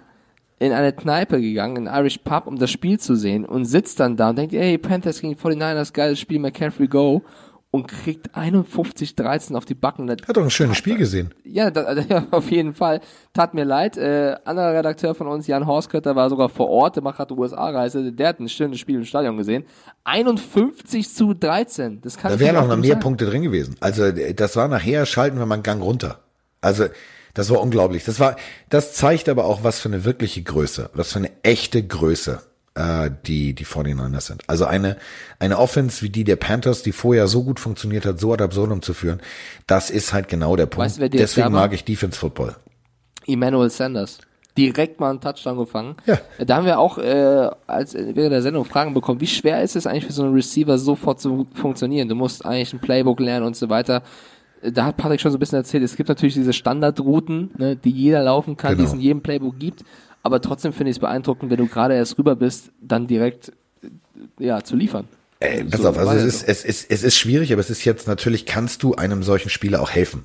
in 0.60 0.72
eine 0.72 0.92
Kneipe 0.92 1.40
gegangen, 1.40 1.76
in 1.76 1.86
Irish 1.86 2.18
Pub, 2.18 2.46
um 2.46 2.56
das 2.56 2.70
Spiel 2.70 3.00
zu 3.00 3.16
sehen 3.16 3.44
und 3.44 3.64
sitzt 3.64 3.98
dann 3.98 4.16
da 4.16 4.30
und 4.30 4.38
denkt, 4.38 4.54
ey, 4.54 4.78
Panthers 4.78 5.20
gegen 5.20 5.34
49ers, 5.34 5.92
geiles 5.92 6.20
Spiel, 6.20 6.38
McCaffrey 6.38 6.86
go 6.86 7.22
und 7.72 7.86
kriegt 7.86 8.34
51-13 8.36 9.54
auf 9.56 9.64
die 9.64 9.74
Backen. 9.74 10.06
Das- 10.08 10.16
Hat 10.26 10.36
doch 10.36 10.42
ein 10.42 10.50
schönes 10.50 10.76
Spiel 10.76 10.96
gesehen. 10.98 11.32
Ja, 11.44 11.70
da, 11.70 11.92
ja, 12.08 12.26
auf 12.32 12.50
jeden 12.50 12.74
Fall. 12.74 13.00
Tat 13.32 13.54
mir 13.54 13.64
leid. 13.64 13.96
Äh, 13.96 14.36
anderer 14.44 14.74
Redakteur 14.74 15.14
von 15.14 15.28
uns, 15.28 15.46
Jan 15.46 15.66
Horskötter, 15.66 16.16
war 16.16 16.28
sogar 16.30 16.48
vor 16.48 16.68
Ort, 16.68 16.96
der 16.96 17.02
macht 17.04 17.18
gerade 17.18 17.32
USA-Reise, 17.34 18.12
der 18.12 18.28
hat 18.28 18.40
ein 18.40 18.48
schönes 18.48 18.80
Spiel 18.80 18.96
im 18.96 19.04
Stadion 19.04 19.36
gesehen. 19.36 19.64
51 20.04 21.14
zu 21.14 21.34
13. 21.34 22.00
Das 22.00 22.16
kann 22.16 22.32
Da 22.32 22.40
wären 22.40 22.56
auch 22.56 22.66
noch 22.66 22.76
mehr 22.76 22.90
sagen. 22.90 23.00
Punkte 23.00 23.26
drin 23.26 23.42
gewesen. 23.42 23.76
Also 23.80 24.04
äh, 24.04 24.34
das 24.34 24.56
war 24.56 24.68
nachher, 24.68 25.06
schalten 25.06 25.38
wir 25.38 25.46
mal 25.46 25.54
einen 25.54 25.62
Gang 25.62 25.82
runter. 25.82 26.20
Also 26.60 26.86
das 27.34 27.50
war 27.50 27.60
unglaublich. 27.60 28.04
Das 28.04 28.18
war, 28.20 28.36
das 28.68 28.94
zeigt 28.94 29.28
aber 29.28 29.44
auch, 29.44 29.62
was 29.62 29.78
für 29.80 29.88
eine 29.88 30.04
wirkliche 30.04 30.42
Größe, 30.42 30.90
was 30.94 31.12
für 31.12 31.20
eine 31.20 31.30
echte 31.44 31.82
Größe 31.86 32.42
äh, 32.74 33.10
die 33.26 33.54
die 33.54 33.64
49ers 33.66 34.20
sind. 34.20 34.42
Also 34.46 34.64
eine 34.66 34.96
eine 35.38 35.58
Offense 35.58 36.02
wie 36.02 36.10
die 36.10 36.24
der 36.24 36.36
Panthers, 36.36 36.82
die 36.82 36.92
vorher 36.92 37.26
so 37.28 37.42
gut 37.44 37.60
funktioniert 37.60 38.06
hat, 38.06 38.20
so 38.20 38.32
ad 38.32 38.42
absurdum 38.42 38.82
zu 38.82 38.94
führen, 38.94 39.20
das 39.66 39.90
ist 39.90 40.12
halt 40.12 40.28
genau 40.28 40.56
der 40.56 40.66
Punkt. 40.66 40.86
Weißt 40.86 41.00
die 41.12 41.18
Deswegen 41.18 41.52
mag 41.52 41.72
ich 41.72 41.84
Defense 41.84 42.18
Football. 42.18 42.56
Emmanuel 43.26 43.70
Sanders. 43.70 44.18
Direkt 44.58 44.98
mal 44.98 45.10
einen 45.10 45.20
Touchdown 45.20 45.58
gefangen. 45.58 45.94
Ja. 46.06 46.18
Da 46.44 46.56
haben 46.56 46.66
wir 46.66 46.78
auch 46.80 46.98
äh, 46.98 47.50
als 47.68 47.94
während 47.94 48.32
der 48.32 48.42
Sendung 48.42 48.64
Fragen 48.64 48.94
bekommen, 48.94 49.20
wie 49.20 49.26
schwer 49.28 49.62
ist 49.62 49.76
es 49.76 49.86
eigentlich 49.86 50.06
für 50.06 50.12
so 50.12 50.24
einen 50.24 50.34
Receiver 50.34 50.76
sofort 50.76 51.20
zu 51.20 51.46
funktionieren? 51.54 52.08
Du 52.08 52.16
musst 52.16 52.44
eigentlich 52.44 52.72
ein 52.72 52.80
Playbook 52.80 53.20
lernen 53.20 53.46
und 53.46 53.56
so 53.56 53.68
weiter. 53.68 54.02
Da 54.62 54.84
hat 54.84 54.96
Patrick 54.96 55.20
schon 55.20 55.30
so 55.30 55.38
ein 55.38 55.40
bisschen 55.40 55.58
erzählt, 55.58 55.82
es 55.84 55.96
gibt 55.96 56.08
natürlich 56.08 56.34
diese 56.34 56.52
Standardrouten, 56.52 57.50
ne, 57.56 57.76
die 57.76 57.90
jeder 57.90 58.22
laufen 58.24 58.56
kann, 58.56 58.72
die 58.72 58.78
Genau. 58.78 58.88
es 58.88 58.94
in 58.94 59.00
jedem 59.00 59.22
Playbook 59.22 59.58
gibt. 59.58 59.84
Aber 60.22 60.40
trotzdem 60.40 60.72
finde 60.72 60.90
ich 60.90 60.96
es 60.96 61.00
beeindruckend, 61.00 61.50
wenn 61.50 61.58
du 61.58 61.66
gerade 61.66 61.94
erst 61.94 62.18
rüber 62.18 62.36
bist, 62.36 62.70
dann 62.80 63.06
direkt 63.06 63.52
äh, 63.82 64.44
ja 64.44 64.62
zu 64.62 64.76
liefern. 64.76 65.08
Ey, 65.40 65.64
pass 65.64 65.80
So, 65.80 65.88
auf, 65.88 65.98
also 65.98 66.12
es 66.12 66.24
ist, 66.24 66.48
es 66.48 66.64
ist, 66.64 66.90
es 66.90 67.02
ist 67.02 67.16
schwierig, 67.16 67.52
aber 67.52 67.60
es 67.60 67.70
ist 67.70 67.84
jetzt 67.84 68.06
natürlich, 68.06 68.44
kannst 68.44 68.82
du 68.82 68.94
einem 68.94 69.22
solchen 69.22 69.48
Spieler 69.48 69.80
auch 69.80 69.90
helfen. 69.90 70.24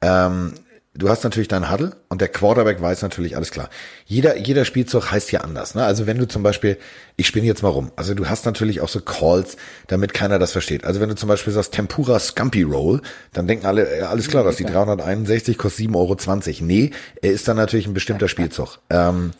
Ähm, 0.00 0.54
du 0.94 1.08
hast 1.08 1.22
natürlich 1.22 1.48
deinen 1.48 1.70
Huddle 1.70 1.96
und 2.08 2.20
der 2.20 2.28
Quarterback 2.28 2.80
weiß 2.80 3.02
natürlich 3.02 3.36
alles 3.36 3.50
klar. 3.50 3.70
Jeder, 4.06 4.36
jeder 4.36 4.64
Spielzug 4.64 5.10
heißt 5.10 5.30
ja 5.32 5.40
anders. 5.42 5.74
Ne? 5.74 5.84
Also 5.84 6.06
wenn 6.06 6.18
du 6.18 6.26
zum 6.26 6.42
Beispiel, 6.42 6.78
ich 7.16 7.26
spinne 7.26 7.46
jetzt 7.46 7.62
mal 7.62 7.68
rum, 7.68 7.92
also 7.96 8.14
du 8.14 8.28
hast 8.28 8.44
natürlich 8.44 8.80
auch 8.80 8.88
so 8.88 9.00
Calls, 9.00 9.56
damit 9.86 10.14
keiner 10.14 10.38
das 10.38 10.52
versteht. 10.52 10.84
Also 10.84 11.00
wenn 11.00 11.08
du 11.08 11.14
zum 11.14 11.28
Beispiel 11.28 11.52
sagst 11.52 11.72
Tempura 11.72 12.18
Scampi 12.18 12.62
Roll, 12.62 13.02
dann 13.32 13.46
denken 13.46 13.66
alle, 13.66 13.88
äh, 13.88 14.02
alles 14.02 14.28
klar, 14.28 14.42
dass 14.42 14.56
die 14.56 14.64
361 14.64 15.58
kostet 15.58 15.86
7,20 15.86 15.94
Euro. 15.96 16.64
Nee, 16.66 16.90
er 17.22 17.32
ist 17.32 17.46
dann 17.46 17.56
natürlich 17.56 17.86
ein 17.86 17.94
bestimmter 17.94 18.28
Spielzug. 18.28 18.78
Ähm, 18.92 19.32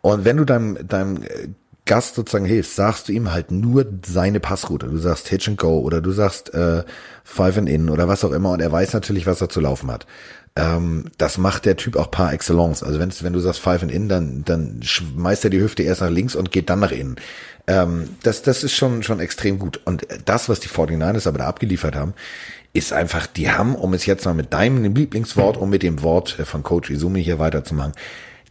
und 0.00 0.24
wenn 0.24 0.36
du 0.36 0.44
deinem, 0.44 0.86
deinem 0.88 1.22
äh, 1.22 1.48
Gast 1.86 2.16
sozusagen 2.16 2.44
hilfst, 2.44 2.74
sagst 2.74 3.08
du 3.08 3.12
ihm 3.12 3.32
halt 3.32 3.52
nur 3.52 3.86
seine 4.04 4.40
Passroute. 4.40 4.88
Du 4.88 4.98
sagst 4.98 5.28
Hitch 5.28 5.48
and 5.48 5.58
Go 5.58 5.78
oder 5.78 6.00
du 6.00 6.10
sagst 6.10 6.52
äh, 6.52 6.82
Five 7.22 7.58
and 7.58 7.68
In 7.68 7.88
oder 7.88 8.08
was 8.08 8.24
auch 8.24 8.32
immer 8.32 8.50
und 8.50 8.60
er 8.60 8.72
weiß 8.72 8.92
natürlich, 8.92 9.26
was 9.26 9.40
er 9.40 9.48
zu 9.48 9.60
laufen 9.60 9.90
hat. 9.90 10.06
Ähm, 10.56 11.04
das 11.18 11.36
macht 11.36 11.66
der 11.66 11.76
Typ 11.76 11.96
auch 11.96 12.10
par 12.10 12.32
excellence. 12.32 12.82
Also 12.82 12.98
wenn, 12.98 13.12
wenn 13.20 13.32
du 13.34 13.40
sagst 13.40 13.60
Five 13.60 13.82
and 13.82 13.92
In, 13.92 14.08
dann, 14.08 14.42
dann 14.44 14.80
schmeißt 14.82 15.44
er 15.44 15.50
die 15.50 15.60
Hüfte 15.60 15.82
erst 15.82 16.00
nach 16.00 16.10
links 16.10 16.34
und 16.34 16.50
geht 16.50 16.70
dann 16.70 16.80
nach 16.80 16.92
innen. 16.92 17.16
Ähm, 17.66 18.08
das, 18.22 18.42
das 18.42 18.64
ist 18.64 18.74
schon, 18.74 19.02
schon 19.02 19.20
extrem 19.20 19.58
gut. 19.58 19.80
Und 19.84 20.06
das, 20.24 20.48
was 20.48 20.60
die 20.60 20.68
49ers 20.68 21.28
aber 21.28 21.38
da 21.38 21.46
abgeliefert 21.46 21.94
haben, 21.94 22.14
ist 22.72 22.92
einfach, 22.92 23.26
die 23.26 23.50
haben, 23.50 23.74
um 23.74 23.92
es 23.92 24.06
jetzt 24.06 24.24
mal 24.24 24.34
mit 24.34 24.52
deinem 24.52 24.94
Lieblingswort 24.94 25.56
und 25.56 25.70
mit 25.70 25.82
dem 25.82 26.02
Wort 26.02 26.38
äh, 26.38 26.44
von 26.44 26.62
Coach 26.62 26.90
Izumi 26.90 27.22
hier 27.22 27.38
weiterzumachen, 27.38 27.92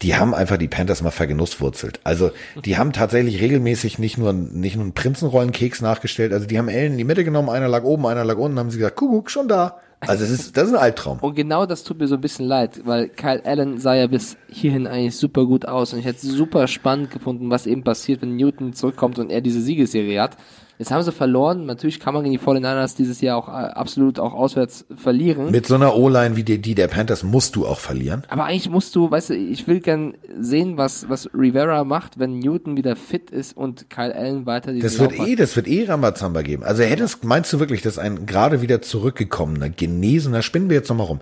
die 0.01 0.15
haben 0.15 0.35
einfach 0.35 0.57
die 0.57 0.67
Panthers 0.67 1.01
mal 1.01 1.11
vergenusswurzelt. 1.11 2.01
Also 2.03 2.31
die 2.65 2.77
haben 2.77 2.91
tatsächlich 2.91 3.41
regelmäßig 3.41 3.97
nicht 3.97 4.17
nur 4.17 4.33
nicht 4.33 4.75
nur 4.75 4.83
einen 4.83 4.93
Prinzenrollenkeks 4.93 5.81
nachgestellt, 5.81 6.33
also 6.33 6.45
die 6.45 6.57
haben 6.57 6.67
Ellen 6.67 6.93
in 6.93 6.97
die 6.97 7.03
Mitte 7.05 7.23
genommen, 7.23 7.49
einer 7.49 7.69
lag 7.69 7.83
oben, 7.83 8.05
einer 8.05 8.25
lag 8.25 8.35
unten, 8.35 8.59
haben 8.59 8.71
sie 8.71 8.77
gesagt, 8.77 8.97
Kuckuck, 8.97 9.31
schon 9.31 9.47
da. 9.47 9.79
Also 10.01 10.23
es 10.23 10.29
ist, 10.29 10.57
das 10.57 10.67
ist 10.67 10.73
ein 10.73 10.79
Albtraum. 10.79 11.19
Und 11.19 11.35
genau 11.35 11.65
das 11.65 11.83
tut 11.83 11.99
mir 11.99 12.07
so 12.07 12.15
ein 12.15 12.21
bisschen 12.21 12.45
leid, 12.45 12.81
weil 12.85 13.09
Kyle 13.09 13.43
Allen 13.45 13.79
sah 13.79 13.95
ja 13.95 14.07
bis 14.07 14.37
hierhin 14.49 14.87
eigentlich 14.87 15.15
super 15.15 15.45
gut 15.45 15.67
aus 15.67 15.93
und 15.93 15.99
ich 15.99 16.05
hätte 16.05 16.25
super 16.25 16.67
spannend 16.67 17.11
gefunden, 17.11 17.49
was 17.49 17.65
eben 17.65 17.83
passiert, 17.83 18.21
wenn 18.21 18.35
Newton 18.35 18.73
zurückkommt 18.73 19.19
und 19.19 19.31
er 19.31 19.41
diese 19.41 19.61
Siegesserie 19.61 20.21
hat. 20.21 20.37
Jetzt 20.77 20.91
haben 20.91 21.03
sie 21.03 21.11
verloren. 21.11 21.65
Natürlich 21.65 21.99
kann 21.99 22.13
man 22.13 22.23
gegen 22.23 22.37
die 22.37 22.43
49ers 22.43 22.97
dieses 22.97 23.21
Jahr 23.21 23.37
auch 23.37 23.47
äh, 23.47 23.51
absolut 23.51 24.19
auch 24.19 24.33
auswärts 24.33 24.85
verlieren. 24.95 25.51
Mit 25.51 25.67
so 25.67 25.75
einer 25.75 25.95
O-Line 25.95 26.35
wie 26.35 26.43
die, 26.43 26.57
die 26.57 26.75
der 26.75 26.87
Panthers 26.87 27.23
musst 27.23 27.55
du 27.55 27.65
auch 27.65 27.79
verlieren. 27.79 28.23
Aber 28.27 28.45
eigentlich 28.45 28.69
musst 28.69 28.95
du, 28.95 29.09
weißt 29.09 29.29
du, 29.29 29.35
ich 29.35 29.67
will 29.67 29.79
gern 29.79 30.15
sehen, 30.37 30.77
was, 30.77 31.07
was 31.07 31.29
Rivera 31.33 31.85
macht, 31.85 32.19
wenn 32.19 32.39
Newton 32.39 32.75
wieder 32.75 32.95
fit 32.97 33.31
ist 33.31 33.55
und 33.55 33.89
Kyle 33.89 34.13
Allen 34.13 34.45
weiter 34.45 34.73
die 34.73 34.79
Das 34.79 34.99
wird 34.99 35.17
eh, 35.17 35.35
das 35.35 35.55
wird 35.55 35.67
eh 35.67 35.85
Rambazamba 35.85 36.41
geben. 36.41 36.63
Also 36.63 36.83
hättest, 36.83 37.23
meinst 37.23 37.53
du 37.53 37.59
wirklich, 37.59 37.81
dass 37.81 37.97
ein 37.97 38.25
gerade 38.25 38.61
wieder 38.61 38.81
zurückgekommener, 38.81 39.69
genesener, 39.69 40.41
spinnen 40.41 40.69
wir 40.69 40.75
jetzt 40.75 40.89
nochmal 40.89 41.07
rum. 41.07 41.21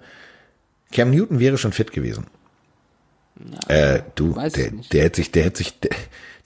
Cam 0.92 1.12
Newton 1.12 1.40
wäre 1.40 1.58
schon 1.58 1.74
fit 1.74 1.92
gewesen. 1.92 2.26
äh, 3.68 4.02
du, 4.16 4.34
der, 4.34 4.72
der 4.92 5.04
hätte 5.04 5.18
sich, 5.18 5.32
der 5.32 5.44
hätte 5.44 5.58
sich, 5.58 5.80
der, 5.80 5.92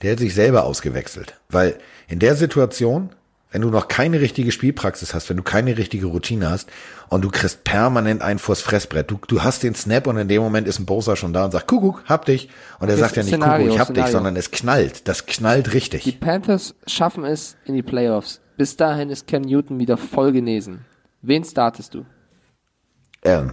der 0.02 0.10
hätte 0.10 0.22
sich 0.22 0.34
selber 0.34 0.64
ausgewechselt. 0.64 1.34
Weil 1.48 1.78
in 2.08 2.18
der 2.18 2.34
Situation, 2.34 3.10
wenn 3.50 3.62
du 3.62 3.70
noch 3.70 3.88
keine 3.88 4.20
richtige 4.20 4.52
Spielpraxis 4.52 5.14
hast, 5.14 5.30
wenn 5.30 5.36
du 5.36 5.42
keine 5.42 5.78
richtige 5.78 6.06
Routine 6.06 6.50
hast 6.50 6.68
und 7.08 7.22
du 7.22 7.30
kriegst 7.30 7.64
permanent 7.64 8.20
einen 8.20 8.38
vors 8.38 8.60
Fressbrett, 8.60 9.10
du, 9.10 9.18
du 9.26 9.42
hast 9.42 9.62
den 9.62 9.74
Snap 9.74 10.06
und 10.06 10.18
in 10.18 10.28
dem 10.28 10.42
Moment 10.42 10.66
ist 10.66 10.78
ein 10.78 10.86
Bosa 10.86 11.16
schon 11.16 11.32
da 11.32 11.44
und 11.44 11.52
sagt, 11.52 11.66
Kuckuck, 11.66 12.04
hab 12.06 12.26
dich. 12.26 12.50
Und 12.78 12.88
er 12.88 12.96
sagt 12.96 13.16
ja 13.16 13.22
nicht, 13.22 13.30
Szenario, 13.30 13.66
Kuckuck, 13.66 13.74
ich 13.74 13.80
hab 13.80 13.88
dich, 13.88 13.94
Szenario. 13.96 14.12
sondern 14.12 14.36
es 14.36 14.50
knallt. 14.50 15.08
Das 15.08 15.26
knallt 15.26 15.72
richtig. 15.72 16.04
Die 16.04 16.12
Panthers 16.12 16.74
schaffen 16.86 17.24
es 17.24 17.56
in 17.64 17.74
die 17.74 17.82
Playoffs. 17.82 18.40
Bis 18.56 18.76
dahin 18.76 19.08
ist 19.08 19.26
Cam 19.26 19.42
Newton 19.42 19.78
wieder 19.78 19.96
voll 19.96 20.32
genesen. 20.32 20.84
Wen 21.22 21.44
startest 21.44 21.94
du? 21.94 22.04
ähm, 23.24 23.52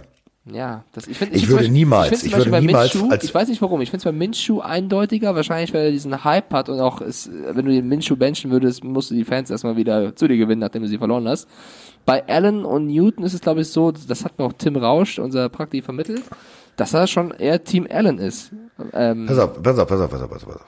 Ja, 0.52 0.84
das, 0.92 1.08
ich, 1.08 1.18
find, 1.18 1.32
Ich 1.34 1.40
find 1.40 1.48
würde 1.50 1.56
Beispiel- 1.64 1.72
niemals- 1.72 2.20
zum 2.20 2.28
ich 2.28 2.36
würde 2.36 2.60
niemals 2.60 2.94
Minshew, 2.94 3.10
als- 3.10 3.24
ich 3.24 3.34
weiß 3.34 3.48
nicht 3.48 3.60
warum, 3.62 3.80
ich 3.80 3.90
finde 3.90 3.98
es 3.98 4.04
bei 4.04 4.12
Minshew 4.12 4.60
eindeutiger, 4.60 5.34
wahrscheinlich 5.34 5.74
weil 5.74 5.86
er 5.86 5.90
diesen 5.90 6.22
Hype 6.22 6.52
hat 6.52 6.68
und 6.68 6.78
auch, 6.78 7.00
ist, 7.00 7.28
wenn 7.32 7.64
du 7.66 7.72
den 7.72 7.88
Minshew 7.88 8.14
benchen 8.14 8.52
würdest, 8.52 8.84
musst 8.84 9.10
du 9.10 9.14
die 9.16 9.24
Fans 9.24 9.50
erstmal 9.50 9.76
wieder 9.76 10.14
zu 10.14 10.28
dir 10.28 10.36
gewinnen, 10.36 10.60
nachdem 10.60 10.82
du 10.82 10.88
sie 10.88 10.98
verloren 10.98 11.26
hast. 11.26 11.48
Bei 12.04 12.24
Allen 12.28 12.64
und 12.64 12.86
Newton 12.86 13.24
ist 13.24 13.34
es 13.34 13.40
glaube 13.40 13.62
ich 13.62 13.68
so, 13.68 13.90
das 13.90 14.24
hat 14.24 14.38
mir 14.38 14.44
auch 14.44 14.52
Tim 14.52 14.76
Rausch, 14.76 15.18
unser 15.18 15.48
Prakti, 15.48 15.82
vermittelt, 15.82 16.22
dass 16.76 16.94
er 16.94 17.08
schon 17.08 17.32
eher 17.32 17.64
Team 17.64 17.88
Allen 17.90 18.18
ist. 18.18 18.52
Ähm, 18.92 19.26
pass 19.26 19.38
auf, 19.38 19.60
pass 19.60 19.76
auf, 19.80 19.88
pass 19.88 20.00
auf, 20.00 20.10
pass 20.10 20.22
auf. 20.22 20.30
pass 20.30 20.44
auf. 20.46 20.64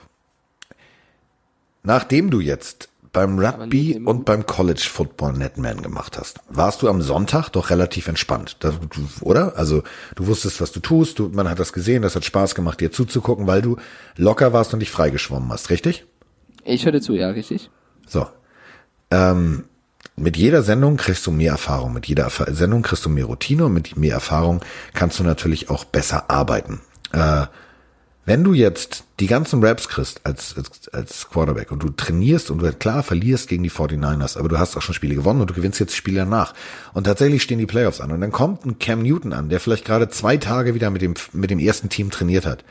Nachdem 1.83 2.29
du 2.29 2.41
jetzt 2.41 2.89
beim 3.11 3.39
Rugby 3.39 3.99
und 4.03 4.25
beim 4.25 4.45
College 4.45 4.87
Football 4.89 5.33
Netman 5.33 5.81
gemacht 5.81 6.17
hast, 6.17 6.39
warst 6.49 6.81
du 6.81 6.89
am 6.89 7.01
Sonntag 7.01 7.49
doch 7.49 7.69
relativ 7.69 8.07
entspannt, 8.07 8.57
das, 8.59 8.75
oder? 9.21 9.57
Also 9.57 9.83
du 10.15 10.27
wusstest, 10.27 10.61
was 10.61 10.71
du 10.71 10.79
tust, 10.79 11.19
du, 11.19 11.29
man 11.29 11.49
hat 11.49 11.59
das 11.59 11.73
gesehen, 11.73 12.03
das 12.03 12.15
hat 12.15 12.25
Spaß 12.25 12.55
gemacht, 12.55 12.79
dir 12.79 12.91
zuzugucken, 12.91 13.47
weil 13.47 13.61
du 13.61 13.77
locker 14.15 14.53
warst 14.53 14.73
und 14.73 14.79
dich 14.79 14.91
freigeschwommen 14.91 15.51
hast, 15.51 15.69
richtig? 15.69 16.05
ich 16.65 16.85
höre 16.85 17.01
zu, 17.01 17.15
ja, 17.15 17.29
richtig? 17.29 17.69
So. 18.07 18.27
Ähm, 19.11 19.65
mit 20.15 20.37
jeder 20.37 20.63
Sendung 20.63 20.97
kriegst 20.97 21.25
du 21.25 21.31
mehr 21.31 21.51
Erfahrung. 21.51 21.93
Mit 21.93 22.07
jeder 22.07 22.23
Erfa 22.23 22.51
Sendung 22.53 22.81
kriegst 22.81 23.05
du 23.05 23.09
mehr 23.09 23.25
Routine 23.25 23.65
und 23.65 23.73
mit 23.73 23.97
mehr 23.97 24.13
Erfahrung 24.13 24.61
kannst 24.93 25.19
du 25.19 25.23
natürlich 25.23 25.69
auch 25.69 25.85
besser 25.85 26.29
arbeiten. 26.29 26.81
Äh, 27.11 27.45
wenn 28.29 28.43
du 28.43 28.53
jetzt 28.53 29.05
die 29.19 29.25
ganzen 29.25 29.63
Raps 29.63 29.89
kriegst 29.89 30.23
als, 30.23 30.55
als, 30.55 30.87
als 30.89 31.29
Quarterback 31.29 31.71
und 31.71 31.81
du 31.81 31.89
trainierst 31.89 32.51
und 32.51 32.59
du 32.59 32.71
klar 32.73 33.01
verlierst 33.01 33.49
gegen 33.49 33.63
die 33.63 33.71
49ers, 33.71 34.37
aber 34.37 34.49
du 34.49 34.59
hast 34.59 34.77
auch 34.77 34.83
schon 34.83 34.93
Spiele 34.93 35.15
gewonnen 35.15 35.41
und 35.41 35.49
du 35.49 35.55
gewinnst 35.55 35.79
jetzt 35.79 35.95
Spiele 35.95 36.19
danach. 36.19 36.53
Und 36.93 37.05
tatsächlich 37.05 37.41
stehen 37.41 37.57
die 37.57 37.65
Playoffs 37.65 37.99
an. 38.01 38.11
Und 38.11 38.21
dann 38.21 38.31
kommt 38.31 38.67
ein 38.67 38.77
Cam 38.77 39.01
Newton 39.01 39.33
an, 39.33 39.49
der 39.49 39.59
vielleicht 39.59 39.83
gerade 39.83 40.09
zwei 40.09 40.37
Tage 40.37 40.75
wieder 40.75 40.91
mit 40.91 41.01
dem, 41.01 41.15
mit 41.33 41.49
dem 41.49 41.57
ersten 41.57 41.89
Team 41.89 42.11
trainiert 42.11 42.45
hat. 42.45 42.63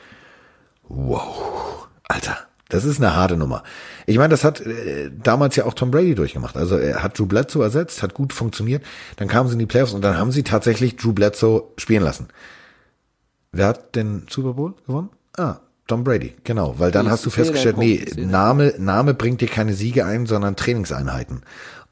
Wow, 0.84 1.88
Alter, 2.04 2.38
das 2.68 2.84
ist 2.84 3.00
eine 3.00 3.16
harte 3.16 3.36
Nummer. 3.36 3.64
Ich 4.06 4.16
meine, 4.16 4.28
das 4.28 4.44
hat 4.44 4.60
äh, 4.60 5.10
damals 5.10 5.56
ja 5.56 5.64
auch 5.64 5.74
Tom 5.74 5.90
Brady 5.90 6.14
durchgemacht. 6.14 6.56
Also 6.56 6.78
er 6.78 7.02
hat 7.02 7.18
Drew 7.18 7.26
Bledsoe 7.26 7.64
ersetzt, 7.64 8.04
hat 8.04 8.14
gut 8.14 8.32
funktioniert. 8.32 8.84
Dann 9.16 9.26
kamen 9.26 9.48
sie 9.48 9.54
in 9.54 9.58
die 9.58 9.66
Playoffs 9.66 9.92
und 9.92 10.02
dann 10.02 10.18
haben 10.18 10.30
sie 10.30 10.44
tatsächlich 10.44 10.94
Drew 10.94 11.12
Bledsoe 11.12 11.64
spielen 11.78 12.04
lassen. 12.04 12.28
Wer 13.50 13.66
hat 13.66 13.96
den 13.96 14.26
Super 14.30 14.54
Bowl 14.54 14.76
gewonnen? 14.86 15.10
Ah, 15.38 15.60
Tom 15.86 16.04
Brady, 16.04 16.34
genau. 16.44 16.74
Weil 16.78 16.90
dann 16.90 17.10
hast 17.10 17.24
du 17.24 17.30
festgestellt, 17.30 17.78
nee, 17.78 18.04
Name, 18.16 18.74
Name 18.78 19.14
bringt 19.14 19.40
dir 19.40 19.48
keine 19.48 19.72
Siege 19.72 20.04
ein, 20.04 20.26
sondern 20.26 20.56
Trainingseinheiten. 20.56 21.42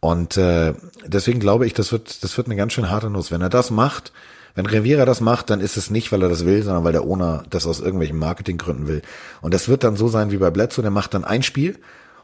Und 0.01 0.37
äh, 0.37 0.75
deswegen 1.07 1.41
glaube 1.41 1.67
ich, 1.67 1.73
das 1.73 1.93
wird, 1.93 2.23
das 2.23 2.37
wird 2.37 2.47
eine 2.47 2.57
ganz 2.57 2.75
schön 2.75 2.91
harte 2.91 3.09
Nuss. 3.09 3.31
Wenn 3.31 3.41
er 3.41 3.49
das 3.49 3.71
macht, 3.71 4.13
wenn 4.55 4.67
Rivera 4.67 5.05
das 5.05 5.21
macht, 5.21 5.51
dann 5.51 5.61
ist 5.61 5.77
es 5.77 5.91
nicht, 5.91 6.13
weil 6.13 6.23
er 6.23 6.29
das 6.29 6.45
will, 6.45 6.63
sondern 6.63 6.85
weil 6.85 6.93
der 6.93 7.05
Owner 7.05 7.45
das 7.51 7.67
aus 7.67 7.81
irgendwelchen 7.81 8.19
Marketinggründen 8.19 8.89
will. 8.89 9.03
Und 9.41 9.55
das 9.55 9.69
wird 9.69 9.85
dann 9.85 9.97
so 9.97 10.09
sein 10.09 10.31
wie 10.31 10.39
bei 10.39 10.51
Bledsoe, 10.51 10.83
der 10.83 10.91
macht 10.91 11.15
dann 11.15 11.25
ein 11.25 11.43
Spiel 11.43 11.79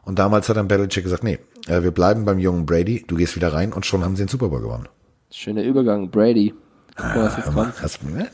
und 0.05 0.19
damals 0.19 0.49
hat 0.49 0.57
dann 0.57 0.69
Belichick 0.69 1.05
gesagt, 1.05 1.25
nee, 1.25 1.39
äh, 1.69 1.83
wir 1.83 1.91
bleiben 1.91 2.25
beim 2.25 2.39
jungen 2.39 2.67
Brady, 2.67 3.05
du 3.07 3.17
gehst 3.17 3.37
wieder 3.37 3.53
rein 3.53 3.73
und 3.73 3.87
schon 3.87 4.05
haben 4.05 4.17
sie 4.17 4.25
den 4.25 4.29
Super 4.29 4.49
Bowl 4.49 4.61
gewonnen. 4.61 4.89
Schöner 5.31 5.63
Übergang, 5.63 6.11
Brady. 6.11 6.55
Kommt. 6.95 7.83
hast, 7.83 8.01
ne? 8.05 8.29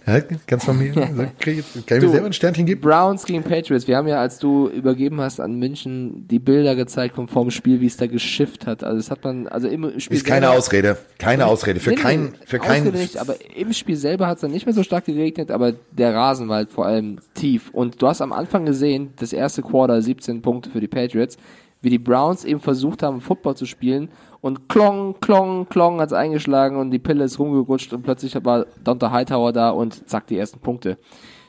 Ganz 0.46 0.64
von 0.64 0.78
mir. 0.78 0.88
Ich, 1.40 1.56
jetzt- 1.56 1.86
kann 1.86 1.98
ich 1.98 2.02
mir 2.02 2.08
Du, 2.08 2.08
selber 2.10 2.26
ein 2.26 2.32
Sternchen 2.32 2.66
geben? 2.66 2.80
Browns 2.80 3.24
gegen 3.24 3.42
Patriots. 3.42 3.86
Wir 3.86 3.96
haben 3.96 4.08
ja, 4.08 4.20
als 4.20 4.38
du 4.38 4.68
übergeben 4.68 5.20
hast 5.20 5.40
an 5.40 5.54
München, 5.58 6.26
die 6.28 6.38
Bilder 6.38 6.74
gezeigt 6.74 7.14
vom 7.14 7.28
vorm 7.28 7.50
Spiel, 7.50 7.80
wie 7.80 7.86
es 7.86 7.96
da 7.96 8.06
geschifft 8.06 8.66
hat. 8.66 8.82
Also 8.82 8.96
das 8.96 9.10
hat 9.10 9.22
man, 9.24 9.46
also 9.46 9.68
im 9.68 9.98
Spiel 10.00 10.16
Ist 10.16 10.26
keine 10.26 10.50
Ausrede. 10.50 10.98
Keine 11.18 11.46
Ausrede. 11.46 11.78
Für 11.80 11.94
keinen, 11.94 12.34
für 12.44 12.58
keinen, 12.58 12.92
nicht, 12.92 13.16
aber 13.18 13.36
im 13.56 13.72
Spiel 13.72 13.96
selber 13.96 14.26
hat 14.26 14.36
es 14.36 14.40
dann 14.42 14.50
nicht 14.50 14.66
mehr 14.66 14.74
so 14.74 14.82
stark 14.82 15.04
geregnet, 15.04 15.50
aber 15.50 15.72
der 15.92 16.14
Rasen 16.14 16.48
war 16.48 16.56
halt 16.56 16.70
vor 16.70 16.86
allem 16.86 17.18
tief. 17.34 17.70
Und 17.70 18.02
du 18.02 18.08
hast 18.08 18.20
am 18.20 18.32
Anfang 18.32 18.66
gesehen, 18.66 19.12
das 19.18 19.32
erste 19.32 19.62
Quarter 19.62 20.02
17 20.02 20.42
Punkte 20.42 20.70
für 20.70 20.80
die 20.80 20.88
Patriots, 20.88 21.36
wie 21.80 21.90
die 21.90 21.98
Browns 21.98 22.44
eben 22.44 22.60
versucht 22.60 23.04
haben, 23.04 23.20
Football 23.20 23.56
zu 23.56 23.64
spielen 23.66 24.08
und 24.40 24.68
klong, 24.68 25.16
klong, 25.20 25.68
klong 25.68 26.00
hat's 26.00 26.12
eingeschlagen 26.12 26.76
und 26.76 26.90
die 26.90 26.98
Pille 26.98 27.24
ist 27.24 27.38
rumgerutscht 27.38 27.92
und 27.92 28.02
plötzlich 28.02 28.34
war 28.44 28.66
Dante 28.82 29.10
Hightower 29.10 29.52
da 29.52 29.70
und 29.70 30.08
zack, 30.08 30.26
die 30.28 30.38
ersten 30.38 30.60
Punkte. 30.60 30.98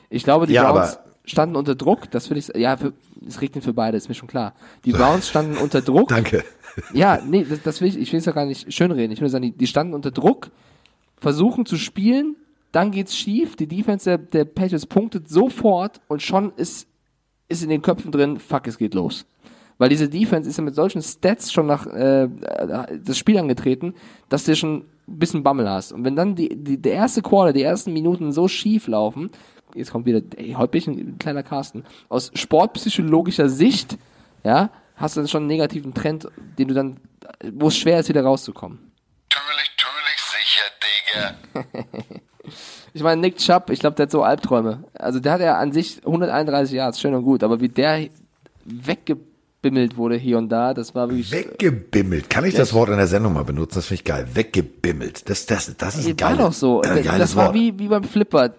Ich 0.08 0.24
glaube, 0.24 0.46
die 0.46 0.54
Ja, 0.54 0.72
Browns 0.72 0.98
standen 1.24 1.56
unter 1.56 1.74
Druck, 1.74 2.10
das 2.10 2.26
finde 2.26 2.40
ich, 2.40 2.60
ja, 2.60 2.76
für, 2.76 2.92
es 3.26 3.40
regnet 3.40 3.62
für 3.64 3.72
beide, 3.72 3.96
ist 3.96 4.08
mir 4.08 4.14
schon 4.14 4.28
klar. 4.28 4.54
Die 4.84 4.92
Browns 4.92 5.28
standen 5.30 5.56
unter 5.56 5.82
Druck. 5.82 6.08
danke. 6.08 6.44
Ja, 6.92 7.20
nee, 7.24 7.44
das, 7.44 7.62
das 7.62 7.80
will 7.80 7.88
ich, 7.88 7.98
ich 7.98 8.12
will 8.12 8.20
es 8.20 8.26
ja 8.26 8.32
gar 8.32 8.46
nicht 8.46 8.72
schönreden. 8.72 9.10
Ich 9.10 9.20
will 9.20 9.28
sagen, 9.28 9.42
die, 9.42 9.52
die 9.52 9.66
standen 9.66 9.92
unter 9.92 10.10
Druck, 10.12 10.50
versuchen 11.18 11.66
zu 11.66 11.76
spielen, 11.76 12.36
dann 12.72 12.92
geht's 12.92 13.16
schief, 13.16 13.56
die 13.56 13.66
Defense 13.66 14.04
der, 14.04 14.18
der 14.18 14.44
Patriots 14.44 14.86
punktet 14.86 15.28
sofort 15.28 16.00
und 16.08 16.22
schon 16.22 16.52
ist, 16.56 16.86
ist 17.48 17.62
in 17.62 17.68
den 17.68 17.82
Köpfen 17.82 18.12
drin, 18.12 18.38
fuck, 18.38 18.66
es 18.68 18.78
geht 18.78 18.94
los. 18.94 19.26
Weil 19.80 19.88
diese 19.88 20.10
Defense 20.10 20.46
ist 20.46 20.58
ja 20.58 20.62
mit 20.62 20.74
solchen 20.74 21.00
Stats 21.00 21.50
schon 21.50 21.64
nach 21.64 21.86
äh, 21.86 22.28
das 23.02 23.16
Spiel 23.16 23.38
angetreten, 23.38 23.94
dass 24.28 24.44
du 24.44 24.54
schon 24.54 24.84
ein 25.08 25.18
bisschen 25.18 25.42
Bammel 25.42 25.66
hast. 25.70 25.92
Und 25.92 26.04
wenn 26.04 26.14
dann 26.16 26.34
die, 26.34 26.50
die, 26.54 26.76
der 26.76 26.92
erste 26.92 27.22
Quarter, 27.22 27.54
die 27.54 27.62
ersten 27.62 27.94
Minuten 27.94 28.30
so 28.30 28.46
schief 28.46 28.88
laufen, 28.88 29.30
jetzt 29.74 29.90
kommt 29.90 30.04
wieder, 30.04 30.20
ey, 30.36 30.52
heute 30.52 30.70
bin 30.72 30.78
ich 30.80 30.86
ein 30.86 31.18
kleiner 31.18 31.42
Carsten, 31.42 31.84
aus 32.10 32.30
sportpsychologischer 32.34 33.48
Sicht, 33.48 33.96
ja, 34.44 34.68
hast 34.96 35.16
du 35.16 35.22
dann 35.22 35.28
schon 35.28 35.44
einen 35.44 35.48
negativen 35.48 35.94
Trend, 35.94 36.28
den 36.58 36.68
du 36.68 36.74
dann, 36.74 37.00
wo 37.50 37.68
es 37.68 37.76
schwer 37.78 38.00
ist, 38.00 38.10
wieder 38.10 38.22
rauszukommen. 38.22 38.92
Natürlich, 39.30 39.70
natürlich 39.82 41.34
sicher, 41.40 41.64
Digga. 41.64 42.20
Ich 42.92 43.04
meine, 43.04 43.20
Nick 43.20 43.36
Chubb, 43.36 43.70
ich 43.70 43.78
glaube, 43.78 43.94
der 43.94 44.06
hat 44.06 44.10
so 44.10 44.24
Albträume. 44.24 44.82
Also 44.94 45.20
der 45.20 45.32
hat 45.32 45.40
ja 45.40 45.56
an 45.58 45.70
sich 45.70 46.04
131 46.04 46.74
Yards, 46.74 47.00
schön 47.00 47.14
und 47.14 47.22
gut, 47.22 47.44
aber 47.44 47.60
wie 47.60 47.68
der 47.68 48.08
weggebimmelt 49.62 49.96
wurde 49.96 50.16
hier 50.16 50.38
und 50.38 50.48
da, 50.48 50.74
das 50.74 50.94
war 50.94 51.08
wirklich... 51.08 51.30
Weggebimmelt. 51.32 52.30
Kann 52.30 52.44
ich 52.44 52.54
das 52.54 52.72
Wort 52.72 52.88
in 52.90 52.96
der 52.96 53.06
Sendung 53.06 53.34
mal 53.34 53.44
benutzen? 53.44 53.76
Das 53.76 53.86
finde 53.86 54.00
ich 54.00 54.04
geil. 54.04 54.26
Weggebimmelt. 54.34 55.28
Das, 55.28 55.46
das, 55.46 55.74
das 55.76 55.96
ist 55.96 56.06
ein 56.06 56.20
war 56.20 56.28
geiles, 56.30 56.38
doch 56.38 56.52
so. 56.52 56.82
äh, 56.82 56.88
Das, 56.96 57.04
geiles 57.04 57.18
das 57.18 57.36
war 57.36 57.46
Wort. 57.46 57.54
wie, 57.54 57.78
wie 57.78 57.88
beim 57.88 58.04
Flipper. 58.04 58.54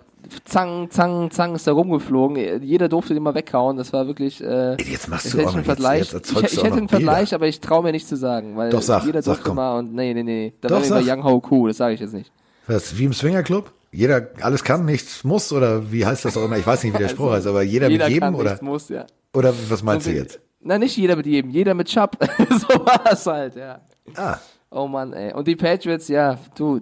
Zang, 0.46 0.90
zang, 0.92 1.32
zang 1.32 1.56
ist 1.56 1.66
da 1.68 1.72
rumgeflogen. 1.74 2.62
Jeder 2.64 2.88
durfte 2.88 3.14
den 3.16 3.24
mal 3.24 3.34
weghauen. 3.36 3.76
Das 3.78 3.92
war 3.92 4.06
wirklich. 4.08 4.42
Äh, 4.42 4.78
jetzt 4.90 5.10
machst 5.10 5.34
du 5.34 5.38
auch 5.40 5.40
einen 5.40 5.46
noch- 5.48 5.56
jetzt- 5.58 5.66
Vergleich. 5.66 6.14
jetzt 6.14 6.32
ich, 6.32 6.44
ich 6.54 6.64
hätte 6.64 6.78
einen 6.78 6.88
Vergleich, 6.88 7.34
aber 7.34 7.48
ich 7.48 7.60
traue 7.60 7.84
mir 7.84 7.92
nicht 7.92 8.08
zu 8.08 8.16
sagen, 8.16 8.56
weil 8.56 8.70
Doch, 8.70 8.82
sag, 8.84 9.04
jeder 9.06 9.22
sag, 9.24 9.34
durfte 9.36 9.50
komm. 9.50 9.56
mal 9.58 9.80
und 9.80 9.94
nee, 9.94 10.14
nee, 10.14 10.24
nee. 10.24 10.54
Da 10.62 10.70
Doch, 10.70 10.76
war 10.90 11.02
sag. 11.02 11.04
Young 11.06 11.24
Ho 11.24 11.42
Cool, 11.50 11.70
das 11.72 11.78
sage 11.78 11.96
ich 11.96 12.00
jetzt 12.00 12.14
nicht. 12.14 12.32
Was, 12.68 12.98
wie 12.98 13.06
im 13.06 13.14
Swingerclub? 13.14 13.72
Jeder 13.92 14.30
alles 14.42 14.64
kann, 14.64 14.86
nichts 14.86 15.24
muss? 15.26 15.52
Oder 15.52 15.92
wie 15.92 16.06
heißt 16.06 16.24
das 16.24 16.38
auch 16.38 16.46
immer? 16.46 16.58
Ich 16.58 16.68
weiß 16.68 16.84
nicht, 16.84 16.94
wie 16.94 16.98
der 17.00 17.10
Spruch 17.10 17.32
heißt, 17.32 17.48
aber 17.48 17.64
jeder, 17.64 17.90
mit 17.90 18.02
jedem 18.08 18.20
kann, 18.20 18.36
oder, 18.36 18.52
nichts 18.52 18.62
muss, 18.62 18.88
ja. 18.90 19.06
oder 19.34 19.54
was 19.70 19.84
meinst 19.84 20.06
du 20.08 20.12
jetzt? 20.12 20.40
Na, 20.64 20.78
nicht 20.78 20.96
jeder 20.98 21.16
mit 21.16 21.26
jedem, 21.26 21.50
jeder 21.50 21.74
mit 21.74 21.88
Chubb. 21.88 22.18
so 22.50 22.68
war 22.86 23.02
das 23.04 23.26
halt, 23.26 23.56
ja. 23.56 23.82
Ah, 24.16 24.38
Oh 24.74 24.88
Mann, 24.88 25.12
ey. 25.12 25.34
Und 25.34 25.48
die 25.48 25.58
Patriots, 25.58 26.08
ja, 26.08 26.40
du, 26.56 26.78
äh, 26.78 26.80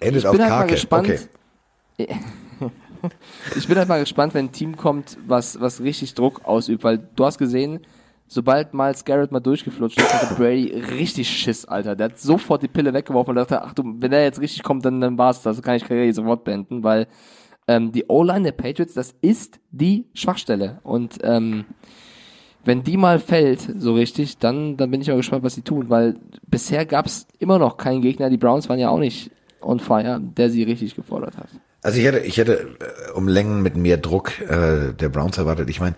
endet 0.00 0.22
ich 0.22 0.26
auf 0.26 0.32
bin 0.32 0.42
halt 0.42 0.50
mal 0.50 0.66
gespannt. 0.66 1.28
Okay. 1.98 2.08
Ich 3.54 3.68
bin 3.68 3.78
halt 3.78 3.88
mal 3.88 4.00
gespannt, 4.00 4.34
wenn 4.34 4.46
ein 4.46 4.52
Team 4.52 4.76
kommt, 4.76 5.16
was, 5.24 5.60
was 5.60 5.80
richtig 5.80 6.14
Druck 6.14 6.44
ausübt, 6.44 6.82
weil 6.82 6.98
du 6.98 7.24
hast 7.24 7.38
gesehen, 7.38 7.86
sobald 8.26 8.74
Miles 8.74 9.04
Garrett 9.04 9.30
mal 9.30 9.38
durchgeflutscht 9.38 10.00
ist, 10.00 10.12
hatte 10.12 10.34
Brady 10.34 10.74
richtig 10.98 11.30
Schiss, 11.30 11.64
Alter. 11.64 11.94
Der 11.94 12.06
hat 12.06 12.18
sofort 12.18 12.60
die 12.64 12.66
Pille 12.66 12.92
weggeworfen 12.92 13.30
und 13.30 13.36
dachte, 13.36 13.62
ach 13.62 13.72
du, 13.72 13.84
wenn 13.84 14.10
der 14.10 14.24
jetzt 14.24 14.40
richtig 14.40 14.64
kommt, 14.64 14.84
dann, 14.84 15.00
dann 15.00 15.16
war's 15.16 15.42
das, 15.42 15.56
dann 15.58 15.64
kann 15.64 15.76
ich 15.76 15.84
Karriere 15.84 16.12
sofort 16.12 16.42
beenden, 16.42 16.82
weil 16.82 17.06
ähm, 17.68 17.92
die 17.92 18.04
O-Line 18.08 18.42
der 18.42 18.52
Patriots, 18.52 18.94
das 18.94 19.14
ist 19.20 19.60
die 19.70 20.08
Schwachstelle. 20.12 20.80
Und 20.82 21.18
ähm, 21.22 21.66
wenn 22.64 22.82
die 22.82 22.96
mal 22.96 23.18
fällt, 23.18 23.60
so 23.78 23.94
richtig, 23.94 24.38
dann, 24.38 24.76
dann 24.76 24.90
bin 24.90 25.00
ich 25.00 25.08
mal 25.08 25.16
gespannt, 25.16 25.42
was 25.44 25.54
sie 25.54 25.62
tun, 25.62 25.86
weil 25.88 26.16
bisher 26.46 26.84
gab's 26.86 27.26
immer 27.38 27.58
noch 27.58 27.76
keinen 27.76 28.02
Gegner, 28.02 28.28
die 28.30 28.36
Browns 28.36 28.68
waren 28.68 28.78
ja 28.78 28.90
auch 28.90 28.98
nicht 28.98 29.30
on 29.60 29.80
fire, 29.80 30.20
der 30.20 30.50
sie 30.50 30.62
richtig 30.64 30.94
gefordert 30.94 31.36
hat. 31.36 31.48
Also 31.82 31.98
ich 31.98 32.04
hätte, 32.04 32.18
ich 32.20 32.36
hätte 32.36 32.76
äh, 33.08 33.10
um 33.12 33.28
Längen 33.28 33.62
mit 33.62 33.76
mehr 33.76 33.96
Druck 33.96 34.38
äh, 34.40 34.92
der 34.92 35.08
Browns 35.08 35.38
erwartet. 35.38 35.70
Ich 35.70 35.80
meine, 35.80 35.94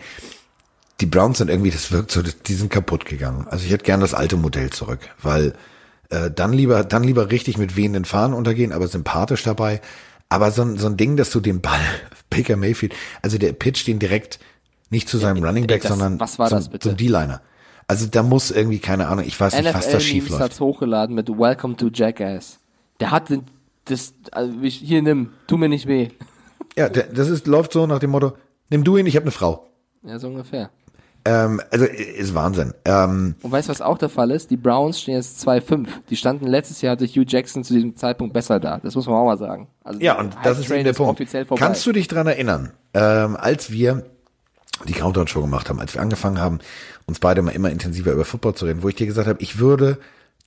die 1.01 1.07
Browns 1.07 1.39
sind 1.39 1.49
irgendwie, 1.49 1.71
das 1.71 1.91
wirkt 1.93 2.11
so, 2.11 2.21
die 2.23 2.55
sind 2.55 2.71
kaputt 2.71 3.07
gegangen. 3.07 3.47
Also 3.49 3.65
ich 3.65 3.73
hätte 3.73 3.85
gern 3.85 4.01
das 4.01 4.13
alte 4.15 4.37
Modell 4.37 4.71
zurück, 4.71 5.01
weil 5.23 5.55
äh, 6.11 6.31
dann 6.31 6.53
lieber, 6.53 6.85
dann 6.85 7.03
lieber 7.03 7.31
richtig 7.31 7.57
mit 7.57 7.77
wehenden 7.77 8.05
Fahnen 8.05 8.35
untergehen, 8.35 8.73
aber 8.73 8.87
sympathisch 8.89 9.43
dabei. 9.43 9.81
Aber 10.29 10.51
so, 10.51 10.63
ein- 10.63 10.77
so 10.77 10.87
ein 10.87 10.97
Ding, 10.99 11.17
dass 11.17 11.31
du 11.31 11.41
den 11.41 11.61
Ball, 11.63 11.81
Baker 12.31 12.57
Mayfield, 12.57 12.95
also 13.23 13.39
der 13.39 13.53
pitcht 13.55 13.87
den 13.87 13.99
direkt 13.99 14.39
nicht 14.91 15.09
zu 15.09 15.18
seinem 15.18 15.38
ey, 15.38 15.45
Running 15.45 15.66
Back, 15.66 15.82
das- 15.82 15.91
sondern 15.91 16.20
was 16.20 16.38
war 16.38 16.49
zum, 16.49 16.80
zum 16.80 16.97
D-Liner. 16.97 17.41
Also 17.86 18.07
da 18.07 18.22
muss 18.22 18.51
irgendwie, 18.53 18.78
keine 18.78 19.09
Ahnung, 19.09 19.24
ich 19.26 19.38
weiß 19.41 19.57
nicht, 19.61 19.74
was 19.74 19.91
da 19.91 19.99
schief 19.99 20.28
läuft. 20.28 20.43
hat's 20.43 20.61
hochgeladen 20.61 21.14
mit 21.14 21.28
Welcome 21.28 21.76
to 21.76 21.88
Jackass. 21.93 22.61
Der 23.01 23.11
hat 23.11 23.30
den, 23.30 23.43
das, 23.86 24.14
also 24.30 24.53
hier 24.62 25.03
nimm, 25.03 25.30
tu 25.47 25.57
mir 25.57 25.68
nicht 25.68 25.86
weh. 25.86 26.09
Ja, 26.76 26.88
der, 26.88 27.09
das 27.09 27.28
ist, 27.28 27.49
läuft 27.49 27.72
so 27.72 27.84
nach 27.88 27.99
dem 27.99 28.11
Motto, 28.11 28.32
nimm 28.68 28.84
du 28.84 28.97
ihn, 28.97 29.05
ich 29.05 29.16
habe 29.16 29.24
eine 29.24 29.32
Frau. 29.32 29.66
Ja, 30.05 30.20
so 30.20 30.28
ungefähr. 30.28 30.70
Ähm, 31.24 31.61
also 31.70 31.84
ist 31.84 32.32
Wahnsinn. 32.32 32.72
Ähm, 32.84 33.34
Und 33.43 33.51
weißt 33.51 33.68
du, 33.68 33.72
was 33.72 33.82
auch 33.82 33.99
der 33.99 34.09
Fall 34.09 34.30
ist? 34.30 34.51
Die 34.51 34.57
Browns 34.57 35.01
stehen 35.01 35.14
jetzt 35.16 35.47
2-5. 35.47 35.88
Die 36.09 36.16
standen 36.16 36.47
letztes 36.47 36.80
Jahr 36.80 36.95
durch 36.97 37.16
Hugh 37.16 37.24
Jackson 37.26 37.64
zu 37.64 37.74
diesem 37.74 37.97
Zeitpunkt 37.97 38.32
besser 38.32 38.61
da. 38.61 38.78
Das 38.78 38.95
muss 38.95 39.07
man 39.07 39.16
auch 39.16 39.24
mal 39.26 39.36
sagen. 39.36 39.66
Also 39.82 40.01
Ja, 40.01 40.18
und 40.18 40.34
das 40.45 40.61
ist 40.61 40.70
eben 40.70 40.84
der 40.84 40.93
Punkt. 40.93 41.20
Kannst 41.57 41.84
du 41.84 41.93
dich 41.93 42.07
dran 42.09 42.26
erinnern, 42.28 42.72
ähm, 42.95 43.36
als 43.36 43.70
wir 43.72 44.05
die 44.87 44.93
Countdown-Show 44.93 45.41
gemacht 45.43 45.68
haben, 45.68 45.81
als 45.81 45.95
wir 45.95 46.01
angefangen 46.01 46.41
haben, 46.41 46.59
uns 47.07 47.18
beide 47.18 47.43
mal 47.43 47.53
immer 47.53 47.70
intensiver 47.70 48.12
über 48.12 48.24
Football 48.24 48.55
zu 48.55 48.66
reden, 48.66 48.83
wo 48.83 48.89
ich 48.89 48.95
dir 48.95 49.07
gesagt 49.07 49.28
habe, 49.28 49.43
ich 49.43 49.59
würde 49.59 49.99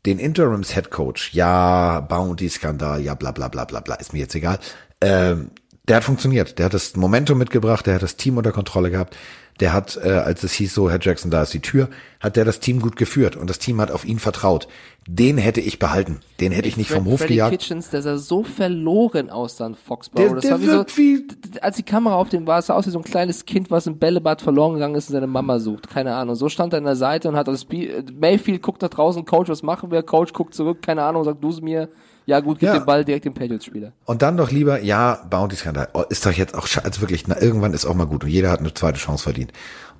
den 0.05 0.19
Interims-Head-Coach, 0.19 1.33
ja, 1.33 2.01
Bounty-Skandal, 2.01 3.01
ja, 3.01 3.15
bla 3.15 3.31
bla 3.31 3.47
bla 3.47 3.65
bla 3.65 3.79
bla, 3.79 3.95
ist 3.95 4.13
mir 4.13 4.19
jetzt 4.19 4.35
egal, 4.35 4.59
ähm, 5.01 5.51
der 5.87 5.97
hat 5.97 6.03
funktioniert. 6.03 6.59
Der 6.59 6.65
hat 6.65 6.73
das 6.73 6.95
Momentum 6.95 7.37
mitgebracht, 7.37 7.85
der 7.85 7.95
hat 7.95 8.03
das 8.03 8.15
Team 8.15 8.37
unter 8.37 8.51
Kontrolle 8.51 8.89
gehabt. 8.89 9.17
Der 9.59 9.71
hat, 9.71 9.99
äh, 10.03 10.09
als 10.09 10.43
es 10.43 10.51
hieß 10.53 10.73
so, 10.73 10.89
Herr 10.89 10.99
Jackson, 10.99 11.29
da 11.29 11.43
ist 11.43 11.53
die 11.53 11.59
Tür, 11.61 11.89
hat 12.19 12.35
der 12.35 12.43
das 12.45 12.59
Team 12.59 12.81
gut 12.81 12.95
geführt 12.95 13.35
und 13.35 13.49
das 13.49 13.59
Team 13.59 13.79
hat 13.79 13.91
auf 13.91 14.03
ihn 14.03 14.17
vertraut. 14.17 14.67
Den 15.07 15.37
hätte 15.37 15.61
ich 15.61 15.77
behalten. 15.79 16.21
Den 16.39 16.51
hätte 16.51 16.67
ich 16.67 16.75
nicht 16.77 16.89
vom 16.89 17.05
Hof 17.05 17.19
Freddy 17.19 17.33
gejagt. 17.35 17.51
Kitchens, 17.59 17.89
der 17.89 18.01
sah 18.01 18.17
so 18.17 18.43
verloren 18.43 19.29
aus 19.29 19.55
dann 19.57 19.75
Foxborough. 19.75 20.25
Der- 20.27 20.35
das 20.35 20.41
der 20.43 20.51
war 20.53 20.61
wie 20.61 20.67
wirkt 20.67 20.91
so, 20.91 20.97
wie- 20.97 21.27
als 21.61 21.75
die 21.75 21.83
Kamera 21.83 22.15
auf 22.15 22.29
dem 22.29 22.47
war, 22.47 22.59
es 22.59 22.67
sah 22.67 22.73
aus 22.73 22.87
wie 22.87 22.91
so 22.91 22.97
ein 22.99 23.03
kleines 23.03 23.45
Kind, 23.45 23.69
was 23.69 23.85
im 23.85 23.97
Bällebad 23.99 24.41
verloren 24.41 24.73
gegangen 24.73 24.95
ist 24.95 25.09
und 25.09 25.13
seine 25.13 25.27
Mama 25.27 25.59
sucht. 25.59 25.87
Keine 25.89 26.15
Ahnung. 26.15 26.35
So 26.35 26.49
stand 26.49 26.73
er 26.73 26.77
an 26.77 26.85
der 26.85 26.95
Seite 26.95 27.29
und 27.29 27.35
hat 27.35 27.47
das 27.47 27.61
Spiel, 27.61 28.03
Mayfield 28.17 28.61
guckt 28.63 28.81
nach 28.81 28.89
draußen, 28.89 29.23
Coach, 29.25 29.49
was 29.49 29.61
machen 29.61 29.91
wir? 29.91 30.01
Coach 30.03 30.33
guckt 30.33 30.55
zurück, 30.55 30.81
keine 30.81 31.03
Ahnung, 31.03 31.23
sagt 31.25 31.43
du 31.43 31.49
es 31.49 31.61
mir. 31.61 31.89
Ja 32.25 32.39
gut, 32.39 32.59
gib 32.59 32.67
Ja. 32.67 32.79
den 32.79 32.85
Ball 32.85 33.03
direkt 33.03 33.25
dem 33.25 33.33
Patriots-Spieler. 33.33 33.91
Und 34.05 34.21
dann 34.21 34.37
doch 34.37 34.49
lieber, 34.51 34.81
ja, 34.81 35.15
Bounty-Skandal. 35.29 35.89
Oh, 35.93 36.03
ist 36.09 36.25
doch 36.25 36.31
jetzt 36.31 36.55
auch, 36.55 36.67
also 36.83 37.01
wirklich, 37.01 37.27
na, 37.27 37.41
irgendwann 37.41 37.73
ist 37.73 37.85
auch 37.85 37.95
mal 37.95 38.05
gut 38.07 38.23
und 38.23 38.29
jeder 38.29 38.49
hat 38.49 38.59
eine 38.61 38.73
zweite 38.73 38.99
Chance 38.99 39.23
verdient. 39.23 39.51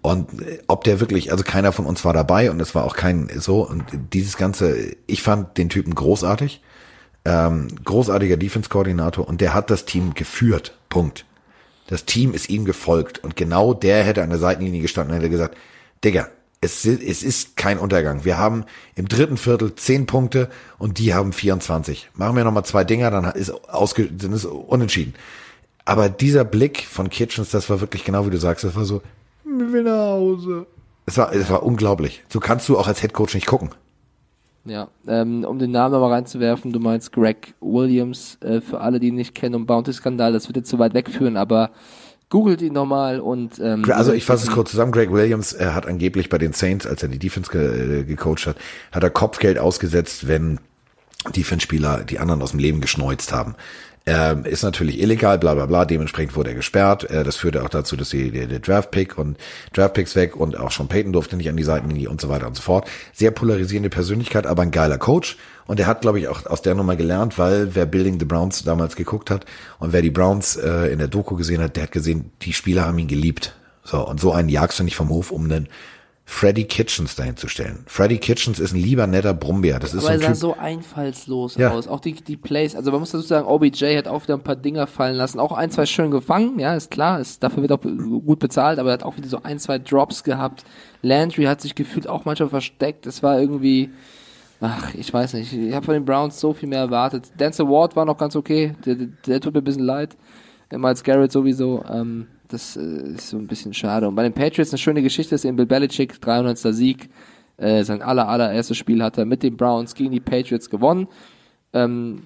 Und 0.01 0.41
äh, 0.41 0.59
ob 0.67 0.83
der 0.83 0.99
wirklich, 0.99 1.31
also 1.31 1.43
keiner 1.43 1.71
von 1.71 1.85
uns 1.85 2.05
war 2.05 2.13
dabei 2.13 2.49
und 2.51 2.59
es 2.61 2.75
war 2.75 2.85
auch 2.85 2.95
kein 2.95 3.29
so 3.37 3.67
und 3.67 3.83
dieses 4.13 4.37
ganze, 4.37 4.95
ich 5.07 5.21
fand 5.21 5.57
den 5.57 5.69
Typen 5.69 5.95
großartig, 5.95 6.61
ähm, 7.25 7.67
großartiger 7.83 8.37
Defense-Koordinator 8.37 9.27
und 9.27 9.41
der 9.41 9.53
hat 9.53 9.69
das 9.69 9.85
Team 9.85 10.13
geführt. 10.13 10.77
Punkt. 10.89 11.25
Das 11.87 12.05
Team 12.05 12.33
ist 12.33 12.49
ihm 12.49 12.63
gefolgt 12.65 13.23
und 13.23 13.35
genau 13.35 13.73
der 13.73 14.03
hätte 14.03 14.23
an 14.23 14.29
der 14.29 14.39
Seitenlinie 14.39 14.81
gestanden 14.81 15.13
und 15.13 15.19
hätte 15.19 15.29
gesagt, 15.29 15.57
Digga, 16.03 16.27
es, 16.63 16.85
es 16.85 17.23
ist 17.23 17.57
kein 17.57 17.77
Untergang. 17.77 18.25
Wir 18.25 18.37
haben 18.37 18.65
im 18.95 19.07
dritten 19.07 19.37
Viertel 19.37 19.75
zehn 19.75 20.05
Punkte 20.05 20.49
und 20.77 20.97
die 20.99 21.13
haben 21.13 21.33
24. 21.33 22.09
Machen 22.15 22.35
wir 22.35 22.43
nochmal 22.43 22.65
zwei 22.65 22.83
Dinger, 22.83 23.11
dann 23.11 23.25
ist 23.25 23.51
ausge, 23.69 24.09
dann 24.11 24.33
ist 24.33 24.45
unentschieden. 24.45 25.13
Aber 25.85 26.09
dieser 26.09 26.45
Blick 26.45 26.85
von 26.85 27.09
Kitchens, 27.09 27.51
das 27.51 27.69
war 27.69 27.81
wirklich 27.81 28.05
genau 28.05 28.25
wie 28.25 28.29
du 28.29 28.37
sagst, 28.37 28.63
das 28.63 28.75
war 28.75 28.85
so, 28.85 29.01
wir 29.43 29.71
will 29.71 29.83
nach 29.83 30.07
Hause. 30.07 30.65
Es 31.05 31.17
war, 31.17 31.33
es 31.33 31.49
war 31.49 31.63
unglaublich. 31.63 32.23
So 32.29 32.39
kannst 32.39 32.69
du 32.69 32.77
auch 32.77 32.87
als 32.87 33.03
Headcoach 33.03 33.33
nicht 33.33 33.45
gucken. 33.45 33.71
Ja, 34.65 34.87
ähm, 35.07 35.43
um 35.43 35.59
den 35.59 35.71
Namen 35.71 35.91
nochmal 35.91 36.13
reinzuwerfen, 36.13 36.71
du 36.71 36.79
meinst 36.79 37.11
Greg 37.11 37.53
Williams, 37.59 38.37
äh, 38.39 38.61
für 38.61 38.79
alle, 38.79 39.01
die 39.01 39.09
ihn 39.09 39.15
nicht 39.15 39.35
kennen, 39.35 39.55
um 39.55 39.65
Bounty-Skandal, 39.65 40.31
das 40.31 40.47
wird 40.47 40.55
jetzt 40.55 40.69
zu 40.69 40.79
weit 40.79 40.93
wegführen, 40.93 41.35
aber 41.35 41.71
googelt 42.33 42.63
ihn 42.63 42.73
nochmal 42.73 43.19
und 43.19 43.59
ähm, 43.59 43.85
Also 43.91 44.11
ich 44.11 44.25
fasse 44.25 44.47
es 44.47 44.51
kurz 44.51 44.71
zusammen. 44.71 44.91
Greg 44.91 45.11
Williams 45.11 45.53
er 45.53 45.75
hat 45.75 45.85
angeblich 45.85 46.29
bei 46.29 46.39
den 46.39 46.51
Saints, 46.51 46.87
als 46.87 47.03
er 47.03 47.09
die 47.09 47.19
Defense 47.19 47.51
ge 47.51 47.99
äh, 47.99 48.03
gecoacht 48.05 48.47
hat, 48.47 48.57
hat 48.91 49.03
er 49.03 49.11
Kopfgeld 49.11 49.59
ausgesetzt, 49.59 50.27
wenn 50.27 50.59
Defense-Spieler 51.35 52.03
die 52.03 52.17
anderen 52.17 52.41
aus 52.41 52.49
dem 52.49 52.59
Leben 52.59 52.81
geschneuzt 52.81 53.33
haben. 53.33 53.53
Ähm, 54.05 54.43
ist 54.43 54.63
natürlich 54.63 54.99
illegal, 54.99 55.39
bla 55.39 55.53
bla 55.53 55.65
bla, 55.65 55.85
dementsprechend 55.85 56.35
wurde 56.35 56.49
er 56.49 56.55
gesperrt. 56.55 57.09
Äh, 57.09 57.23
das 57.23 57.37
führte 57.37 57.63
auch 57.63 57.69
dazu, 57.69 57.95
dass 57.95 58.09
die, 58.09 58.31
der, 58.31 58.59
Draft-Pick 58.59 59.17
und 59.17 59.37
Draft-Picks 59.71 60.17
weg 60.17 60.35
und 60.35 60.59
auch 60.59 60.71
schon 60.71 60.89
Peyton 60.89 61.13
durfte 61.13 61.37
nicht 61.37 61.47
an 61.47 61.55
die 61.55 61.63
Seitenlinie 61.63 62.09
und 62.09 62.19
so 62.19 62.27
weiter 62.27 62.47
und 62.47 62.55
so 62.55 62.61
fort. 62.61 62.89
Sehr 63.13 63.31
polarisierende 63.31 63.89
Persönlichkeit, 63.89 64.45
aber 64.45 64.63
ein 64.63 64.71
geiler 64.71 64.97
Coach. 64.97 65.37
Und 65.65 65.79
er 65.79 65.87
hat, 65.87 66.01
glaube 66.01 66.19
ich, 66.19 66.27
auch 66.27 66.45
aus 66.47 66.61
der 66.61 66.75
Nummer 66.75 66.97
gelernt, 66.97 67.37
weil 67.39 67.75
wer 67.75 67.85
Building 67.85 68.19
the 68.19 68.25
Browns 68.25 68.61
damals 68.63 68.97
geguckt 68.97 69.31
hat 69.31 69.45
und 69.79 69.93
wer 69.93 70.01
die 70.01 70.11
Browns 70.11 70.57
äh, 70.57 70.91
in 70.91 70.99
der 70.99 71.07
Doku 71.07 71.35
gesehen 71.35 71.61
hat, 71.61 71.77
der 71.77 71.83
hat 71.83 71.93
gesehen, 71.93 72.31
die 72.41 72.51
Spieler 72.51 72.85
haben 72.85 72.99
ihn 72.99 73.07
geliebt. 73.07 73.55
So, 73.85 74.05
und 74.05 74.19
so 74.19 74.33
einen 74.33 74.49
jagst 74.49 74.79
du 74.79 74.83
nicht 74.83 74.97
vom 74.97 75.07
Hof, 75.07 75.31
um 75.31 75.45
einen 75.45 75.69
Freddy 76.25 76.63
Kitchens 76.63 77.15
dahin 77.15 77.35
zu 77.35 77.49
stellen. 77.49 77.83
Freddy 77.85 78.17
Kitchens 78.17 78.57
ist 78.57 78.73
ein 78.73 78.79
lieber, 78.79 79.07
netter 79.07 79.33
Brummbär. 79.33 79.79
Das 79.79 79.93
ist 79.93 80.05
Aber 80.05 80.13
er 80.13 80.19
so 80.19 80.25
ein 80.25 80.35
sah 80.35 80.47
Typ. 80.47 80.55
so 80.55 80.57
einfallslos 80.57 81.55
Ja. 81.55 81.71
aus. 81.71 81.87
Auch 81.87 81.99
die, 81.99 82.13
die 82.13 82.37
Plays. 82.37 82.75
Also 82.75 82.91
man 82.91 83.01
muss 83.01 83.11
dazu 83.11 83.25
sagen, 83.25 83.45
OBJ 83.45 83.97
hat 83.97 84.07
auch 84.07 84.23
wieder 84.23 84.35
ein 84.35 84.41
paar 84.41 84.55
Dinger 84.55 84.87
fallen 84.87 85.15
lassen. 85.15 85.39
Auch 85.39 85.51
ein, 85.51 85.69
zwei 85.69 85.85
schön 85.85 86.11
gefangen. 86.11 86.59
Ja, 86.59 86.75
ist 86.75 86.91
klar. 86.91 87.19
Ist, 87.19 87.43
dafür 87.43 87.61
wird 87.61 87.73
auch 87.73 87.81
gut 87.81 88.39
bezahlt. 88.39 88.79
Aber 88.79 88.89
er 88.89 88.93
hat 88.93 89.03
auch 89.03 89.17
wieder 89.17 89.27
so 89.27 89.43
ein, 89.43 89.59
zwei 89.59 89.79
Drops 89.79 90.23
gehabt. 90.23 90.63
Landry 91.01 91.43
hat 91.43 91.59
sich 91.59 91.75
gefühlt 91.75 92.07
auch 92.07 92.23
manchmal 92.23 92.49
versteckt. 92.49 93.05
Es 93.05 93.21
war 93.21 93.37
irgendwie, 93.39 93.89
ach, 94.61 94.93
ich 94.95 95.13
weiß 95.13 95.33
nicht. 95.33 95.51
Ich 95.51 95.73
habe 95.73 95.85
von 95.85 95.93
den 95.93 96.05
Browns 96.05 96.39
so 96.39 96.53
viel 96.53 96.69
mehr 96.69 96.79
erwartet. 96.79 97.31
Denzel 97.37 97.67
Ward 97.67 97.97
war 97.97 98.05
noch 98.05 98.17
ganz 98.17 98.37
okay. 98.37 98.75
Der, 98.85 98.95
der, 98.95 99.07
der 99.27 99.41
tut 99.41 99.53
mir 99.53 99.59
ein 99.61 99.65
bisschen 99.65 99.83
leid. 99.83 100.15
Miles 100.71 101.03
Garrett 101.03 101.31
sowieso. 101.33 101.83
Ähm, 101.91 102.27
das 102.53 102.77
äh, 102.77 103.13
ist 103.15 103.29
so 103.29 103.37
ein 103.37 103.47
bisschen 103.47 103.73
schade. 103.73 104.07
Und 104.07 104.15
bei 104.15 104.23
den 104.23 104.33
Patriots 104.33 104.71
eine 104.71 104.77
schöne 104.77 105.01
Geschichte 105.01 105.35
ist 105.35 105.45
eben 105.45 105.57
Bill 105.57 105.65
Belichick, 105.65 106.21
300. 106.21 106.57
Sieg. 106.57 107.09
Äh, 107.57 107.83
sein 107.83 108.01
aller, 108.01 108.27
allererstes 108.27 108.77
Spiel 108.77 109.03
hat 109.03 109.17
er 109.17 109.25
mit 109.25 109.43
den 109.43 109.55
Browns 109.57 109.93
gegen 109.93 110.11
die 110.11 110.19
Patriots 110.19 110.69
gewonnen. 110.69 111.07
Ähm, 111.73 112.23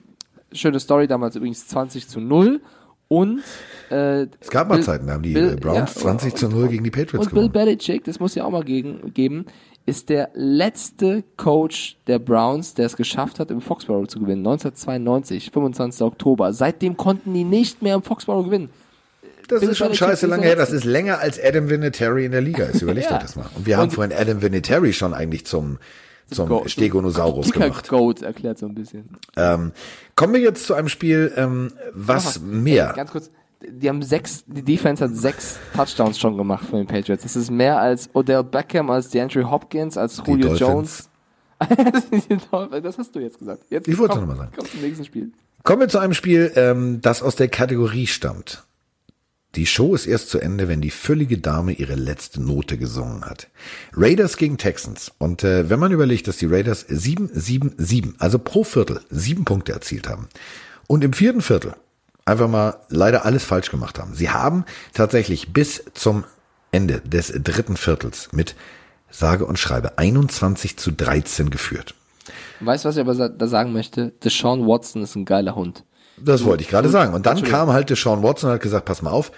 schöne 0.53 0.79
Story, 0.79 1.07
damals 1.07 1.35
übrigens 1.35 1.67
20 1.67 2.07
zu 2.07 2.19
0. 2.21 2.61
Und 3.09 3.41
äh, 3.89 4.23
Es 4.41 4.49
gab 4.49 4.67
mal 4.67 4.75
Bill- 4.75 4.83
Zeiten, 4.83 5.07
da 5.07 5.13
haben 5.13 5.23
die 5.23 5.33
Bill- 5.33 5.53
äh, 5.53 5.55
Browns 5.55 5.95
ja, 5.95 6.01
20 6.01 6.35
zu 6.35 6.49
0 6.49 6.67
gegen 6.67 6.83
die 6.83 6.91
Patriots 6.91 7.27
und 7.27 7.33
Bill 7.33 7.47
gewonnen. 7.49 7.51
Belichick, 7.53 8.03
das 8.03 8.19
muss 8.19 8.35
ja 8.35 8.43
auch 8.43 8.51
mal 8.51 8.63
gegen, 8.65 9.13
geben, 9.13 9.45
ist 9.85 10.09
der 10.09 10.29
letzte 10.33 11.23
Coach 11.37 11.97
der 12.07 12.19
Browns, 12.19 12.73
der 12.73 12.87
es 12.87 12.97
geschafft 12.97 13.39
hat, 13.39 13.49
im 13.51 13.61
Foxborough 13.61 14.07
zu 14.09 14.19
gewinnen. 14.19 14.45
1992, 14.45 15.51
25. 15.51 16.01
Oktober. 16.01 16.51
Seitdem 16.51 16.97
konnten 16.97 17.33
die 17.33 17.45
nicht 17.45 17.81
mehr 17.81 17.95
im 17.95 18.01
Foxborough 18.03 18.43
gewinnen. 18.45 18.69
Das 19.47 19.63
ist 19.63 19.77
schon 19.77 19.93
scheiße 19.93 20.27
lange 20.27 20.43
her. 20.43 20.55
Das 20.55 20.71
ist 20.71 20.83
länger 20.83 21.19
als 21.19 21.39
Adam 21.41 21.69
Vinatieri 21.69 22.25
in 22.25 22.31
der 22.31 22.41
Liga 22.41 22.65
ist. 22.65 22.81
Überleg 22.81 23.05
Ja. 23.05 23.13
dir 23.13 23.19
das 23.19 23.35
mal. 23.35 23.49
Und 23.55 23.65
wir 23.65 23.77
haben 23.77 23.83
Und- 23.85 23.93
vorhin 23.93 24.15
Adam 24.17 24.41
Vinatieri 24.41 24.93
schon 24.93 25.13
eigentlich 25.13 25.45
zum, 25.45 25.77
zum 26.29 26.49
Go- 26.49 26.63
Stegonosaurus 26.67 27.51
gemacht. 27.51 27.87
Goat 27.89 28.21
erklärt 28.21 28.57
so 28.59 28.65
ein 28.65 28.75
bisschen. 28.75 29.09
Ähm, 29.35 29.71
kommen 30.15 30.33
wir 30.33 30.41
jetzt 30.41 30.65
zu 30.65 30.73
einem 30.73 30.89
Spiel, 30.89 31.31
ähm, 31.35 31.71
was 31.93 32.39
mehr. 32.41 32.93
Ganz 32.95 33.11
kurz. 33.11 33.29
Die 33.67 33.89
haben 33.89 34.03
sechs, 34.03 34.43
die 34.45 34.61
Defense 34.61 35.03
hat 35.03 35.15
sechs 35.15 35.57
Touchdowns 35.75 36.19
schon 36.19 36.37
gemacht 36.37 36.65
von 36.69 36.77
den 36.77 36.87
Patriots. 36.87 37.23
Das 37.23 37.35
ist 37.35 37.49
mehr 37.49 37.79
als 37.79 38.07
Odell 38.13 38.43
Beckham, 38.43 38.89
als 38.91 39.09
DeAndre 39.09 39.49
Hopkins, 39.49 39.97
als 39.97 40.21
Die 40.21 40.29
Julio 40.29 40.49
Dolphins. 40.49 40.59
Jones. 40.59 41.09
das 42.83 42.97
hast 42.99 43.15
du 43.15 43.19
jetzt 43.19 43.39
gesagt. 43.39 43.63
Jetzt 43.69 43.87
Ich 43.87 43.97
wollte 43.97 44.13
komm- 44.13 44.21
noch 44.27 44.35
mal 44.35 44.37
sagen. 44.37 44.51
Komm 44.55 44.67
zum 44.69 44.81
nächsten 44.81 45.05
Spiel. 45.05 45.31
Kommen 45.63 45.81
wir 45.81 45.87
zu 45.89 45.97
einem 45.97 46.13
Spiel, 46.13 46.51
ähm, 46.55 47.01
das 47.01 47.23
aus 47.23 47.35
der 47.35 47.47
Kategorie 47.47 48.05
stammt. 48.05 48.63
Die 49.57 49.65
Show 49.65 49.95
ist 49.95 50.05
erst 50.05 50.29
zu 50.29 50.39
Ende, 50.39 50.67
wenn 50.67 50.81
die 50.81 50.91
füllige 50.91 51.39
Dame 51.39 51.73
ihre 51.73 51.95
letzte 51.95 52.39
Note 52.39 52.77
gesungen 52.77 53.25
hat. 53.25 53.47
Raiders 53.91 54.37
gegen 54.37 54.59
Texans. 54.59 55.11
Und 55.17 55.43
äh, 55.43 55.67
wenn 55.67 55.79
man 55.79 55.91
überlegt, 55.91 56.27
dass 56.27 56.37
die 56.37 56.45
Raiders 56.45 56.85
7, 56.87 57.31
7, 57.33 57.73
7, 57.75 58.15
also 58.19 58.37
pro 58.37 58.63
Viertel 58.63 59.01
sieben 59.09 59.45
Punkte 59.45 59.71
erzielt 59.71 60.07
haben 60.07 60.29
und 60.85 61.03
im 61.03 61.11
vierten 61.11 61.41
Viertel 61.41 61.73
einfach 62.23 62.47
mal 62.47 62.75
leider 62.89 63.25
alles 63.25 63.43
falsch 63.43 63.71
gemacht 63.71 63.97
haben. 63.97 64.13
Sie 64.13 64.29
haben 64.29 64.63
tatsächlich 64.93 65.53
bis 65.53 65.83
zum 65.95 66.23
Ende 66.71 67.01
des 67.01 67.33
dritten 67.43 67.77
Viertels 67.77 68.29
mit 68.33 68.55
sage 69.09 69.43
und 69.45 69.57
schreibe 69.57 69.97
21 69.97 70.77
zu 70.77 70.91
13 70.91 71.49
geführt. 71.49 71.95
Weißt 72.59 72.85
du, 72.85 72.89
was 72.89 72.97
ich 72.97 73.01
aber 73.01 73.29
da 73.29 73.47
sagen 73.47 73.73
möchte? 73.73 74.13
Deshaun 74.23 74.67
Watson 74.67 75.01
ist 75.01 75.15
ein 75.15 75.25
geiler 75.25 75.55
Hund. 75.55 75.83
Das 76.19 76.43
wollte 76.43 76.63
ich 76.63 76.69
gerade 76.69 76.89
sagen. 76.89 77.13
Und 77.13 77.25
dann 77.25 77.41
kam 77.43 77.71
halt 77.71 77.89
Deshaun 77.89 78.21
Watson 78.23 78.49
und 78.49 78.55
hat 78.55 78.61
gesagt, 78.61 78.85
pass 78.85 79.01
mal 79.01 79.11
auf, 79.11 79.31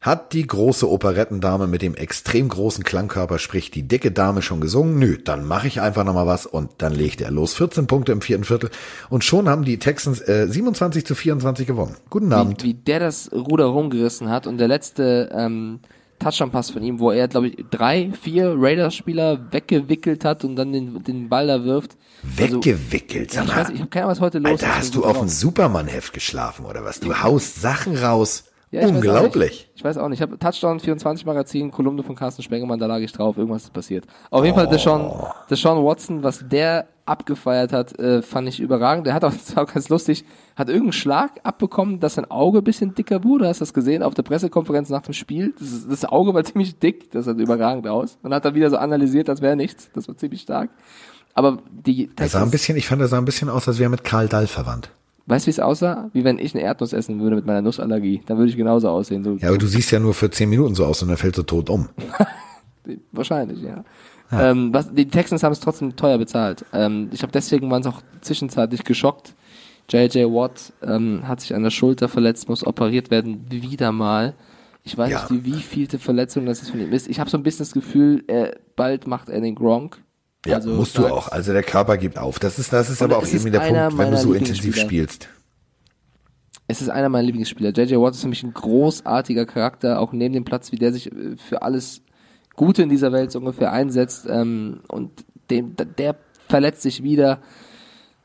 Hat 0.00 0.32
die 0.32 0.46
große 0.46 0.90
Operettendame 0.90 1.66
mit 1.66 1.82
dem 1.82 1.94
extrem 1.94 2.48
großen 2.48 2.84
Klangkörper, 2.84 3.38
sprich 3.38 3.70
die 3.70 3.82
dicke 3.86 4.10
Dame 4.10 4.40
schon 4.40 4.62
gesungen? 4.62 4.98
Nö, 4.98 5.18
dann 5.22 5.44
mache 5.44 5.66
ich 5.66 5.82
einfach 5.82 6.04
nochmal 6.04 6.26
was 6.26 6.46
und 6.46 6.70
dann 6.78 6.94
legt 6.94 7.20
er 7.20 7.30
los. 7.30 7.52
14 7.52 7.86
Punkte 7.86 8.12
im 8.12 8.22
vierten 8.22 8.44
Viertel 8.44 8.70
und 9.10 9.24
schon 9.24 9.46
haben 9.46 9.62
die 9.62 9.78
Texans 9.78 10.26
äh, 10.26 10.46
27 10.48 11.04
zu 11.04 11.14
24 11.14 11.66
gewonnen. 11.66 11.96
Guten 12.08 12.32
Abend. 12.32 12.62
Wie, 12.62 12.68
wie 12.68 12.74
der 12.74 13.00
das 13.00 13.30
Ruder 13.30 13.66
rumgerissen 13.66 14.30
hat 14.30 14.46
und 14.46 14.56
der 14.56 14.68
letzte 14.68 15.28
ähm, 15.34 15.80
Touchdown-Pass 16.18 16.70
von 16.70 16.82
ihm, 16.82 16.98
wo 16.98 17.10
er, 17.10 17.28
glaube 17.28 17.48
ich, 17.48 17.64
drei, 17.70 18.10
vier 18.22 18.54
Raiders-Spieler 18.56 19.52
weggewickelt 19.52 20.24
hat 20.24 20.44
und 20.44 20.56
dann 20.56 20.72
den, 20.72 21.04
den 21.04 21.28
Ball 21.28 21.46
da 21.46 21.64
wirft. 21.64 21.98
Also, 22.38 22.56
Weggewickelt, 22.56 23.34
ja, 23.34 23.44
sag 23.44 23.48
ich 23.48 23.56
weiß, 23.56 23.68
ich 23.74 23.80
habe 23.80 23.90
keine 23.90 24.04
Ahnung, 24.06 24.16
was 24.16 24.20
heute 24.22 24.38
los 24.38 24.52
ist. 24.52 24.64
Alter, 24.64 24.78
hast 24.78 24.94
du 24.94 25.04
auf 25.04 25.18
dem 25.18 25.28
Superman-Heft 25.28 26.14
geschlafen 26.14 26.64
oder 26.64 26.84
was? 26.84 27.00
Du 27.00 27.22
haust 27.22 27.60
Sachen 27.60 27.98
raus. 27.98 28.44
Ja, 28.72 28.80
ich 28.82 28.86
weiß 28.86 28.92
Unglaublich. 28.96 29.50
nicht. 29.50 29.70
Ich 29.74 29.82
weiß 29.84 29.98
auch 29.98 30.08
nicht. 30.08 30.18
Ich 30.18 30.22
habe 30.22 30.38
Touchdown 30.38 30.78
24 30.78 31.26
Magazin, 31.26 31.72
Kolumne 31.72 32.04
von 32.04 32.14
Carsten 32.14 32.42
Spengemann, 32.42 32.78
da 32.78 32.86
lag 32.86 32.98
ich 33.00 33.10
drauf. 33.12 33.36
Irgendwas 33.36 33.64
ist 33.64 33.72
passiert. 33.72 34.04
Auf 34.30 34.44
jeden 34.44 34.54
Fall 34.56 34.68
Deshaun, 34.68 35.00
Oh. 35.10 35.26
Deshaun 35.50 35.84
Watson, 35.84 36.22
was 36.22 36.44
der 36.48 36.86
abgefeiert 37.04 37.72
hat, 37.72 37.98
äh, 37.98 38.22
fand 38.22 38.46
ich 38.48 38.60
überragend. 38.60 39.08
Der 39.08 39.14
hat 39.14 39.24
auch, 39.24 39.32
das 39.32 39.56
war 39.56 39.64
auch 39.64 39.72
ganz 39.74 39.88
lustig, 39.88 40.24
hat 40.54 40.68
irgendeinen 40.68 40.92
Schlag 40.92 41.40
abbekommen, 41.42 41.98
dass 41.98 42.14
sein 42.14 42.30
Auge 42.30 42.58
ein 42.58 42.64
bisschen 42.64 42.94
dicker 42.94 43.24
wurde. 43.24 43.48
Hast 43.48 43.60
du 43.60 43.62
das 43.64 43.74
gesehen 43.74 44.04
auf 44.04 44.14
der 44.14 44.22
Pressekonferenz 44.22 44.88
nach 44.88 45.02
dem 45.02 45.14
Spiel? 45.14 45.52
Das, 45.58 45.88
das 45.88 46.04
Auge 46.04 46.32
war 46.32 46.44
ziemlich 46.44 46.78
dick, 46.78 47.10
das 47.10 47.24
sah 47.24 47.32
überragend 47.32 47.88
aus. 47.88 48.18
Und 48.22 48.32
hat 48.32 48.44
dann 48.44 48.54
wieder 48.54 48.70
so 48.70 48.76
analysiert, 48.76 49.28
als 49.28 49.42
wäre 49.42 49.56
nichts. 49.56 49.90
Das 49.94 50.06
war 50.06 50.16
ziemlich 50.16 50.42
stark. 50.42 50.70
Aber 51.34 51.58
die 51.72 52.08
Er 52.16 52.28
sah 52.28 52.42
ein 52.42 52.50
bisschen, 52.52 52.76
ich 52.76 52.86
fand, 52.86 53.02
er 53.02 53.08
sah 53.08 53.18
ein 53.18 53.24
bisschen 53.24 53.48
aus, 53.48 53.66
als 53.66 53.78
wäre 53.78 53.88
er 53.88 53.90
mit 53.90 54.04
Karl 54.04 54.28
Dall 54.28 54.46
verwandt. 54.46 54.90
Weißt 55.30 55.46
du, 55.46 55.48
wie 55.48 55.50
es 55.52 55.60
aussah? 55.60 56.10
Wie 56.12 56.24
wenn 56.24 56.38
ich 56.38 56.54
eine 56.54 56.62
Erdnuss 56.64 56.92
essen 56.92 57.20
würde 57.20 57.36
mit 57.36 57.46
meiner 57.46 57.62
Nussallergie. 57.62 58.22
Dann 58.26 58.36
würde 58.38 58.50
ich 58.50 58.56
genauso 58.56 58.88
aussehen. 58.90 59.24
So, 59.24 59.34
Ja, 59.36 59.48
aber 59.48 59.58
du 59.58 59.66
siehst 59.66 59.90
ja 59.90 59.98
nur 60.00 60.12
für 60.14 60.30
10 60.30 60.48
Minuten 60.50 60.74
so 60.74 60.84
aus 60.84 61.02
und 61.02 61.08
dann 61.08 61.16
fällt 61.16 61.36
so 61.36 61.42
tot 61.42 61.70
um. 61.70 61.88
Wahrscheinlich, 63.12 63.62
ja. 63.62 63.84
Ähm, 64.32 64.72
was, 64.72 64.92
die 64.94 65.08
Texans 65.08 65.42
haben 65.42 65.52
es 65.52 65.60
trotzdem 65.60 65.96
teuer 65.96 66.16
bezahlt. 66.18 66.64
Ähm, 66.72 67.08
ich 67.12 67.18
glaube, 67.18 67.32
deswegen 67.32 67.70
waren 67.70 67.82
sie 67.82 67.88
auch 67.88 68.00
zwischenzeitlich 68.20 68.84
geschockt. 68.84 69.34
JJ 69.90 70.24
Watt 70.26 70.72
ähm, 70.82 71.22
hat 71.26 71.40
sich 71.40 71.54
an 71.54 71.64
der 71.64 71.70
Schulter 71.70 72.08
verletzt, 72.08 72.48
muss 72.48 72.64
operiert 72.64 73.10
werden, 73.10 73.46
wieder 73.50 73.90
mal. 73.90 74.34
Ich 74.84 74.96
weiß 74.96 75.10
Ja. 75.10 75.26
nicht, 75.28 75.44
wie 75.44 75.60
vielte 75.60 75.98
Verletzung 75.98 76.46
das 76.46 76.62
ist 76.62 76.70
von 76.70 76.80
ihm 76.80 76.92
ist. 76.92 77.08
Ich 77.08 77.18
habe 77.18 77.28
so 77.28 77.36
ein 77.36 77.42
bisschen 77.42 77.64
das 77.64 77.72
Gefühl, 77.72 78.22
er, 78.28 78.56
bald 78.76 79.06
macht 79.08 79.28
er 79.28 79.40
den 79.40 79.56
Gronk. 79.56 80.00
Ja, 80.46 80.56
Also, 80.56 80.70
musst 80.70 80.96
du 80.96 81.06
auch. 81.06 81.28
Also 81.28 81.52
der 81.52 81.62
Körper 81.62 81.96
gibt 81.98 82.18
auf. 82.18 82.38
Das 82.38 82.58
ist, 82.58 82.72
das 82.72 82.88
ist 82.88 83.02
aber 83.02 83.18
auch 83.18 83.26
irgendwie 83.26 83.50
der 83.50 83.60
Punkt, 83.60 83.98
wenn 83.98 84.10
du 84.10 84.16
so 84.16 84.32
intensiv 84.32 84.76
spielst. 84.76 85.28
Es 86.66 86.80
ist 86.80 86.88
einer 86.88 87.08
meiner 87.08 87.24
Lieblingsspieler. 87.24 87.70
JJ 87.72 87.96
Watt 87.96 88.14
ist 88.14 88.22
für 88.22 88.28
mich 88.28 88.44
ein 88.44 88.54
großartiger 88.54 89.44
Charakter, 89.44 89.98
auch 89.98 90.12
neben 90.12 90.32
dem 90.32 90.44
Platz, 90.44 90.70
wie 90.70 90.76
der 90.76 90.92
sich 90.92 91.10
äh, 91.10 91.36
für 91.36 91.62
alles 91.62 92.02
Gute 92.54 92.82
in 92.82 92.88
dieser 92.88 93.12
Welt 93.12 93.32
so 93.32 93.40
ungefähr 93.40 93.72
einsetzt. 93.72 94.26
Ähm, 94.28 94.80
und 94.88 95.24
dem, 95.50 95.74
der 95.98 96.16
verletzt 96.48 96.82
sich 96.82 97.02
wieder. 97.02 97.40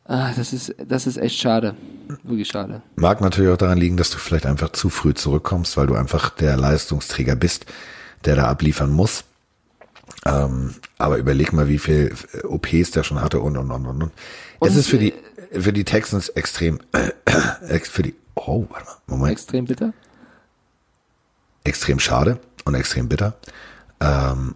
Ah, 0.05 0.31
das 0.35 0.53
ist, 0.53 0.75
das 0.87 1.07
ist 1.07 1.17
echt 1.17 1.39
schade. 1.39 1.75
Wirklich 2.23 2.47
schade. 2.47 2.83
Mag 2.95 3.19
natürlich 3.21 3.51
auch 3.51 3.57
daran 3.57 3.79
liegen, 3.79 3.97
dass 3.97 4.11
du 4.11 4.19
vielleicht 4.19 4.45
einfach 4.45 4.69
zu 4.69 4.89
früh 4.89 5.15
zurückkommst, 5.15 5.75
weil 5.77 5.87
du 5.87 5.95
einfach 5.95 6.29
der 6.29 6.55
Leistungsträger 6.55 7.35
bist, 7.35 7.65
der 8.23 8.35
da 8.35 8.43
abliefern 8.47 8.91
muss. 8.91 9.23
Ähm, 10.27 10.75
aber 10.97 11.17
überleg 11.17 11.53
mal, 11.53 11.67
wie 11.67 11.77
viel 11.77 12.13
äh, 12.33 12.45
OPs 12.45 12.91
der 12.91 13.03
schon 13.03 13.21
hatte 13.21 13.39
und 13.39 13.57
und 13.57 13.69
und 13.71 13.85
und. 13.85 14.03
und. 14.03 14.11
Es 14.61 14.75
ist 14.75 14.87
für 14.87 14.97
die 14.97 15.13
für 15.51 15.71
die 15.71 15.83
Texans 15.83 16.29
extrem 16.29 16.79
äh, 16.91 17.79
für 17.79 18.01
die 18.03 18.15
oh 18.35 18.65
warte 18.69 18.85
mal 18.85 18.95
Moment 19.07 19.31
Extrem 19.33 19.65
bitter. 19.65 19.93
extrem 21.63 21.99
schade 21.99 22.39
und 22.65 22.75
extrem 22.75 23.07
bitter. 23.07 23.37
Ähm, 23.99 24.55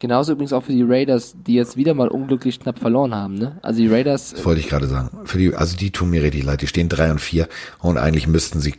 Genauso 0.00 0.32
übrigens 0.32 0.52
auch 0.54 0.64
für 0.64 0.72
die 0.72 0.82
Raiders, 0.82 1.34
die 1.46 1.54
jetzt 1.54 1.76
wieder 1.76 1.92
mal 1.94 2.08
unglücklich 2.08 2.58
knapp 2.58 2.78
verloren 2.78 3.14
haben. 3.14 3.34
Ne? 3.34 3.58
Also 3.62 3.80
die 3.80 3.86
Raiders, 3.88 4.32
Das 4.32 4.44
wollte 4.46 4.60
ich 4.60 4.68
gerade 4.68 4.86
sagen. 4.86 5.10
Für 5.26 5.36
die, 5.38 5.54
also 5.54 5.76
die 5.76 5.90
tun 5.92 6.10
mir 6.10 6.22
richtig 6.22 6.42
leid. 6.42 6.62
Die 6.62 6.66
stehen 6.66 6.88
drei 6.88 7.10
und 7.10 7.20
vier 7.20 7.48
und 7.80 7.98
eigentlich 7.98 8.26
müssten 8.26 8.60
sie 8.60 8.70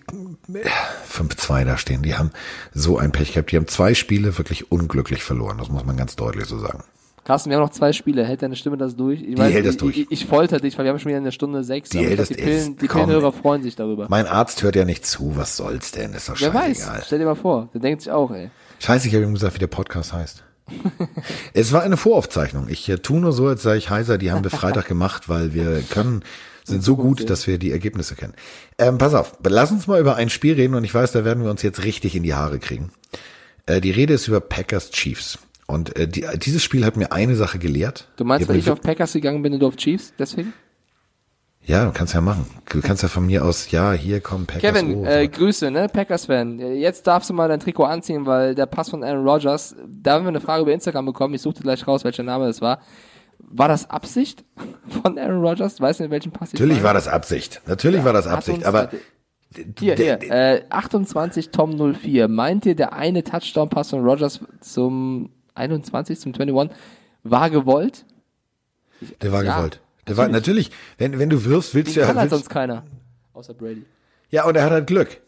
äh, 0.53 0.67
fünf 1.05 1.35
zwei 1.37 1.63
da 1.63 1.77
stehen. 1.77 2.01
Die 2.01 2.15
haben 2.15 2.31
so 2.73 2.97
ein 2.97 3.11
Pech 3.11 3.33
gehabt. 3.33 3.51
Die 3.51 3.55
haben 3.57 3.67
zwei 3.67 3.93
Spiele 3.93 4.37
wirklich 4.39 4.71
unglücklich 4.71 5.23
verloren. 5.23 5.59
Das 5.59 5.69
muss 5.69 5.85
man 5.85 5.95
ganz 5.95 6.15
deutlich 6.15 6.45
so 6.45 6.57
sagen. 6.57 6.83
Carsten, 7.23 7.51
wir 7.51 7.57
haben 7.57 7.63
noch 7.65 7.69
zwei 7.71 7.93
Spiele. 7.93 8.25
Hält 8.25 8.41
deine 8.41 8.55
Stimme 8.55 8.77
das 8.77 8.95
durch? 8.95 9.21
Ich 9.21 9.39
hält 9.39 9.63
das 9.67 9.77
durch. 9.77 9.95
Ich, 9.95 10.07
ich 10.11 10.25
folter 10.25 10.59
dich, 10.59 10.75
weil 10.79 10.85
wir 10.85 10.89
haben 10.91 10.97
schon 10.97 11.09
wieder 11.09 11.19
eine 11.19 11.31
Stunde 11.31 11.63
sechs. 11.63 11.91
Die 11.91 11.99
ich 11.99 12.07
hält 12.07 12.17
das- 12.19 12.29
die, 12.29 12.33
Pillen, 12.33 12.77
die 12.77 12.87
komm. 12.87 13.01
Pillenhörer 13.01 13.31
freuen 13.31 13.61
sich 13.61 13.75
darüber. 13.75 14.07
Mein 14.09 14.25
Arzt 14.25 14.63
hört 14.63 14.75
ja 14.75 14.85
nicht 14.85 15.05
zu. 15.05 15.33
Was 15.37 15.55
soll's 15.55 15.91
denn? 15.91 16.13
Ist 16.13 16.29
doch 16.29 16.41
Wer 16.41 16.51
weiß, 16.51 16.77
scheißegal. 16.79 17.03
stell 17.05 17.19
dir 17.19 17.25
mal 17.25 17.35
vor, 17.35 17.69
der 17.75 17.81
denkt 17.81 18.01
sich 18.01 18.11
auch, 18.11 18.31
ey. 18.31 18.49
Scheiße, 18.79 19.07
ich 19.07 19.13
habe 19.13 19.23
ihm 19.23 19.35
gesagt, 19.35 19.53
wie 19.53 19.59
der 19.59 19.67
Podcast 19.67 20.13
heißt. 20.13 20.43
es 21.53 21.71
war 21.71 21.83
eine 21.83 21.97
Voraufzeichnung. 21.97 22.67
Ich 22.69 22.87
äh, 22.89 22.97
tu 22.97 23.19
nur 23.19 23.33
so, 23.33 23.47
als 23.47 23.61
sei 23.61 23.77
ich 23.77 23.89
heiser. 23.89 24.17
Die 24.17 24.31
haben 24.31 24.43
wir 24.43 24.51
Freitag 24.51 24.87
gemacht, 24.87 25.29
weil 25.29 25.53
wir 25.53 25.81
können, 25.89 26.23
sind 26.63 26.83
so 26.83 26.95
gut, 26.95 27.29
dass 27.29 27.47
wir 27.47 27.57
die 27.57 27.71
Ergebnisse 27.71 28.15
kennen. 28.15 28.33
Ähm, 28.77 28.97
pass 28.97 29.13
auf, 29.13 29.33
lass 29.43 29.71
uns 29.71 29.87
mal 29.87 29.99
über 29.99 30.15
ein 30.15 30.29
Spiel 30.29 30.53
reden 30.53 30.75
und 30.75 30.83
ich 30.83 30.93
weiß, 30.93 31.11
da 31.11 31.25
werden 31.25 31.43
wir 31.43 31.51
uns 31.51 31.61
jetzt 31.61 31.83
richtig 31.83 32.15
in 32.15 32.23
die 32.23 32.33
Haare 32.33 32.59
kriegen. 32.59 32.91
Äh, 33.65 33.81
die 33.81 33.91
Rede 33.91 34.13
ist 34.13 34.27
über 34.27 34.39
Packers 34.39 34.91
Chiefs. 34.91 35.39
Und 35.67 35.95
äh, 35.95 36.07
die, 36.07 36.25
dieses 36.37 36.63
Spiel 36.63 36.85
hat 36.85 36.97
mir 36.97 37.11
eine 37.11 37.35
Sache 37.35 37.59
gelehrt. 37.59 38.07
Du 38.17 38.25
meinst, 38.25 38.47
weil 38.47 38.55
mir 38.55 38.61
ich 38.61 38.69
auf 38.69 38.81
Packers 38.81 39.13
gegangen 39.13 39.41
bin 39.41 39.53
und 39.53 39.59
du 39.59 39.67
auf 39.67 39.77
Chiefs, 39.77 40.13
deswegen? 40.19 40.53
Ja, 41.63 41.85
du 41.85 41.91
kannst 41.91 42.13
ja 42.13 42.21
machen. 42.21 42.45
Du 42.69 42.81
kannst 42.81 43.03
ja 43.03 43.09
von 43.09 43.25
mir 43.25 43.45
aus, 43.45 43.69
ja, 43.71 43.91
hier 43.93 44.19
kommen 44.19 44.47
Packers. 44.47 44.73
Kevin, 44.73 44.95
oh, 44.97 45.05
äh, 45.05 45.27
Grüße, 45.27 45.69
ne, 45.69 45.87
Packers-Fan. 45.87 46.59
Jetzt 46.59 47.05
darfst 47.05 47.29
du 47.29 47.33
mal 47.33 47.47
dein 47.47 47.59
Trikot 47.59 47.83
anziehen, 47.83 48.25
weil 48.25 48.55
der 48.55 48.65
Pass 48.65 48.89
von 48.89 49.03
Aaron 49.03 49.27
Rodgers, 49.27 49.75
da 49.87 50.13
haben 50.13 50.25
wir 50.25 50.29
eine 50.29 50.41
Frage 50.41 50.63
über 50.63 50.73
Instagram 50.73 51.05
bekommen, 51.05 51.35
ich 51.35 51.41
suchte 51.41 51.61
gleich 51.61 51.87
raus, 51.87 52.03
welcher 52.03 52.23
Name 52.23 52.47
das 52.47 52.61
war. 52.61 52.79
War 53.37 53.67
das 53.67 53.89
Absicht 53.89 54.43
von 55.03 55.17
Aaron 55.19 55.41
Rodgers? 55.45 55.79
Weißt 55.79 55.99
du, 55.99 56.05
in 56.05 56.11
welchem 56.11 56.31
Pass 56.31 56.53
ich 56.53 56.59
Natürlich 56.59 56.83
war 56.83 56.93
das 56.93 57.07
Absicht. 57.07 57.61
Natürlich 57.67 58.03
war 58.03 58.13
das 58.13 58.27
Absicht, 58.27 58.65
aber 58.65 58.89
Hier, 59.79 59.95
der- 59.95 60.19
hier, 60.19 60.31
äh, 60.31 60.61
28 60.69 61.49
Tom 61.51 61.75
04. 61.95 62.27
Meint 62.27 62.65
ihr, 62.65 62.75
der 62.75 62.93
eine 62.93 63.23
Touchdown-Pass 63.23 63.89
von 63.91 64.03
Rodgers 64.03 64.39
zum 64.61 65.29
21, 65.53 66.19
zum 66.19 66.33
21, 66.33 66.75
war 67.23 67.49
gewollt? 67.49 68.05
der 69.21 69.31
war 69.31 69.43
Ja, 69.43 69.57
gewollt. 69.57 69.79
War 70.07 70.27
natürlich, 70.27 70.71
wenn, 70.97 71.19
wenn 71.19 71.29
du 71.29 71.45
wirfst, 71.45 71.75
willst 71.75 71.89
Den 71.89 71.93
du 71.95 71.99
ja 72.01 72.07
kann 72.07 72.17
halt 72.17 72.31
willst, 72.31 72.45
sonst 72.45 72.53
keiner. 72.53 72.83
Außer 73.33 73.53
Brady. 73.53 73.85
Ja, 74.29 74.45
und 74.45 74.55
er 74.55 74.63
hat 74.63 74.71
halt 74.71 74.87
Glück. 74.87 75.21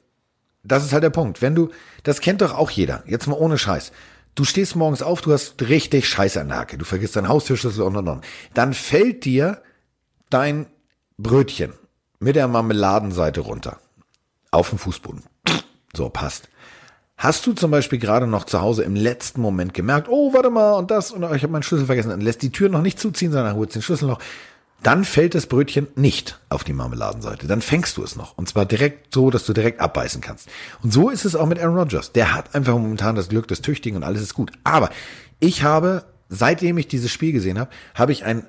Das 0.64 0.84
ist 0.84 0.94
halt 0.94 1.04
der 1.04 1.10
Punkt. 1.10 1.42
Wenn 1.42 1.56
du, 1.56 1.70
das 2.04 2.22
kennt 2.22 2.42
doch 2.42 2.54
auch 2.54 2.72
jeder. 2.72 3.04
Jetzt 3.06 3.28
mal 3.28 3.36
ohne 3.36 3.58
Scheiß. 3.58 3.92
Du 4.36 4.46
stehst 4.46 4.76
morgens 4.76 5.02
auf, 5.04 5.22
du 5.22 5.32
hast 5.32 5.62
richtig 5.62 6.08
Scheiße 6.08 6.42
an 6.42 6.48
der 6.48 6.58
Hacke. 6.58 6.78
Du 6.78 6.86
vergisst 6.86 7.16
deinen 7.16 7.28
Haustürschlüssel 7.28 7.84
und 7.84 7.96
und 7.96 8.08
und. 8.08 8.26
Dann 8.54 8.74
fällt 8.74 9.26
dir 9.26 9.62
dein 10.30 10.66
Brötchen 11.18 11.74
mit 12.20 12.36
der 12.36 12.48
Marmeladenseite 12.48 13.42
runter. 13.42 13.80
Auf 14.50 14.70
den 14.70 14.80
Fußboden. 14.80 15.24
So, 15.96 16.10
passt. 16.10 16.50
Hast 17.18 17.46
du 17.46 17.54
zum 17.54 17.70
Beispiel 17.70 18.00
gerade 18.00 18.26
noch 18.26 18.46
zu 18.46 18.62
Hause 18.62 18.84
im 18.84 18.96
letzten 18.96 19.42
Moment 19.42 19.74
gemerkt, 19.74 20.08
oh, 20.10 20.34
warte 20.34 20.50
mal, 20.50 20.74
und 20.74 20.90
das, 20.90 21.12
und 21.12 21.24
ich 21.36 21.44
habe 21.44 21.54
meinen 21.54 21.64
Schlüssel 21.64 21.86
vergessen, 21.86 22.12
und 22.12 22.22
lässt 22.22 22.42
die 22.42 22.52
Tür 22.52 22.70
noch 22.70 22.82
nicht 22.82 23.00
zuziehen, 23.00 23.32
sondern 23.32 23.56
holt 23.56 23.74
den 23.74 23.82
Schlüssel 23.82 24.08
noch, 24.08 24.20
dann 24.84 25.06
fällt 25.06 25.36
das 25.36 25.48
Brötchen 25.48 25.88
nicht 25.96 26.40
auf 26.50 26.64
die 26.64 26.74
Marmeladenseite. 26.74 27.48
Dann 27.48 27.62
fängst 27.62 27.98
du 27.98 28.04
es 28.04 28.16
noch. 28.16 28.38
Und 28.38 28.50
zwar 28.50 28.66
direkt 28.66 29.14
so, 29.14 29.30
dass 29.30 29.46
du 29.46 29.54
direkt 29.54 29.80
abbeißen 29.80 30.22
kannst. 30.22 30.50
Und 30.84 30.94
so 30.94 31.10
ist 31.10 31.26
es 31.26 31.36
auch 31.36 31.46
mit 31.46 31.60
Aaron 31.60 31.78
Rodgers. 31.78 32.12
Der 32.12 32.34
hat 32.34 32.54
einfach 32.54 32.74
momentan 32.74 33.16
das 33.16 33.30
Glück 33.30 33.48
des 33.48 33.62
Tüchtigen 33.62 33.98
und 33.98 34.04
alles 34.04 34.22
ist 34.22 34.34
gut. 34.34 34.52
Aber 34.64 34.90
ich 35.40 35.64
habe, 35.64 36.04
seitdem 36.30 36.78
ich 36.78 36.88
dieses 36.88 37.12
Spiel 37.12 37.32
gesehen 37.32 37.60
habe, 37.60 37.72
habe 37.96 38.12
ich 38.12 38.26
ein 38.26 38.46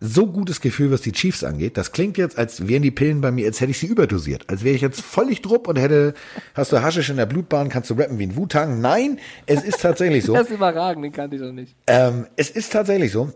so 0.00 0.26
gutes 0.26 0.60
Gefühl, 0.60 0.90
was 0.90 1.00
die 1.00 1.12
Chiefs 1.12 1.42
angeht. 1.42 1.76
Das 1.76 1.92
klingt 1.92 2.18
jetzt, 2.18 2.38
als 2.38 2.68
wären 2.68 2.82
die 2.82 2.90
Pillen 2.90 3.20
bei 3.20 3.32
mir, 3.32 3.46
als 3.46 3.60
hätte 3.60 3.72
ich 3.72 3.78
sie 3.78 3.86
überdosiert. 3.86 4.44
Als 4.48 4.62
wäre 4.62 4.76
ich 4.76 4.80
jetzt 4.80 5.00
völlig 5.00 5.42
drupp 5.42 5.66
und 5.66 5.76
hätte, 5.76 6.14
hast 6.54 6.72
du 6.72 6.80
Haschisch 6.80 7.10
in 7.10 7.16
der 7.16 7.26
Blutbahn, 7.26 7.68
kannst 7.68 7.90
du 7.90 7.94
rappen 7.94 8.18
wie 8.18 8.24
ein 8.24 8.36
Wu-Tang. 8.36 8.80
Nein, 8.80 9.18
es 9.46 9.62
ist 9.62 9.80
tatsächlich 9.80 10.24
so. 10.24 10.34
Das 10.38 10.48
ist 10.48 10.54
überragend, 10.54 11.04
den 11.04 11.12
kannte 11.12 11.36
ich 11.36 11.42
noch 11.42 11.52
nicht. 11.52 11.74
Ähm, 11.88 12.26
es 12.36 12.50
ist 12.50 12.72
tatsächlich 12.72 13.10
so. 13.10 13.32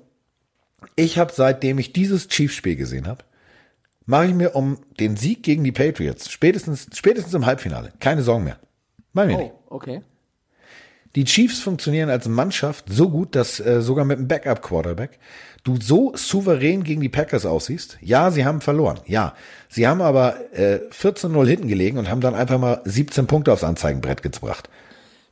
Ich 0.96 1.18
habe 1.18 1.32
seitdem 1.34 1.78
ich 1.78 1.92
dieses 1.92 2.28
Chiefs-Spiel 2.28 2.76
gesehen 2.76 3.06
habe, 3.06 3.24
mache 4.06 4.26
ich 4.26 4.34
mir 4.34 4.54
um 4.54 4.78
den 4.98 5.16
Sieg 5.16 5.42
gegen 5.42 5.64
die 5.64 5.72
Patriots 5.72 6.30
spätestens 6.30 6.88
spätestens 6.94 7.34
im 7.34 7.46
Halbfinale 7.46 7.92
keine 8.00 8.22
Sorgen 8.22 8.44
mehr. 8.44 8.58
Mach 9.12 9.26
mir 9.26 9.36
nicht. 9.36 9.52
Oh, 9.68 9.76
okay. 9.76 10.02
Die 11.14 11.24
Chiefs 11.24 11.60
funktionieren 11.60 12.08
als 12.08 12.26
Mannschaft 12.26 12.86
so 12.88 13.10
gut, 13.10 13.36
dass 13.36 13.60
äh, 13.60 13.82
sogar 13.82 14.06
mit 14.06 14.16
einem 14.16 14.28
Backup-Quarterback 14.28 15.18
du 15.62 15.78
so 15.78 16.12
souverän 16.16 16.84
gegen 16.84 17.02
die 17.02 17.10
Packers 17.10 17.44
aussiehst. 17.44 17.98
Ja, 18.00 18.30
sie 18.30 18.46
haben 18.46 18.62
verloren. 18.62 19.00
Ja, 19.06 19.34
sie 19.68 19.86
haben 19.86 20.00
aber 20.00 20.36
äh, 20.54 20.80
14-0 20.90 21.46
hinten 21.46 21.68
gelegen 21.68 21.98
und 21.98 22.08
haben 22.08 22.22
dann 22.22 22.34
einfach 22.34 22.58
mal 22.58 22.80
17 22.86 23.26
Punkte 23.26 23.52
aufs 23.52 23.62
Anzeigenbrett 23.62 24.22
gebracht. 24.22 24.70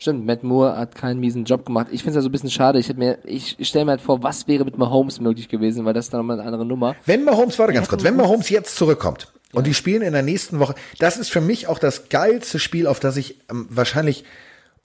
Stimmt, 0.01 0.25
Matt 0.25 0.43
Moore 0.43 0.79
hat 0.79 0.95
keinen 0.95 1.21
miesen 1.21 1.45
Job 1.45 1.67
gemacht. 1.67 1.89
Ich 1.91 2.03
finde 2.03 2.13
es 2.13 2.17
ja 2.17 2.23
so 2.23 2.31
ein 2.31 2.33
bisschen 2.33 2.51
schade. 2.51 2.79
Ich, 2.79 2.97
mir, 2.97 3.19
ich 3.23 3.59
stelle 3.61 3.85
mir 3.85 3.91
halt 3.91 4.01
vor, 4.01 4.23
was 4.23 4.49
wäre 4.49 4.65
mit 4.65 4.79
Mahomes 4.79 5.21
möglich 5.21 5.51
gewesen, 5.51 5.85
weil 5.85 5.93
das 5.93 6.07
ist 6.07 6.15
dann 6.15 6.21
nochmal 6.21 6.39
eine 6.39 6.47
andere 6.47 6.65
Nummer. 6.65 6.97
Wenn 7.05 7.23
Mahomes, 7.23 7.59
warte 7.59 7.75
ganz 7.75 7.87
kurz, 7.87 8.03
wenn 8.03 8.17
Mahomes 8.17 8.49
jetzt 8.49 8.77
zurückkommt 8.77 9.31
und 9.53 9.67
die 9.67 9.75
spielen 9.75 10.01
in 10.01 10.15
der 10.15 10.23
nächsten 10.23 10.59
Woche, 10.59 10.75
das 10.99 11.19
ist 11.19 11.31
für 11.31 11.43
mich 11.43 11.69
auch 11.69 11.79
das 11.79 12.09
geilste 12.09 12.59
Spiel, 12.59 12.87
auf 12.87 12.99
das 12.99 13.19
ich 13.19 13.37
ähm, 13.51 13.67
wahrscheinlich 13.69 14.25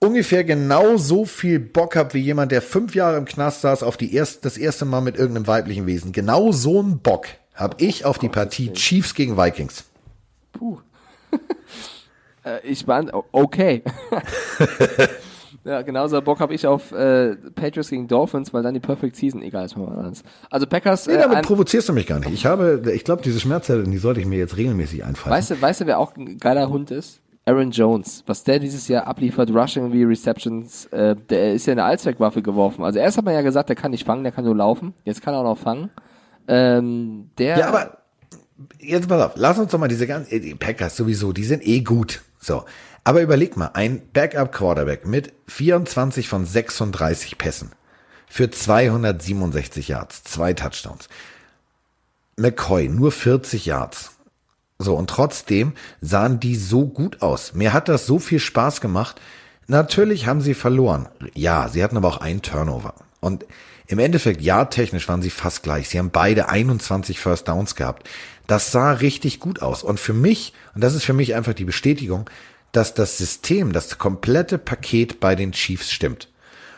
ungefähr 0.00 0.44
genauso 0.44 1.24
viel 1.24 1.60
Bock 1.60 1.96
habe 1.96 2.12
wie 2.12 2.20
jemand, 2.20 2.52
der 2.52 2.60
fünf 2.60 2.94
Jahre 2.94 3.16
im 3.16 3.24
Knast 3.24 3.62
saß, 3.62 3.84
auf 3.84 3.96
die 3.96 4.14
erst, 4.14 4.44
das 4.44 4.58
erste 4.58 4.84
Mal 4.84 5.00
mit 5.00 5.16
irgendeinem 5.16 5.46
weiblichen 5.46 5.86
Wesen. 5.86 6.12
Genau 6.12 6.52
so 6.52 6.80
einen 6.80 6.98
Bock 6.98 7.26
habe 7.54 7.76
ich 7.82 8.04
auf 8.04 8.18
die 8.18 8.28
Partie 8.28 8.70
Chiefs 8.74 9.14
gegen 9.14 9.38
Vikings. 9.38 9.84
Puh. 10.52 10.80
Äh, 12.46 12.60
ich 12.66 12.86
war 12.86 13.04
okay. 13.32 13.82
ja, 15.64 15.82
genauso 15.82 16.20
Bock 16.22 16.40
habe 16.40 16.54
ich 16.54 16.66
auf 16.66 16.92
äh, 16.92 17.36
Patriots 17.54 17.90
gegen 17.90 18.06
Dolphins, 18.08 18.54
weil 18.54 18.62
dann 18.62 18.74
die 18.74 18.80
Perfect 18.80 19.16
Season 19.16 19.42
egal 19.42 19.66
ist. 19.66 20.24
Also 20.50 20.66
Packers. 20.66 21.06
Nee, 21.06 21.14
äh, 21.14 21.18
damit 21.18 21.38
ein- 21.38 21.44
provozierst 21.44 21.88
du 21.88 21.92
mich 21.92 22.06
gar 22.06 22.20
nicht. 22.20 22.32
Ich 22.32 22.46
habe, 22.46 22.82
ich 22.94 23.04
glaube, 23.04 23.22
diese 23.22 23.40
Schmerzzettel, 23.40 23.84
die 23.84 23.98
sollte 23.98 24.20
ich 24.20 24.26
mir 24.26 24.38
jetzt 24.38 24.56
regelmäßig 24.56 25.04
einfallen. 25.04 25.34
Weißt 25.34 25.50
du, 25.50 25.60
weißt 25.60 25.80
du, 25.82 25.86
wer 25.86 25.98
auch 25.98 26.16
ein 26.16 26.38
geiler 26.38 26.68
Hund 26.68 26.90
ist? 26.90 27.20
Aaron 27.48 27.70
Jones. 27.70 28.24
Was 28.26 28.42
der 28.42 28.58
dieses 28.58 28.88
Jahr 28.88 29.06
abliefert, 29.06 29.50
Rushing 29.50 29.92
wie 29.92 30.02
Receptions, 30.02 30.86
äh, 30.86 31.14
der 31.30 31.54
ist 31.54 31.66
ja 31.66 31.72
eine 31.72 31.84
Allzweckwaffe 31.84 32.42
geworfen. 32.42 32.84
Also 32.84 32.98
erst 32.98 33.18
hat 33.18 33.24
man 33.24 33.34
ja 33.34 33.42
gesagt, 33.42 33.68
der 33.68 33.76
kann 33.76 33.92
nicht 33.92 34.04
fangen, 34.04 34.24
der 34.24 34.32
kann 34.32 34.44
nur 34.44 34.56
laufen. 34.56 34.94
Jetzt 35.04 35.22
kann 35.22 35.32
er 35.32 35.40
auch 35.40 35.44
noch 35.44 35.58
fangen. 35.58 35.90
Ähm, 36.48 37.30
der. 37.38 37.56
Ja, 37.58 37.68
aber 37.68 37.98
jetzt 38.80 39.08
pass 39.08 39.22
auf, 39.22 39.32
lass 39.36 39.58
uns 39.58 39.70
doch 39.70 39.78
mal 39.78 39.86
diese 39.88 40.06
ganzen, 40.08 40.42
die 40.42 40.54
Packers 40.56 40.96
sowieso, 40.96 41.32
die 41.32 41.44
sind 41.44 41.64
eh 41.66 41.80
gut. 41.80 42.22
So. 42.46 42.64
Aber 43.04 43.22
überleg 43.22 43.56
mal, 43.56 43.70
ein 43.74 44.02
Backup-Quarterback 44.12 45.06
mit 45.06 45.32
24 45.48 46.28
von 46.28 46.44
36 46.44 47.38
Pässen 47.38 47.72
für 48.28 48.50
267 48.50 49.88
Yards, 49.88 50.24
zwei 50.24 50.52
Touchdowns. 50.52 51.08
McCoy, 52.36 52.88
nur 52.88 53.12
40 53.12 53.66
Yards. 53.66 54.12
So, 54.78 54.94
und 54.94 55.08
trotzdem 55.08 55.72
sahen 56.00 56.38
die 56.38 56.56
so 56.56 56.86
gut 56.86 57.22
aus. 57.22 57.54
Mir 57.54 57.72
hat 57.72 57.88
das 57.88 58.06
so 58.06 58.18
viel 58.18 58.40
Spaß 58.40 58.80
gemacht. 58.80 59.20
Natürlich 59.68 60.26
haben 60.26 60.40
sie 60.40 60.54
verloren. 60.54 61.08
Ja, 61.34 61.68
sie 61.68 61.82
hatten 61.82 61.96
aber 61.96 62.08
auch 62.08 62.20
einen 62.20 62.42
Turnover. 62.42 62.94
Und 63.20 63.46
im 63.86 63.98
Endeffekt, 63.98 64.42
ja, 64.42 64.64
technisch 64.64 65.08
waren 65.08 65.22
sie 65.22 65.30
fast 65.30 65.62
gleich. 65.62 65.88
Sie 65.88 65.98
haben 65.98 66.10
beide 66.10 66.48
21 66.48 67.20
First 67.20 67.48
Downs 67.48 67.74
gehabt. 67.76 68.08
Das 68.46 68.72
sah 68.72 68.92
richtig 68.92 69.40
gut 69.40 69.62
aus. 69.62 69.82
Und 69.82 69.98
für 69.98 70.12
mich, 70.12 70.52
und 70.74 70.82
das 70.82 70.94
ist 70.94 71.04
für 71.04 71.12
mich 71.12 71.34
einfach 71.34 71.54
die 71.54 71.64
Bestätigung, 71.64 72.28
dass 72.72 72.94
das 72.94 73.18
System, 73.18 73.72
das 73.72 73.98
komplette 73.98 74.58
Paket 74.58 75.20
bei 75.20 75.34
den 75.34 75.52
Chiefs 75.52 75.90
stimmt. 75.90 76.28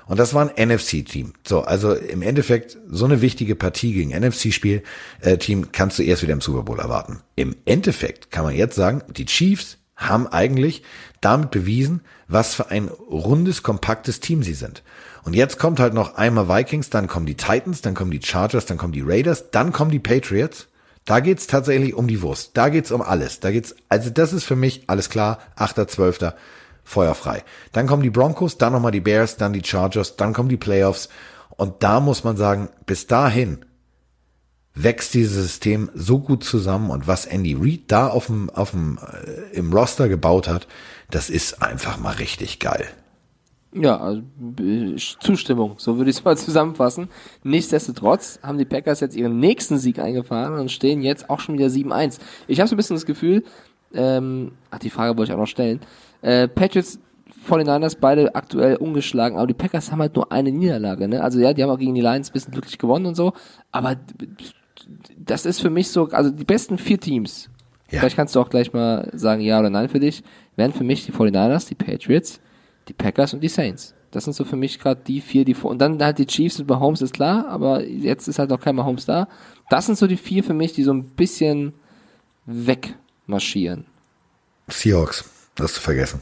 Und 0.06 0.18
das 0.18 0.32
war 0.32 0.48
ein 0.48 0.68
NFC-Team. 0.68 1.34
So, 1.46 1.62
also 1.62 1.92
im 1.92 2.22
Endeffekt 2.22 2.78
so 2.88 3.04
eine 3.04 3.20
wichtige 3.20 3.54
Partie 3.54 3.92
gegen 3.92 4.18
NFC-Spiel-Team 4.18 5.70
kannst 5.72 5.98
du 5.98 6.02
erst 6.02 6.22
wieder 6.22 6.32
im 6.32 6.40
Super 6.40 6.62
Bowl 6.62 6.78
erwarten. 6.78 7.20
Im 7.36 7.54
Endeffekt 7.66 8.30
kann 8.30 8.44
man 8.44 8.54
jetzt 8.54 8.74
sagen, 8.74 9.02
die 9.08 9.26
Chiefs 9.26 9.76
haben 9.96 10.26
eigentlich 10.28 10.82
damit 11.20 11.50
bewiesen, 11.50 12.00
was 12.26 12.54
für 12.54 12.70
ein 12.70 12.88
rundes, 12.88 13.62
kompaktes 13.62 14.20
Team 14.20 14.42
sie 14.42 14.54
sind. 14.54 14.82
Und 15.24 15.34
jetzt 15.34 15.58
kommt 15.58 15.78
halt 15.78 15.92
noch 15.92 16.14
einmal 16.14 16.48
Vikings, 16.48 16.88
dann 16.88 17.06
kommen 17.06 17.26
die 17.26 17.34
Titans, 17.34 17.82
dann 17.82 17.94
kommen 17.94 18.10
die 18.10 18.22
Chargers, 18.22 18.64
dann 18.64 18.78
kommen 18.78 18.92
die 18.94 19.02
Raiders, 19.02 19.50
dann 19.50 19.72
kommen 19.72 19.90
die 19.90 19.98
Patriots. 19.98 20.68
Da 21.08 21.20
geht's 21.20 21.46
tatsächlich 21.46 21.94
um 21.94 22.06
die 22.06 22.20
Wurst. 22.20 22.50
Da 22.52 22.68
geht's 22.68 22.92
um 22.92 23.00
alles. 23.00 23.40
Da 23.40 23.50
geht's, 23.50 23.74
also 23.88 24.10
das 24.10 24.34
ist 24.34 24.44
für 24.44 24.56
mich 24.56 24.90
alles 24.90 25.08
klar. 25.08 25.38
8.12. 25.56 26.34
Feuerfrei. 26.84 27.44
Dann 27.72 27.86
kommen 27.86 28.02
die 28.02 28.10
Broncos, 28.10 28.58
dann 28.58 28.74
nochmal 28.74 28.92
die 28.92 29.00
Bears, 29.00 29.38
dann 29.38 29.54
die 29.54 29.64
Chargers, 29.64 30.16
dann 30.16 30.34
kommen 30.34 30.50
die 30.50 30.58
Playoffs. 30.58 31.08
Und 31.48 31.82
da 31.82 32.00
muss 32.00 32.24
man 32.24 32.36
sagen, 32.36 32.68
bis 32.84 33.06
dahin 33.06 33.64
wächst 34.74 35.14
dieses 35.14 35.32
System 35.32 35.90
so 35.94 36.18
gut 36.18 36.44
zusammen 36.44 36.90
und 36.90 37.06
was 37.06 37.24
Andy 37.24 37.56
Reid 37.58 37.84
da 37.86 38.08
auf 38.08 38.26
dem, 38.26 38.50
auf 38.50 38.72
dem, 38.72 38.98
äh, 38.98 39.56
im 39.56 39.72
Roster 39.72 40.10
gebaut 40.10 40.46
hat, 40.46 40.68
das 41.10 41.30
ist 41.30 41.62
einfach 41.62 41.96
mal 41.96 42.16
richtig 42.16 42.58
geil. 42.58 42.86
Ja, 43.74 43.98
also, 44.00 44.22
Zustimmung, 45.20 45.74
so 45.76 45.98
würde 45.98 46.10
ich 46.10 46.16
es 46.16 46.24
mal 46.24 46.36
zusammenfassen. 46.36 47.08
Nichtsdestotrotz 47.42 48.40
haben 48.42 48.58
die 48.58 48.64
Packers 48.64 49.00
jetzt 49.00 49.16
ihren 49.16 49.38
nächsten 49.40 49.78
Sieg 49.78 49.98
eingefahren 49.98 50.58
und 50.58 50.70
stehen 50.70 51.02
jetzt 51.02 51.28
auch 51.28 51.40
schon 51.40 51.58
wieder 51.58 51.68
7-1. 51.68 52.18
Ich 52.46 52.60
habe 52.60 52.68
so 52.68 52.74
ein 52.74 52.78
bisschen 52.78 52.96
das 52.96 53.04
Gefühl, 53.06 53.44
ähm, 53.92 54.52
ach, 54.70 54.78
die 54.78 54.90
Frage 54.90 55.16
wollte 55.18 55.30
ich 55.30 55.34
auch 55.34 55.40
noch 55.40 55.46
stellen. 55.46 55.80
Äh, 56.22 56.48
Patriots 56.48 56.98
49ers 57.48 57.96
beide 58.00 58.34
aktuell 58.34 58.76
ungeschlagen, 58.76 59.36
aber 59.38 59.46
die 59.46 59.54
Packers 59.54 59.92
haben 59.92 60.00
halt 60.00 60.16
nur 60.16 60.32
eine 60.32 60.50
Niederlage, 60.50 61.08
ne? 61.08 61.22
Also 61.22 61.38
ja, 61.38 61.52
die 61.52 61.62
haben 61.62 61.70
auch 61.70 61.78
gegen 61.78 61.94
die 61.94 62.00
Lions 62.00 62.30
ein 62.30 62.32
bisschen 62.32 62.52
glücklich 62.52 62.78
gewonnen 62.78 63.06
und 63.06 63.14
so, 63.14 63.32
aber 63.70 63.96
das 65.18 65.46
ist 65.46 65.60
für 65.60 65.70
mich 65.70 65.88
so, 65.88 66.08
also 66.08 66.30
die 66.30 66.44
besten 66.44 66.78
vier 66.78 66.98
Teams, 66.98 67.48
Ja. 67.90 68.00
vielleicht 68.00 68.16
kannst 68.16 68.34
du 68.34 68.40
auch 68.40 68.50
gleich 68.50 68.72
mal 68.72 69.08
sagen 69.12 69.40
ja 69.40 69.60
oder 69.60 69.70
nein 69.70 69.88
für 69.88 70.00
dich, 70.00 70.22
wären 70.56 70.72
für 70.72 70.84
mich 70.84 71.06
die 71.06 71.12
49ers, 71.12 71.68
die 71.68 71.74
Patriots, 71.74 72.40
die 72.88 72.92
Packers 72.94 73.34
und 73.34 73.40
die 73.40 73.48
Saints. 73.48 73.94
Das 74.10 74.24
sind 74.24 74.32
so 74.34 74.44
für 74.44 74.56
mich 74.56 74.78
gerade 74.78 75.00
die 75.06 75.20
vier, 75.20 75.44
die 75.44 75.52
vor 75.54 75.70
und 75.70 75.78
dann 75.78 76.02
halt 76.02 76.18
die 76.18 76.26
Chiefs 76.26 76.58
mit 76.58 76.68
Mahomes 76.68 77.02
ist 77.02 77.12
klar, 77.12 77.46
aber 77.48 77.84
jetzt 77.84 78.26
ist 78.26 78.38
halt 78.38 78.50
auch 78.52 78.60
kein 78.60 78.74
Mahomes 78.74 79.04
da. 79.04 79.28
Das 79.68 79.84
sind 79.86 79.98
so 79.98 80.06
die 80.06 80.16
vier 80.16 80.42
für 80.42 80.54
mich, 80.54 80.72
die 80.72 80.82
so 80.82 80.92
ein 80.92 81.04
bisschen 81.04 81.74
wegmarschieren. 82.46 83.84
Seahawks, 84.68 85.24
hast 85.58 85.76
du 85.76 85.80
vergessen. 85.80 86.20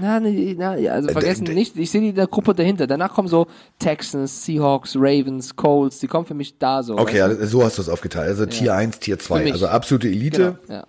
Na, 0.00 0.20
nee, 0.20 0.54
na, 0.56 0.76
ja, 0.76 0.92
also 0.92 1.08
Äh, 1.08 1.12
vergessen 1.12 1.46
d- 1.46 1.54
nicht, 1.54 1.76
ich 1.76 1.90
sehe 1.90 2.00
die 2.00 2.10
in 2.10 2.14
der 2.14 2.28
Gruppe 2.28 2.54
dahinter. 2.54 2.86
Danach 2.86 3.12
kommen 3.12 3.26
so 3.26 3.48
Texans, 3.80 4.44
Seahawks, 4.44 4.94
Ravens, 4.96 5.56
Colts, 5.56 5.98
die 5.98 6.06
kommen 6.06 6.26
für 6.26 6.34
mich 6.34 6.56
da 6.58 6.82
so. 6.82 6.96
Okay, 6.96 7.20
also 7.20 7.44
so 7.44 7.64
hast 7.64 7.78
du 7.78 7.82
es 7.82 7.88
aufgeteilt. 7.88 8.28
Also 8.28 8.46
Tier 8.46 8.74
1, 8.74 9.00
Tier 9.00 9.16
Für 9.18 9.24
2. 9.24 9.42
mich. 9.44 9.52
Also 9.52 9.66
absolute? 9.66 10.06
Elite. 10.08 10.58
Genau, 10.66 10.78
ja. 10.80 10.86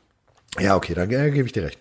Ja, 0.59 0.75
okay, 0.75 0.93
da 0.93 1.03
äh, 1.03 1.31
gebe 1.31 1.45
ich 1.47 1.51
dir 1.53 1.63
recht. 1.63 1.79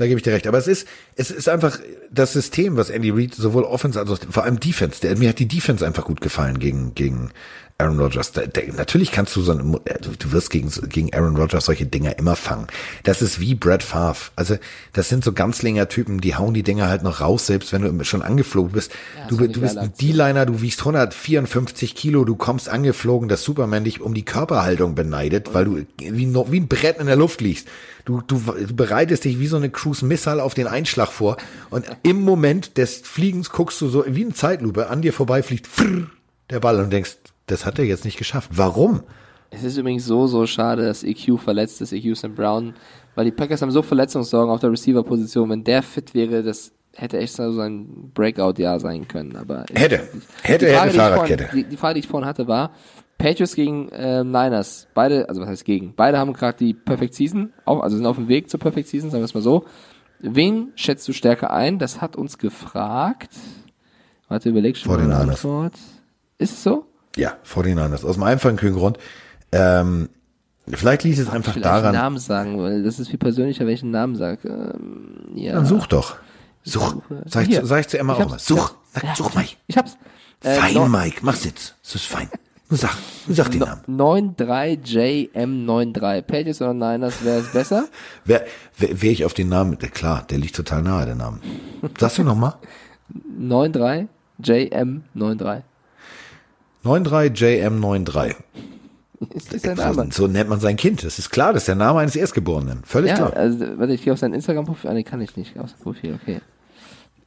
Da 0.00 0.06
gebe 0.06 0.16
ich 0.16 0.24
dir 0.24 0.32
recht. 0.32 0.46
Aber 0.46 0.56
es 0.56 0.66
ist, 0.66 0.88
es 1.14 1.30
ist 1.30 1.46
einfach 1.46 1.78
das 2.10 2.32
System, 2.32 2.78
was 2.78 2.88
Andy 2.88 3.10
Reid 3.10 3.34
sowohl 3.34 3.64
Offense 3.64 4.00
als 4.00 4.08
auch 4.08 4.18
vor 4.30 4.44
allem 4.44 4.58
Defense. 4.58 4.98
Der, 5.02 5.14
mir 5.18 5.28
hat 5.28 5.38
die 5.38 5.46
Defense 5.46 5.86
einfach 5.86 6.06
gut 6.06 6.22
gefallen 6.22 6.58
gegen, 6.58 6.94
gegen 6.94 7.32
Aaron 7.76 8.00
Rodgers. 8.00 8.32
Der, 8.32 8.46
der, 8.46 8.72
natürlich 8.72 9.12
kannst 9.12 9.36
du 9.36 9.42
so, 9.42 9.52
ein, 9.52 9.74
äh, 9.84 9.98
du 10.00 10.32
wirst 10.32 10.48
gegen, 10.48 10.70
gegen 10.88 11.12
Aaron 11.12 11.36
Rodgers 11.36 11.66
solche 11.66 11.84
Dinger 11.84 12.18
immer 12.18 12.34
fangen. 12.34 12.66
Das 13.02 13.20
ist 13.20 13.40
wie 13.40 13.54
Brad 13.54 13.82
Favre. 13.82 14.30
Also, 14.36 14.56
das 14.94 15.10
sind 15.10 15.22
so 15.22 15.34
ganzlinger 15.34 15.86
Typen, 15.90 16.22
die 16.22 16.34
hauen 16.34 16.54
die 16.54 16.62
Dinger 16.62 16.88
halt 16.88 17.02
noch 17.02 17.20
raus, 17.20 17.46
selbst 17.46 17.74
wenn 17.74 17.82
du 17.82 18.04
schon 18.04 18.22
angeflogen 18.22 18.72
bist. 18.72 18.92
das 19.28 19.36
du, 19.36 19.48
du 19.48 19.60
bist 19.60 19.76
ein. 19.76 19.92
D-Liner, 20.00 20.46
du 20.46 20.62
wiegst 20.62 20.80
154 20.80 21.94
Kilo, 21.94 22.24
du 22.24 22.36
kommst 22.36 22.70
angeflogen, 22.70 23.28
dass 23.28 23.44
Superman 23.44 23.84
dich 23.84 24.00
um 24.00 24.14
die 24.14 24.24
Körperhaltung 24.24 24.94
beneidet, 24.94 25.52
weil 25.52 25.66
du 25.66 25.86
wie, 25.98 26.34
wie 26.34 26.60
ein 26.60 26.68
Brett 26.68 26.96
in 26.96 27.06
der 27.06 27.16
Luft 27.16 27.42
liegst. 27.42 27.68
Du, 28.10 28.22
du, 28.26 28.74
bereitest 28.74 29.24
dich 29.24 29.38
wie 29.38 29.46
so 29.46 29.56
eine 29.56 29.70
Cruise 29.70 30.04
Missile 30.04 30.42
auf 30.42 30.54
den 30.54 30.66
Einschlag 30.66 31.08
vor 31.08 31.36
und 31.70 31.84
im 32.02 32.22
Moment 32.22 32.76
des 32.76 32.98
Fliegens 32.98 33.50
guckst 33.50 33.80
du 33.80 33.86
so 33.86 34.04
wie 34.08 34.24
eine 34.24 34.34
Zeitlupe 34.34 34.88
an 34.88 35.00
dir 35.00 35.12
vorbeifliegt 35.12 35.68
frrr, 35.68 36.08
der 36.50 36.58
Ball 36.58 36.80
und 36.80 36.92
denkst, 36.92 37.18
das 37.46 37.64
hat 37.64 37.78
er 37.78 37.84
jetzt 37.84 38.04
nicht 38.04 38.18
geschafft. 38.18 38.50
Warum? 38.54 39.02
Es 39.50 39.62
ist 39.62 39.76
übrigens 39.76 40.06
so, 40.06 40.26
so 40.26 40.44
schade, 40.46 40.84
dass 40.84 41.04
EQ 41.04 41.38
verletzt 41.38 41.80
ist, 41.80 41.92
EQ 41.92 42.16
St. 42.16 42.34
Brown, 42.34 42.74
weil 43.14 43.26
die 43.26 43.30
Packers 43.30 43.62
haben 43.62 43.70
so 43.70 43.82
Verletzungssorgen 43.82 44.52
auf 44.52 44.60
der 44.60 44.72
Receiver-Position. 44.72 45.48
Wenn 45.50 45.62
der 45.62 45.82
fit 45.82 46.12
wäre, 46.12 46.42
das 46.42 46.72
hätte 46.94 47.18
echt 47.18 47.34
so 47.34 47.60
ein 47.60 48.10
Breakout-Jahr 48.14 48.80
sein 48.80 49.06
können. 49.06 49.36
Aber 49.36 49.64
Hätte. 49.72 50.08
Hätte, 50.42 50.66
die 50.66 50.72
Frage, 50.72 50.88
hätte 50.88 50.96
Fahrradkette. 50.98 51.48
Die, 51.54 51.64
die 51.64 51.76
Frage, 51.76 51.94
die 51.94 52.00
ich 52.00 52.08
vorhin 52.08 52.28
hatte, 52.28 52.48
war 52.48 52.72
Patriots 53.20 53.54
gegen 53.54 53.88
äh, 53.90 54.24
Niners. 54.24 54.88
Beide, 54.94 55.28
also 55.28 55.40
was 55.40 55.48
heißt 55.48 55.64
gegen? 55.64 55.94
Beide 55.94 56.18
haben 56.18 56.32
gerade 56.32 56.56
die 56.58 56.74
Perfect 56.74 57.14
Season, 57.14 57.52
auf, 57.64 57.82
also 57.82 57.96
sind 57.96 58.06
auf 58.06 58.16
dem 58.16 58.28
Weg 58.28 58.50
zur 58.50 58.58
Perfect 58.58 58.88
Season, 58.88 59.10
sagen 59.10 59.20
wir 59.20 59.26
es 59.26 59.34
mal 59.34 59.42
so. 59.42 59.64
Wen 60.20 60.72
schätzt 60.74 61.06
du 61.06 61.12
stärker 61.12 61.50
ein? 61.50 61.78
Das 61.78 62.00
hat 62.00 62.16
uns 62.16 62.38
gefragt. 62.38 63.34
Warte, 64.28 64.48
überleg 64.48 64.76
schon 64.76 64.92
mal 64.92 65.00
eine 65.00 65.14
49ers. 65.14 65.30
Antwort. 65.30 65.72
Ist 66.38 66.52
es 66.52 66.62
so? 66.62 66.86
Ja, 67.16 67.34
49ers. 67.46 68.04
Aus 68.04 68.14
dem 68.14 68.22
einfachen 68.22 68.56
Grund. 68.56 68.98
Ähm, 69.52 70.08
vielleicht 70.68 71.04
liegt 71.04 71.18
es 71.18 71.28
einfach 71.28 71.52
Vielleicht 71.52 71.66
daran. 71.66 71.86
einen 71.86 71.94
Namen 71.94 72.18
sagen, 72.18 72.58
weil 72.60 72.82
das 72.82 72.98
ist 72.98 73.08
viel 73.08 73.18
persönlicher, 73.18 73.66
wenn 73.66 73.74
ich 73.74 73.82
einen 73.82 73.92
Namen 73.92 74.16
sage. 74.16 74.48
Ähm, 74.48 75.32
ja. 75.34 75.54
Dann 75.54 75.66
such 75.66 75.86
doch. 75.86 76.16
Such. 76.62 76.96
Sag 77.24 77.48
ich, 77.48 77.58
zu, 77.58 77.66
sag 77.66 77.80
ich 77.80 77.88
zu 77.88 77.98
Emma 77.98 78.14
Ich 78.14 78.24
auch 78.24 78.30
mal. 78.30 78.38
Such. 78.38 78.74
Ja, 79.02 79.14
such, 79.14 79.34
Mike. 79.34 79.56
Ich 79.66 79.76
hab's. 79.76 79.96
Äh, 80.42 80.54
Fein, 80.54 80.90
Mike. 80.90 81.20
Mach's 81.22 81.44
jetzt. 81.44 81.76
Das 81.82 81.96
ist 81.96 82.06
fein. 82.06 82.28
Sag. 82.70 82.96
Sag 83.28 83.50
den 83.50 83.60
Namen. 83.60 83.82
93JM93. 83.88 86.22
Pages 86.22 86.62
oder 86.62 86.72
Niners 86.72 87.22
wäre 87.24 87.40
es 87.40 87.48
besser? 87.52 87.88
Wer, 88.24 88.44
wer, 88.78 89.02
wer 89.02 89.10
ich 89.10 89.24
auf 89.24 89.34
den 89.34 89.48
Namen, 89.48 89.76
klar, 89.78 90.24
der 90.30 90.38
liegt 90.38 90.54
total 90.56 90.82
nahe, 90.82 91.04
der 91.06 91.14
Name. 91.16 91.38
Sagst 91.98 92.18
du 92.18 92.22
nochmal? 92.24 92.54
93JM93. 93.40 95.62
93JM93. 96.84 98.34
Ist 99.34 99.52
das 99.52 99.62
sein 99.62 99.76
Name? 99.76 100.08
So 100.12 100.26
nennt 100.28 100.48
man 100.48 100.60
sein 100.60 100.76
Kind. 100.76 101.04
Das 101.04 101.18
ist 101.18 101.30
klar, 101.30 101.52
das 101.52 101.62
ist 101.62 101.68
der 101.68 101.74
Name 101.74 102.00
eines 102.00 102.16
Erstgeborenen. 102.16 102.82
Völlig 102.84 103.10
Ja, 103.10 103.16
klar. 103.16 103.32
also, 103.34 103.78
warte, 103.78 103.92
ich 103.92 104.02
gehe 104.02 104.12
auf 104.12 104.18
sein 104.18 104.32
Instagram-Profil. 104.32 104.90
Ah, 104.90 104.94
nee, 104.94 105.02
kann 105.02 105.20
ich 105.20 105.36
nicht. 105.36 105.58
Auf 105.58 105.70
sein 105.70 105.78
Profil, 105.82 106.18
okay. 106.22 106.40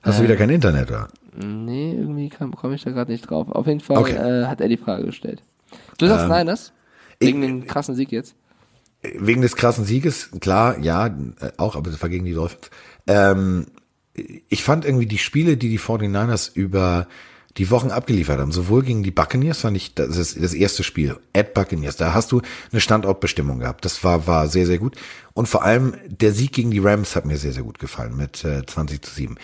Hast 0.02 0.20
du 0.20 0.24
wieder 0.24 0.36
kein 0.36 0.50
Internet, 0.50 0.90
oder? 0.90 1.08
Nee, 1.36 1.94
irgendwie 1.94 2.30
komme 2.30 2.76
ich 2.76 2.84
da 2.84 2.92
gerade 2.92 3.12
nicht 3.12 3.30
drauf. 3.30 3.50
Auf 3.50 3.68
jeden 3.68 3.80
Fall 3.80 3.98
Okay. 3.98 4.16
Ähm, 4.16 4.44
äh, 4.44 4.48
hat 4.48 4.62
er 4.62 4.68
die 4.70 4.78
Frage 4.78 5.06
gestellt. 5.06 5.44
Du 5.98 6.08
sagst 6.08 6.28
Niners? 6.28 6.72
Wegen 7.20 7.42
ich- 7.42 7.48
dem 7.50 7.68
krassen 7.68 7.96
Sieg 7.96 8.12
jetzt? 8.12 8.36
Wegen 9.02 9.42
des 9.42 9.58
krassen 9.58 9.84
Sieges, 9.84 10.30
klar, 10.40 10.80
ja, 10.80 11.08
äh, 11.08 11.12
auch, 11.58 11.76
aber 11.76 11.92
das 11.92 12.02
war 12.02 12.08
gegen 12.08 12.24
die 12.24 12.34
Dolphins. 12.34 12.70
Ähm, 13.06 13.66
ich 14.48 14.64
fand 14.64 14.86
irgendwie 14.86 15.08
die 15.08 15.18
Spiele, 15.18 15.58
die 15.58 15.68
die 15.70 15.80
49ers 15.80 16.52
über 16.54 17.08
die 17.58 17.70
Wochen 17.70 17.92
abgeliefert 17.92 18.40
haben, 18.40 18.52
sowohl 18.52 18.82
gegen 18.82 19.04
die 19.04 19.12
Buccaneers, 19.12 19.60
fand 19.60 19.76
ich, 19.78 19.94
das 19.94 20.16
ist 20.18 20.42
das 20.42 20.54
erste 20.54 20.84
Spiel, 20.84 21.18
at 21.36 21.54
Buccaneers, 21.54 21.98
da 21.98 22.14
hast 22.14 22.32
du 22.32 22.42
eine 22.72 22.80
Standortbestimmung 22.82 23.60
gehabt. 23.60 23.84
Das 23.86 24.04
war, 24.04 24.26
war 24.26 24.48
sehr, 24.48 24.66
sehr 24.66 24.78
gut. 24.80 24.96
Und 25.34 25.48
vor 25.48 25.64
allem 25.64 25.96
der 26.08 26.32
Sieg 26.32 26.54
gegen 26.54 26.72
die 26.72 26.80
Rams 26.80 27.16
hat 27.16 27.26
mir 27.26 27.38
sehr, 27.38 27.52
sehr 27.54 27.64
gut 27.64 27.80
gefallen 27.80 28.16
mit 28.16 28.44
äh, 28.46 28.66
20 28.66 29.02
zu 29.02 29.14
7. 29.14 29.36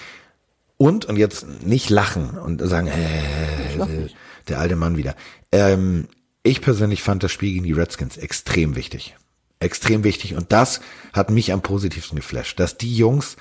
Und, 0.82 1.04
und 1.06 1.18
jetzt 1.18 1.46
nicht 1.62 1.90
lachen 1.90 2.30
und 2.38 2.66
sagen, 2.66 2.88
äh, 2.88 4.08
der 4.48 4.60
alte 4.60 4.78
Mann 4.78 4.96
wieder. 4.96 5.14
Ähm, 5.52 6.08
ich 6.42 6.62
persönlich 6.62 7.04
fand 7.04 7.22
das 7.22 7.34
Spiel 7.34 7.52
gegen 7.52 7.66
die 7.66 7.74
Redskins 7.74 8.16
extrem 8.16 8.78
wichtig. 8.78 9.18
Extrem 9.60 10.06
wichtig. 10.06 10.36
Und 10.36 10.54
das 10.54 10.80
hat 11.12 11.32
mich 11.32 11.52
am 11.52 11.62
positivsten 11.62 12.16
geflasht, 12.16 12.62
dass 12.62 12.78
die 12.78 12.96
Jungs 12.96 13.36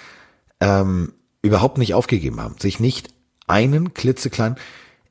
ähm, 0.59 1.13
überhaupt 1.41 1.79
nicht 1.79 1.95
aufgegeben 1.95 2.41
haben, 2.41 2.57
sich 2.59 2.81
nicht 2.81 3.11
einen 3.47 3.95
klitzekleinen, 3.95 4.59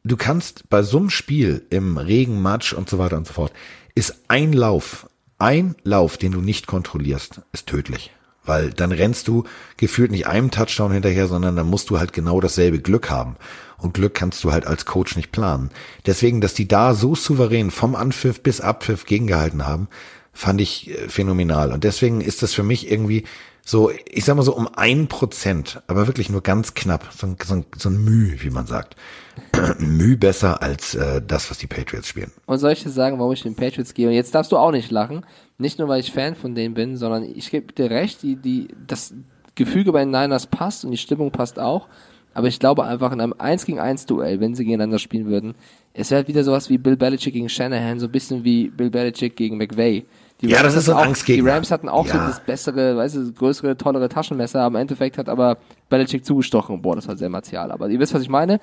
du 0.04 0.18
kannst 0.18 0.70
bei 0.70 0.84
so 0.84 0.98
einem 0.98 1.10
Spiel 1.10 1.66
im 1.70 1.98
Regen, 1.98 2.42
Matsch 2.42 2.74
und 2.74 2.90
so 2.90 2.98
weiter 3.00 3.16
und 3.16 3.26
so 3.26 3.34
fort, 3.34 3.54
ist 3.96 4.26
ein 4.28 4.52
Lauf, 4.52 5.10
ein 5.38 5.76
Lauf, 5.84 6.18
den 6.18 6.34
du 6.34 6.42
nicht 6.42 6.68
kontrollierst, 6.68 7.42
ist 7.54 7.68
tödlich. 7.68 8.12
Weil 8.48 8.72
dann 8.72 8.92
rennst 8.92 9.28
du 9.28 9.44
gefühlt 9.78 10.10
nicht 10.10 10.26
einem 10.26 10.50
Touchdown 10.50 10.92
hinterher, 10.92 11.28
sondern 11.28 11.56
dann 11.56 11.68
musst 11.68 11.92
du 11.92 12.00
halt 12.00 12.14
genau 12.14 12.42
dasselbe 12.42 12.80
Glück 12.80 13.12
haben. 13.12 13.36
Und 13.78 13.94
Glück 13.94 14.16
kannst 14.16 14.44
du 14.44 14.52
halt 14.52 14.66
als 14.66 14.86
Coach 14.86 15.16
nicht 15.16 15.32
planen. 15.32 15.70
Deswegen, 16.08 16.42
dass 16.42 16.56
die 16.56 16.68
da 16.68 16.96
so 16.96 17.14
souverän 17.14 17.70
vom 17.70 17.96
Anpfiff 17.96 18.42
bis 18.42 18.62
Abpfiff 18.62 19.06
gegengehalten 19.06 19.68
haben, 19.68 19.88
fand 20.34 20.62
ich 20.62 20.90
äh, 20.90 21.10
phänomenal. 21.10 21.72
Und 21.72 21.84
deswegen 21.84 22.22
ist 22.22 22.42
das 22.42 22.54
für 22.54 22.64
mich 22.64 22.90
irgendwie 22.92 23.26
so, 23.70 23.92
ich 24.10 24.24
sag 24.24 24.38
mal 24.38 24.44
so 24.44 24.56
um 24.56 24.70
ein 24.78 25.10
Prozent, 25.10 25.82
aber 25.88 26.08
wirklich 26.08 26.30
nur 26.30 26.42
ganz 26.42 26.74
knapp, 26.74 27.10
so 27.12 27.28
ein, 27.28 27.36
so 27.44 27.54
ein, 27.54 27.66
so 27.76 27.90
ein 27.90 28.02
Müh, 28.02 28.38
wie 28.40 28.50
man 28.50 28.66
sagt. 28.66 28.96
Müh 29.80 30.16
besser 30.16 30.62
als 30.64 30.96
äh, 30.96 31.22
das, 31.22 31.52
was 31.52 31.58
die 31.58 31.68
Patriots 31.68 32.08
spielen. 32.08 32.32
Und 32.46 32.60
soll 32.60 32.72
ich 32.72 32.84
dir 32.84 32.92
sagen, 32.92 33.20
warum 33.20 33.34
ich 33.34 33.44
den 33.44 33.56
Patriots 33.56 33.94
gehe? 33.94 34.08
Und 34.08 34.14
jetzt 34.14 34.34
darfst 34.34 34.54
du 34.54 34.58
auch 34.58 34.72
nicht 34.72 34.90
lachen. 34.90 35.26
Nicht 35.58 35.80
nur, 35.80 35.90
weil 35.90 36.00
ich 36.00 36.14
Fan 36.14 36.36
von 36.36 36.56
denen 36.56 36.76
bin, 36.76 36.96
sondern 36.96 37.24
ich 37.24 37.52
gebe 37.52 37.74
dir 37.74 37.90
recht, 37.90 38.24
die, 38.24 38.38
die, 38.38 38.70
das 38.88 39.14
Gefüge 39.56 39.92
bei 39.92 40.00
den 40.00 40.12
Niners 40.12 40.48
passt 40.48 40.86
und 40.86 40.92
die 40.92 40.98
Stimmung 40.98 41.32
passt 41.32 41.60
auch. 41.60 41.90
Aber 42.34 42.48
ich 42.48 42.60
glaube 42.60 42.86
einfach 42.86 43.12
in 43.12 43.20
einem 43.20 43.34
1 43.38 43.66
gegen 43.66 43.80
1 43.80 44.06
Duell, 44.06 44.40
wenn 44.40 44.56
sie 44.56 44.64
gegeneinander 44.64 45.00
spielen 45.00 45.26
würden, 45.26 45.56
es 45.94 46.10
wäre 46.12 46.26
wieder 46.30 46.46
sowas 46.46 46.70
wie 46.70 46.78
Bill 46.78 46.96
Belichick 46.96 47.34
gegen 47.34 47.50
Shanahan, 47.50 48.00
so 48.00 48.06
ein 48.06 48.12
bisschen 48.14 48.46
wie 48.46 48.70
Bill 48.70 48.92
Belichick 48.92 49.36
gegen 49.36 49.58
McVay. 49.58 50.06
Die 50.42 50.50
Ja, 50.50 50.58
Rams 50.58 50.68
das 50.74 50.76
ist 50.76 50.86
so 50.86 50.96
ein 50.96 51.12
auch. 51.12 51.16
Die 51.26 51.40
Rams 51.40 51.72
hatten 51.72 51.90
auch 51.90 52.06
so 52.08 52.14
Ja. 52.16 52.28
das 52.28 52.40
bessere, 52.42 52.96
weißt 52.96 53.16
du, 53.16 53.34
größere, 53.34 53.76
tollere 53.78 54.08
Taschenmesser. 54.10 54.62
Aber 54.62 54.76
im 54.78 54.82
Endeffekt 54.82 55.18
hat 55.18 55.30
aber 55.30 55.58
Belichick 55.90 56.26
zugestochen. 56.26 56.82
Boah, 56.82 56.96
das 56.96 57.08
war 57.08 57.18
sehr 57.18 57.30
martial. 57.30 57.72
Aber 57.72 57.90
ihr 57.90 58.00
wisst, 58.00 58.14
was 58.14 58.22
ich 58.22 58.30
meine. 58.30 58.60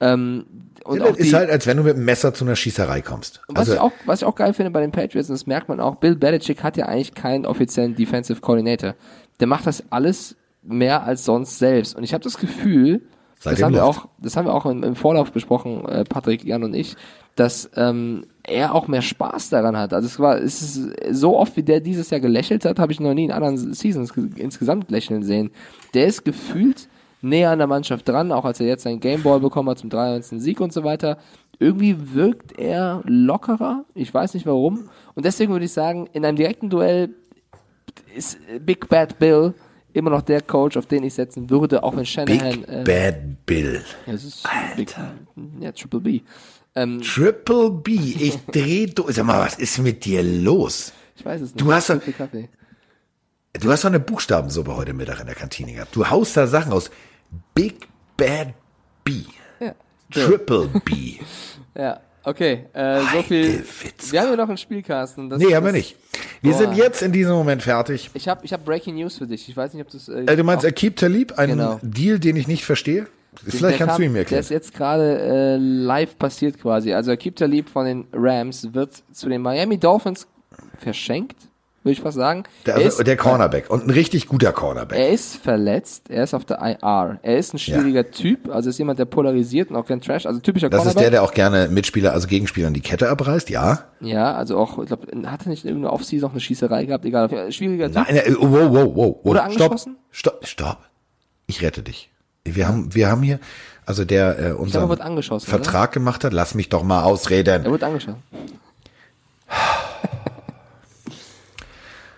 Ähm, 0.00 0.46
und 0.84 0.98
Ja, 0.98 1.04
auch 1.04 1.16
ist 1.16 1.34
halt, 1.34 1.50
als 1.50 1.66
wenn 1.66 1.76
du 1.76 1.82
mit 1.82 1.94
dem 1.96 2.06
Messer 2.06 2.32
zu 2.32 2.44
einer 2.46 2.56
Schießerei 2.56 3.02
kommst. 3.02 3.42
was, 3.48 3.68
ich 3.68 3.78
auch, 3.78 3.92
was 4.06 4.22
ich 4.22 4.26
auch 4.26 4.34
geil 4.34 4.54
finde 4.54 4.70
bei 4.70 4.80
den 4.80 4.92
Patriots, 4.92 5.28
und 5.28 5.34
das 5.34 5.46
merkt 5.46 5.68
man 5.68 5.78
auch, 5.78 5.96
Bill 5.96 6.16
Belichick 6.16 6.62
hat 6.62 6.78
ja 6.78 6.86
eigentlich 6.86 7.12
keinen 7.14 7.44
offiziellen 7.44 7.94
Defensive 7.94 8.40
Coordinator. 8.40 8.94
Der 9.40 9.46
macht 9.46 9.66
das 9.66 9.84
alles 9.90 10.36
mehr 10.62 11.02
als 11.04 11.26
sonst 11.26 11.58
selbst. 11.58 11.94
Und 11.96 12.02
ich 12.04 12.14
habe 12.14 12.24
das 12.24 12.38
Gefühl, 12.38 13.02
das 13.42 13.62
haben, 13.62 13.74
wir 13.74 13.84
auch, 13.84 14.08
das 14.18 14.36
haben 14.36 14.46
wir 14.46 14.54
auch 14.54 14.64
im, 14.66 14.82
im 14.82 14.96
Vorlauf 14.96 15.32
besprochen, 15.32 15.86
äh, 15.86 16.04
Patrick, 16.04 16.44
Jan 16.44 16.64
und 16.64 16.74
ich, 16.74 16.96
dass 17.36 17.70
ähm, 17.76 18.24
er 18.50 18.74
auch 18.74 18.88
mehr 18.88 19.02
Spaß 19.02 19.50
daran 19.50 19.76
hat. 19.76 19.92
Also 19.94 20.06
es 20.06 20.18
war, 20.18 20.36
es 20.38 20.60
ist 20.62 20.90
so 21.10 21.36
oft, 21.38 21.56
wie 21.56 21.62
der 21.62 21.80
dieses 21.80 22.10
Jahr 22.10 22.20
gelächelt 22.20 22.64
hat, 22.64 22.78
habe 22.78 22.92
ich 22.92 23.00
noch 23.00 23.14
nie 23.14 23.24
in 23.24 23.32
anderen 23.32 23.56
Seasons 23.74 24.12
ge- 24.12 24.28
insgesamt 24.36 24.90
lächeln 24.90 25.22
sehen. 25.22 25.50
Der 25.94 26.06
ist 26.06 26.24
gefühlt 26.24 26.88
näher 27.22 27.50
an 27.50 27.58
der 27.58 27.66
Mannschaft 27.66 28.08
dran, 28.08 28.32
auch 28.32 28.44
als 28.44 28.60
er 28.60 28.66
jetzt 28.66 28.82
seinen 28.82 29.00
Gameball 29.00 29.40
bekommen 29.40 29.68
hat 29.70 29.78
zum 29.78 29.90
93. 29.90 30.40
Sieg 30.42 30.60
und 30.60 30.72
so 30.72 30.84
weiter. 30.84 31.18
Irgendwie 31.58 32.14
wirkt 32.14 32.58
er 32.58 33.02
lockerer. 33.04 33.84
Ich 33.94 34.12
weiß 34.12 34.32
nicht 34.34 34.46
warum. 34.46 34.88
Und 35.14 35.24
deswegen 35.26 35.52
würde 35.52 35.66
ich 35.66 35.72
sagen, 35.72 36.08
in 36.12 36.24
einem 36.24 36.36
direkten 36.36 36.70
Duell 36.70 37.10
ist 38.16 38.38
Big 38.64 38.88
Bad 38.88 39.18
Bill 39.18 39.52
immer 39.92 40.10
noch 40.10 40.22
der 40.22 40.40
Coach, 40.40 40.76
auf 40.76 40.86
den 40.86 41.02
ich 41.02 41.14
setzen 41.14 41.50
würde, 41.50 41.82
auch 41.82 41.96
wenn 41.96 42.06
Shanahan. 42.06 42.60
Big 42.60 42.68
äh, 42.68 42.84
Bad 42.84 43.16
Bill. 43.44 43.82
ja, 44.06 44.12
das 44.12 44.24
ist 44.24 44.48
Big, 44.76 44.94
ja, 45.60 45.72
Triple 45.72 46.00
B. 46.00 46.20
Ähm, 46.74 47.00
Triple 47.02 47.70
B. 47.70 47.92
Ich 47.94 48.38
dreh 48.52 48.86
durch. 48.86 49.16
Sag 49.16 49.24
mal, 49.26 49.40
was 49.40 49.56
ist 49.56 49.78
mit 49.78 50.04
dir 50.04 50.22
los? 50.22 50.92
ich 51.16 51.24
weiß 51.24 51.40
es 51.40 51.54
nicht. 51.54 51.60
Du 51.60 51.72
hast 51.72 51.90
doch-. 51.90 52.00
Du 53.54 53.70
hast 53.72 53.82
doch 53.84 53.88
eine 53.88 54.00
Buchstabensuppe 54.00 54.76
heute 54.76 54.92
Mittag 54.92 55.20
in 55.20 55.26
der 55.26 55.34
Kantine 55.34 55.72
gehabt. 55.72 55.94
Du 55.96 56.08
haust 56.08 56.36
da 56.36 56.46
Sachen 56.46 56.72
aus. 56.72 56.90
Big 57.54 57.88
Bad 58.16 58.54
B. 59.04 59.22
Ja. 59.60 59.74
Triple 60.10 60.68
B. 60.84 61.14
Ja, 61.76 62.00
okay. 62.24 62.66
Äh, 62.72 63.00
so 63.12 63.22
viel. 63.22 63.60
Witzka. 63.60 64.12
Wir 64.12 64.20
haben 64.22 64.30
ja 64.30 64.36
noch 64.36 64.48
einen 64.48 64.58
Spielkasten. 64.58 65.30
Das, 65.30 65.38
Nee, 65.38 65.54
haben 65.54 65.64
wir 65.64 65.72
nicht. 65.72 65.94
Wir 66.42 66.50
Boah. 66.52 66.58
sind 66.58 66.74
jetzt 66.74 67.00
in 67.00 67.12
diesem 67.12 67.32
Moment 67.32 67.62
fertig. 67.62 68.10
Ich 68.14 68.26
habe 68.28 68.44
ich 68.44 68.52
hab 68.52 68.64
Breaking 68.64 68.96
News 68.96 69.18
für 69.18 69.26
dich. 69.28 69.48
Ich 69.48 69.56
weiß 69.56 69.72
nicht, 69.72 69.82
ob 69.84 69.90
das. 69.90 70.08
Äh, 70.08 70.24
Äh, 70.24 70.36
du 70.36 70.42
meinst 70.42 70.64
Akib 70.66 70.96
Talib, 70.96 71.38
einen 71.38 71.58
Genau. 71.58 71.78
Deal, 71.82 72.18
den 72.18 72.34
ich 72.34 72.48
nicht 72.48 72.64
verstehe? 72.64 73.06
Vielleicht 73.36 73.62
der 73.62 73.70
kannst 73.72 73.86
kam- 73.86 73.96
du 73.98 74.02
ihn 74.04 74.12
mir 74.12 74.18
Der 74.18 74.20
erklären. 74.22 74.40
ist 74.40 74.50
jetzt 74.50 74.74
gerade 74.74 75.18
äh, 75.20 75.56
live 75.56 76.18
passiert 76.18 76.60
quasi. 76.60 76.92
Also 76.92 77.12
Akib 77.12 77.36
Talib 77.36 77.68
von 77.70 77.86
den 77.86 78.06
Rams 78.12 78.74
wird 78.74 79.02
zu 79.12 79.28
den 79.28 79.40
Miami 79.42 79.78
Dolphins 79.78 80.26
verschenkt, 80.78 81.36
würde 81.82 81.92
ich 81.92 82.00
fast 82.00 82.16
sagen. 82.16 82.42
Der, 82.66 82.74
er, 82.74 82.84
also, 82.84 82.98
ist, 82.98 83.06
der 83.06 83.16
Cornerback 83.16 83.70
und 83.70 83.86
ein 83.86 83.90
richtig 83.90 84.26
guter 84.26 84.52
Cornerback. 84.52 84.98
er 84.98 85.10
ist 85.10 85.36
verletzt, 85.36 86.10
er 86.10 86.24
ist 86.24 86.34
auf 86.34 86.44
der 86.44 86.58
IR. 86.60 87.18
Er 87.22 87.38
ist 87.38 87.54
ein 87.54 87.58
schwieriger 87.58 88.10
Typ, 88.10 88.50
also 88.50 88.68
ist 88.68 88.78
jemand, 88.78 88.98
der 88.98 89.04
polarisiert 89.06 89.70
und 89.70 89.76
auch 89.76 89.86
kein 89.86 90.00
Trash, 90.00 90.26
also 90.26 90.40
typischer 90.40 90.68
Das 90.68 90.80
ist 90.80 90.84
Cornerback. 90.94 91.02
der, 91.04 91.10
der 91.12 91.22
auch 91.22 91.32
gerne 91.32 91.68
Mitspieler, 91.68 92.12
also 92.12 92.26
Gegenspielern 92.28 92.74
die 92.74 92.80
Kette 92.82 93.08
abreißt, 93.08 93.48
ja. 93.48 93.84
Ja, 94.00 94.34
also 94.34 94.58
auch, 94.58 94.78
ich 94.80 94.86
glaube, 94.88 95.06
hat 95.30 95.46
er 95.46 95.50
nicht 95.50 95.64
in 95.64 95.68
irgendeiner 95.70 95.94
Offseason 95.94 96.26
noch 96.28 96.32
eine 96.32 96.40
Schießerei 96.40 96.84
gehabt? 96.84 97.04
Egal, 97.04 97.50
schwieriger 97.52 97.86
Typ. 97.86 97.94
Nein, 97.94 98.16
äh, 98.16 98.34
wow, 98.38 98.50
wow, 98.50 98.70
wow, 98.72 98.96
wow. 98.96 99.16
Oder 99.22 99.50
Stopp, 99.50 99.62
angeschossen? 99.72 99.96
stopp, 100.10 100.46
stopp. 100.46 100.78
Ich 101.46 101.62
rette 101.62 101.82
dich. 101.82 102.10
Wir 102.54 102.68
haben, 102.68 102.94
wir 102.94 103.08
haben 103.08 103.22
hier, 103.22 103.40
also 103.86 104.04
der 104.04 104.38
äh, 104.38 104.42
er 104.48 104.60
unseren 104.60 105.00
angeschossen, 105.00 105.48
Vertrag 105.48 105.92
gemacht 105.92 106.24
hat, 106.24 106.32
lass 106.32 106.54
mich 106.54 106.68
doch 106.68 106.82
mal 106.82 107.02
ausreden. 107.02 107.64
Er 107.64 107.70
wird 107.70 107.82
angeschossen. 107.82 108.22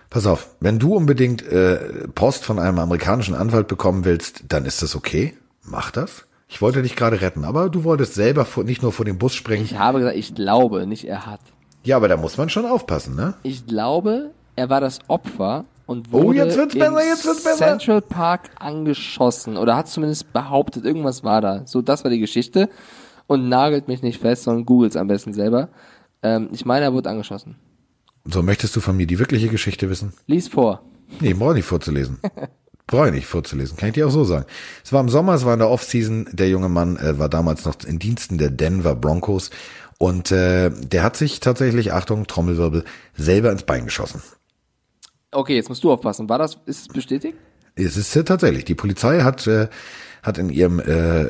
Pass 0.09 0.27
auf, 0.27 0.49
wenn 0.59 0.77
du 0.77 0.95
unbedingt 0.95 1.41
äh, 1.41 2.07
Post 2.13 2.45
von 2.45 2.59
einem 2.59 2.77
amerikanischen 2.77 3.33
Anwalt 3.33 3.67
bekommen 3.67 4.05
willst, 4.05 4.43
dann 4.47 4.65
ist 4.65 4.83
das 4.83 4.95
okay. 4.95 5.35
Mach 5.63 5.89
das. 5.89 6.25
Ich 6.47 6.61
wollte 6.61 6.83
dich 6.83 6.95
gerade 6.95 7.19
retten, 7.21 7.45
aber 7.45 7.69
du 7.71 7.83
wolltest 7.83 8.13
selber 8.13 8.45
vor, 8.45 8.63
nicht 8.63 8.83
nur 8.83 8.91
vor 8.91 9.05
den 9.05 9.17
Bus 9.17 9.33
springen. 9.33 9.63
Ich 9.63 9.79
habe 9.79 9.97
gesagt, 9.97 10.15
ich 10.15 10.35
glaube, 10.35 10.85
nicht 10.85 11.05
er 11.05 11.25
hat. 11.25 11.39
Ja, 11.83 11.95
aber 11.97 12.07
da 12.07 12.15
muss 12.15 12.37
man 12.37 12.49
schon 12.49 12.67
aufpassen, 12.67 13.15
ne? 13.15 13.33
Ich 13.41 13.65
glaube, 13.65 14.29
er 14.55 14.69
war 14.69 14.79
das 14.79 14.99
Opfer 15.07 15.65
und 15.93 16.11
wurde 16.11 16.25
Oh, 16.25 16.33
jetzt 16.33 16.57
wird's 16.57 16.73
besser, 16.73 17.05
jetzt 17.05 17.25
wird's 17.25 17.43
besser. 17.43 17.65
Central 17.65 18.01
Park 18.01 18.49
angeschossen 18.59 19.57
oder 19.57 19.77
hat 19.77 19.87
zumindest 19.87 20.33
behauptet, 20.33 20.85
irgendwas 20.85 21.23
war 21.23 21.39
da. 21.39 21.61
So, 21.65 21.81
das 21.81 22.03
war 22.03 22.11
die 22.11 22.19
Geschichte 22.19 22.69
und 23.27 23.47
nagelt 23.47 23.87
mich 23.87 24.01
nicht 24.01 24.19
fest, 24.19 24.43
sondern 24.43 24.65
googles 24.65 24.97
am 24.97 25.07
besten 25.07 25.33
selber. 25.33 25.69
Ähm, 26.21 26.49
ich 26.51 26.65
meine, 26.65 26.85
er 26.85 26.93
wurde 26.93 27.09
angeschossen. 27.09 27.55
So, 28.25 28.41
möchtest 28.41 28.75
du 28.75 28.81
von 28.81 28.97
mir 28.97 29.07
die 29.07 29.19
wirkliche 29.19 29.49
Geschichte 29.49 29.89
wissen? 29.89 30.13
Lies 30.27 30.47
vor. 30.47 30.81
Nee, 31.19 31.33
brauche 31.33 31.51
ich 31.51 31.57
nicht 31.57 31.65
vorzulesen. 31.65 32.19
brauche 32.87 33.07
ich 33.07 33.13
nicht 33.13 33.27
vorzulesen, 33.27 33.77
kann 33.77 33.89
ich 33.89 33.93
dir 33.93 34.07
auch 34.07 34.11
so 34.11 34.23
sagen. 34.23 34.45
Es 34.83 34.91
war 34.91 35.01
im 35.01 35.09
Sommer, 35.09 35.33
es 35.33 35.45
war 35.45 35.53
in 35.53 35.59
der 35.59 35.69
Offseason, 35.69 36.27
der 36.31 36.49
junge 36.49 36.69
Mann 36.69 36.97
äh, 36.97 37.17
war 37.19 37.29
damals 37.29 37.65
noch 37.65 37.75
in 37.85 37.99
Diensten 37.99 38.37
der 38.37 38.49
Denver 38.49 38.95
Broncos 38.95 39.51
und 39.97 40.31
äh, 40.31 40.69
der 40.69 41.03
hat 41.03 41.15
sich 41.15 41.39
tatsächlich, 41.39 41.93
Achtung, 41.93 42.27
Trommelwirbel, 42.27 42.83
selber 43.15 43.51
ins 43.51 43.63
Bein 43.63 43.85
geschossen. 43.85 44.21
Okay, 45.33 45.55
jetzt 45.55 45.69
musst 45.69 45.83
du 45.83 45.91
aufpassen. 45.91 46.29
War 46.29 46.37
das, 46.37 46.57
ist 46.65 46.81
es 46.81 46.87
bestätigt? 46.87 47.37
Es 47.75 47.97
ist 47.97 48.15
äh, 48.15 48.23
tatsächlich, 48.23 48.65
die 48.65 48.75
Polizei 48.75 49.21
hat, 49.21 49.47
äh, 49.47 49.67
hat 50.21 50.37
in 50.37 50.49
ihrem 50.49 50.79
äh, 50.79 51.25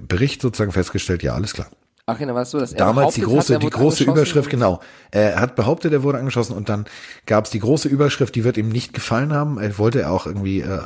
Bericht 0.00 0.42
sozusagen 0.42 0.72
festgestellt, 0.72 1.22
ja, 1.22 1.34
alles 1.34 1.52
klar. 1.52 1.68
Ach, 2.08 2.18
genau, 2.18 2.34
war 2.34 2.42
es 2.42 2.52
so, 2.52 2.60
dass 2.60 2.72
er 2.72 2.78
Damals 2.78 3.14
die 3.14 3.22
große, 3.22 3.56
hat, 3.56 3.62
die 3.64 3.70
große 3.70 4.04
Überschrift, 4.04 4.48
genau. 4.48 4.80
Er 5.10 5.40
hat 5.40 5.56
behauptet, 5.56 5.92
er 5.92 6.04
wurde 6.04 6.18
angeschossen 6.18 6.56
und 6.56 6.68
dann 6.68 6.84
gab 7.26 7.46
es 7.46 7.50
die 7.50 7.58
große 7.58 7.88
Überschrift, 7.88 8.36
die 8.36 8.44
wird 8.44 8.56
ihm 8.56 8.68
nicht 8.68 8.92
gefallen 8.92 9.32
haben. 9.32 9.58
Er 9.58 9.76
wollte 9.78 10.02
er 10.02 10.12
auch 10.12 10.26
irgendwie 10.26 10.60
äh, 10.60 10.78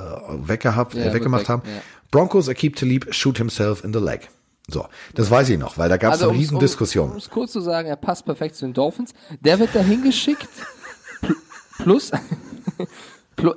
weggehabt, 0.46 0.94
Ja, 0.94 1.04
äh, 1.04 1.14
weggemacht 1.14 1.42
weg, 1.42 1.48
haben. 1.48 1.62
ja. 1.66 1.82
Broncos 2.10 2.48
Akib 2.48 2.76
Talib 2.76 3.14
shoot 3.14 3.36
himself 3.36 3.84
in 3.84 3.92
the 3.92 4.00
leg. 4.00 4.30
So, 4.68 4.86
das 5.14 5.30
weiß 5.30 5.50
ich 5.50 5.58
noch, 5.58 5.76
weil 5.76 5.88
da 5.90 5.98
gab 5.98 6.14
es 6.14 6.20
Also, 6.20 6.30
eine 6.30 6.32
um 6.32 6.38
riesen 6.38 6.56
Um 6.56 7.16
es 7.16 7.28
kurz 7.28 7.52
zu 7.52 7.60
sagen, 7.60 7.88
er 7.88 7.96
passt 7.96 8.24
perfekt 8.24 8.54
zu 8.54 8.64
den 8.64 8.72
Dolphins. 8.72 9.12
Der 9.40 9.58
wird 9.58 9.74
dahin 9.74 10.02
geschickt. 10.02 10.48
pl- 11.80 11.84
Plus, 11.84 12.12
plu- 13.36 13.54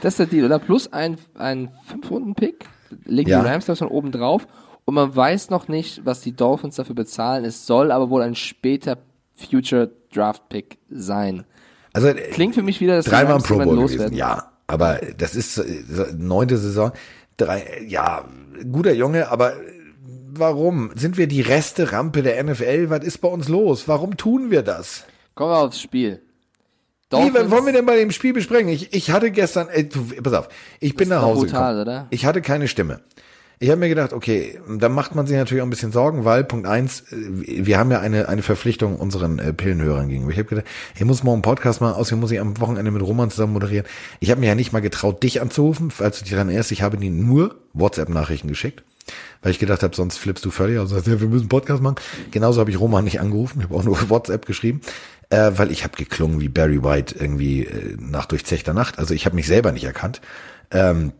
das 0.00 0.14
ist 0.14 0.18
der 0.18 0.26
Deal, 0.26 0.44
oder? 0.46 0.58
Plus 0.58 0.92
ein, 0.92 1.16
ein 1.34 1.70
Fünf-Runden-Pick. 1.86 2.66
Legen 3.04 3.30
Ja. 3.30 3.40
die 3.42 3.48
Rams 3.48 3.66
das 3.66 3.78
von 3.78 3.88
oben 3.88 4.12
drauf. 4.12 4.46
Und 4.84 4.94
man 4.94 5.14
weiß 5.14 5.50
noch 5.50 5.68
nicht, 5.68 6.04
was 6.04 6.20
die 6.20 6.32
Dolphins 6.34 6.76
dafür 6.76 6.94
bezahlen. 6.94 7.44
Es 7.44 7.66
soll 7.66 7.92
aber 7.92 8.10
wohl 8.10 8.22
ein 8.22 8.34
später 8.34 8.98
Future 9.34 9.90
Draft 10.12 10.48
Pick 10.48 10.78
sein. 10.90 11.44
Also 11.92 12.12
Klingt 12.32 12.54
für 12.54 12.62
mich 12.62 12.80
wieder, 12.80 12.96
dass 12.96 13.04
die 13.04 13.10
dreimal 13.10 13.38
Pro 13.38 13.58
Bowl 13.58 13.76
gewesen, 13.86 14.14
ja. 14.14 14.50
Aber 14.66 15.00
das 15.18 15.34
ist 15.34 15.58
äh, 15.58 15.82
neunte 16.16 16.56
Saison. 16.58 16.92
drei, 17.36 17.84
ja, 17.86 18.24
guter 18.70 18.92
Junge, 18.92 19.28
aber 19.30 19.54
warum? 20.34 20.90
Sind 20.94 21.16
wir 21.18 21.26
die 21.26 21.42
Reste-Rampe 21.42 22.22
der 22.22 22.42
NFL? 22.42 22.88
Was 22.90 23.04
ist 23.04 23.18
bei 23.18 23.28
uns 23.28 23.48
los? 23.48 23.86
Warum 23.88 24.16
tun 24.16 24.50
wir 24.50 24.62
das? 24.62 25.04
Kommen 25.34 25.50
wir 25.50 25.58
aufs 25.58 25.80
Spiel. 25.80 26.22
Wie 27.12 27.30
Dolphins- 27.30 27.50
wollen 27.50 27.66
wir 27.66 27.72
denn 27.72 27.86
bei 27.86 27.96
dem 27.96 28.10
Spiel 28.10 28.32
besprechen? 28.32 28.68
Ich, 28.68 28.92
ich 28.94 29.10
hatte 29.10 29.30
gestern, 29.30 29.68
du, 29.92 30.04
pass 30.22 30.32
auf, 30.32 30.48
ich 30.80 30.94
bin 30.96 31.08
Das 31.08 31.18
nach 31.20 31.22
ist 31.22 31.28
doch 31.30 31.36
Hause 31.36 31.46
brutal, 31.46 31.74
gekommen. 31.74 31.80
oder? 31.82 32.06
Ich 32.10 32.24
hatte 32.26 32.42
keine 32.42 32.68
Stimme. 32.68 33.00
Ich 33.58 33.68
habe 33.70 33.78
mir 33.78 33.88
gedacht, 33.88 34.12
okay, 34.12 34.58
da 34.78 34.88
macht 34.88 35.14
man 35.14 35.24
sich 35.28 35.36
natürlich 35.36 35.62
auch 35.62 35.66
ein 35.66 35.70
bisschen 35.70 35.92
Sorgen, 35.92 36.24
weil 36.24 36.42
Punkt 36.42 36.66
eins, 36.66 37.02
äh, 37.12 37.16
wir 37.64 37.78
haben 37.78 37.92
ja 37.92 38.00
eine, 38.00 38.28
eine 38.28 38.42
Verpflichtung 38.42 38.96
unseren 38.96 39.38
äh, 39.38 39.52
Pillenhörern 39.52 40.08
gegenüber. 40.08 40.32
Ich 40.32 40.38
habe 40.38 40.48
gedacht, 40.48 40.66
ich 40.96 41.04
muss 41.04 41.22
morgen 41.22 41.36
einen 41.36 41.42
Podcast 41.42 41.80
machen, 41.80 41.94
außerdem 41.94 42.18
muss 42.18 42.32
ich 42.32 42.40
am 42.40 42.58
Wochenende 42.60 42.90
mit 42.90 43.02
Roman 43.02 43.30
zusammen 43.30 43.52
moderieren. 43.52 43.86
Ich 44.18 44.32
habe 44.32 44.40
mir 44.40 44.48
ja 44.48 44.54
nicht 44.56 44.72
mal 44.72 44.80
getraut, 44.80 45.22
dich 45.22 45.40
anzurufen, 45.40 45.92
falls 45.92 46.18
du 46.18 46.24
dich 46.24 46.32
daran 46.32 46.48
erinnerst. 46.48 46.72
Ich 46.72 46.82
habe 46.82 46.96
dir 46.96 47.10
nur 47.10 47.54
WhatsApp-Nachrichten 47.72 48.48
geschickt, 48.48 48.82
weil 49.42 49.52
ich 49.52 49.60
gedacht 49.60 49.84
habe, 49.84 49.94
sonst 49.94 50.16
flippst 50.18 50.44
du 50.44 50.50
völlig 50.50 50.80
aus. 50.80 50.90
Ja, 50.90 51.06
wir 51.06 51.14
müssen 51.28 51.42
einen 51.42 51.48
Podcast 51.48 51.82
machen. 51.84 51.96
Genauso 52.32 52.58
habe 52.58 52.70
ich 52.72 52.80
Roman 52.80 53.04
nicht 53.04 53.20
angerufen, 53.20 53.60
ich 53.60 53.66
habe 53.66 53.76
auch 53.76 53.84
nur 53.84 53.96
WhatsApp 54.10 54.44
geschrieben, 54.44 54.80
äh, 55.32 55.52
weil 55.56 55.72
ich 55.72 55.82
habe 55.82 55.96
geklungen 55.96 56.40
wie 56.40 56.48
Barry 56.48 56.84
White 56.84 57.16
irgendwie 57.18 57.64
äh, 57.64 57.96
nach 57.98 58.26
durchzechter 58.26 58.74
Nacht. 58.74 58.98
Also 58.98 59.14
ich 59.14 59.24
habe 59.24 59.34
mich 59.34 59.46
selber 59.46 59.72
nicht 59.72 59.84
erkannt. 59.84 60.20
Ähm, 60.70 61.12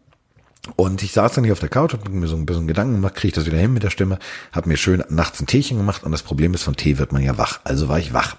und 0.77 1.03
ich 1.03 1.13
saß 1.13 1.33
dann 1.33 1.45
hier 1.45 1.55
auf 1.55 1.61
der 1.61 1.71
Couch, 1.71 1.95
hab 1.95 2.09
mir 2.09 2.29
so 2.29 2.37
ein 2.37 2.47
bisschen 2.47 2.69
Gedanken 2.69 2.95
gemacht, 2.95 3.17
kriege 3.17 3.29
ich 3.29 3.35
das 3.35 3.47
wieder 3.47 3.59
hin 3.59 3.73
mit 3.73 3.83
der 3.83 3.91
Stimme, 3.91 4.19
hab 4.53 4.67
mir 4.67 4.77
schön 4.77 5.03
nachts 5.09 5.41
ein 5.41 5.47
Teechen 5.47 5.79
gemacht 5.79 6.05
und 6.05 6.13
das 6.13 6.23
Problem 6.23 6.55
ist, 6.55 6.63
von 6.63 6.77
Tee 6.77 6.99
wird 6.99 7.11
man 7.11 7.23
ja 7.23 7.37
wach. 7.37 7.61
Also 7.65 7.89
war 7.89 7.99
ich 7.99 8.13
wach. 8.13 8.37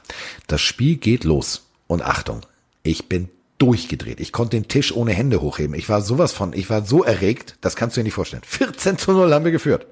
Das 0.47 0.61
Spiel 0.61 0.95
geht 0.95 1.23
los. 1.25 1.67
Und 1.87 2.01
Achtung, 2.01 2.41
ich 2.83 3.09
bin 3.09 3.29
durchgedreht. 3.57 4.19
Ich 4.19 4.31
konnte 4.31 4.55
den 4.55 4.67
Tisch 4.67 4.95
ohne 4.95 5.11
Hände 5.11 5.41
hochheben. 5.41 5.75
Ich 5.75 5.89
war 5.89 6.01
sowas 6.01 6.31
von, 6.31 6.53
ich 6.53 6.69
war 6.69 6.85
so 6.85 7.03
erregt, 7.03 7.57
das 7.61 7.75
kannst 7.75 7.97
du 7.97 7.99
dir 7.99 8.05
nicht 8.05 8.13
vorstellen. 8.13 8.43
14 8.45 8.97
zu 8.99 9.11
0 9.11 9.33
haben 9.33 9.43
wir 9.43 9.51
geführt. 9.51 9.87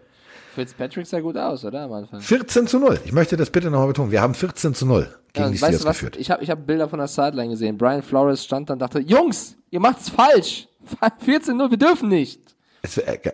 Fitzpatrick 0.53 1.07
sah 1.07 1.19
gut 1.19 1.38
aus, 1.38 1.64
oder? 1.65 1.82
Am 1.84 1.94
Anfang. 1.94 2.19
14 2.22 2.68
zu 2.68 2.80
0. 2.80 2.99
Ich 3.06 3.11
möchte 3.14 3.38
das 3.38 3.49
bitte 3.49 3.69
nochmal 3.72 3.88
betonen. 3.88 4.11
Wir 4.11 4.22
haben 4.22 4.34
14 4.34 4.73
zu 4.73 4.86
0 4.86 5.07
gegen 5.34 5.45
Ja, 5.45 5.52
die 5.52 5.57
Steelers 5.57 5.84
geführt. 5.86 6.18
Ich 6.18 6.30
habe 6.30 6.44
ich 6.44 6.49
hab 6.49 6.65
Bilder 6.68 6.90
von 6.90 6.99
der 6.99 7.07
Sideline 7.07 7.49
gesehen. 7.52 7.78
Brian 7.78 8.02
Flores 8.03 8.44
stand 8.44 8.69
dann 8.69 8.76
und 8.76 8.80
dachte, 8.80 8.99
Jungs, 8.99 9.56
ihr 9.69 9.80
macht's 9.80 10.10
falsch. 10.10 10.68
14-0, 11.26 11.69
wir 11.72 11.78
dürfen 11.78 12.10
nicht. 12.10 12.41
Es, 12.82 12.98
äh, 12.98 13.14
äh, 13.23 13.32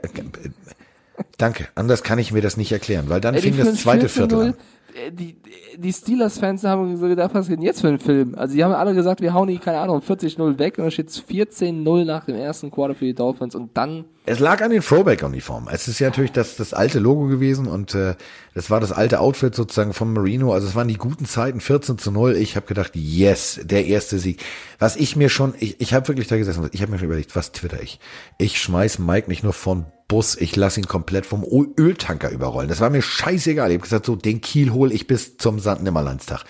danke. 1.37 1.67
Anders 1.75 2.03
kann 2.03 2.19
ich 2.19 2.31
mir 2.31 2.41
das 2.41 2.57
nicht 2.57 2.71
erklären, 2.71 3.05
weil 3.09 3.21
dann 3.21 3.35
Ey, 3.35 3.41
fing 3.41 3.57
das 3.57 3.75
zweite 3.81 4.07
14-0. 4.07 4.09
Viertel 4.09 4.39
an. 4.41 4.53
Äh, 4.93 5.11
Die, 5.11 5.37
die 5.77 5.93
Steelers-Fans 5.93 6.63
haben 6.63 6.97
so 6.97 7.07
gedacht, 7.07 7.31
was 7.33 7.47
geht 7.47 7.57
denn 7.57 7.65
jetzt 7.65 7.81
für 7.81 7.87
ein 7.87 7.99
Film? 7.99 8.35
Also 8.35 8.55
die 8.55 8.63
haben 8.63 8.73
alle 8.73 8.93
gesagt, 8.93 9.21
wir 9.21 9.33
hauen 9.33 9.47
die, 9.47 9.57
keine 9.57 9.79
Ahnung, 9.79 9.99
40-0 10.01 10.57
weg 10.59 10.77
und 10.77 10.83
dann 10.85 10.91
steht 10.91 11.09
14-0 11.09 12.05
nach 12.05 12.25
dem 12.25 12.35
ersten 12.35 12.69
Quarter 12.71 12.95
für 12.95 13.05
die 13.05 13.13
Dolphins 13.13 13.55
und 13.55 13.75
dann 13.77 14.05
Es 14.29 14.39
lag 14.39 14.61
an 14.61 14.71
den 14.71 14.81
Throwback-Uniformen. 14.81 15.69
Es 15.73 15.87
ist 15.87 15.99
ja 15.99 16.09
natürlich 16.09 16.33
das, 16.33 16.57
das 16.57 16.73
alte 16.73 16.99
Logo 16.99 17.27
gewesen 17.27 17.65
und 17.65 17.95
äh, 17.95 18.15
das 18.53 18.69
war 18.69 18.81
das 18.81 18.91
alte 18.91 19.21
Outfit 19.21 19.55
sozusagen 19.55 19.93
von 19.93 20.11
Marino. 20.11 20.53
Also 20.53 20.67
es 20.67 20.75
waren 20.75 20.89
die 20.89 20.97
guten 20.97 21.25
Zeiten, 21.25 21.61
14 21.61 21.97
zu 21.97 22.11
0. 22.11 22.35
Ich 22.35 22.57
habe 22.57 22.65
gedacht, 22.65 22.91
yes, 22.93 23.61
der 23.63 23.85
erste 23.85 24.19
Sieg. 24.19 24.43
Was 24.79 24.97
ich 24.97 25.15
mir 25.15 25.29
schon, 25.29 25.53
ich, 25.57 25.79
ich 25.79 25.93
habe 25.93 26.09
wirklich 26.09 26.27
da 26.27 26.35
gesessen, 26.35 26.69
ich 26.73 26.81
habe 26.81 26.91
mir 26.91 26.97
schon 26.97 27.05
überlegt, 27.05 27.37
was 27.37 27.53
twitter 27.53 27.81
ich? 27.81 28.01
Ich 28.37 28.59
schmeiß 28.59 28.99
Mike 28.99 29.29
nicht 29.29 29.45
nur 29.45 29.53
von 29.53 29.85
Bus, 30.09 30.35
ich 30.35 30.57
lasse 30.57 30.81
ihn 30.81 30.87
komplett 30.87 31.25
vom 31.25 31.45
Öltanker 31.79 32.29
überrollen. 32.29 32.67
Das 32.67 32.81
war 32.81 32.89
mir 32.89 33.01
scheißegal. 33.01 33.69
Ich 33.69 33.75
habe 33.75 33.83
gesagt, 33.83 34.05
so 34.05 34.17
den 34.17 34.41
Kiel 34.41 34.73
hol 34.73 34.91
ich 34.91 35.07
bis 35.07 35.37
zum 35.37 35.61
Sandnimmerlandstag. 35.61 36.43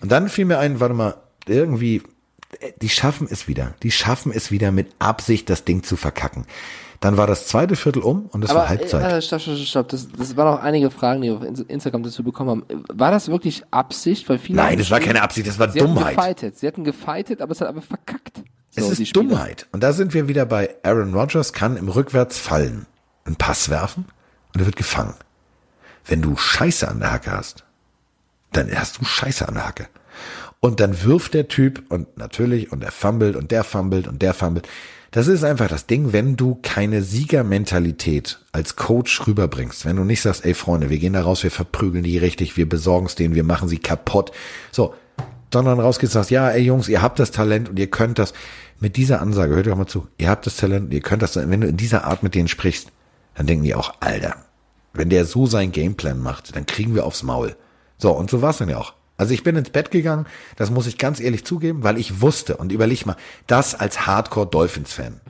Und 0.00 0.10
dann 0.10 0.30
fiel 0.30 0.46
mir 0.46 0.58
ein, 0.58 0.80
warte 0.80 0.94
mal, 0.94 1.16
irgendwie, 1.46 2.02
die 2.80 2.88
schaffen 2.88 3.28
es 3.30 3.46
wieder. 3.46 3.74
Die 3.82 3.90
schaffen 3.90 4.32
es 4.34 4.50
wieder 4.50 4.72
mit 4.72 4.88
Absicht, 5.00 5.50
das 5.50 5.66
Ding 5.66 5.82
zu 5.82 5.96
verkacken. 5.96 6.46
Dann 7.04 7.18
war 7.18 7.26
das 7.26 7.46
zweite 7.46 7.76
Viertel 7.76 8.00
um 8.02 8.26
und 8.32 8.42
es 8.44 8.54
war 8.54 8.66
Halbzeit. 8.66 9.12
Äh, 9.12 9.20
stopp, 9.20 9.38
stopp, 9.42 9.58
stopp. 9.58 9.88
Das, 9.88 10.08
das 10.16 10.38
waren 10.38 10.56
auch 10.58 10.62
einige 10.62 10.90
Fragen, 10.90 11.20
die 11.20 11.28
wir 11.28 11.36
auf 11.36 11.42
In- 11.44 11.54
Instagram 11.68 12.02
dazu 12.02 12.24
bekommen 12.24 12.48
haben. 12.48 12.84
War 12.90 13.10
das 13.10 13.28
wirklich 13.28 13.62
Absicht? 13.70 14.26
Weil 14.30 14.38
viele 14.38 14.56
Nein, 14.56 14.78
das 14.78 14.90
war 14.90 15.00
keine 15.00 15.20
Absicht, 15.20 15.46
das 15.46 15.58
war 15.58 15.70
Sie 15.70 15.80
hatten 15.82 15.94
Dummheit. 15.94 16.16
gefightet. 16.16 16.56
Sie 16.58 16.66
hatten 16.66 16.82
gefightet, 16.82 17.42
aber 17.42 17.52
es 17.52 17.60
hat 17.60 17.68
aber 17.68 17.82
verkackt. 17.82 18.42
Es 18.74 18.88
So, 18.88 18.94
die 18.94 19.02
ist. 19.02 19.14
Dummheit. 19.14 19.66
Und 19.72 19.82
da 19.82 19.92
sind 19.92 20.14
wir 20.14 20.28
wieder 20.28 20.46
bei 20.46 20.74
Aaron 20.82 21.12
Rodgers 21.12 21.52
kann 21.52 21.76
im 21.76 21.88
Rückwärts 21.88 22.38
fallen, 22.38 22.86
einen 23.26 23.36
Pass 23.36 23.68
werfen 23.68 24.06
und 24.54 24.60
er 24.62 24.66
wird 24.66 24.76
gefangen. 24.76 25.14
Wenn 26.06 26.22
du 26.22 26.36
Scheiße 26.38 26.88
an 26.88 27.00
der 27.00 27.12
Hacke 27.12 27.32
hast, 27.32 27.64
dann 28.52 28.70
hast 28.74 28.98
du 28.98 29.04
Scheiße 29.04 29.46
an 29.46 29.54
der 29.56 29.66
Hacke. 29.66 29.88
Und 30.60 30.80
dann 30.80 31.02
wirft 31.04 31.34
der 31.34 31.48
Typ 31.48 31.82
und 31.90 32.16
natürlich 32.16 32.72
und 32.72 32.82
er 32.82 32.92
fummelt 32.92 33.36
und 33.36 33.50
der 33.50 33.62
fummelt 33.62 34.08
und 34.08 34.22
der 34.22 34.32
fummelt. 34.32 34.66
Das 35.14 35.28
ist 35.28 35.44
einfach 35.44 35.68
das 35.68 35.86
Ding, 35.86 36.12
wenn 36.12 36.34
du 36.34 36.58
keine 36.60 37.00
Siegermentalität 37.00 38.40
als 38.50 38.74
Coach 38.74 39.28
rüberbringst, 39.28 39.84
wenn 39.84 39.94
du 39.94 40.02
nicht 40.02 40.20
sagst, 40.20 40.44
ey 40.44 40.54
Freunde, 40.54 40.90
wir 40.90 40.98
gehen 40.98 41.12
da 41.12 41.22
raus, 41.22 41.44
wir 41.44 41.52
verprügeln 41.52 42.02
die 42.02 42.18
richtig, 42.18 42.56
wir 42.56 42.68
besorgen 42.68 43.06
es 43.06 43.14
denen, 43.14 43.36
wir 43.36 43.44
machen 43.44 43.68
sie 43.68 43.78
kaputt. 43.78 44.32
So, 44.72 44.92
sondern 45.52 45.78
rausgehst 45.78 46.16
und 46.16 46.18
sagst, 46.18 46.32
ja, 46.32 46.50
ey 46.50 46.62
Jungs, 46.62 46.88
ihr 46.88 47.00
habt 47.00 47.20
das 47.20 47.30
Talent 47.30 47.68
und 47.68 47.78
ihr 47.78 47.86
könnt 47.86 48.18
das. 48.18 48.34
Mit 48.80 48.96
dieser 48.96 49.20
Ansage, 49.22 49.54
hört 49.54 49.68
doch 49.68 49.76
mal 49.76 49.86
zu, 49.86 50.08
ihr 50.18 50.28
habt 50.28 50.46
das 50.46 50.56
Talent 50.56 50.86
und 50.86 50.92
ihr 50.92 51.00
könnt 51.00 51.22
das. 51.22 51.36
Wenn 51.36 51.60
du 51.60 51.68
in 51.68 51.76
dieser 51.76 52.06
Art 52.06 52.24
mit 52.24 52.34
denen 52.34 52.48
sprichst, 52.48 52.90
dann 53.36 53.46
denken 53.46 53.62
die 53.62 53.76
auch, 53.76 53.94
Alter, 54.00 54.34
wenn 54.94 55.10
der 55.10 55.26
so 55.26 55.46
seinen 55.46 55.70
Gameplan 55.70 56.18
macht, 56.18 56.56
dann 56.56 56.66
kriegen 56.66 56.96
wir 56.96 57.06
aufs 57.06 57.22
Maul. 57.22 57.54
So, 57.98 58.10
und 58.10 58.30
so 58.30 58.42
war's 58.42 58.58
dann 58.58 58.68
ja 58.68 58.78
auch. 58.78 58.94
Also 59.16 59.32
ich 59.32 59.44
bin 59.44 59.56
ins 59.56 59.70
Bett 59.70 59.90
gegangen, 59.90 60.26
das 60.56 60.70
muss 60.70 60.86
ich 60.86 60.98
ganz 60.98 61.20
ehrlich 61.20 61.44
zugeben, 61.44 61.84
weil 61.84 61.98
ich 61.98 62.20
wusste, 62.20 62.56
und 62.56 62.72
überleg 62.72 63.06
mal, 63.06 63.16
das 63.46 63.74
als 63.74 64.06
Hardcore-Dolphins-Fan. 64.06 65.20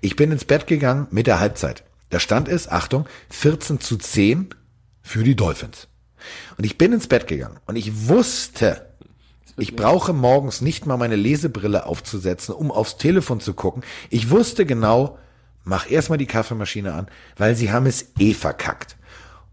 Ich 0.00 0.16
bin 0.16 0.32
ins 0.32 0.46
Bett 0.46 0.66
gegangen 0.66 1.06
mit 1.10 1.26
der 1.26 1.38
Halbzeit. 1.38 1.84
Da 2.08 2.18
stand 2.18 2.48
es, 2.48 2.68
Achtung, 2.68 3.06
14 3.28 3.80
zu 3.80 3.98
10 3.98 4.54
für 5.02 5.22
die 5.22 5.36
Dolphins. 5.36 5.88
Und 6.56 6.64
ich 6.64 6.78
bin 6.78 6.92
ins 6.92 7.08
Bett 7.08 7.26
gegangen 7.26 7.58
und 7.66 7.76
ich 7.76 8.08
wusste, 8.08 8.86
ich 9.56 9.76
brauche 9.76 10.12
morgens 10.12 10.60
nicht 10.60 10.86
mal 10.86 10.96
meine 10.96 11.16
Lesebrille 11.16 11.86
aufzusetzen, 11.86 12.54
um 12.54 12.70
aufs 12.70 12.96
Telefon 12.96 13.40
zu 13.40 13.54
gucken. 13.54 13.82
Ich 14.08 14.30
wusste 14.30 14.64
genau, 14.64 15.18
mach 15.64 15.90
erstmal 15.90 16.18
die 16.18 16.26
Kaffeemaschine 16.26 16.94
an, 16.94 17.08
weil 17.36 17.54
sie 17.54 17.70
haben 17.70 17.86
es 17.86 18.06
eh 18.18 18.34
verkackt. 18.34 18.96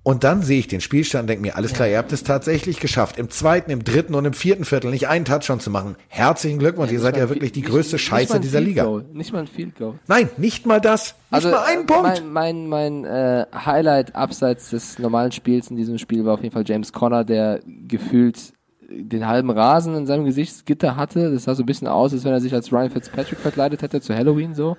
Und 0.07 0.23
dann 0.23 0.41
sehe 0.41 0.59
ich 0.59 0.69
den 0.69 0.79
Spielstand 0.79 1.23
und 1.23 1.27
denke 1.27 1.41
mir, 1.41 1.57
alles 1.57 1.73
klar, 1.73 1.85
ihr 1.85 1.97
habt 1.97 2.13
es 2.13 2.23
tatsächlich 2.23 2.79
geschafft, 2.79 3.19
im 3.19 3.29
zweiten, 3.29 3.71
im 3.71 3.83
dritten 3.83 4.15
und 4.15 4.23
im 4.23 4.31
vierten 4.31 4.63
Viertel 4.63 4.89
nicht 4.89 5.09
einen 5.09 5.25
Touchdown 5.25 5.59
zu 5.59 5.69
machen. 5.69 5.97
Herzlichen 6.07 6.59
Glückwunsch, 6.59 6.93
ihr 6.93 7.01
seid 7.01 7.17
ja 7.17 7.27
wirklich 7.27 7.51
die 7.51 7.61
größte 7.61 7.97
Scheiße 7.97 8.39
dieser 8.39 8.61
Liga. 8.61 8.85
Goal. 8.85 9.03
Nicht 9.11 9.33
mal 9.33 9.39
ein 9.39 9.47
Field 9.47 9.75
Goal. 9.75 9.95
Nein, 10.07 10.29
nicht 10.37 10.65
mal 10.65 10.79
das. 10.79 11.15
Nicht 11.29 11.43
mal 11.51 11.57
einen 11.57 11.81
äh, 11.81 11.87
Punkt. 11.87 12.23
Mein, 12.25 12.67
mein, 12.67 13.03
mein 13.03 13.03
äh, 13.03 13.47
Highlight 13.53 14.15
abseits 14.15 14.69
des 14.69 14.97
normalen 14.97 15.33
Spiels 15.33 15.69
in 15.71 15.75
diesem 15.75 15.97
Spiel 15.97 16.23
war 16.23 16.35
auf 16.35 16.41
jeden 16.41 16.53
Fall 16.53 16.63
James 16.65 16.93
Conner, 16.93 17.25
der 17.25 17.59
gefühlt 17.65 18.53
den 18.89 19.27
halben 19.27 19.49
Rasen 19.49 19.93
in 19.93 20.05
seinem 20.05 20.23
Gesichtsgitter 20.23 20.95
hatte. 20.95 21.33
Das 21.33 21.43
sah 21.43 21.53
so 21.53 21.63
ein 21.63 21.65
bisschen 21.65 21.89
aus, 21.89 22.13
als 22.13 22.23
wenn 22.23 22.31
er 22.31 22.39
sich 22.39 22.53
als 22.53 22.71
Ryan 22.71 22.91
Fitzpatrick 22.91 23.39
verkleidet 23.39 23.81
hätte 23.81 23.99
zu 23.99 24.15
Halloween 24.15 24.55
so. 24.55 24.77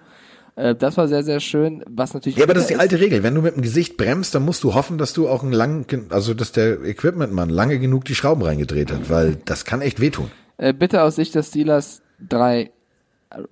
Äh, 0.59 0.75
das 0.75 0.97
war 0.97 1.07
sehr, 1.07 1.23
sehr 1.23 1.41
schön. 1.41 1.85
Was 1.89 2.15
natürlich 2.15 2.37
Ja, 2.37 2.45
aber 2.45 2.55
das 2.55 2.65
ist 2.65 2.71
die 2.71 2.77
alte 2.77 2.99
Regel. 2.99 3.23
Wenn 3.23 3.35
du 3.35 3.43
mit 3.43 3.55
dem 3.55 3.63
Gesicht 3.63 3.97
bremst, 3.97 4.35
dann 4.35 4.45
musst 4.45 4.65
du 4.65 4.75
hoffen, 4.75 4.99
dass 4.99 5.13
du 5.13 5.29
auch 5.29 5.43
einen 5.43 5.53
langen, 5.53 5.87
also 6.11 6.35
dass 6.35 6.51
der 6.51 6.83
Equipmentmann 6.83 7.49
lange 7.49 7.79
genug 7.79 8.05
die 8.05 8.17
Schrauben 8.17 8.43
reingedreht 8.43 8.91
hat, 8.91 9.09
weil 9.09 9.39
das 9.45 9.65
kann 9.65 9.81
echt 9.81 10.01
wehtun. 10.01 10.31
Äh, 10.57 10.73
bitte 10.73 11.03
aus 11.03 11.15
Sicht 11.15 11.35
des 11.37 11.49
Steelers, 11.49 12.03
drei 12.19 12.73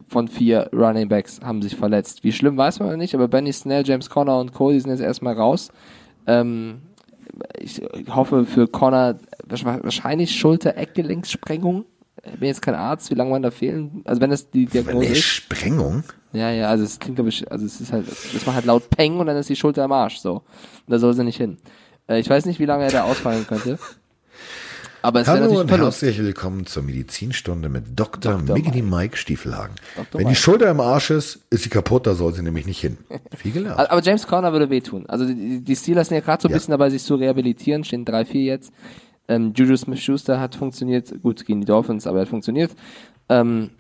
von 0.08 0.26
vier 0.26 0.70
Running 0.72 1.08
Backs 1.08 1.40
haben 1.42 1.62
sich 1.62 1.76
verletzt. 1.76 2.24
Wie 2.24 2.32
schlimm 2.32 2.56
weiß 2.56 2.80
man 2.80 2.98
nicht, 2.98 3.14
aber 3.14 3.28
Benny 3.28 3.52
Snell, 3.52 3.84
James 3.86 4.10
Conner 4.10 4.40
und 4.40 4.52
Cody 4.52 4.80
sind 4.80 4.90
jetzt 4.90 5.00
erstmal 5.00 5.34
raus. 5.34 5.70
Ähm, 6.26 6.80
ich 7.58 7.82
hoffe 8.08 8.46
für 8.46 8.66
Conner 8.66 9.18
wahrscheinlich 9.44 10.34
Schulter-Eckgelenkssprengung. 10.34 11.84
Ich 12.24 12.40
bin 12.40 12.48
jetzt 12.48 12.62
kein 12.62 12.74
Arzt, 12.74 13.10
wie 13.10 13.14
lange 13.14 13.30
man 13.30 13.42
da 13.42 13.50
fehlen. 13.50 14.00
Also 14.04 14.20
wenn 14.22 14.30
das 14.30 14.50
die 14.50 14.64
Diagnose 14.64 15.12
ist. 15.12 15.22
Sprengung? 15.22 16.02
Ja, 16.36 16.50
ja, 16.50 16.68
also 16.68 16.84
es 16.84 16.98
klingt 16.98 17.16
glaube 17.16 17.30
ich, 17.30 17.50
also 17.50 17.64
es 17.64 17.80
ist 17.80 17.92
halt, 17.92 18.06
das 18.08 18.46
macht 18.46 18.56
halt 18.56 18.66
laut 18.66 18.90
Peng 18.90 19.18
und 19.18 19.26
dann 19.26 19.36
ist 19.36 19.48
die 19.48 19.56
Schulter 19.56 19.84
am 19.84 19.92
Arsch, 19.92 20.18
so. 20.18 20.34
Und 20.34 20.42
da 20.88 20.98
soll 20.98 21.14
sie 21.14 21.24
nicht 21.24 21.36
hin. 21.38 21.56
Äh, 22.08 22.20
ich 22.20 22.28
weiß 22.28 22.44
nicht, 22.46 22.58
wie 22.60 22.66
lange 22.66 22.84
er 22.84 22.90
da 22.90 23.04
ausfallen 23.04 23.46
könnte. 23.46 23.78
Aber 25.02 25.20
es 25.20 25.28
Hallo 25.28 25.60
und 25.60 25.68
Verlust. 25.68 26.02
herzlich 26.02 26.18
willkommen 26.18 26.66
zur 26.66 26.82
Medizinstunde 26.82 27.68
mit 27.68 27.84
Dr. 27.94 28.32
Dr. 28.38 28.54
Miggity 28.56 28.82
Mike 28.82 29.16
Stiefelhagen. 29.16 29.76
Dr. 29.94 30.20
Wenn 30.20 30.28
die. 30.28 30.34
Schulter 30.34 30.68
im 30.68 30.80
Arsch 30.80 31.10
ist, 31.10 31.38
ist 31.48 31.62
sie 31.62 31.68
kaputt, 31.68 32.08
da 32.08 32.14
soll 32.14 32.34
sie 32.34 32.42
nämlich 32.42 32.66
nicht 32.66 32.80
hin. 32.80 32.98
Viel 33.36 33.52
gelernt. 33.52 33.78
Aber 33.78 34.02
James 34.02 34.26
Conner 34.26 34.52
würde 34.52 34.68
wehtun. 34.68 35.06
Also 35.06 35.24
die, 35.24 35.60
die 35.60 35.76
Steelers 35.76 36.08
sind 36.08 36.16
ja 36.16 36.22
gerade 36.22 36.42
so 36.42 36.48
ein 36.48 36.50
Ja. 36.50 36.56
bisschen 36.56 36.72
dabei, 36.72 36.90
sich 36.90 37.04
zu 37.04 37.14
rehabilitieren, 37.14 37.84
stehen 37.84 38.04
3-4 38.04 38.32
jetzt. 38.38 38.72
Ähm, 39.28 39.52
Juju 39.56 39.76
Smith-Schuster 39.76 40.40
hat 40.40 40.56
funktioniert, 40.56 41.22
gut 41.22 41.46
gegen 41.46 41.60
die 41.60 41.66
Dolphins, 41.66 42.06
aber 42.08 42.18
er 42.18 42.22
hat 42.22 42.28
funktioniert. 42.28 42.72
Ähm, 43.28 43.70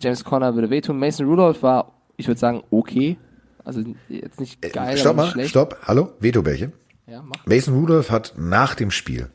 James 0.00 0.24
Conner 0.24 0.54
würde 0.54 0.70
wehtun. 0.70 0.98
Mason 0.98 1.26
Rudolph 1.26 1.62
war, 1.62 1.92
ich 2.16 2.26
würde 2.28 2.38
sagen, 2.40 2.62
okay. 2.70 3.16
Also 3.64 3.82
jetzt 4.08 4.40
nicht 4.40 4.60
geil, 4.60 4.94
Äh, 4.94 4.96
stopp 4.96 5.10
aber 5.12 5.22
nicht 5.22 5.28
mal, 5.28 5.32
schlecht. 5.32 5.50
stopp, 5.50 5.76
hallo, 5.84 6.12
Vetobärchen. 6.20 6.72
Ja, 7.06 7.22
mach. 7.22 7.46
Mason 7.46 7.74
Rudolph 7.74 8.10
hat 8.10 8.34
nach 8.36 8.74
dem 8.74 8.90
Spiel 8.90 9.28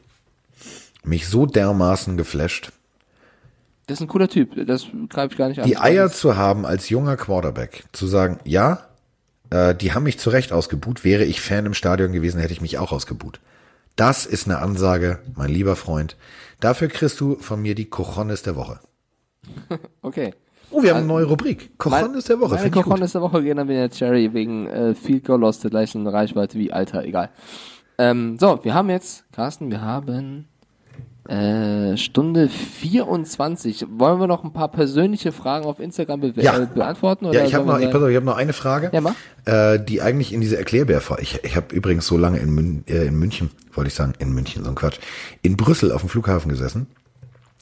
mich 1.04 1.28
so 1.28 1.46
dermaßen 1.46 2.18
geflasht, 2.18 2.72
Das 3.88 3.98
ist 3.98 4.02
ein 4.02 4.08
cooler 4.10 4.28
Typ, 4.28 4.66
das 4.68 4.88
greife 5.10 5.32
ich 5.34 5.38
gar 5.38 5.48
nicht 5.48 5.62
an. 5.62 5.66
die 5.68 5.78
Eier 5.78 6.12
zu 6.12 6.36
haben 6.36 6.66
als 6.66 6.90
junger 6.90 7.16
Quarterback, 7.16 7.84
zu 7.94 8.08
sagen, 8.08 8.40
ja, 8.44 8.84
Äh, 9.50 9.76
die 9.76 9.94
haben 9.94 10.04
mich 10.04 10.20
zu 10.20 10.30
Recht 10.30 10.52
ausgebuht. 10.52 11.06
Wäre 11.06 11.24
ich 11.24 11.40
Fan 11.40 11.66
im 11.66 11.74
Stadion 11.74 12.12
gewesen, 12.12 12.42
hätte 12.42 12.52
ich 12.52 12.60
mich 12.60 12.78
auch 12.80 12.92
ausgebuht. 12.92 13.40
Das 13.96 14.26
ist 14.26 14.46
eine 14.46 14.58
Ansage, 14.60 15.20
mein 15.36 15.50
lieber 15.50 15.78
Freund. 15.78 16.18
Dafür 16.60 16.90
kriegst 16.90 17.18
du 17.22 17.38
von 17.38 17.62
mir 17.62 17.74
die 17.74 17.86
Cojones 17.86 18.44
der 18.44 18.58
Woche. 18.58 18.82
Okay. 20.02 20.34
Oh, 20.70 20.84
wir 20.84 20.90
haben 20.92 20.98
eine 20.98 21.08
neue 21.08 21.26
Rubrik. 21.26 21.78
Cojones 21.78 22.26
der 22.26 22.40
Woche. 22.42 22.56
Meine. 22.56 22.72
Cojones 22.72 23.14
der 23.14 23.22
Woche 23.22 23.42
gehen 23.42 23.56
dann 23.58 23.70
wieder 23.70 23.90
Cherry 23.90 24.34
wegen 24.34 24.68
äh, 24.68 24.94
Field 24.96 25.24
Goal 25.26 25.40
Lost 25.40 25.64
der 25.64 25.72
gleichen 25.72 26.06
Reichweite 26.08 26.58
wie 26.60 26.74
Alter, 26.74 27.04
egal. 27.06 27.30
Ähm, 27.98 28.38
so, 28.40 28.60
wir 28.64 28.74
haben 28.74 28.90
jetzt, 28.90 29.24
Carsten, 29.32 29.72
wir 29.72 29.82
haben 29.82 30.46
äh, 31.28 31.96
Stunde 31.98 32.48
24. 32.50 33.86
Wollen 33.98 34.20
wir 34.20 34.28
noch 34.28 34.44
ein 34.44 34.54
paar 34.54 34.70
persönliche 34.70 35.32
Fragen 35.32 35.66
auf 35.66 35.80
Instagram 35.80 36.20
be 36.22 36.34
Ja. 36.36 36.58
äh, 36.58 36.66
beantworten? 36.66 37.26
Ja, 37.26 37.32
oder 37.32 37.46
ich 37.46 37.54
habe 37.56 37.66
noch, 37.66 37.80
ich, 37.80 37.90
pass 37.90 38.02
auf, 38.02 38.10
ich 38.10 38.16
hab 38.16 38.24
noch 38.24 38.38
eine 38.38 38.54
Frage, 38.54 38.90
Ja, 38.94 39.02
mach. 39.02 39.16
äh, 39.46 39.80
die 39.80 40.02
eigentlich 40.02 40.34
in 40.34 40.42
diese 40.42 40.58
Erklärbär 40.58 41.02
Ich, 41.20 41.40
ich 41.44 41.56
habe 41.56 41.74
übrigens 41.76 42.08
so 42.08 42.18
lange 42.18 42.40
in, 42.40 42.50
Mün, 42.54 42.84
äh, 42.88 43.06
in 43.08 43.18
München, 43.18 43.52
wollte 43.74 43.88
ich 43.88 43.94
sagen, 43.94 44.14
in 44.20 44.34
München, 44.34 44.64
so 44.64 44.70
ein 44.70 44.76
Quatsch, 44.76 45.00
in 45.42 45.58
Brüssel 45.58 45.92
auf 45.92 46.02
dem 46.02 46.10
Flughafen 46.10 46.50
gesessen. 46.50 46.88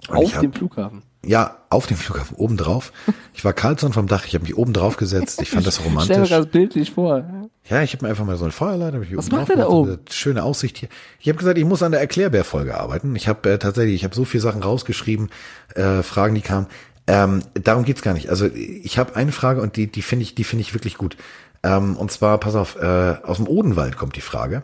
Und 0.10 0.18
auf 0.18 0.36
hab, 0.36 0.42
dem 0.42 0.54
Flughafen. 0.54 1.04
Ja, 1.26 1.58
auf 1.70 1.88
dem 1.88 1.98
Flughafen, 1.98 2.38
oben 2.38 2.58
drauf. 2.58 2.94
Ich 3.34 3.44
war 3.44 3.54
Karlsson 3.54 3.94
vom 3.94 4.08
Dach, 4.08 4.26
ich 4.26 4.36
habe 4.36 4.44
mich 4.44 4.56
oben 4.56 4.74
drauf 4.74 4.98
gesetzt. 4.98 5.42
Ich 5.42 5.50
fand 5.50 5.66
das 5.66 5.76
Stell 5.80 5.90
mir 5.90 6.00
romantisch. 6.00 6.30
das 6.30 6.46
bildlich 6.48 6.92
vor. 6.92 7.24
Ja, 7.68 7.82
ich 7.82 7.94
habe 7.94 8.06
mir 8.06 8.10
einfach 8.10 8.26
mal 8.26 8.38
so 8.38 8.46
eine 8.46 8.52
Feuerleiter. 8.52 9.02
Was 9.14 9.32
macht 9.32 9.50
er 9.50 9.58
da 9.58 9.68
oben? 9.68 10.00
Schöne 10.10 10.44
Aussicht 10.44 10.78
hier. 10.78 10.90
Ich 11.20 11.28
habe 11.28 11.38
gesagt, 11.40 11.58
ich 11.58 11.66
muss 11.66 11.82
an 11.82 11.92
der 11.92 12.02
Erklärbär-Folge 12.02 12.78
arbeiten. 12.80 13.16
Ich 13.16 13.28
habe 13.28 13.50
äh, 13.54 13.58
tatsächlich, 13.58 13.96
ich 13.96 14.04
habe 14.04 14.14
so 14.14 14.24
viele 14.24 14.42
Sachen 14.42 14.62
rausgeschrieben, 14.62 15.30
äh, 15.74 16.04
Fragen, 16.04 16.36
die 16.36 16.42
kamen. 16.42 16.68
Ähm, 17.08 17.42
darum 17.56 17.86
geht's 17.86 18.02
gar 18.02 18.14
nicht. 18.14 18.30
Also 18.30 18.46
ich 18.46 18.98
habe 18.98 19.16
eine 19.16 19.32
Frage 19.32 19.62
und 19.62 19.78
die, 19.78 19.88
die 19.88 20.02
finde 20.02 20.24
ich, 20.24 20.36
die 20.36 20.44
finde 20.44 20.62
ich 20.62 20.74
wirklich 20.74 20.98
gut. 20.98 21.18
Ähm, 21.64 21.96
und 21.98 22.12
zwar, 22.12 22.40
pass 22.40 22.56
auf, 22.56 22.76
äh, 22.76 23.16
aus 23.24 23.38
dem 23.38 23.48
Odenwald 23.48 23.98
kommt 23.98 24.16
die 24.16 24.22
Frage. 24.22 24.64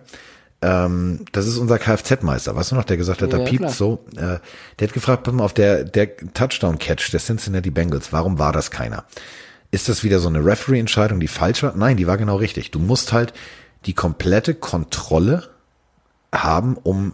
Ähm, 0.61 1.25
das 1.31 1.47
ist 1.47 1.57
unser 1.57 1.79
Kfz-Meister, 1.79 2.55
weißt 2.55 2.71
du 2.71 2.75
noch, 2.75 2.83
der 2.83 2.97
gesagt 2.97 3.21
hat, 3.21 3.33
da 3.33 3.39
Ja, 3.39 3.45
piept 3.45 3.59
klar. 3.63 3.71
so. 3.71 4.05
Äh, 4.15 4.39
der 4.79 4.87
hat 4.87 4.93
gefragt, 4.93 5.23
pass 5.23 5.33
mal 5.33 5.43
auf, 5.43 5.53
der, 5.53 5.83
der 5.83 6.15
Touchdown-Catch 6.17 7.11
der 7.11 7.19
Cincinnati 7.19 7.71
Bengals, 7.71 8.13
warum 8.13 8.37
war 8.37 8.51
das 8.51 8.69
keiner? 8.69 9.05
Ist 9.71 9.89
das 9.89 10.03
wieder 10.03 10.19
so 10.19 10.27
eine 10.27 10.45
Referee-Entscheidung, 10.45 11.19
die 11.19 11.27
falsch 11.27 11.63
war? 11.63 11.73
Nein, 11.75 11.97
die 11.97 12.05
war 12.05 12.17
genau 12.17 12.35
richtig. 12.35 12.71
Du 12.71 12.79
musst 12.79 13.11
halt 13.13 13.33
die 13.85 13.93
komplette 13.93 14.53
Kontrolle 14.53 15.49
haben, 16.33 16.77
um 16.77 17.13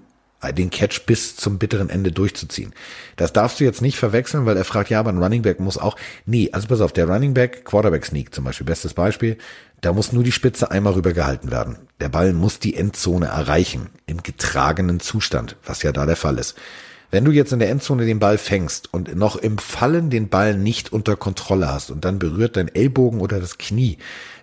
den 0.52 0.70
Catch 0.70 1.06
bis 1.08 1.36
zum 1.36 1.58
bitteren 1.58 1.90
Ende 1.90 2.12
durchzuziehen. 2.12 2.74
Das 3.16 3.34
darfst 3.34 3.60
du 3.60 3.64
jetzt 3.64 3.82
nicht 3.82 3.98
verwechseln, 3.98 4.46
weil 4.46 4.56
er 4.56 4.66
fragt, 4.66 4.90
ja, 4.92 5.00
aber 5.00 5.12
ein 5.12 5.22
Running 5.22 5.42
Back 5.42 5.60
muss 5.60 5.78
auch. 5.80 5.96
Nee, 6.26 6.50
also 6.52 6.68
pass 6.68 6.82
auf, 6.82 6.94
der 6.94 7.08
Running 7.10 7.34
Back, 7.34 7.66
Quarterback 7.66 8.06
Sneak 8.06 8.34
zum 8.36 8.44
Beispiel, 8.44 8.66
bestes 8.66 8.94
Beispiel, 8.94 9.38
da 9.82 9.94
muss 9.94 10.12
nur 10.12 10.24
die 10.24 10.32
Spitze 10.32 10.72
einmal 10.72 10.94
rüber 10.94 11.14
gehalten 11.14 11.52
werden. 11.52 11.78
Der 12.00 12.10
Ball 12.10 12.34
muss 12.34 12.60
die 12.60 12.76
Endzone 12.76 13.28
erreichen, 13.28 13.90
im 14.06 14.24
getragenen 14.24 15.00
Zustand, 15.00 15.56
was 15.66 15.84
ja 15.84 15.92
da 15.92 16.06
der 16.06 16.16
Fall 16.16 16.38
ist. 16.38 16.56
Wenn 17.10 17.24
du 17.24 17.32
jetzt 17.32 17.54
in 17.54 17.60
der 17.60 17.70
Endzone 17.70 18.06
den 18.06 18.20
Ball 18.20 18.38
fängst 18.38 18.94
und 18.94 19.16
noch 19.16 19.38
im 19.38 19.58
Fallen 19.60 20.10
den 20.10 20.28
Ball 20.28 20.58
nicht 20.58 20.92
unter 20.92 21.16
Kontrolle 21.16 21.72
hast 21.72 21.90
und 21.90 22.04
dann 22.04 22.20
berührt 22.20 22.58
dein 22.58 22.74
Ellbogen 22.74 23.22
oder 23.22 23.40
das 23.40 23.58
Knie 23.58 23.98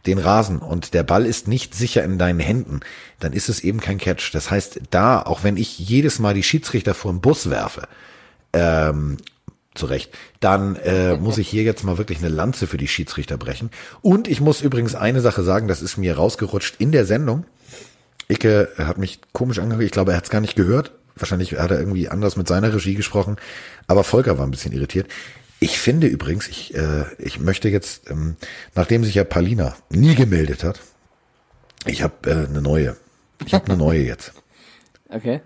den 0.07 0.19
Rasen 0.19 0.59
und 0.59 0.95
der 0.95 1.03
Ball 1.03 1.27
ist 1.27 1.49
nicht 1.49 1.75
sicher 1.75 2.05
in 2.05 2.19
deinen 2.19 2.41
Händen, 2.41 2.81
dann 3.21 3.33
ist 3.33 3.49
es 3.49 3.61
eben 3.61 3.81
kein 3.81 3.99
Catch. 3.99 4.35
Das 4.35 4.51
heißt, 4.51 4.81
da, 4.91 5.21
auch 5.21 5.45
wenn 5.45 5.57
ich 5.57 5.79
jedes 5.79 6.19
Mal 6.19 6.35
die 6.35 6.43
Schiedsrichter 6.43 6.95
vor 6.95 7.13
den 7.13 7.21
Bus 7.21 7.51
werfe, 7.51 7.89
ähm, 8.53 9.19
zu 9.75 9.87
Recht, 9.87 10.13
dann 10.41 10.77
äh, 10.77 11.17
muss 11.21 11.39
ich 11.39 11.49
hier 11.49 11.63
jetzt 11.63 11.85
mal 11.85 11.99
wirklich 11.99 12.19
eine 12.19 12.29
Lanze 12.29 12.67
für 12.67 12.77
die 12.77 12.89
Schiedsrichter 12.89 13.37
brechen. 13.37 13.71
Und 14.03 14.29
ich 14.29 14.41
muss 14.41 14.61
übrigens 14.61 14.95
eine 14.95 15.21
Sache 15.21 15.43
sagen, 15.43 15.69
das 15.69 15.83
ist 15.83 15.97
mir 15.97 16.17
rausgerutscht 16.17 16.77
in 16.79 16.93
der 16.93 17.05
Sendung. 17.05 17.45
Icke 18.29 18.71
hat 18.79 18.99
mich 18.99 19.21
komisch 19.33 19.59
angehört. 19.59 19.85
Ich 19.85 19.93
glaube, 19.93 20.13
er 20.13 20.17
hat 20.17 20.25
es 20.25 20.31
gar 20.31 20.41
nicht 20.41 20.57
gehört. 20.57 20.93
Wahrscheinlich 21.17 21.53
hat 21.59 21.71
er 21.71 21.79
irgendwie 21.79 22.09
anders 22.09 22.37
mit 22.37 22.49
seiner 22.49 22.73
Regie 22.75 22.95
gesprochen. 22.95 23.37
Aber 23.87 24.03
Volker 24.03 24.39
war 24.39 24.47
ein 24.47 24.51
bisschen 24.51 24.73
irritiert. 24.73 25.09
Ich 25.61 25.79
finde 25.79 26.09
übrigens, 26.09 26.49
ich, 26.49 26.75
äh, 26.75 27.05
ich 27.19 27.39
möchte 27.39 27.69
jetzt, 27.69 28.11
ähm, 28.11 28.37
nachdem 28.75 29.05
sich 29.05 29.15
ja 29.15 29.25
Palina 29.25 29.77
nie 29.91 30.15
gemeldet 30.15 30.65
hat, 30.65 30.81
ich 31.87 32.03
habe 32.03 32.31
äh, 32.31 32.47
eine 32.49 32.61
neue. 32.61 32.97
Ich 33.47 33.55
habe 33.55 33.67
eine 33.67 33.77
neue 33.77 34.01
jetzt. 34.01 34.33
Okay. 35.11 35.43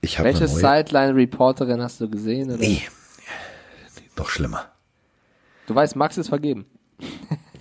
Ich 0.00 0.18
habe 0.18 0.30
Welche. 0.30 0.48
Sideline-Reporterin 0.48 1.80
hast 1.80 2.00
du 2.00 2.10
gesehen? 2.10 2.48
Oder? 2.50 2.58
Nee. 2.58 2.82
Noch 4.16 4.28
schlimmer. 4.28 4.66
Du 5.66 5.74
weißt, 5.74 5.96
Max 5.96 6.18
ist 6.18 6.28
vergeben. 6.28 6.66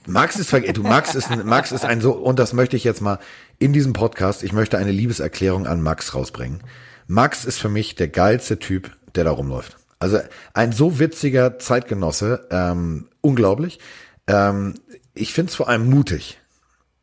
Max 0.06 0.36
ist, 0.36 0.54
verge- 0.54 0.74
du, 0.74 0.84
Max 0.84 1.16
ist, 1.16 1.32
ein, 1.32 1.46
Max 1.46 1.72
ist 1.72 1.86
ein 1.86 2.02
so, 2.02 2.12
und 2.12 2.38
das 2.38 2.54
möchte 2.54 2.76
ich 2.76 2.84
jetzt 2.84 3.02
mal 3.02 3.20
in 3.60 3.72
diesem 3.72 3.94
Podcast, 3.94 4.44
ich 4.44 4.52
möchte 4.52 4.78
eine 4.78 4.92
Liebeserklärung 4.92 5.66
an 5.66 5.82
Max 5.82 6.14
rausbringen. 6.14 6.62
Max 7.08 7.46
ist 7.46 7.60
für 7.60 7.70
mich 7.70 7.96
der 7.96 8.10
geilste 8.10 8.60
Typ, 8.60 8.96
der 9.16 9.24
da 9.24 9.32
rumläuft. 9.32 9.78
Also 10.00 10.20
ein 10.54 10.74
so 10.74 11.00
witziger 11.00 11.58
Zeitgenosse, 11.60 12.48
ähm, 12.52 13.08
unglaublich. 13.22 13.80
Ähm, 14.28 14.74
ich 15.14 15.34
find's 15.34 15.56
vor 15.56 15.70
allem 15.70 15.90
mutig, 15.90 16.40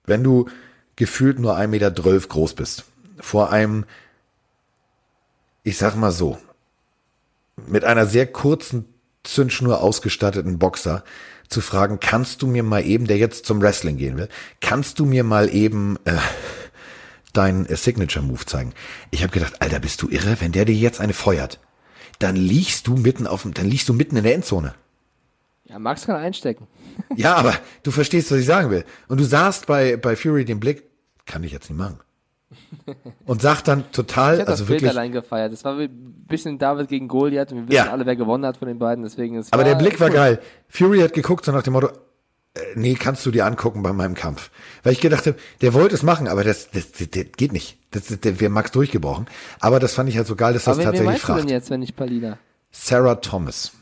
wenn 0.05 0.23
du 0.23 0.49
gefühlt 0.97 1.39
nur 1.39 1.57
1,12 1.57 1.67
Meter 1.69 1.91
groß 1.91 2.55
bist. 2.55 2.85
Vor 3.19 3.51
einem, 3.51 3.87
ich 5.63 5.79
sag 5.79 5.95
mal 5.97 6.13
so, 6.13 6.39
mit 7.67 7.85
einer 7.85 8.05
sehr 8.07 8.27
kurzen 8.27 8.85
Zündschnur 9.25 9.81
ausgestatteten 9.81 10.59
Boxer 10.59 11.05
zu 11.49 11.61
fragen, 11.61 11.99
kannst 12.01 12.43
du 12.43 12.47
mir 12.47 12.63
mal 12.63 12.85
eben, 12.85 13.07
der 13.07 13.19
jetzt 13.19 13.45
zum 13.45 13.61
Wrestling 13.61 13.97
gehen 13.97 14.17
will, 14.17 14.29
kannst 14.61 14.99
du 14.99 15.05
mir 15.05 15.25
mal 15.25 15.53
eben 15.53 15.97
äh, 16.05 16.17
deinen 17.33 17.67
äh, 17.67 17.77
Signature 17.77 18.25
Move 18.25 18.47
zeigen? 18.47 18.73
Ich 19.11 19.23
habe 19.23 19.33
gedacht, 19.33 19.61
Alter, 19.61 19.81
bist 19.81 20.01
du 20.03 20.09
irre, 20.09 20.41
wenn 20.41 20.53
der 20.53 20.65
dir 20.65 20.75
jetzt 20.75 21.01
eine 21.01 21.13
feuert, 21.13 21.59
dann 22.21 22.37
liegst 22.37 22.87
du 22.87 22.97
mitten 22.97 23.27
auf 23.27 23.43
dem, 23.43 23.53
dann 23.53 23.67
liegst 23.67 23.89
du 23.89 23.93
mitten 23.93 24.17
in 24.17 24.25
der 24.25 24.35
Endzone. 24.35 24.75
Ja, 25.65 25.79
Max 25.79 26.07
kann 26.07 26.17
einstecken. 26.17 26.67
Ja, 27.17 27.35
aber 27.35 27.55
du 27.83 27.91
verstehst, 27.91 28.31
was 28.31 28.39
ich 28.39 28.47
sagen 28.47 28.71
will. 28.71 28.85
Und 29.09 29.19
du 29.19 29.25
sahst 29.25 29.67
bei 29.67 29.97
bei 29.97 30.17
Fury 30.17 30.45
den 30.45 30.61
Blick, 30.61 30.83
kann 31.27 31.45
ich 31.45 31.53
jetzt 31.53 31.71
nicht 31.71 31.79
machen. 31.79 32.01
Und 33.27 33.43
sagt 33.43 33.69
dann 33.69 33.91
total, 33.93 34.35
Ich 34.35 34.41
also 34.41 34.51
das 34.51 34.59
Bild 34.61 34.69
wirklich, 34.83 34.91
allein 34.91 35.13
gefeiert. 35.13 35.53
Das 35.53 35.65
war 35.65 35.79
ein 35.79 36.25
bisschen 36.27 36.59
David 36.59 36.89
gegen 36.89 37.07
Goliath 37.09 37.53
und 37.53 37.59
wir 37.59 37.69
wissen 37.69 37.87
Ja. 37.87 37.93
alle, 37.93 38.07
wer 38.07 38.17
gewonnen 38.17 38.45
hat 38.45 38.57
von 38.57 38.69
den 38.69 38.79
beiden. 38.79 39.05
Deswegen 39.05 39.37
ist 39.37 39.53
Aber 39.53 39.65
der 39.65 39.77
Blick 39.77 40.01
war 40.01 40.11
geil. 40.11 40.41
Fury 40.69 41.01
hat 41.01 41.13
geguckt 41.13 41.45
so 41.45 41.53
nach 41.53 41.63
dem 41.63 41.75
Motto, 41.75 41.89
äh, 41.89 42.61
nee, 42.75 42.95
kannst 42.95 43.25
du 43.27 43.31
dir 43.31 43.47
angucken 43.47 43.83
bei 43.83 43.93
meinem 43.93 44.15
Kampf. 44.15 44.51
Weil 44.83 44.93
ich 44.95 45.01
gedacht 45.01 45.27
habe, 45.27 45.37
der 45.61 45.75
wollte 45.75 45.95
es 45.95 46.03
machen, 46.03 46.27
aber 46.27 46.43
das, 46.43 46.71
das, 46.71 46.91
das, 46.91 47.09
das 47.11 47.25
geht 47.37 47.53
nicht. 47.53 47.79
Das, 47.93 48.07
das, 48.07 48.19
der 48.21 48.41
wäre 48.41 48.51
Max 48.51 48.73
durchgebrochen. 48.73 49.27
Aber 49.61 49.79
das 49.79 49.95
fand 49.95 50.09
ich 50.09 50.17
halt 50.17 50.27
so 50.27 50.35
geil, 50.35 50.53
dass 50.53 50.65
das 50.65 50.79
Aber 50.79 50.79
wen, 50.79 50.83
wen 50.83 50.85
tatsächlich 50.93 51.07
meinst 51.13 51.25
du 51.25 51.33
denn 51.33 51.37
fragt. 51.43 51.51
jetzt, 51.51 51.71
wenn 51.71 51.81
nicht 51.81 51.97
Palina? 51.97 52.39
Sarah 52.73 53.15
Thomas. 53.17 53.73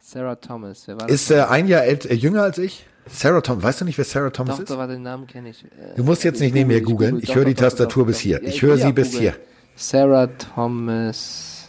Sarah 0.00 0.36
Thomas. 0.36 0.82
Wer 0.86 1.00
war 1.00 1.06
das? 1.06 1.14
Ist 1.14 1.30
äh, 1.30 1.42
ein 1.42 1.66
Jahr 1.68 1.84
ält, 1.84 2.06
äh, 2.06 2.14
jünger 2.14 2.42
als 2.42 2.58
ich. 2.58 2.86
Sarah 3.08 3.40
Thomas. 3.40 3.62
Weißt 3.62 3.80
du 3.80 3.84
nicht, 3.84 3.98
wer 3.98 4.04
Sarah 4.04 4.30
Thomas 4.30 4.56
Doch, 4.56 4.62
ist? 4.62 4.70
doch, 4.70 4.78
warte, 4.78 4.94
den 4.94 5.02
Namen 5.02 5.26
kenne 5.26 5.50
ich. 5.50 5.64
Äh, 5.64 5.94
Du 5.96 6.04
musst 6.04 6.24
jetzt 6.24 6.40
nicht 6.40 6.54
neben 6.54 6.68
mir 6.68 6.80
googeln. 6.80 7.20
Ich 7.22 7.34
höre 7.34 7.44
die 7.44 7.54
Tastatur 7.54 8.06
bis 8.06 8.18
hier. 8.18 8.42
Ich 8.42 8.62
höre 8.62 8.76
sie 8.78 8.92
bis 8.92 9.16
hier. 9.16 9.34
Sarah 9.76 10.26
Thomas. 10.26 11.68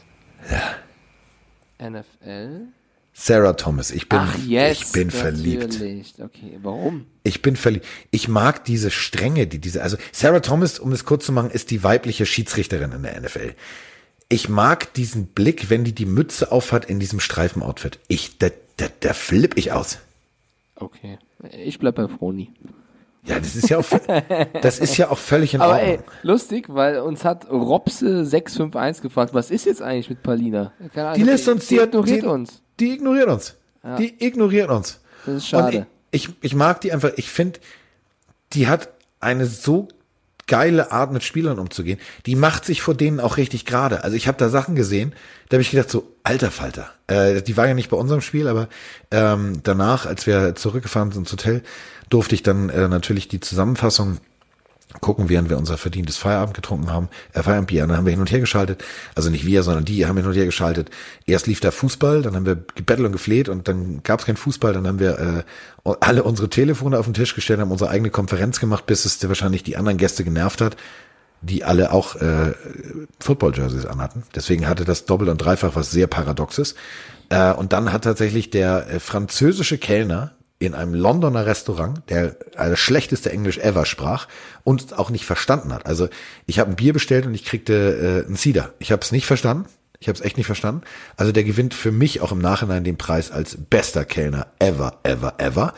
NFL. 1.80 2.68
Sarah 3.14 3.54
Thomas. 3.54 3.92
Ich 3.92 4.10
bin, 4.10 4.20
Ach, 4.20 4.38
jetzt. 4.46 4.82
ich 4.84 4.92
bin 4.92 5.10
verliebt. 5.12 5.64
natürlich. 5.74 6.14
Okay, 6.22 6.60
warum? 6.62 7.08
Ich 7.24 7.42
bin 7.42 7.56
verliebt. 7.56 7.86
Ich 8.12 8.28
mag 8.28 8.64
diese 8.66 8.92
Strenge, 8.92 9.48
die 9.48 9.60
diese, 9.60 9.82
also 9.82 9.98
Sarah 10.12 10.40
Thomas, 10.40 10.80
um 10.80 10.92
es 10.92 11.04
kurz 11.06 11.26
zu 11.26 11.32
machen, 11.32 11.50
ist 11.50 11.72
die 11.72 11.84
weibliche 11.84 12.26
Schiedsrichterin 12.26 12.92
in 12.92 13.04
der 13.04 13.20
NFL. 13.20 13.54
Ich 14.30 14.50
mag 14.50 14.94
diesen 14.94 15.28
Blick, 15.28 15.70
wenn 15.70 15.84
die 15.84 15.94
die 15.96 16.06
Mütze 16.06 16.52
aufhat 16.52 16.86
in 16.86 17.00
diesem 17.00 17.20
Streifenoutfit. 17.20 18.00
Ich, 18.08 18.38
da, 18.38 18.50
da, 18.78 18.86
da 19.00 19.14
flipp 19.14 19.58
ich 19.58 19.72
aus. 19.72 19.98
Okay. 20.76 21.18
Ich 21.52 21.80
bleib 21.80 21.96
bei 21.96 22.08
Froni. 22.08 22.52
Ja, 23.24 23.40
das 23.40 23.56
ist 23.56 23.70
ja 23.70 23.78
auch, 23.78 23.86
das 24.62 24.80
ist 24.80 24.98
ja 24.98 25.10
auch 25.10 25.18
völlig 25.18 25.54
in 25.54 25.62
Aber 25.62 25.74
Ordnung. 25.74 25.90
ey, 25.90 26.00
lustig, 26.24 26.66
weil 26.70 27.00
uns 27.00 27.26
hat 27.26 27.46
Robse651 27.50 29.02
gefragt, 29.02 29.34
was 29.34 29.52
ist 29.52 29.66
jetzt 29.66 29.82
eigentlich 29.82 30.10
mit 30.10 30.24
Palina? 30.24 30.72
Ahnung, 30.96 31.14
die 31.16 31.24
lässt 31.24 31.48
uns, 31.50 31.68
die, 31.68 31.78
ignoriert 31.78 32.24
die, 32.24 32.28
uns. 32.28 32.62
Die 32.80 32.94
ignoriert 32.94 33.28
uns. 33.28 33.58
Die 33.98 34.26
ignoriert 34.26 34.70
uns. 34.70 35.02
Das 35.26 35.36
ist 35.36 35.48
schade. 35.48 35.78
Und 35.80 35.86
ich, 36.12 36.30
ich, 36.30 36.36
ich 36.42 36.56
mag 36.56 36.82
die 36.82 36.92
einfach, 36.94 37.12
ich 37.18 37.30
finde, 37.30 37.60
die 38.54 38.68
hat 38.68 38.90
eine 39.20 39.46
so 39.46 39.88
geile 40.48 40.92
Art, 40.92 41.12
mit 41.12 41.24
Spielern 41.24 41.60
umzugehen. 41.60 42.00
Die 42.26 42.36
macht 42.36 42.66
sich 42.66 42.82
vor 42.82 42.96
denen 42.96 43.20
auch 43.20 43.38
richtig 43.38 43.66
gerade. 43.66 44.04
Also 44.04 44.16
ich 44.16 44.28
habe 44.28 44.38
da 44.38 44.50
Sachen 44.50 44.76
gesehen, 44.76 45.14
da 45.50 45.56
habe 45.56 45.62
ich 45.62 45.72
gedacht, 45.72 45.90
so, 45.90 46.12
alter 46.24 46.52
Falter. 46.52 46.90
Äh, 47.08 47.42
die 47.42 47.58
war 47.58 47.68
ja 47.68 47.74
nicht 47.74 47.90
bei 47.90 47.98
unserem 47.98 48.22
Spiel, 48.22 48.48
aber 48.48 48.70
ähm, 49.12 49.60
danach, 49.64 50.06
als 50.06 50.26
wir 50.26 50.56
zurückgefahren 50.56 51.12
sind 51.12 51.24
ins 51.24 51.32
Hotel, 51.32 51.64
durfte 52.10 52.36
ich 52.36 52.44
dann 52.44 52.70
äh, 52.70 52.88
natürlich 52.88 53.28
die 53.28 53.40
Zusammenfassung 53.40 54.18
gucken, 55.02 55.30
während 55.30 55.50
wir 55.50 55.58
unser 55.58 55.78
verdientes 55.78 56.18
Feierabend 56.18 56.56
getrunken 56.56 56.92
haben, 56.92 57.10
äh, 57.34 57.44
Feierabendbier, 57.44 57.86
dann 57.86 57.98
haben 57.98 58.06
wir 58.06 58.12
hin 58.12 58.22
und 58.22 58.32
her 58.32 58.40
geschaltet, 58.40 58.84
also 59.16 59.30
nicht 59.30 59.46
wir, 59.46 59.64
sondern 59.64 59.86
die 59.86 60.06
haben 60.06 60.18
hin 60.18 60.26
und 60.26 60.34
her 60.34 60.46
geschaltet. 60.46 60.90
Erst 61.26 61.48
lief 61.48 61.60
da 61.60 61.72
Fußball, 61.72 62.22
dann 62.22 62.36
haben 62.36 62.46
wir 62.46 62.58
gebettelt 62.76 63.06
und 63.06 63.12
gefleht 63.12 63.50
und 63.50 63.68
dann 63.68 64.02
gab 64.04 64.20
es 64.20 64.26
keinen 64.26 64.38
Fußball, 64.38 64.74
dann 64.74 64.88
haben 64.88 65.00
wir 65.00 65.44
äh, 65.86 65.94
alle 66.00 66.24
unsere 66.24 66.50
Telefone 66.50 66.98
auf 66.98 67.06
den 67.06 67.14
Tisch 67.14 67.36
gestellt, 67.36 67.60
haben 67.60 67.72
unsere 67.72 67.90
eigene 67.90 68.10
Konferenz 68.10 68.60
gemacht, 68.60 68.86
bis 68.86 69.06
es 69.06 69.28
wahrscheinlich 69.28 69.64
die 69.64 69.78
anderen 69.78 69.98
Gäste 69.98 70.24
genervt 70.24 70.62
hat, 70.62 70.78
die 71.42 71.64
alle 71.64 71.92
auch 71.92 72.16
äh, 72.16 72.54
Football-Jerseys 73.20 73.86
anhatten. 73.86 74.24
Deswegen 74.36 74.68
hatte 74.68 74.86
das 74.86 75.06
doppelt 75.06 75.30
und 75.30 75.38
dreifach 75.38 75.76
was 75.76 75.92
sehr 75.92 76.08
Paradoxes. 76.08 76.76
Äh, 77.30 77.52
und 77.54 77.74
dann 77.74 77.92
hat 77.92 78.06
tatsächlich 78.06 78.50
der 78.50 78.90
äh, 78.90 79.00
französische 79.00 79.78
Kellner 79.78 80.32
in 80.60 80.74
einem 80.74 80.94
Londoner 80.94 81.46
Restaurant, 81.46 82.02
der 82.10 82.36
das 82.56 82.80
schlechteste 82.80 83.32
Englisch 83.32 83.60
ever 83.60 83.86
sprach 83.86 84.28
und 84.64 84.98
auch 84.98 85.10
nicht 85.10 85.26
verstanden 85.26 85.72
hat. 85.72 85.86
Also 85.86 86.10
ich 86.46 86.60
habe 86.60 86.72
ein 86.72 86.76
Bier 86.76 86.94
bestellt 86.94 87.26
und 87.26 87.36
ich 87.36 87.46
kriegte 87.46 88.26
äh, 88.28 88.32
ein 88.32 88.36
Cider. 88.36 88.74
Ich 88.80 88.92
habe 88.92 89.02
es 89.02 89.12
nicht 89.12 89.28
verstanden. 89.28 89.68
Ich 90.00 90.08
habe 90.08 90.18
es 90.18 90.24
echt 90.24 90.38
nicht 90.38 90.46
verstanden. 90.46 90.82
Also 91.16 91.32
der 91.32 91.44
gewinnt 91.44 91.74
für 91.74 91.92
mich 91.92 92.22
auch 92.22 92.32
im 92.32 92.40
Nachhinein 92.40 92.84
den 92.84 92.98
Preis 92.98 93.32
als 93.32 93.58
bester 93.58 94.06
Kellner 94.06 94.48
ever, 94.60 95.00
ever, 95.04 95.36
ever. 95.40 95.74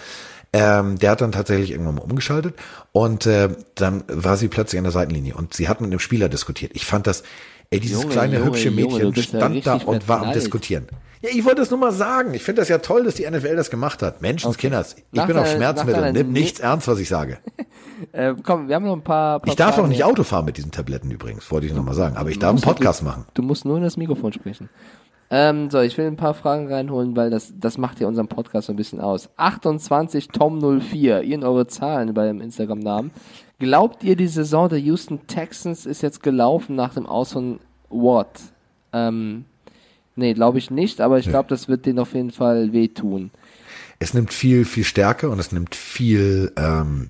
Ähm, 0.52 0.98
der 0.98 1.12
hat 1.12 1.22
dann 1.22 1.32
tatsächlich 1.32 1.72
irgendwann 1.72 1.96
mal 1.96 2.02
umgeschaltet 2.02 2.56
und 2.92 3.28
äh, 3.28 3.50
dann 3.76 4.04
war 4.08 4.36
sie 4.36 4.48
plötzlich 4.48 4.80
an 4.80 4.84
der 4.84 4.92
Seitenlinie 4.92 5.36
und 5.36 5.54
sie 5.54 5.70
hat 5.70 5.80
mit 5.80 5.92
dem 5.94 6.00
Spieler 6.00 6.28
diskutiert. 6.28 6.72
Ich 6.74 6.86
fand 6.86 7.06
das, 7.06 7.22
ey, 7.70 7.80
dieses 7.80 8.02
Junge, 8.02 8.14
kleine 8.14 8.38
Junge, 8.38 8.48
hübsche 8.48 8.72
Mädchen 8.72 9.14
ja 9.14 9.24
stand 9.24 9.68
da 9.68 9.76
und 9.76 10.08
war 10.08 10.26
am 10.26 10.34
diskutieren. 10.34 10.88
Ja, 11.22 11.30
ich 11.34 11.44
wollte 11.44 11.62
es 11.62 11.70
nur 11.70 11.80
mal 11.80 11.92
sagen. 11.92 12.34
Ich 12.34 12.44
finde 12.44 12.62
das 12.62 12.70
ja 12.70 12.78
toll, 12.78 13.04
dass 13.04 13.16
die 13.16 13.30
NFL 13.30 13.56
das 13.58 13.70
gemacht 13.70 14.02
hat. 14.02 14.22
Menschenskinders. 14.22 14.96
Ich 15.12 15.18
Nach 15.18 15.28
bin 15.28 15.36
auf 15.38 15.44
deiner- 15.44 15.56
Schmerzmittel. 15.58 16.14
Nimm 16.14 16.32
nichts 16.32 16.60
ernst, 16.60 16.88
was 16.88 17.00
ich 17.00 17.10
sage. 17.10 17.38
Äh, 18.14 18.34
komm, 18.44 18.70
wir 18.70 18.76
haben 18.76 18.86
noch 18.86 18.96
ein 18.96 19.02
paar. 19.04 19.40
paar 19.42 19.50
Ich 19.50 19.58
darf 19.58 19.72
auch 19.72 19.76
Fragen 19.80 19.90
nicht 19.90 19.98
hier. 19.98 20.08
Auto 20.08 20.24
fahren 20.24 20.46
mit 20.46 20.56
diesen 20.56 20.72
Tabletten 20.72 21.12
übrigens, 21.12 21.52
wollte 21.52 21.68
ich 21.68 21.74
noch 21.74 21.84
mal 21.84 21.94
sagen. 21.94 22.16
Aber 22.16 22.30
ich 22.30 22.40
darf 22.40 22.52
einen 22.52 22.56
musst 22.56 22.66
du- 22.66 22.70
Podcast 22.70 23.04
machen. 23.04 23.26
Du 23.34 23.42
musst 23.42 23.66
nur 23.66 23.76
in 23.76 23.84
das 23.84 23.98
Mikrofon 23.98 24.32
sprechen. 24.32 24.70
Ähm, 25.30 25.70
so, 25.70 25.82
ich 25.82 25.98
will 25.98 26.08
ein 26.08 26.16
paar 26.16 26.34
Fragen 26.34 26.72
reinholen, 26.72 27.18
weil 27.18 27.30
das, 27.30 27.52
das 27.60 27.78
macht 27.78 28.00
ja 28.00 28.08
unseren 28.08 28.30
Podcast 28.30 28.68
so 28.68 28.74
ein 28.74 28.78
bisschen 28.78 29.02
aus. 29.02 29.28
28 29.36 30.30
Tom04, 30.30 31.22
ihr 31.24 31.38
und 31.38 31.44
eure 31.44 31.68
Zahlen 31.68 32.14
beim 32.14 32.40
Instagram-Namen. 32.40 33.12
Glaubt 33.60 34.02
ihr, 34.06 34.16
die 34.16 34.28
Saison 34.30 34.70
der 34.70 34.80
Houston 34.80 35.28
Texans 35.28 35.86
ist 35.86 36.02
jetzt 36.02 36.24
gelaufen 36.24 36.76
nach 36.78 36.94
dem 36.94 37.06
Aus 37.06 37.34
von 37.34 37.60
Watt? 37.90 38.40
Ähm, 38.94 39.44
nee, 40.20 40.34
glaube 40.34 40.58
ich 40.60 40.70
nicht, 40.70 41.02
aber 41.02 41.18
ich 41.18 41.28
glaube, 41.28 41.50
das 41.50 41.68
wird 41.68 41.86
denen 41.86 42.00
auf 42.00 42.14
jeden 42.14 42.32
Fall 42.32 42.72
wehtun. 42.74 43.32
Es 44.00 44.14
nimmt 44.14 44.32
viel, 44.32 44.64
viel 44.66 44.84
Stärke 44.84 45.30
und 45.30 45.40
es 45.40 45.52
nimmt 45.52 45.76
viel 45.76 46.52
ähm, 46.56 47.10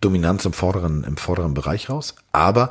Dominanz 0.00 0.44
im 0.44 0.52
vorderen, 0.52 1.04
im 1.04 1.16
vorderen 1.16 1.52
Bereich 1.54 1.90
raus. 1.90 2.14
Aber 2.32 2.70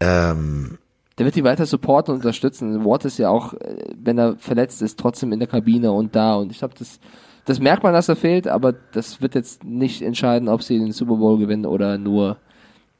ähm, 0.00 0.78
Der 1.18 1.24
wird 1.24 1.36
die 1.36 1.44
weiter 1.44 1.64
supporten 1.66 2.12
und 2.12 2.20
unterstützen. 2.20 2.84
Watt 2.84 3.04
ist 3.04 3.18
ja 3.18 3.30
auch, 3.30 3.54
äh, 3.54 3.76
wenn 3.96 4.18
er 4.18 4.36
verletzt 4.36 4.82
ist, 4.82 4.98
trotzdem 4.98 5.32
in 5.32 5.38
der 5.38 5.48
Kabine 5.48 5.92
und 5.92 6.14
da. 6.14 6.34
Und 6.34 6.50
ich 6.52 6.58
glaube, 6.58 6.74
das, 6.78 7.00
das 7.46 7.60
merkt 7.60 7.82
man, 7.82 7.94
dass 7.94 8.08
er 8.10 8.16
fehlt, 8.16 8.46
aber 8.46 8.72
das 8.72 9.22
wird 9.22 9.34
jetzt 9.34 9.64
nicht 9.64 10.02
entscheiden, 10.02 10.48
ob 10.48 10.62
sie 10.62 10.78
den 10.78 10.92
Super 10.92 11.16
Bowl 11.16 11.38
gewinnen 11.38 11.64
oder 11.64 11.96
nur 11.96 12.36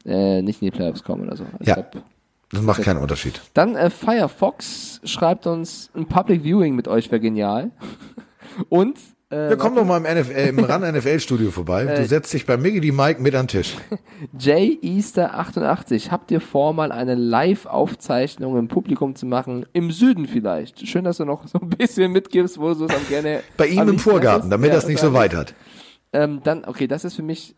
äh, 0.05 0.41
nicht 0.41 0.61
in 0.61 0.67
die 0.71 0.75
Playoffs 0.75 1.03
kommen 1.03 1.27
oder 1.27 1.35
so. 1.37 1.43
Also 1.43 1.65
Ja. 1.65 1.75
glaub, 1.75 2.03
das 2.51 2.61
macht 2.61 2.81
keinen 2.83 2.99
Unterschied. 2.99 3.41
dann 3.53 3.75
äh, 3.75 3.89
Firefox 3.89 5.01
schreibt 5.03 5.47
uns, 5.47 5.89
ein 5.95 6.07
Public 6.07 6.43
Viewing 6.43 6.75
mit 6.75 6.87
euch 6.87 7.11
wäre 7.11 7.21
genial. 7.21 7.71
Und 8.69 8.97
äh, 9.31 9.51
Ja, 9.51 9.55
komm 9.55 9.75
doch 9.75 9.85
mal 9.85 10.03
im, 10.03 10.19
NFL, 10.19 10.31
äh, 10.31 10.49
im 10.49 10.59
RAN 10.63 10.81
NFL 10.81 11.19
Studio 11.19 11.51
vorbei. 11.51 11.85
Du 11.85 12.05
setzt 12.05 12.33
dich 12.33 12.45
bei 12.45 12.57
Miggy 12.57 12.81
die 12.81 12.91
Mike 12.91 13.21
mit 13.21 13.35
an 13.35 13.45
den 13.45 13.49
Tisch. 13.49 13.77
Jay 14.39 14.77
Easter 14.81 15.37
88, 15.37 16.11
habt 16.11 16.31
ihr 16.31 16.41
vor, 16.41 16.73
mal 16.73 16.91
eine 16.91 17.15
Live-Aufzeichnung 17.15 18.57
im 18.57 18.67
Publikum 18.67 19.15
zu 19.15 19.25
machen? 19.27 19.65
Im 19.73 19.91
Süden 19.91 20.25
vielleicht. 20.27 20.87
Schön, 20.87 21.03
dass 21.03 21.17
du 21.17 21.25
noch 21.25 21.47
so 21.47 21.59
ein 21.59 21.69
bisschen 21.69 22.11
mitgibst, 22.11 22.59
wo 22.59 22.73
du 22.73 22.85
es 22.85 22.91
am 22.95 23.07
gerne. 23.07 23.41
Bei 23.55 23.67
ihm 23.67 23.79
am 23.79 23.89
im 23.89 23.99
Vorgarten, 23.99 24.49
damit 24.49 24.69
Ja, 24.69 24.75
das 24.75 24.87
nicht 24.87 24.99
so 24.99 25.13
weit 25.13 25.35
hat. 25.35 25.53
Ähm, 26.11 26.41
dann, 26.43 26.65
okay, 26.65 26.87
das 26.87 27.05
ist 27.05 27.15
für 27.15 27.21
mich 27.21 27.55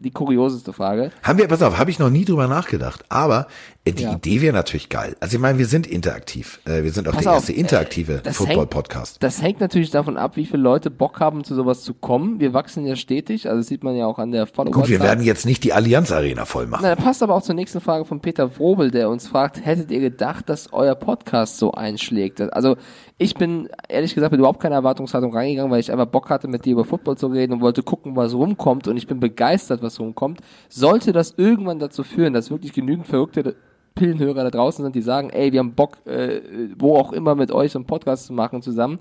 die 0.00 0.10
kurioseste 0.10 0.72
Frage. 0.72 1.10
Haben 1.22 1.38
wir, 1.38 1.48
pass 1.48 1.62
auf, 1.62 1.78
habe 1.78 1.90
ich 1.90 1.98
noch 1.98 2.10
nie 2.10 2.24
drüber 2.24 2.46
nachgedacht. 2.48 3.04
Aber 3.08 3.46
äh, 3.84 3.92
die 3.92 4.02
Ja. 4.02 4.12
Idee 4.14 4.40
wäre 4.42 4.52
natürlich 4.52 4.88
geil. 4.88 5.16
Also 5.20 5.36
ich 5.36 5.40
meine, 5.40 5.58
wir 5.58 5.66
sind 5.66 5.86
interaktiv. 5.86 6.60
Äh, 6.66 6.82
wir 6.82 6.92
sind 6.92 7.08
auch 7.08 7.12
Pass 7.12 7.22
der 7.22 7.32
auf, 7.32 7.38
erste 7.38 7.52
interaktive 7.52 8.20
das 8.22 8.36
Football-Podcast. 8.36 9.22
Das 9.22 9.40
hängt 9.40 9.60
natürlich 9.60 9.90
davon 9.90 10.16
ab, 10.16 10.36
wie 10.36 10.46
viele 10.46 10.62
Leute 10.62 10.90
Bock 10.90 11.20
haben, 11.20 11.44
zu 11.44 11.54
sowas 11.54 11.82
zu 11.82 11.94
kommen. 11.94 12.40
Wir 12.40 12.52
wachsen 12.52 12.84
ja 12.86 12.96
stetig, 12.96 13.48
also 13.48 13.58
das 13.60 13.68
sieht 13.68 13.84
man 13.84 13.94
ja 13.96 14.06
auch 14.06 14.18
an 14.18 14.32
der 14.32 14.46
follower 14.46 14.72
Gut, 14.72 14.88
wir 14.88 15.00
werden 15.00 15.24
jetzt 15.24 15.46
nicht 15.46 15.64
die 15.64 15.72
Allianz 15.72 16.10
Arena 16.12 16.44
voll 16.44 16.66
machen. 16.66 16.82
Na, 16.82 16.96
passt 16.96 17.22
aber 17.22 17.34
auch 17.34 17.42
zur 17.42 17.54
nächsten 17.54 17.80
Frage 17.80 18.04
von 18.04 18.20
Peter 18.20 18.58
Wrobel, 18.58 18.90
der 18.90 19.08
uns 19.08 19.28
fragt, 19.28 19.64
hättet 19.64 19.90
ihr 19.90 20.00
gedacht, 20.00 20.48
dass 20.48 20.72
euer 20.72 20.96
Podcast 20.96 21.58
so 21.58 21.72
einschlägt? 21.72 22.40
Also 22.40 22.76
ich 23.16 23.34
bin 23.34 23.68
ehrlich 23.88 24.14
gesagt 24.14 24.32
mit 24.32 24.40
überhaupt 24.40 24.60
keiner 24.60 24.76
Erwartungshaltung 24.76 25.32
reingegangen, 25.32 25.70
weil 25.70 25.80
ich 25.80 25.92
einfach 25.92 26.06
Bock 26.06 26.30
hatte, 26.30 26.48
mit 26.48 26.64
dir 26.64 26.72
über 26.72 26.84
Football 26.84 27.16
zu 27.16 27.28
reden 27.28 27.52
und 27.52 27.60
wollte 27.60 27.82
gucken, 27.82 28.16
was 28.16 28.34
rumkommt 28.34 28.88
und 28.88 28.96
ich 28.96 29.06
bin 29.06 29.20
begeistert, 29.20 29.82
was 29.82 30.00
rumkommt. 30.00 30.40
Sollte 30.68 31.12
das 31.12 31.34
irgendwann 31.36 31.78
dazu 31.78 32.02
führen, 32.02 32.32
dass 32.32 32.50
wirklich 32.50 32.72
genügend 32.72 33.06
verrückte 33.06 33.54
Pillenhörer 33.94 34.42
da 34.42 34.50
draußen 34.50 34.84
sind, 34.84 34.96
die 34.96 35.02
sagen, 35.02 35.30
ey, 35.30 35.52
wir 35.52 35.60
haben 35.60 35.74
Bock, 35.74 35.98
äh, 36.06 36.40
wo 36.76 36.96
auch 36.96 37.12
immer 37.12 37.36
mit 37.36 37.52
euch 37.52 37.76
einen 37.76 37.86
Podcast 37.86 38.26
zu 38.26 38.32
machen 38.32 38.62
zusammen, 38.62 38.98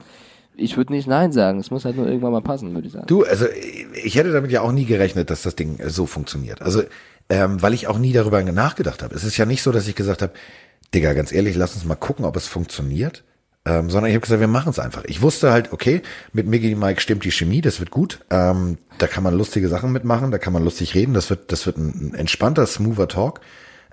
ich 0.55 0.77
würde 0.77 0.93
nicht 0.93 1.07
Nein 1.07 1.31
sagen. 1.31 1.59
Es 1.59 1.71
muss 1.71 1.83
halt 1.83 1.97
nur 1.97 2.05
irgendwann 2.05 2.31
mal 2.31 2.41
passen, 2.41 2.73
würde 2.75 2.87
ich 2.87 2.93
sagen. 2.93 3.07
Du, 3.07 3.23
also 3.23 3.47
ich 4.03 4.15
hätte 4.15 4.31
damit 4.31 4.51
ja 4.51 4.61
auch 4.61 4.71
nie 4.71 4.85
gerechnet, 4.85 5.31
dass 5.31 5.41
das 5.41 5.55
Ding 5.55 5.79
äh, 5.79 5.89
so 5.89 6.05
funktioniert. 6.05 6.61
Also, 6.61 6.83
ähm, 7.29 7.61
weil 7.61 7.73
ich 7.73 7.87
auch 7.87 7.97
nie 7.97 8.13
darüber 8.13 8.43
nachgedacht 8.43 9.01
habe. 9.01 9.15
Es 9.15 9.23
ist 9.23 9.37
ja 9.37 9.45
nicht 9.45 9.63
so, 9.63 9.71
dass 9.71 9.87
ich 9.87 9.95
gesagt 9.95 10.21
habe, 10.21 10.33
Digga, 10.93 11.13
ganz 11.13 11.31
ehrlich, 11.31 11.55
lass 11.55 11.73
uns 11.73 11.85
mal 11.85 11.95
gucken, 11.95 12.25
ob 12.25 12.35
es 12.35 12.47
funktioniert. 12.47 13.23
Ähm, 13.65 13.89
sondern 13.89 14.09
ich 14.09 14.15
habe 14.15 14.21
gesagt, 14.21 14.41
wir 14.41 14.47
machen 14.47 14.71
es 14.71 14.79
einfach. 14.79 15.03
Ich 15.05 15.21
wusste 15.21 15.51
halt, 15.51 15.71
okay, 15.71 16.01
mit 16.33 16.47
Miggy 16.47 16.75
Mike 16.75 16.99
stimmt 16.99 17.23
die 17.23 17.31
Chemie, 17.31 17.61
das 17.61 17.79
wird 17.79 17.91
gut. 17.91 18.19
Ähm, 18.29 18.77
da 18.97 19.07
kann 19.07 19.23
man 19.23 19.37
lustige 19.37 19.69
Sachen 19.69 19.93
mitmachen, 19.93 20.31
da 20.31 20.37
kann 20.37 20.51
man 20.51 20.63
lustig 20.63 20.95
reden, 20.95 21.13
das 21.13 21.29
wird, 21.29 21.51
das 21.51 21.65
wird 21.65 21.77
ein, 21.77 22.13
entspannter, 22.13 22.65
smoother 22.67 23.07
Talk. 23.07 23.39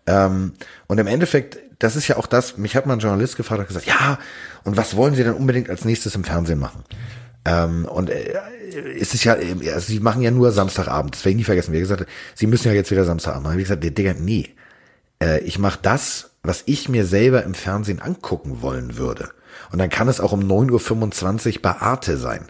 Ähm, 0.06 0.52
und 0.88 0.98
im 0.98 1.06
Endeffekt, 1.06 1.59
das 1.78 1.94
ist 1.94 2.09
ja 2.09 2.16
auch 2.16 2.26
das, 2.26 2.59
mich 2.59 2.74
hat 2.74 2.86
mal 2.86 2.94
ein 2.94 2.98
Journalist 2.98 3.36
gefragt 3.36 3.60
und 3.60 3.68
gesagt, 3.68 3.86
ja, 3.86 4.18
und 4.64 4.76
was 4.76 4.97
wollen 4.97 5.14
Sie 5.14 5.22
denn 5.22 5.34
unbedingt 5.34 5.70
als 5.70 5.84
nächstes 5.84 6.16
im 6.16 6.24
Fernsehen 6.24 6.59
machen? 6.59 6.82
Ähm, 7.44 7.84
und 7.84 8.10
äh, 8.10 8.34
es 8.98 9.14
ist 9.14 9.22
ja, 9.24 9.34
also 9.34 9.80
sie 9.80 10.01
machen 10.01 10.22
ja 10.22 10.30
nur 10.30 10.51
Samstagabend, 10.52 11.14
das 11.14 11.24
werde 11.24 11.30
ich 11.30 11.36
nie 11.36 11.44
vergessen. 11.44 11.72
Wie 11.72 11.80
gesagt, 11.80 12.06
sie 12.34 12.47
müssen 12.47 12.68
ja 12.68 12.74
jetzt 12.74 12.90
wieder 12.90 13.05
Samstagabend 13.05 13.44
machen. 13.47 13.59
Wie 13.59 13.62
gesagt, 13.62 13.84
Digga, 13.84 14.14
nee. 14.18 14.51
Äh, 15.22 15.40
ich 15.40 15.59
mache 15.59 15.78
das, 15.80 16.32
was 16.42 16.64
ich 16.66 16.88
mir 16.88 17.06
selber 17.06 17.44
im 17.44 17.55
Fernsehen 17.55 18.01
angucken 18.01 18.62
wollen 18.62 18.97
würde. 18.97 19.30
Und 19.72 19.78
dann 19.78 19.88
kann 19.90 20.09
es 20.09 20.20
auch 20.20 20.32
um 20.32 20.40
9.25 20.40 21.56
Uhr 21.56 21.62
bei 21.62 21.76
Arte 21.76 22.16
sein. 22.16 22.47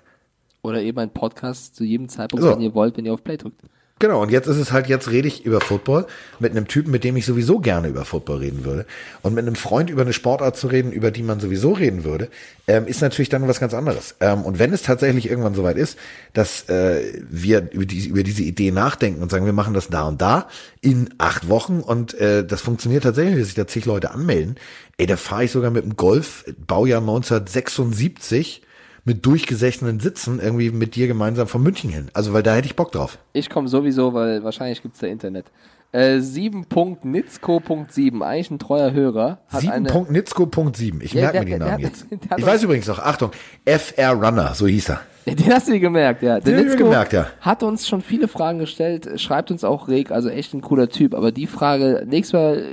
Oder 0.62 0.82
eben 0.82 0.98
ein 0.98 1.12
Podcast 1.12 1.74
zu 1.74 1.84
jedem 1.84 2.08
Zeitpunkt, 2.08 2.44
So. 2.44 2.50
wenn 2.50 2.60
ihr 2.60 2.74
wollt, 2.74 2.96
wenn 2.96 3.06
ihr 3.06 3.14
auf 3.14 3.24
Play 3.24 3.36
drückt. 3.36 3.62
Genau, 4.00 4.22
und 4.22 4.30
jetzt 4.30 4.46
ist 4.46 4.56
es 4.56 4.72
halt, 4.72 4.88
jetzt 4.88 5.10
rede 5.10 5.28
ich 5.28 5.44
über 5.44 5.60
Football 5.60 6.06
mit 6.38 6.52
einem 6.52 6.66
Typen, 6.66 6.90
mit 6.90 7.04
dem 7.04 7.18
ich 7.18 7.26
sowieso 7.26 7.58
gerne 7.58 7.88
über 7.88 8.06
Football 8.06 8.38
reden 8.38 8.64
würde. 8.64 8.86
Und 9.20 9.34
mit 9.34 9.46
einem 9.46 9.56
Freund 9.56 9.90
über 9.90 10.00
eine 10.00 10.14
Sportart 10.14 10.56
zu 10.56 10.68
reden, 10.68 10.90
über 10.90 11.10
die 11.10 11.22
man 11.22 11.38
sowieso 11.38 11.72
reden 11.72 12.02
würde, 12.02 12.30
ähm, 12.66 12.86
ist 12.86 13.02
natürlich 13.02 13.28
dann 13.28 13.46
was 13.46 13.60
ganz 13.60 13.74
anderes. 13.74 14.14
Ähm, 14.20 14.42
und 14.44 14.58
wenn 14.58 14.72
es 14.72 14.80
tatsächlich 14.80 15.28
irgendwann 15.28 15.54
soweit 15.54 15.76
ist, 15.76 15.98
dass 16.32 16.66
äh, 16.70 17.20
wir 17.28 17.70
über, 17.72 17.84
die, 17.84 18.06
über 18.06 18.22
diese 18.22 18.42
Idee 18.42 18.70
nachdenken 18.70 19.20
und 19.20 19.30
sagen, 19.30 19.44
wir 19.44 19.52
machen 19.52 19.74
das 19.74 19.88
da 19.88 20.08
und 20.08 20.22
da 20.22 20.48
in 20.80 21.10
acht 21.18 21.50
Wochen 21.50 21.80
und 21.80 22.14
äh, 22.14 22.42
das 22.42 22.62
funktioniert 22.62 23.02
tatsächlich, 23.02 23.36
dass 23.36 23.48
sich 23.48 23.54
da 23.54 23.66
zig 23.66 23.84
Leute 23.84 24.12
anmelden, 24.12 24.56
ey, 24.96 25.04
da 25.04 25.18
fahre 25.18 25.44
ich 25.44 25.50
sogar 25.50 25.70
mit 25.70 25.84
dem 25.84 25.96
Golf, 25.96 26.46
Baujahr 26.66 27.02
1976, 27.02 28.62
mit 29.04 29.26
durchgesessenen 29.26 30.00
Sitzen 30.00 30.40
irgendwie 30.40 30.70
mit 30.70 30.94
dir 30.94 31.06
gemeinsam 31.06 31.46
von 31.48 31.62
München 31.62 31.90
hin. 31.90 32.08
Also, 32.14 32.32
weil 32.32 32.42
da 32.42 32.54
hätte 32.54 32.66
ich 32.66 32.76
Bock 32.76 32.92
drauf. 32.92 33.18
Ich 33.32 33.50
komme 33.50 33.68
sowieso, 33.68 34.14
weil 34.14 34.42
wahrscheinlich 34.44 34.82
gibt's 34.82 35.00
da 35.00 35.06
Internet. 35.06 35.46
Äh, 35.92 36.18
7.nitzko.7, 36.18 38.22
eigentlich 38.22 38.50
ein 38.50 38.58
treuer 38.58 38.92
Hörer, 38.92 39.38
hat 39.48 39.68
eine... 39.68 39.90
7.nitzko.7. 39.90 41.00
Ich 41.02 41.12
Ja, 41.12 41.22
merke 41.22 41.38
mir 41.40 41.44
die 41.44 41.50
der- 41.50 41.58
Namen 41.58 41.78
der- 41.78 41.88
jetzt. 41.88 42.06
der 42.10 42.38
Ich 42.38 42.46
weiß 42.46 42.62
übrigens 42.62 42.86
noch, 42.86 42.98
Achtung, 43.00 43.30
FR 43.64 44.12
Runner, 44.12 44.54
so 44.54 44.66
hieß 44.66 44.90
er. 44.90 45.00
Den 45.26 45.52
hast 45.52 45.68
du 45.68 45.72
dir 45.72 45.80
gemerkt, 45.80 46.22
ja. 46.22 46.40
Der 46.40 46.40
Den 46.40 46.56
mir 46.56 46.64
Nitzko 46.70 46.84
gemerkt, 46.84 47.12
ja. 47.12 47.26
hat 47.40 47.62
uns 47.62 47.88
schon 47.88 48.00
viele 48.02 48.28
Fragen 48.28 48.58
gestellt, 48.58 49.20
schreibt 49.20 49.50
uns 49.50 49.64
auch 49.64 49.88
reg, 49.88 50.10
also 50.10 50.28
echt 50.28 50.54
ein 50.54 50.60
cooler 50.60 50.88
Typ. 50.88 51.14
Aber 51.14 51.32
die 51.32 51.46
Frage, 51.46 52.04
nächstes 52.06 52.32
Mal, 52.34 52.58
äh, 52.58 52.64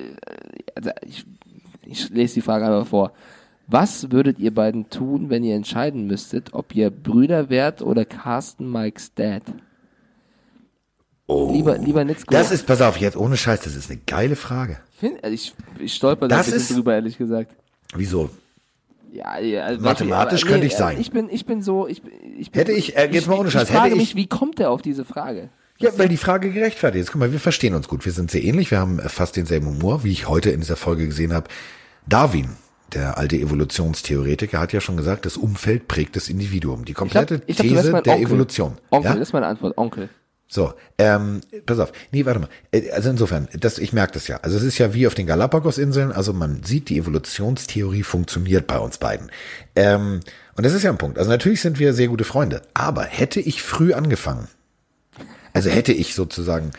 also 0.76 0.92
ich, 1.06 1.26
ich 1.86 2.10
lese 2.10 2.36
die 2.36 2.42
Frage 2.42 2.66
einfach 2.66 2.88
vor. 2.88 3.12
Was 3.68 4.12
würdet 4.12 4.40
ihr 4.40 4.54
beiden 4.54 4.90
tun, 4.90 5.30
wenn 5.30 5.44
ihr 5.44 5.56
entscheiden 5.56 6.08
müsstet, 6.08 6.54
ob 6.54 6.74
ihr 6.74 6.90
Brüder 6.90 7.50
wärt 7.50 7.82
oder 7.82 8.06
Carsten 8.06 8.72
Mikes 8.72 9.14
Dad? 9.14 9.44
Oh. 11.26 11.52
Lieber, 11.52 11.78
lieber 11.78 12.06
Nitzko. 12.06 12.32
Das 12.32 12.52
ist, 12.52 12.66
pass 12.66 12.82
auf, 12.82 12.98
jetzt 12.98 13.18
ohne 13.18 13.36
Scheiß, 13.36 13.62
das 13.62 13.76
ist 13.76 13.92
eine 13.92 14.00
geile 14.08 14.38
Frage. 14.38 14.78
Find, 14.98 15.22
also 15.24 15.34
ich, 15.34 15.54
ich 15.80 15.94
stolper 15.94 16.30
da 16.30 16.38
ein 16.38 16.44
bisschen 16.46 16.58
ist- 16.58 16.74
drüber, 16.76 16.94
ehrlich 16.96 17.18
gesagt. 17.18 17.52
Wieso? 17.94 18.30
Ja, 19.12 19.38
ja, 19.40 19.64
also 19.66 19.82
Mathematisch 19.84 20.46
könnte 20.46 20.68
ich 20.68 20.74
äh, 20.74 20.78
sein. 20.78 21.00
Ich 21.02 21.12
bin, 21.12 21.30
ich 21.30 21.46
bin 21.46 21.62
so, 21.62 21.88
ich, 21.88 22.02
ich 22.38 22.52
bin, 22.52 22.60
Hätte 22.60 22.72
ich, 22.72 22.96
äh, 22.96 23.10
jetzt 23.12 23.28
mal 23.28 23.38
ohne 23.38 23.52
Scheiß, 23.52 23.64
ich 23.70 23.76
frage 23.76 23.96
mich, 23.96 24.12
ich- 24.12 24.16
wie 24.16 24.28
kommt 24.28 24.60
er 24.62 24.72
auf 24.72 24.82
diese 24.82 25.04
Frage? 25.04 25.50
Ja, 25.80 25.92
weil 25.98 26.08
die 26.08 26.18
Frage 26.18 26.52
gerechtfertigt 26.52 27.04
ist. 27.04 27.12
Guck 27.12 27.20
mal, 27.20 27.32
wir 27.32 27.40
verstehen 27.40 27.76
uns 27.76 27.88
gut. 27.88 28.04
Wir 28.06 28.12
sind 28.12 28.32
sehr 28.32 28.44
ähnlich. 28.44 28.72
Wir 28.72 28.80
haben 28.80 29.00
äh, 29.00 29.10
fast 29.10 29.36
denselben 29.36 29.68
Humor, 29.68 30.04
wie 30.06 30.12
ich 30.12 30.28
heute 30.28 30.50
in 30.52 30.62
dieser 30.62 30.76
Folge 30.76 31.06
gesehen 31.06 31.34
habe. 31.34 31.50
Darwin, 32.08 32.50
der 32.94 33.18
alte 33.18 33.36
Evolutionstheoretiker, 33.38 34.60
hat 34.60 34.74
ja 34.74 34.82
schon 34.82 34.98
gesagt, 34.98 35.26
das 35.26 35.38
Umfeld 35.38 35.88
prägt 35.88 36.16
das 36.16 36.30
Individuum. 36.30 36.86
Die 36.86 36.94
komplette 36.94 37.42
ich 37.46 37.58
glaub, 37.58 37.68
du 37.68 37.76
wärst 37.76 37.88
These 37.88 38.02
der 38.04 38.14
Onkel. 38.14 38.28
Evolution. 38.28 38.78
Onkel, 38.92 39.12
ja? 39.12 39.18
das 39.18 39.30
ist 39.30 39.34
meine 39.34 39.48
Antwort. 39.48 39.78
Onkel. 39.78 40.10
So, 40.50 40.74
ähm, 40.98 41.42
pass 41.66 41.80
auf. 41.80 41.92
Nee, 42.12 42.26
warte 42.26 42.40
mal. 42.40 42.50
Äh, 42.72 42.90
Also 42.92 43.10
insofern, 43.10 43.50
das, 43.54 43.80
ich 43.80 43.92
merke 43.92 44.14
das 44.14 44.28
ja. 44.30 44.38
Also 44.38 44.56
es 44.56 44.64
ist 44.64 44.78
ja 44.78 44.94
wie 44.94 45.06
auf 45.06 45.14
den 45.14 45.28
Galapagos-Inseln. 45.28 46.14
Also 46.14 46.32
man 46.32 46.64
sieht, 46.64 46.88
die 46.88 46.98
Evolutionstheorie 46.98 48.04
funktioniert 48.04 48.66
bei 48.66 48.80
uns 48.80 48.98
beiden. 48.98 49.30
Ähm, 49.76 50.22
und 50.56 50.66
das 50.66 50.74
ist 50.74 50.84
ja 50.84 50.90
ein 50.90 50.98
Punkt. 50.98 51.18
Also 51.18 51.30
natürlich 51.30 51.60
sind 51.62 51.80
wir 51.80 51.94
sehr 51.94 52.08
gute 52.08 52.24
Freunde. 52.24 52.62
Aber 52.74 53.04
hätte 53.04 53.42
ich 53.42 53.62
früh 53.62 53.94
angefangen, 53.94 54.48
also 55.54 55.70
hätte 55.70 55.92
ich 55.92 56.14
sozusagen 56.14 56.72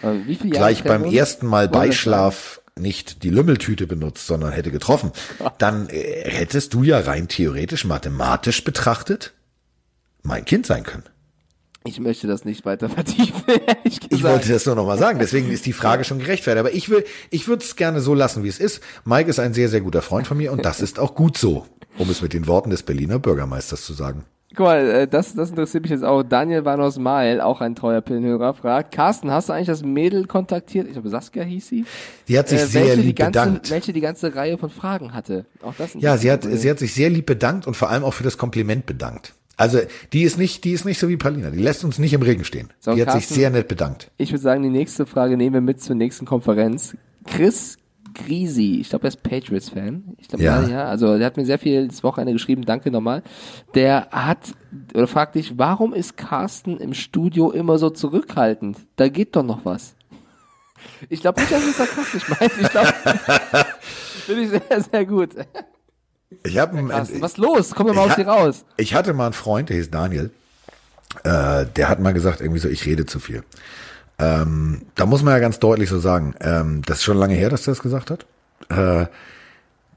gleich 0.50 0.84
beim 0.84 1.04
ersten 1.04 1.46
Mal 1.46 1.68
Beischlaf 1.68 2.57
nicht 2.78 3.22
die 3.22 3.30
Lümmeltüte 3.30 3.86
benutzt, 3.86 4.26
sondern 4.26 4.52
hätte 4.52 4.70
getroffen, 4.70 5.12
dann 5.58 5.88
äh, 5.88 6.28
hättest 6.28 6.74
du 6.74 6.82
ja 6.82 7.00
rein 7.00 7.28
theoretisch, 7.28 7.84
mathematisch 7.84 8.64
betrachtet, 8.64 9.34
mein 10.22 10.44
Kind 10.44 10.66
sein 10.66 10.82
können. 10.82 11.04
Ich 11.84 12.00
möchte 12.00 12.26
das 12.26 12.44
nicht 12.44 12.64
weiter 12.64 12.88
vertiefen. 12.88 13.42
Ich 14.10 14.22
wollte 14.22 14.52
das 14.52 14.66
nur 14.66 14.74
noch 14.74 14.86
mal 14.86 14.98
sagen, 14.98 15.18
deswegen 15.20 15.50
ist 15.50 15.64
die 15.66 15.72
Frage 15.72 16.04
schon 16.04 16.18
gerechtfertigt. 16.18 16.60
Aber 16.60 16.74
ich 16.74 16.88
will, 16.88 17.04
ich 17.30 17.48
würde 17.48 17.64
es 17.64 17.76
gerne 17.76 18.00
so 18.00 18.14
lassen, 18.14 18.42
wie 18.42 18.48
es 18.48 18.58
ist. 18.58 18.82
Mike 19.04 19.30
ist 19.30 19.38
ein 19.38 19.54
sehr, 19.54 19.68
sehr 19.68 19.80
guter 19.80 20.02
Freund 20.02 20.26
von 20.26 20.36
mir 20.36 20.52
und 20.52 20.64
das 20.64 20.80
ist 20.80 20.98
auch 20.98 21.14
gut 21.14 21.38
so, 21.38 21.66
um 21.96 22.10
es 22.10 22.20
mit 22.20 22.32
den 22.32 22.46
Worten 22.46 22.70
des 22.70 22.82
Berliner 22.82 23.18
Bürgermeisters 23.18 23.84
zu 23.84 23.92
sagen. 23.92 24.24
Guck 24.58 24.66
mal, 24.66 24.90
äh, 24.90 25.06
das, 25.06 25.34
das 25.36 25.50
interessiert 25.50 25.84
mich 25.84 25.92
jetzt 25.92 26.02
auch. 26.02 26.24
Daniel 26.24 26.64
Vanos 26.64 26.98
Mael, 26.98 27.40
auch 27.40 27.60
ein 27.60 27.76
treuer 27.76 28.00
Pillenhörer, 28.00 28.54
fragt, 28.54 28.90
Carsten, 28.92 29.30
hast 29.30 29.48
du 29.48 29.52
eigentlich 29.52 29.68
das 29.68 29.84
Mädel 29.84 30.26
kontaktiert? 30.26 30.88
Ich 30.88 30.94
glaube, 30.94 31.08
Saskia 31.10 31.44
hieß 31.44 31.68
sie. 31.68 31.84
Die 32.26 32.36
hat 32.36 32.48
sich 32.48 32.62
Äh, 32.62 32.66
sehr 32.66 32.96
lieb 32.96 33.14
ganze, 33.14 33.30
bedankt. 33.38 33.70
Welche 33.70 33.92
die 33.92 34.00
ganze 34.00 34.34
Reihe 34.34 34.58
von 34.58 34.68
Fragen 34.68 35.14
hatte. 35.14 35.46
Auch 35.62 35.74
das 35.78 35.94
Ja, 35.94 36.16
sie 36.16 36.28
hat, 36.32 36.42
sie 36.42 36.68
hat 36.68 36.80
sich 36.80 36.92
sehr 36.92 37.08
lieb 37.08 37.26
bedankt 37.26 37.68
und 37.68 37.76
vor 37.76 37.88
allem 37.88 38.02
auch 38.02 38.14
für 38.14 38.24
das 38.24 38.36
Kompliment 38.36 38.84
bedankt. 38.84 39.32
Also, 39.56 39.78
die 40.12 40.22
ist 40.24 40.38
nicht, 40.38 40.64
die 40.64 40.72
ist 40.72 40.84
nicht 40.84 40.98
so 40.98 41.08
wie 41.08 41.16
Palina. 41.16 41.50
Die 41.50 41.60
lässt 41.62 41.84
uns 41.84 42.00
nicht 42.00 42.12
im 42.12 42.22
Regen 42.22 42.42
stehen. 42.44 42.70
So, 42.80 42.94
die 42.96 43.02
hat 43.02 43.12
sich 43.12 43.20
Carsten- 43.22 43.34
sehr 43.34 43.50
nett 43.50 43.68
bedankt. 43.68 44.10
Ich 44.16 44.32
würde 44.32 44.42
sagen, 44.42 44.64
die 44.64 44.70
nächste 44.70 45.06
Frage 45.06 45.36
nehmen 45.36 45.54
wir 45.54 45.60
mit 45.60 45.80
zur 45.80 45.94
nächsten 45.94 46.26
Konferenz. 46.26 46.96
Chris 47.26 47.76
Grisi, 48.14 48.78
ich 48.80 48.90
glaube, 48.90 49.04
er 49.06 49.08
ist 49.08 49.22
Patriots-Fan. 49.22 50.14
Ich 50.18 50.28
glaube, 50.28 50.44
Ja. 50.44 50.62
ja. 50.62 50.68
ja. 50.68 50.84
Also, 50.86 51.16
der 51.18 51.26
hat 51.26 51.36
mir 51.36 51.44
sehr 51.46 51.58
viel 51.58 51.88
das 51.88 52.02
Wochenende 52.02 52.32
geschrieben, 52.32 52.64
danke 52.64 52.90
nochmal. 52.90 53.22
Der 53.74 54.08
hat, 54.10 54.54
oder 54.94 55.06
fragt 55.06 55.34
dich, 55.34 55.58
warum 55.58 55.92
ist 55.94 56.16
Carsten 56.16 56.78
im 56.78 56.94
Studio 56.94 57.50
immer 57.50 57.78
so 57.78 57.90
zurückhaltend? 57.90 58.78
Da 58.96 59.08
geht 59.08 59.36
doch 59.36 59.42
noch 59.42 59.64
was. 59.64 59.94
Ich 61.08 61.20
glaube 61.20 61.40
nicht, 61.40 61.52
dass 61.52 61.64
es 61.64 61.76
sarkastisch 61.76 62.28
meint. 62.28 62.52
Ich 62.60 62.68
glaube, 62.70 62.88
finde 64.26 64.42
ich 64.42 64.48
sehr, 64.50 64.80
sehr 64.80 65.06
gut. 65.06 65.30
Ich 66.44 66.58
habe 66.58 66.82
Carsten, 66.86 67.20
was 67.20 67.36
los? 67.36 67.74
Komm 67.74 67.88
mal 67.88 67.98
aus 67.98 68.14
dir 68.16 68.28
raus. 68.28 68.64
Ich 68.76 68.94
hatte 68.94 69.12
mal 69.12 69.26
einen 69.26 69.32
Freund, 69.32 69.70
der 69.70 69.76
hieß 69.76 69.90
Daniel. 69.90 70.30
Äh, 71.24 71.66
der 71.74 71.88
hat 71.88 72.00
mal 72.00 72.12
gesagt, 72.12 72.40
irgendwie 72.40 72.60
so, 72.60 72.68
ich 72.68 72.84
rede 72.86 73.06
zu 73.06 73.18
viel. 73.18 73.42
Ähm, 74.18 74.82
da 74.94 75.06
muss 75.06 75.22
man 75.22 75.34
ja 75.34 75.40
ganz 75.40 75.58
deutlich 75.58 75.88
so 75.88 75.98
sagen, 75.98 76.34
ähm, 76.40 76.82
das 76.84 76.98
ist 76.98 77.04
schon 77.04 77.18
lange 77.18 77.34
her, 77.34 77.50
dass 77.50 77.66
er 77.66 77.72
das 77.72 77.82
gesagt 77.82 78.10
hat. 78.10 78.26
Äh, 78.68 79.06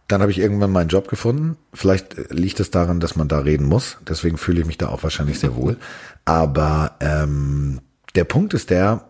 dann 0.07 0.21
habe 0.21 0.31
ich 0.31 0.39
irgendwann 0.39 0.71
meinen 0.71 0.89
Job 0.89 1.07
gefunden. 1.07 1.57
Vielleicht 1.73 2.17
äh, 2.17 2.25
liegt 2.29 2.59
es 2.59 2.69
daran, 2.69 2.99
dass 2.99 3.15
man 3.15 3.27
da 3.27 3.39
reden 3.39 3.65
muss. 3.65 3.97
Deswegen 4.07 4.37
fühle 4.37 4.61
ich 4.61 4.67
mich 4.67 4.77
da 4.77 4.89
auch 4.89 5.03
wahrscheinlich 5.03 5.39
sehr 5.39 5.55
wohl. 5.55 5.77
Aber 6.25 6.95
ähm, 6.99 7.79
der 8.15 8.25
Punkt 8.25 8.53
ist 8.53 8.69
der, 8.69 9.05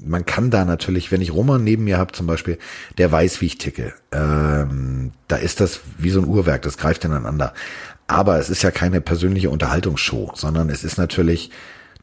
man 0.00 0.24
kann 0.24 0.50
da 0.50 0.64
natürlich, 0.64 1.10
wenn 1.10 1.20
ich 1.20 1.32
Roman 1.32 1.64
neben 1.64 1.84
mir 1.84 1.98
habe 1.98 2.12
zum 2.12 2.26
Beispiel, 2.26 2.58
der 2.98 3.10
weiß, 3.10 3.40
wie 3.40 3.46
ich 3.46 3.58
ticke. 3.58 3.92
Ähm, 4.12 5.12
da 5.28 5.36
ist 5.36 5.60
das 5.60 5.80
wie 5.98 6.10
so 6.10 6.20
ein 6.20 6.28
Uhrwerk, 6.28 6.62
das 6.62 6.78
greift 6.78 7.04
ineinander. 7.04 7.52
Aber 8.06 8.38
es 8.38 8.50
ist 8.50 8.62
ja 8.62 8.70
keine 8.70 9.00
persönliche 9.00 9.50
Unterhaltungsshow, 9.50 10.32
sondern 10.34 10.68
es 10.70 10.84
ist 10.84 10.98
natürlich, 10.98 11.50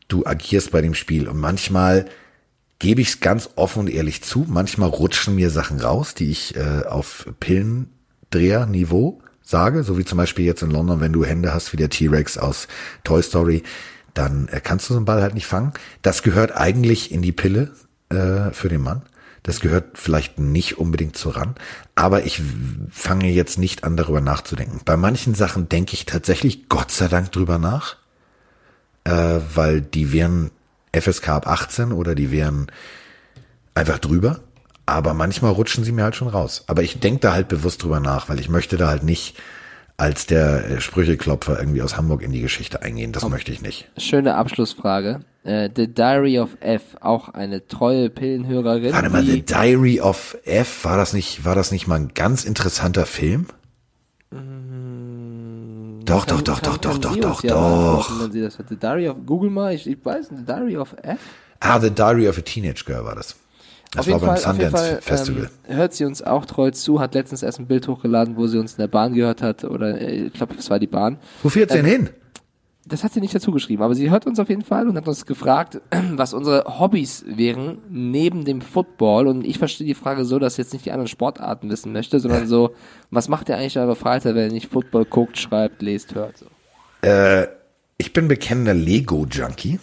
du 0.09 0.25
agierst 0.25 0.71
bei 0.71 0.81
dem 0.81 0.93
Spiel 0.93 1.29
und 1.29 1.39
manchmal 1.39 2.05
gebe 2.79 3.01
ich 3.01 3.09
es 3.09 3.19
ganz 3.19 3.49
offen 3.55 3.81
und 3.81 3.89
ehrlich 3.89 4.23
zu, 4.23 4.45
manchmal 4.47 4.89
rutschen 4.89 5.35
mir 5.35 5.49
Sachen 5.49 5.79
raus, 5.79 6.13
die 6.13 6.31
ich 6.31 6.55
äh, 6.55 6.85
auf 6.85 7.27
Pillendreher-Niveau 7.39 9.21
sage, 9.41 9.83
so 9.83 9.97
wie 9.97 10.05
zum 10.05 10.17
Beispiel 10.17 10.45
jetzt 10.45 10.61
in 10.61 10.71
London, 10.71 10.99
wenn 10.99 11.13
du 11.13 11.25
Hände 11.25 11.53
hast 11.53 11.73
wie 11.73 11.77
der 11.77 11.89
T-Rex 11.89 12.37
aus 12.37 12.67
Toy 13.03 13.21
Story, 13.21 13.63
dann 14.13 14.47
äh, 14.49 14.61
kannst 14.61 14.89
du 14.89 14.93
so 14.93 14.97
einen 14.97 15.05
Ball 15.05 15.21
halt 15.21 15.33
nicht 15.33 15.47
fangen. 15.47 15.73
Das 16.01 16.23
gehört 16.23 16.55
eigentlich 16.55 17.11
in 17.11 17.21
die 17.21 17.31
Pille 17.31 17.71
äh, 18.09 18.51
für 18.51 18.69
den 18.69 18.81
Mann. 18.81 19.03
Das 19.43 19.61
gehört 19.61 19.97
vielleicht 19.97 20.37
nicht 20.37 20.77
unbedingt 20.77 21.17
so 21.17 21.29
ran, 21.29 21.55
aber 21.95 22.25
ich 22.25 22.41
fange 22.91 23.29
jetzt 23.31 23.57
nicht 23.57 23.83
an, 23.85 23.95
darüber 23.95 24.19
nachzudenken. 24.19 24.81
Bei 24.83 24.97
manchen 24.97 25.33
Sachen 25.33 25.69
denke 25.69 25.93
ich 25.93 26.05
tatsächlich 26.05 26.67
Gott 26.67 26.91
sei 26.91 27.07
Dank 27.07 27.31
drüber 27.31 27.57
nach, 27.57 27.95
äh, 29.09 29.41
weil 29.55 29.81
die 29.81 30.11
wären 30.13 30.51
FSK 30.93 31.29
ab 31.29 31.47
18 31.47 31.91
oder 31.91 32.15
die 32.15 32.31
wären 32.31 32.67
einfach 33.73 33.99
drüber. 33.99 34.41
Aber 34.85 35.13
manchmal 35.13 35.51
rutschen 35.51 35.83
sie 35.83 35.91
mir 35.91 36.03
halt 36.03 36.15
schon 36.15 36.27
raus. 36.27 36.63
Aber 36.67 36.81
ich 36.81 36.99
denke 36.99 37.19
da 37.19 37.33
halt 37.33 37.47
bewusst 37.47 37.83
drüber 37.83 37.99
nach, 37.99 38.29
weil 38.29 38.39
ich 38.39 38.49
möchte 38.49 38.77
da 38.77 38.87
halt 38.87 39.03
nicht 39.03 39.37
als 39.97 40.25
der 40.25 40.65
äh, 40.69 40.81
Sprücheklopfer 40.81 41.59
irgendwie 41.59 41.81
aus 41.81 41.97
Hamburg 41.97 42.23
in 42.23 42.31
die 42.31 42.41
Geschichte 42.41 42.81
eingehen. 42.81 43.11
Das 43.11 43.27
möchte 43.27 43.51
ich 43.51 43.61
nicht. 43.61 43.89
Schöne 43.97 44.35
Abschlussfrage. 44.35 45.21
Äh, 45.43 45.69
The 45.75 45.93
Diary 45.93 46.39
of 46.39 46.57
F, 46.61 46.81
auch 47.01 47.29
eine 47.29 47.67
treue 47.67 48.09
Pillenhörerin. 48.09 48.93
Warte 48.93 49.09
mal, 49.09 49.23
The 49.23 49.41
Diary 49.41 49.99
of 50.01 50.37
F, 50.45 50.85
war 50.85 50.97
das 50.97 51.13
nicht, 51.13 51.45
war 51.45 51.55
das 51.55 51.71
nicht 51.71 51.87
mal 51.87 51.95
ein 51.95 52.13
ganz 52.13 52.45
interessanter 52.45 53.05
Film? 53.05 53.47
Doch, 56.09 56.25
doch, 56.25 56.41
doch, 56.41 56.59
doch, 56.59 56.77
doch, 56.77 56.97
doch, 56.97 57.15
doch, 57.15 57.41
doch. 57.43 58.21
wenn 58.21 58.31
sie 58.31 58.41
das 58.41 58.57
Diary 58.67 59.09
of, 59.09 59.17
Google 59.27 59.51
mal, 59.51 59.75
ich, 59.75 59.85
ich 59.85 60.03
weiß, 60.03 60.29
The 60.29 60.43
Diary 60.43 60.75
of 60.75 60.95
F? 61.03 61.19
Ah, 61.59 61.79
The 61.79 61.91
Diary 61.91 62.27
of 62.27 62.35
a 62.39 62.41
Teenage 62.41 62.83
Girl 62.83 63.05
war 63.05 63.13
das. 63.13 63.35
Das 63.91 64.01
auf 64.01 64.07
war 64.07 64.13
jeden 64.13 64.25
beim 64.25 64.37
Fall, 64.37 64.51
auf 64.51 64.57
jeden 64.57 64.71
Sundance 64.71 64.91
Fall 64.91 65.01
Festival. 65.03 65.49
ähm, 65.67 65.75
hört 65.77 65.93
sie 65.93 66.05
uns 66.05 66.23
auch 66.23 66.45
treu 66.47 66.71
zu, 66.71 66.99
hat 66.99 67.13
letztens 67.13 67.43
erst 67.43 67.59
ein 67.59 67.67
Bild 67.67 67.87
hochgeladen, 67.87 68.37
wo 68.37 68.47
sie 68.47 68.57
uns 68.57 68.71
in 68.71 68.77
der 68.79 68.87
Bahn 68.87 69.13
gehört 69.13 69.43
hat, 69.43 69.63
oder 69.63 70.01
äh, 70.01 70.25
ich 70.25 70.33
glaube, 70.33 70.55
es 70.57 70.67
war 70.71 70.79
die 70.79 70.87
Bahn. 70.87 71.17
Wo 71.43 71.49
fährt 71.49 71.69
sie 71.69 71.77
denn 71.77 71.85
hin? 71.85 72.09
Das 72.89 73.03
hat 73.03 73.13
sie 73.13 73.21
nicht 73.21 73.33
dazu 73.35 73.51
geschrieben, 73.51 73.83
aber 73.83 73.95
sie 73.95 74.09
hört 74.09 74.25
uns 74.25 74.39
auf 74.39 74.49
jeden 74.49 74.63
Fall 74.63 74.87
und 74.87 74.97
hat 74.97 75.07
uns 75.07 75.25
gefragt, 75.25 75.79
was 76.11 76.33
unsere 76.33 76.79
Hobbys 76.79 77.23
wären 77.27 77.77
neben 77.89 78.43
dem 78.45 78.61
Football. 78.61 79.27
Und 79.27 79.45
ich 79.45 79.57
verstehe 79.59 79.87
die 79.87 79.93
Frage 79.93 80.25
so, 80.25 80.39
dass 80.39 80.55
sie 80.55 80.63
jetzt 80.63 80.73
nicht 80.73 80.85
die 80.85 80.91
anderen 80.91 81.07
Sportarten 81.07 81.69
wissen 81.69 81.93
möchte, 81.93 82.19
sondern 82.19 82.47
so, 82.47 82.73
was 83.11 83.29
macht 83.29 83.47
ihr 83.49 83.57
eigentlich 83.57 83.75
in 83.75 83.83
eurer 83.83 83.95
Freizeit, 83.95 84.35
wenn 84.35 84.47
ihr 84.47 84.53
nicht 84.53 84.71
Football 84.71 85.05
guckt, 85.05 85.37
schreibt, 85.37 85.81
lest, 85.81 86.15
hört? 86.15 86.37
So. 86.37 86.45
Äh, 87.07 87.47
ich 87.97 88.11
bin 88.13 88.27
bekennender 88.27 88.73
Lego-Junkie. 88.73 89.79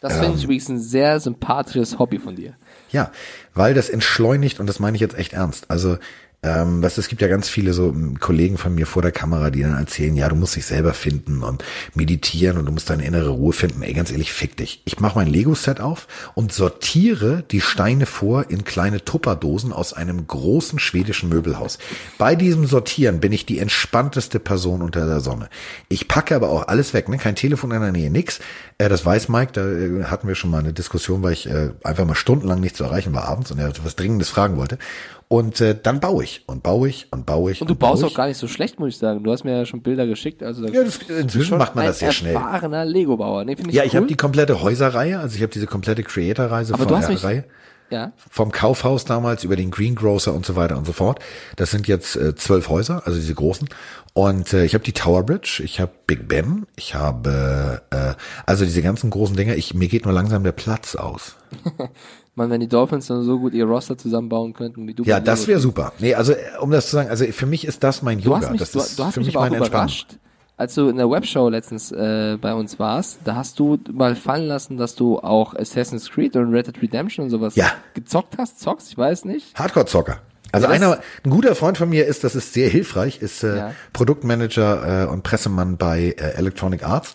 Das 0.00 0.14
Ähm. 0.14 0.20
finde 0.22 0.38
ich 0.38 0.44
übrigens 0.44 0.68
ein 0.68 0.78
sehr 0.80 1.20
sympathisches 1.20 1.98
Hobby 1.98 2.18
von 2.18 2.36
dir. 2.36 2.54
Ja, 2.90 3.10
weil 3.54 3.74
das 3.74 3.90
entschleunigt 3.90 4.60
und 4.60 4.66
das 4.68 4.78
meine 4.78 4.94
ich 4.96 5.00
jetzt 5.00 5.18
echt 5.18 5.32
ernst. 5.32 5.70
Also, 5.70 5.98
ähm, 6.40 6.84
was 6.84 6.98
es 6.98 7.08
gibt 7.08 7.20
ja 7.20 7.26
ganz 7.26 7.48
viele 7.48 7.72
so 7.72 7.88
ähm, 7.88 8.20
Kollegen 8.20 8.58
von 8.58 8.72
mir 8.72 8.86
vor 8.86 9.02
der 9.02 9.10
Kamera, 9.10 9.50
die 9.50 9.62
dann 9.62 9.76
erzählen, 9.76 10.14
ja, 10.14 10.28
du 10.28 10.36
musst 10.36 10.54
dich 10.54 10.66
selber 10.66 10.94
finden 10.94 11.42
und 11.42 11.64
meditieren 11.94 12.58
und 12.58 12.66
du 12.66 12.70
musst 12.72 12.88
deine 12.90 13.04
innere 13.04 13.30
Ruhe 13.30 13.52
finden. 13.52 13.82
Ey, 13.82 13.92
ganz 13.92 14.12
ehrlich, 14.12 14.32
fick 14.32 14.56
dich. 14.56 14.80
Ich 14.84 15.00
mache 15.00 15.18
mein 15.18 15.26
Lego-Set 15.26 15.80
auf 15.80 16.06
und 16.34 16.52
sortiere 16.52 17.42
die 17.50 17.60
Steine 17.60 18.06
vor 18.06 18.50
in 18.50 18.62
kleine 18.62 19.04
Tupperdosen 19.04 19.72
aus 19.72 19.92
einem 19.92 20.28
großen 20.28 20.78
schwedischen 20.78 21.28
Möbelhaus. 21.28 21.78
Bei 22.18 22.36
diesem 22.36 22.66
Sortieren 22.66 23.18
bin 23.18 23.32
ich 23.32 23.44
die 23.44 23.58
entspannteste 23.58 24.38
Person 24.38 24.82
unter 24.82 25.06
der 25.06 25.18
Sonne. 25.18 25.48
Ich 25.88 26.06
packe 26.06 26.36
aber 26.36 26.50
auch 26.50 26.68
alles 26.68 26.94
weg, 26.94 27.08
ne? 27.08 27.18
Kein 27.18 27.34
Telefon 27.34 27.72
in 27.72 27.80
der 27.80 27.90
Nähe, 27.90 28.10
nix. 28.10 28.38
Äh, 28.78 28.88
das 28.88 29.04
weiß 29.04 29.28
Mike, 29.28 29.52
da 29.54 29.68
äh, 29.68 30.04
hatten 30.04 30.28
wir 30.28 30.36
schon 30.36 30.50
mal 30.50 30.58
eine 30.58 30.72
Diskussion, 30.72 31.24
weil 31.24 31.32
ich 31.32 31.50
äh, 31.50 31.70
einfach 31.82 32.04
mal 32.04 32.14
stundenlang 32.14 32.60
nicht 32.60 32.76
zu 32.76 32.84
erreichen 32.84 33.12
war 33.12 33.24
abends 33.24 33.50
und 33.50 33.58
er 33.58 33.72
was 33.82 33.96
Dringendes 33.96 34.28
fragen 34.28 34.56
wollte. 34.56 34.78
Und 35.30 35.60
äh, 35.60 35.76
dann 35.80 36.00
baue 36.00 36.24
ich 36.24 36.42
und 36.46 36.62
baue 36.62 36.88
ich 36.88 37.06
und 37.12 37.26
baue 37.26 37.52
ich. 37.52 37.60
Und 37.60 37.68
du 37.68 37.74
baue 37.74 37.90
baust 37.90 38.04
auch 38.04 38.14
gar 38.14 38.28
nicht 38.28 38.38
so 38.38 38.48
schlecht, 38.48 38.78
muss 38.80 38.88
ich 38.94 38.96
sagen. 38.98 39.22
Du 39.22 39.30
hast 39.30 39.44
mir 39.44 39.54
ja 39.58 39.66
schon 39.66 39.82
Bilder 39.82 40.06
geschickt. 40.06 40.42
Also 40.42 40.64
da 40.66 40.72
Ja, 40.72 40.82
das, 40.82 41.00
du 41.00 41.12
inzwischen 41.12 41.58
macht 41.58 41.74
man 41.74 41.84
das 41.84 41.98
sehr 41.98 42.12
schnell. 42.12 42.34
erfahrener 42.34 42.86
Lego-Bauer. 42.86 43.44
Nee, 43.44 43.56
ich 43.58 43.74
Ja, 43.74 43.84
ich 43.84 43.92
cool. 43.92 43.96
habe 43.98 44.06
die 44.06 44.16
komplette 44.16 44.62
Häuserreihe, 44.62 45.18
also 45.20 45.36
ich 45.36 45.42
habe 45.42 45.52
diese 45.52 45.66
komplette 45.66 46.02
Creator-Reise 46.02 46.74
von 46.78 46.88
du 46.88 46.94
der 46.94 47.08
mich- 47.10 47.22
Reihe. 47.22 47.44
ja. 47.90 48.12
Vom 48.30 48.52
Kaufhaus 48.52 49.04
damals 49.04 49.44
über 49.44 49.54
den 49.56 49.70
Greengrocer 49.70 50.32
und 50.32 50.46
so 50.46 50.56
weiter 50.56 50.78
und 50.78 50.86
so 50.86 50.94
fort. 50.94 51.18
Das 51.56 51.70
sind 51.70 51.86
jetzt 51.88 52.16
äh, 52.16 52.34
zwölf 52.34 52.70
Häuser, 52.70 53.02
also 53.04 53.18
diese 53.18 53.34
großen. 53.34 53.68
Und 54.14 54.54
äh, 54.54 54.64
ich 54.64 54.72
habe 54.72 54.82
die 54.84 54.92
Tower 54.92 55.24
Bridge, 55.26 55.60
ich 55.62 55.78
habe 55.78 55.92
Big 56.06 56.26
Ben, 56.26 56.66
ich 56.74 56.94
habe 56.94 57.82
äh, 57.90 58.14
also 58.46 58.64
diese 58.64 58.80
ganzen 58.80 59.10
großen 59.10 59.36
Dinger. 59.36 59.56
Ich 59.56 59.74
mir 59.74 59.88
geht 59.88 60.06
nur 60.06 60.14
langsam 60.14 60.42
der 60.42 60.52
Platz 60.52 60.96
aus. 60.96 61.36
Man, 62.38 62.48
wenn 62.50 62.60
die 62.60 62.68
Dolphins 62.68 63.06
dann 63.08 63.22
so 63.22 63.38
gut 63.38 63.52
ihr 63.52 63.66
Roster 63.66 63.98
zusammenbauen 63.98 64.54
könnten, 64.54 64.86
wie 64.88 64.94
du. 64.94 65.02
Ja, 65.04 65.20
das 65.20 65.46
wäre 65.46 65.60
super. 65.60 65.92
Nee, 65.98 66.14
also 66.14 66.32
äh, 66.32 66.36
um 66.60 66.70
das 66.70 66.86
zu 66.86 66.92
sagen, 66.96 67.10
also 67.10 67.24
für 67.26 67.46
mich 67.46 67.66
ist 67.66 67.82
das 67.84 68.00
mein 68.02 68.18
Du 68.20 68.30
Yoga. 68.30 68.40
hast 68.42 68.50
mich, 68.52 68.60
das 68.60 68.72
du, 68.72 68.78
ist 68.78 68.98
du 68.98 69.04
hast 69.04 69.14
für 69.14 69.20
mich 69.20 69.36
aber 69.36 69.46
auch 69.50 69.56
überrascht. 69.68 70.16
als 70.56 70.74
du 70.74 70.88
in 70.88 70.96
der 70.96 71.10
Webshow 71.10 71.48
letztens 71.50 71.92
äh, 71.92 72.38
bei 72.40 72.54
uns 72.54 72.78
warst, 72.78 73.18
da 73.24 73.34
hast 73.36 73.58
du 73.58 73.78
mal 73.92 74.16
fallen 74.16 74.46
lassen, 74.46 74.76
dass 74.78 74.94
du 74.94 75.18
auch 75.18 75.54
Assassin's 75.54 76.08
Creed 76.10 76.34
und 76.36 76.52
Red 76.54 76.68
Dead 76.68 76.80
Redemption 76.82 77.24
und 77.24 77.30
sowas 77.30 77.54
Ja. 77.56 77.72
gezockt 77.94 78.36
hast, 78.38 78.60
zockst, 78.60 78.90
ich 78.90 78.96
weiß 78.98 79.24
nicht. 79.26 79.58
Hardcore-Zocker. 79.58 80.20
Also 80.50 80.66
Ja, 80.66 80.72
einer, 80.72 80.98
ein 81.24 81.30
guter 81.30 81.54
Freund 81.54 81.76
von 81.76 81.90
mir 81.90 82.06
ist, 82.06 82.24
das 82.24 82.34
ist 82.34 82.54
sehr 82.54 82.68
hilfreich, 82.70 83.20
ist 83.20 83.42
äh, 83.44 83.56
Ja. 83.56 83.72
Produktmanager 83.92 85.04
äh, 85.04 85.06
und 85.06 85.22
Pressemann 85.22 85.76
bei 85.76 86.14
äh, 86.18 86.34
Electronic 86.38 86.84
Arts. 86.84 87.12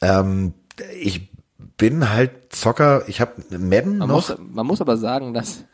Ähm, 0.00 0.54
ich 1.00 1.30
bin 1.76 2.10
halt 2.12 2.30
Zocker, 2.50 3.02
ich 3.06 3.20
habe 3.20 3.32
Madden 3.50 3.98
Man 3.98 4.08
noch. 4.08 4.28
muss, 4.28 4.36
man 4.38 4.66
muss 4.66 4.80
aber 4.80 4.96
sagen, 4.96 5.34
dass 5.34 5.64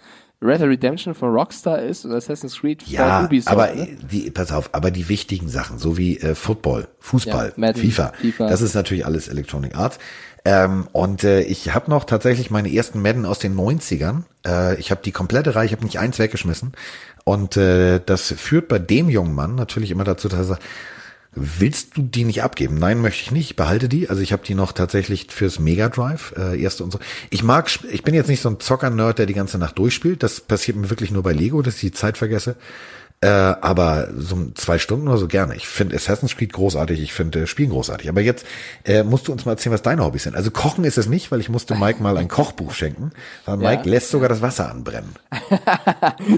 Red 0.40 0.60
Dead 0.60 0.68
Redemption 0.68 1.14
von 1.14 1.30
Rockstar 1.30 1.80
ist 1.80 2.04
und 2.04 2.12
Assassin's 2.12 2.58
Creed 2.60 2.82
Ja, 2.88 3.18
von 3.18 3.26
Ubisoft. 3.26 3.52
aber 3.56 3.72
ne? 3.74 3.96
die, 4.10 4.28
pass 4.30 4.50
auf, 4.50 4.70
aber 4.72 4.90
die 4.90 5.08
wichtigen 5.08 5.48
Sachen, 5.48 5.78
so 5.78 5.96
wie 5.96 6.18
äh, 6.18 6.34
Football, 6.34 6.88
Fußball, 6.98 7.48
Ja, 7.48 7.52
Madden, 7.56 7.80
FIFA, 7.80 8.12
FIFA. 8.20 8.48
das 8.48 8.60
ist 8.60 8.74
natürlich 8.74 9.06
alles 9.06 9.28
Electronic 9.28 9.76
Arts. 9.76 9.98
Ähm, 10.44 10.88
und 10.90 11.22
äh, 11.22 11.42
ich 11.42 11.72
habe 11.72 11.88
noch 11.88 12.02
tatsächlich 12.02 12.50
meine 12.50 12.72
ersten 12.74 13.00
Madden 13.00 13.24
aus 13.26 13.38
den 13.38 13.54
90ern. 13.56 14.22
Äh, 14.44 14.74
ich 14.80 14.90
habe 14.90 15.00
die 15.04 15.12
komplette 15.12 15.54
Reihe, 15.54 15.66
ich 15.66 15.72
habe 15.72 15.84
nicht 15.84 16.00
eins 16.00 16.18
weggeschmissen. 16.18 16.72
Und 17.22 17.56
äh, 17.56 18.00
das 18.04 18.32
führt 18.36 18.66
bei 18.66 18.80
dem 18.80 19.08
jungen 19.08 19.36
Mann 19.36 19.54
natürlich 19.54 19.92
immer 19.92 20.02
dazu, 20.02 20.28
dass 20.28 20.40
er 20.40 20.44
sagt, 20.44 20.62
Willst 21.34 21.96
du 21.96 22.02
die 22.02 22.24
nicht 22.24 22.42
abgeben? 22.42 22.78
Nein, 22.78 23.00
möchte 23.00 23.22
ich 23.22 23.30
nicht. 23.30 23.50
Ich 23.52 23.56
behalte 23.56 23.88
die. 23.88 24.10
Also 24.10 24.20
ich 24.20 24.32
habe 24.34 24.44
die 24.44 24.54
noch 24.54 24.72
tatsächlich 24.72 25.28
fürs 25.30 25.58
Mega 25.58 25.88
Drive, 25.88 26.34
äh, 26.36 26.60
erste 26.60 26.84
und 26.84 26.90
so. 26.90 26.98
Ich 27.30 27.42
mag, 27.42 27.70
ich 27.90 28.02
bin 28.02 28.14
jetzt 28.14 28.28
nicht 28.28 28.42
so 28.42 28.50
ein 28.50 28.60
Zocker-Nerd, 28.60 29.18
der 29.18 29.24
die 29.24 29.32
ganze 29.32 29.56
Nacht 29.56 29.78
durchspielt. 29.78 30.22
Das 30.22 30.42
passiert 30.42 30.76
mir 30.76 30.90
wirklich 30.90 31.10
nur 31.10 31.22
bei 31.22 31.32
Lego, 31.32 31.62
dass 31.62 31.76
ich 31.76 31.80
die 31.80 31.92
Zeit 31.92 32.18
vergesse. 32.18 32.56
Äh, 33.22 33.28
aber 33.28 34.08
so 34.16 34.36
zwei 34.54 34.78
Stunden 34.80 35.06
oder 35.06 35.16
so 35.16 35.28
gerne. 35.28 35.54
Ich 35.54 35.68
finde 35.68 35.94
Assassin's 35.94 36.36
Creed 36.36 36.52
großartig, 36.52 37.00
ich 37.00 37.12
finde 37.12 37.42
äh, 37.42 37.46
Spielen 37.46 37.70
großartig. 37.70 38.08
Aber 38.08 38.20
jetzt 38.20 38.44
äh, 38.84 39.04
musst 39.04 39.28
du 39.28 39.32
uns 39.32 39.44
mal 39.44 39.52
erzählen, 39.52 39.72
was 39.72 39.82
deine 39.82 40.04
Hobbys 40.04 40.24
sind. 40.24 40.34
Also 40.34 40.50
Kochen 40.50 40.82
ist 40.82 40.98
es 40.98 41.06
nicht, 41.08 41.30
weil 41.30 41.38
ich 41.38 41.48
musste 41.48 41.76
Mike 41.76 42.02
mal 42.02 42.16
ein 42.16 42.26
Kochbuch 42.26 42.74
schenken. 42.74 43.12
Weil 43.44 43.62
Ja. 43.62 43.70
Mike 43.70 43.88
lässt 43.88 44.10
sogar 44.10 44.28
das 44.28 44.42
Wasser 44.42 44.68
anbrennen. 44.70 45.10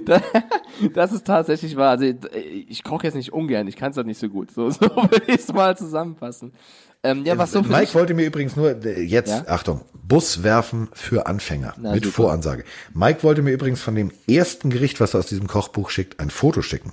Das 0.93 1.13
ist 1.13 1.25
tatsächlich 1.27 1.77
wahr. 1.77 1.91
Also 1.91 2.05
ich 2.69 2.83
koche 2.83 3.07
jetzt 3.07 3.15
nicht 3.15 3.33
ungern, 3.33 3.69
ich 3.69 3.77
kann 3.77 3.93
es 3.93 3.97
halt 3.97 4.09
nicht 4.09 4.19
so 4.19 4.29
gut. 4.29 4.51
So, 4.51 4.71
so 4.71 4.81
würde 4.81 5.23
ich 5.29 5.37
es 5.41 5.53
mal 5.53 5.77
zusammenfassen. 5.77 6.53
Ähm, 7.05 7.25
ja, 7.25 7.39
was 7.39 7.53
so 7.53 7.63
für 7.63 7.69
Mike 7.69 7.83
dich, 7.87 7.95
wollte 7.95 8.15
mir 8.15 8.25
übrigens 8.25 8.57
nur, 8.57 8.71
äh, 8.85 9.03
jetzt, 9.03 9.29
Ja? 9.31 9.45
Achtung, 9.47 9.83
Bus 9.93 10.43
werfen 10.43 10.89
für 10.95 11.27
Anfänger 11.27 11.75
Na, 11.79 11.93
mit 11.93 12.05
super. 12.05 12.17
Voransage. 12.25 12.65
Mike 12.95 13.23
wollte 13.23 13.43
mir 13.43 13.53
übrigens 13.53 13.81
von 13.83 13.95
dem 13.95 14.11
ersten 14.29 14.71
Gericht, 14.71 15.01
was 15.01 15.15
er 15.15 15.21
aus 15.21 15.27
diesem 15.27 15.47
Kochbuch 15.47 15.91
schickt, 15.91 16.19
ein 16.19 16.31
Foto 16.31 16.63
schicken. 16.63 16.93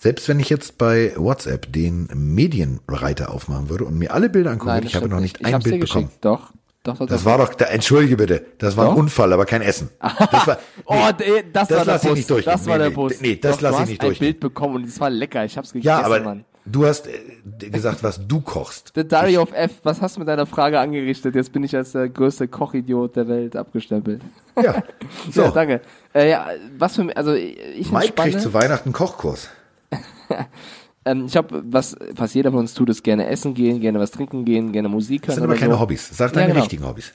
Selbst 0.00 0.28
wenn 0.28 0.38
ich 0.40 0.50
jetzt 0.50 0.78
bei 0.78 1.12
WhatsApp 1.16 1.72
den 1.72 2.08
Medienreiter 2.14 3.30
aufmachen 3.32 3.68
würde 3.70 3.84
und 3.84 3.98
mir 3.98 4.12
alle 4.12 4.28
Bilder 4.28 4.50
angucken 4.50 4.68
Nein, 4.68 4.78
würde, 4.78 4.86
ich 4.88 4.96
habe 4.96 5.08
noch 5.08 5.20
nicht 5.20 5.40
Ich 5.40 5.46
ein 5.54 5.62
Bild 5.62 5.80
bekommen. 5.80 6.10
Doch, 6.20 6.52
doch, 6.82 6.98
doch. 6.98 7.06
Das 7.06 7.20
doch. 7.22 7.30
war 7.30 7.38
doch, 7.38 7.54
da, 7.54 7.64
entschuldige 7.66 8.16
bitte, 8.16 8.44
das 8.58 8.76
war 8.76 8.90
ein? 8.90 8.96
Unfall, 8.96 9.32
aber 9.32 9.46
kein 9.46 9.62
Essen. 9.62 9.88
Das 10.30 10.46
war, 10.46 10.58
Oh, 10.84 10.94
nee, 11.18 11.44
das, 11.52 11.68
das 11.68 11.78
war 11.78 11.84
der 11.86 11.96
ich 11.96 12.02
Bus. 12.26 12.36
nicht. 12.36 12.46
Das 12.46 12.66
war 12.66 12.78
der 12.78 12.90
Bus. 12.90 13.20
nee, 13.20 13.36
das 13.36 13.56
Doch, 13.56 13.62
lass 13.62 13.76
du 13.76 13.82
ich 13.84 13.88
nicht 13.90 14.00
ein 14.02 14.06
durchgehen. 14.08 14.26
Bild 14.26 14.40
bekommen 14.40 14.76
und 14.76 14.84
es 14.86 15.00
war 15.00 15.08
lecker. 15.10 15.44
Ich 15.44 15.56
hab's 15.56 15.72
gegessen, 15.72 15.86
ja, 15.88 16.02
aber 16.02 16.20
Mann. 16.20 16.44
Du 16.66 16.86
hast 16.86 17.06
äh, 17.06 17.70
gesagt, 17.70 18.02
was 18.02 18.26
du 18.26 18.40
kochst. 18.40 18.92
The 18.94 19.06
Diary 19.06 19.36
of 19.36 19.52
F, 19.52 19.80
was 19.82 20.00
hast 20.00 20.16
du 20.16 20.20
mit 20.20 20.28
deiner 20.28 20.46
Frage 20.46 20.78
angerichtet? 20.78 21.34
Jetzt 21.34 21.52
bin 21.52 21.62
ich 21.62 21.76
als 21.76 21.92
der 21.92 22.08
größte 22.08 22.48
Kochidiot 22.48 23.16
der 23.16 23.28
Welt 23.28 23.56
abgestempelt. 23.56 24.22
Ja, 24.62 24.82
so. 25.30 25.42
Ja, 25.42 25.50
danke. 25.50 25.80
Äh, 26.14 26.30
ja, 26.30 26.48
was 26.78 26.96
für 26.96 27.16
also 27.16 27.34
ich 27.34 27.90
Mike 27.90 28.06
entspanne, 28.06 28.30
kriegt 28.30 28.42
zu 28.42 28.54
Weihnachten 28.54 28.88
einen 28.88 28.94
Kochkurs. 28.94 29.48
ähm, 31.04 31.26
ich 31.26 31.36
habe 31.36 31.62
was 31.66 31.96
was 32.14 32.34
jeder 32.34 32.50
von 32.50 32.60
uns 32.60 32.74
tut, 32.74 32.88
ist 32.88 33.02
gerne 33.02 33.26
essen 33.26 33.54
gehen, 33.54 33.80
gerne 33.80 34.00
was 34.00 34.10
trinken 34.10 34.44
gehen, 34.44 34.72
gerne 34.72 34.88
Musik 34.88 35.22
hören 35.22 35.26
Das 35.26 35.34
sind 35.36 35.44
aber 35.44 35.56
keine 35.56 35.74
so. 35.74 35.80
Hobbys. 35.80 36.16
Sag 36.16 36.30
Ja, 36.30 36.34
deine 36.36 36.48
genau. 36.48 36.60
richtigen 36.60 36.86
Hobbys. 36.86 37.12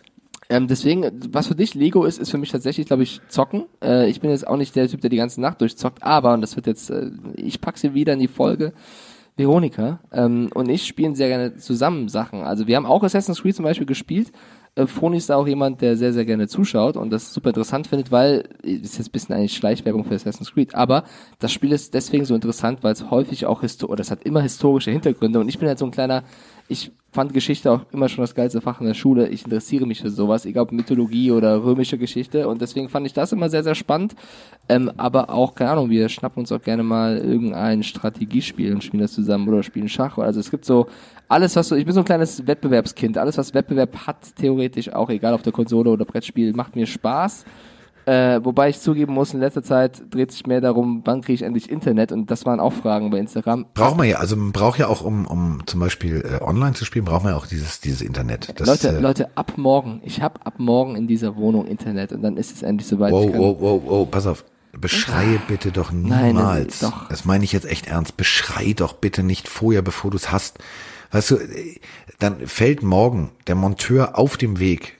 Ähm, 0.52 0.68
deswegen, 0.68 1.12
was 1.32 1.46
für 1.46 1.56
dich 1.56 1.76
Lego 1.76 2.06
ist, 2.06 2.18
ist 2.18 2.32
für 2.32 2.40
mich 2.40 2.52
tatsächlich, 2.52 2.88
glaube 2.88 3.04
ich, 3.04 3.22
zocken. 3.30 3.66
Äh, 3.84 4.10
ich 4.10 4.20
bin 4.20 4.32
jetzt 4.32 4.48
auch 4.48 4.58
nicht 4.58 4.76
der 4.76 4.88
Typ, 4.88 5.00
der 5.00 5.12
die 5.12 5.18
ganze 5.18 5.40
Nacht 5.42 5.62
durchzockt, 5.62 6.02
aber, 6.02 6.34
und 6.34 6.42
das 6.42 6.56
wird 6.56 6.66
jetzt, 6.66 6.90
äh, 6.90 7.12
ich 7.36 7.62
pack 7.62 7.78
sie 7.78 7.94
wieder 7.94 8.14
in 8.14 8.20
die 8.20 8.28
Folge, 8.28 8.74
Veronika 9.40 10.00
ähm, 10.12 10.50
und 10.54 10.70
ich 10.70 10.86
spielen 10.86 11.16
sehr 11.16 11.30
gerne 11.30 11.56
zusammen 11.56 12.10
Sachen. 12.10 12.44
Also 12.44 12.68
wir 12.68 12.76
haben 12.76 12.86
auch 12.86 13.04
Assassin's 13.04 13.42
Creed 13.42 13.56
zum 13.56 13.64
Beispiel 13.64 13.88
gespielt. 13.88 14.32
Äh, 14.76 14.86
Froni 14.86 15.18
ist 15.18 15.30
da 15.30 15.38
auch 15.38 15.48
jemand, 15.48 15.82
der 15.82 15.98
sehr, 15.98 16.14
sehr 16.14 16.26
gerne 16.26 16.48
zuschaut 16.48 16.98
und 16.98 17.10
das 17.10 17.34
super 17.34 17.50
interessant 17.50 17.88
findet, 17.88 18.12
weil, 18.12 18.50
äh, 18.64 18.74
ist 18.74 18.98
jetzt 18.98 19.08
ein 19.08 19.12
bisschen 19.12 19.36
eigentlich 19.36 19.56
Schleichwerbung 19.56 20.04
für 20.04 20.14
Assassin's 20.14 20.52
Creed, 20.54 20.76
aber 20.76 21.06
das 21.40 21.52
Spiel 21.52 21.72
ist 21.72 21.94
deswegen 21.94 22.26
so 22.26 22.36
interessant, 22.36 22.84
weil 22.84 22.94
es 22.94 23.10
häufig 23.10 23.46
auch, 23.46 23.62
histo 23.62 23.88
oder 23.88 24.02
es 24.02 24.12
hat 24.12 24.24
immer 24.24 24.42
historische 24.42 24.92
Hintergründe 24.92 25.40
und 25.40 25.50
ich 25.50 25.58
bin 25.58 25.68
halt 25.68 25.80
so 25.80 25.86
ein 25.86 25.92
kleiner, 25.92 26.24
ich 26.68 26.92
fand 27.12 27.34
Geschichte 27.34 27.72
auch 27.72 27.82
immer 27.92 28.08
schon 28.08 28.24
das 28.24 28.36
geilste 28.36 28.62
Fach 28.62 28.80
in 28.80 28.88
der 28.88 28.94
Schule. 28.94 29.30
Ich 29.30 29.44
interessiere 29.44 29.86
mich 29.88 30.02
für 30.02 30.12
sowas, 30.12 30.46
egal 30.46 30.64
ob 30.64 30.72
Mythologie 30.72 31.32
oder 31.32 31.64
römische 31.64 31.98
Geschichte. 31.98 32.48
Und 32.48 32.62
deswegen 32.62 32.90
fand 32.90 33.08
ich 33.08 33.14
das 33.14 33.32
immer 33.32 33.50
sehr, 33.50 33.64
sehr 33.64 33.76
spannend. 33.76 34.16
Ähm, 34.68 34.92
aber 34.98 35.32
auch, 35.32 35.56
keine 35.56 35.72
Ahnung, 35.72 35.90
wir 35.90 36.08
schnappen 36.10 36.42
uns 36.42 36.52
auch 36.52 36.62
gerne 36.62 36.84
mal 36.84 37.18
irgendein 37.18 37.82
Strategiespiel 37.82 38.74
und 38.74 38.84
spielen 38.84 39.02
das 39.02 39.14
zusammen 39.14 39.48
oder 39.48 39.64
spielen 39.64 39.90
Schach. 39.90 40.18
Also 40.20 40.40
es 40.40 40.52
gibt 40.52 40.66
so 40.66 40.88
alles, 41.28 41.56
was 41.56 41.70
so, 41.70 41.76
ich 41.76 41.86
bin 41.86 41.94
so 41.94 42.02
ein 42.02 42.06
kleines 42.06 42.46
Wettbewerbskind. 42.46 43.18
Alles, 43.18 43.38
was 43.38 43.54
Wettbewerb 43.54 44.08
hat, 44.08 44.36
theoretisch 44.36 44.94
auch, 44.94 45.10
egal 45.10 45.34
auf 45.34 45.42
der 45.42 45.54
Konsole 45.54 45.90
oder 45.90 46.06
Brettspiel, 46.06 46.54
macht 46.54 46.76
mir 46.76 46.86
Spaß. 46.86 47.46
Äh, 48.10 48.44
wobei 48.44 48.70
ich 48.70 48.80
zugeben 48.80 49.14
muss, 49.14 49.36
in 49.36 49.40
letzter 49.40 49.62
Zeit 49.62 50.02
dreht 50.10 50.32
sich 50.32 50.48
mehr 50.48 50.62
darum, 50.62 51.04
wann 51.06 51.22
kriege 51.22 51.36
ich 51.36 51.42
endlich 51.44 51.70
Internet? 51.70 52.12
Und 52.12 52.32
das 52.32 52.44
waren 52.44 52.60
auch 52.60 52.74
Fragen 52.74 53.12
bei 53.12 53.20
Instagram. 53.20 53.68
Braucht 53.76 53.98
man 53.98 54.08
ja, 54.08 54.18
also 54.18 54.36
man 54.36 54.52
braucht 54.52 54.80
ja 54.80 54.88
auch, 54.88 55.02
um, 55.02 55.28
um 55.28 55.62
zum 55.68 55.80
Beispiel 55.80 56.26
äh, 56.26 56.44
online 56.44 56.74
zu 56.74 56.86
spielen, 56.86 57.06
braucht 57.06 57.24
man 57.24 57.34
ja 57.34 57.38
auch 57.38 57.46
dieses, 57.46 57.82
dieses 57.82 58.02
Internet. 58.02 58.60
Das, 58.60 58.68
Leute, 58.68 58.98
äh, 58.98 59.00
Leute, 59.00 59.38
ab 59.38 59.54
morgen. 59.58 60.02
Ich 60.04 60.24
habe 60.24 60.44
ab 60.44 60.56
morgen 60.58 60.96
in 60.96 61.08
dieser 61.08 61.36
Wohnung 61.36 61.68
Internet 61.68 62.12
und 62.12 62.24
dann 62.24 62.36
ist 62.36 62.52
es 62.52 62.64
endlich 62.64 62.88
soweit. 62.88 63.12
Wow, 63.12 63.30
wow, 63.32 63.58
wow, 63.60 63.82
wow, 63.86 64.10
pass 64.10 64.26
auf. 64.26 64.44
Beschreie 64.72 65.40
bitte 65.48 65.72
doch 65.72 65.92
niemals. 65.92 66.82
nein, 66.82 66.92
doch. 66.92 67.10
Das 67.10 67.26
meine 67.26 67.44
ich 67.44 67.52
jetzt 67.52 67.70
echt 67.70 67.86
ernst. 67.86 68.18
Beschrei 68.18 68.74
doch 68.74 68.94
bitte 68.94 69.22
nicht 69.22 69.48
vorher, 69.48 69.84
bevor 69.84 70.10
du 70.10 70.18
es 70.18 70.32
hast. 70.32 70.58
Weißt 71.12 71.30
du, 71.30 71.36
äh, 71.36 71.80
dann 72.18 72.48
fällt 72.48 72.82
morgen 72.82 73.30
der 73.46 73.54
Monteur 73.54 74.18
auf 74.18 74.36
dem 74.36 74.58
Weg, 74.58 74.99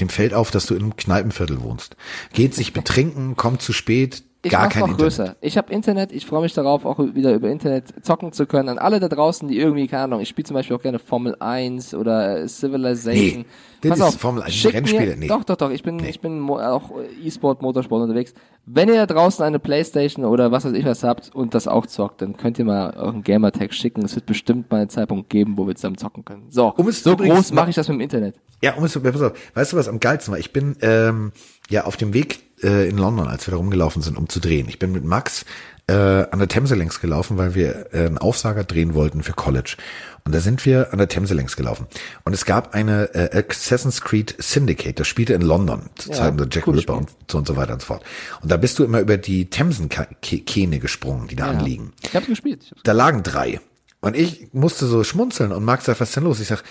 dem 0.00 0.08
fällt 0.08 0.34
auf, 0.34 0.50
dass 0.50 0.66
du 0.66 0.74
in 0.74 0.82
einem 0.82 0.96
Kneipenviertel 0.96 1.60
wohnst. 1.60 1.96
Geht 2.32 2.54
sich 2.54 2.72
betrinken, 2.72 3.36
kommt 3.36 3.62
zu 3.62 3.72
spät, 3.72 4.22
Ich 4.42 4.52
gar 4.52 4.68
kein 4.68 4.80
noch 4.82 4.88
Internet. 4.90 4.98
größer. 5.00 5.36
Ich 5.40 5.58
habe 5.58 5.72
Internet, 5.72 6.12
ich 6.12 6.24
freue 6.24 6.42
mich 6.42 6.54
darauf, 6.54 6.84
auch 6.84 6.98
wieder 7.00 7.34
über 7.34 7.48
Internet 7.50 8.04
zocken 8.04 8.32
zu 8.32 8.46
können. 8.46 8.68
An 8.68 8.78
alle 8.78 9.00
da 9.00 9.08
draußen, 9.08 9.48
die 9.48 9.58
irgendwie, 9.58 9.88
keine 9.88 10.04
Ahnung, 10.04 10.20
ich 10.20 10.28
spiele 10.28 10.46
zum 10.46 10.54
Beispiel 10.54 10.76
auch 10.76 10.82
gerne 10.82 11.00
Formel 11.00 11.34
1 11.40 11.92
oder 11.94 12.46
Civilization. 12.46 13.40
Nee, 13.40 13.46
das 13.80 13.90
Pass 13.90 13.98
ist 13.98 14.04
auf, 14.04 14.20
Formel 14.20 14.42
1, 14.44 14.54
schickt 14.54 14.74
Rennspiele, 14.74 15.16
nee. 15.16 15.26
Doch, 15.26 15.42
doch, 15.42 15.56
doch, 15.56 15.70
ich 15.70 15.82
bin, 15.82 15.98
ich 16.04 16.20
bin 16.20 16.48
auch 16.50 16.90
E-Sport, 17.24 17.62
Motorsport 17.62 18.02
unterwegs. 18.02 18.32
Wenn 18.64 18.88
ihr 18.88 18.94
da 18.94 19.06
draußen 19.06 19.44
eine 19.44 19.58
Playstation 19.58 20.24
oder 20.24 20.52
was 20.52 20.64
weiß 20.64 20.72
ich 20.74 20.84
was 20.84 21.02
habt 21.02 21.34
und 21.34 21.54
das 21.54 21.66
auch 21.66 21.86
zockt, 21.86 22.22
dann 22.22 22.36
könnt 22.36 22.58
ihr 22.60 22.64
mal 22.64 22.94
euren 22.96 23.24
Gamertag 23.24 23.74
schicken. 23.74 24.04
Es 24.04 24.14
wird 24.14 24.26
bestimmt 24.26 24.70
mal 24.70 24.82
einen 24.82 24.90
Zeitpunkt 24.90 25.30
geben, 25.30 25.56
wo 25.56 25.66
wir 25.66 25.74
zusammen 25.74 25.96
zocken 25.98 26.24
können. 26.24 26.46
So, 26.50 26.72
Um 26.76 26.86
es 26.86 27.02
so 27.02 27.16
groß 27.16 27.52
mache 27.52 27.70
ich 27.70 27.76
das 27.76 27.88
mit 27.88 27.96
dem 27.96 28.02
Internet. 28.02 28.36
Ja, 28.62 28.74
um 28.74 28.84
es 28.84 28.92
zu, 28.92 29.00
pass 29.00 29.22
auf, 29.22 29.32
weißt 29.54 29.72
du, 29.72 29.76
was 29.76 29.88
am 29.88 30.00
geilsten 30.00 30.32
war? 30.32 30.38
Ich 30.38 30.52
bin 30.52 30.76
ähm, 30.82 31.32
ja 31.70 31.84
auf 31.84 31.96
dem 31.96 32.14
Weg 32.14 32.40
äh, 32.62 32.88
in 32.88 32.98
London, 32.98 33.28
als 33.28 33.46
wir 33.46 33.52
da 33.52 33.58
rumgelaufen 33.58 34.02
sind, 34.02 34.16
um 34.16 34.28
zu 34.28 34.40
drehen. 34.40 34.68
Ich 34.68 34.78
bin 34.78 34.92
mit 34.92 35.04
Max 35.04 35.44
äh, 35.86 35.92
an 35.94 36.38
der 36.38 36.48
Themse 36.48 36.74
längs 36.74 37.00
gelaufen, 37.00 37.38
weil 37.38 37.54
wir 37.54 37.88
äh, 37.92 38.06
einen 38.06 38.18
Aufsager 38.18 38.64
drehen 38.64 38.94
wollten 38.94 39.22
für 39.22 39.32
College. 39.32 39.76
Und 40.24 40.34
da 40.34 40.40
sind 40.40 40.66
wir 40.66 40.92
an 40.92 40.98
der 40.98 41.08
Themse 41.08 41.32
längs 41.32 41.56
gelaufen. 41.56 41.86
Und 42.24 42.34
es 42.34 42.44
gab 42.44 42.74
eine 42.74 43.14
äh, 43.14 43.42
Assassin's 43.48 44.02
Creed 44.02 44.34
Syndicate, 44.38 45.00
das 45.00 45.06
spielte 45.08 45.32
in 45.32 45.40
London, 45.40 45.88
zu 45.96 46.10
Ja, 46.10 46.16
Zeiten 46.16 46.36
der 46.36 46.48
Jack 46.50 46.66
Ripper 46.68 46.96
und 46.98 47.10
so 47.30 47.38
und 47.38 47.46
so 47.46 47.56
weiter 47.56 47.72
und 47.72 47.80
so 47.80 47.86
fort. 47.86 48.04
Und 48.42 48.50
da 48.52 48.58
bist 48.58 48.78
du 48.78 48.84
immer 48.84 49.00
über 49.00 49.16
die 49.16 49.48
Themsenkähne 49.48 50.78
gesprungen, 50.78 51.28
die 51.28 51.36
da 51.36 51.50
Ja. 51.52 51.58
anliegen. 51.58 51.92
Ich 52.02 52.14
habe 52.14 52.26
gespielt. 52.26 52.62
Ich 52.64 52.70
hab's 52.72 52.82
Da 52.84 52.92
lagen 52.92 53.22
drei. 53.22 53.60
Und 54.00 54.14
ich 54.16 54.48
musste 54.52 54.86
so 54.86 55.02
schmunzeln 55.04 55.52
und 55.52 55.64
Max 55.64 55.86
sagt, 55.86 56.00
was 56.00 56.10
ist 56.10 56.16
denn 56.16 56.24
los? 56.24 56.40
Ich 56.40 56.48
sag, 56.48 56.62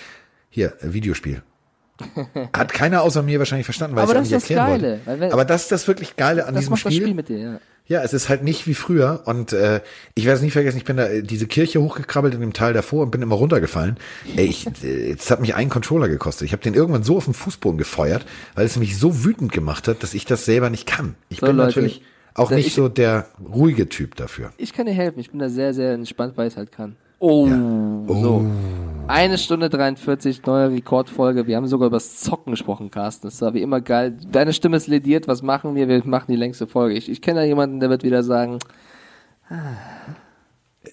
hier, 0.48 0.74
äh, 0.82 0.92
Videospiel. 0.92 1.42
Hat 2.52 2.72
keiner 2.72 3.02
außer 3.02 3.22
mir 3.22 3.38
wahrscheinlich 3.38 3.66
verstanden, 3.66 3.96
weil 3.96 4.04
Aber 4.04 4.12
ich 4.12 4.18
das 4.18 4.26
es 4.26 4.32
nicht 4.32 4.42
das 4.42 4.50
erklären 4.66 4.80
Geile, 5.06 5.20
wollte. 5.20 5.32
Aber 5.34 5.44
das 5.44 5.62
ist 5.62 5.72
das 5.72 5.88
wirklich 5.88 6.16
Geile 6.16 6.46
an 6.46 6.54
Das 6.54 6.62
diesem 6.62 6.70
macht 6.72 6.84
das 6.86 6.92
Spiel. 6.92 7.02
Spiel 7.06 7.14
mit 7.14 7.28
dir, 7.28 7.38
ja. 7.38 7.60
Ja, 7.86 8.02
es 8.02 8.12
ist 8.12 8.28
halt 8.28 8.42
nicht 8.44 8.66
wie 8.66 8.74
früher. 8.74 9.22
Und 9.24 9.54
äh, 9.54 9.80
ich 10.14 10.26
werde 10.26 10.36
es 10.36 10.42
nie 10.42 10.50
vergessen, 10.50 10.76
ich 10.76 10.84
bin 10.84 10.98
da 10.98 11.06
äh, 11.06 11.22
diese 11.22 11.46
Kirche 11.46 11.80
hochgekrabbelt 11.80 12.34
in 12.34 12.40
dem 12.42 12.52
Teil 12.52 12.74
davor 12.74 13.02
und 13.02 13.10
bin 13.10 13.22
immer 13.22 13.34
runtergefallen. 13.36 13.96
Ey, 14.36 14.44
ich, 14.44 14.66
äh, 14.84 15.12
es 15.12 15.30
hat 15.30 15.40
mich 15.40 15.54
einen 15.54 15.70
Controller 15.70 16.08
gekostet. 16.08 16.44
Ich 16.44 16.52
habe 16.52 16.62
den 16.62 16.74
irgendwann 16.74 17.02
so 17.02 17.16
auf 17.16 17.24
den 17.24 17.32
Fußboden 17.32 17.78
gefeuert, 17.78 18.26
weil 18.54 18.66
es 18.66 18.76
mich 18.76 18.98
so 18.98 19.24
wütend 19.24 19.52
gemacht 19.52 19.88
hat, 19.88 20.02
dass 20.02 20.12
ich 20.12 20.26
das 20.26 20.44
selber 20.44 20.68
nicht 20.68 20.86
kann. 20.86 21.14
Ich 21.30 21.38
So, 21.40 21.46
bin 21.46 21.56
Leute, 21.56 21.68
natürlich 21.68 22.02
auch 22.34 22.50
nicht 22.50 22.66
ich- 22.66 22.74
so 22.74 22.90
der 22.90 23.26
ruhige 23.42 23.88
Typ 23.88 24.16
dafür. 24.16 24.52
Ich 24.58 24.74
kann 24.74 24.84
dir 24.84 24.92
helfen. 24.92 25.18
Ich 25.18 25.30
bin 25.30 25.40
da 25.40 25.48
sehr, 25.48 25.72
sehr 25.72 25.92
entspannt, 25.94 26.34
weil 26.36 26.48
ich 26.48 26.56
halt 26.58 26.70
kann. 26.70 26.94
Oh, 27.18 27.48
so. 28.06 28.44
Eine 29.08 29.38
Stunde 29.38 29.70
43, 29.70 30.44
neue 30.44 30.70
Rekordfolge. 30.70 31.46
Wir 31.46 31.56
haben 31.56 31.66
sogar 31.66 31.86
über 31.88 31.96
das 31.96 32.20
Zocken 32.20 32.50
gesprochen, 32.52 32.90
Carsten. 32.90 33.26
Das 33.26 33.40
war 33.40 33.54
wie 33.54 33.62
immer 33.62 33.80
geil. 33.80 34.16
Deine 34.30 34.52
Stimme 34.52 34.76
ist 34.76 34.86
lediert. 34.86 35.26
Was 35.28 35.42
machen 35.42 35.74
wir? 35.74 35.88
Wir 35.88 36.04
machen 36.06 36.26
die 36.30 36.36
längste 36.36 36.66
Folge. 36.66 36.94
Ich, 36.94 37.08
ich 37.08 37.22
kenne 37.22 37.40
da 37.40 37.46
jemanden, 37.46 37.80
der 37.80 37.88
wird 37.90 38.02
wieder 38.02 38.22
sagen, 38.22 38.58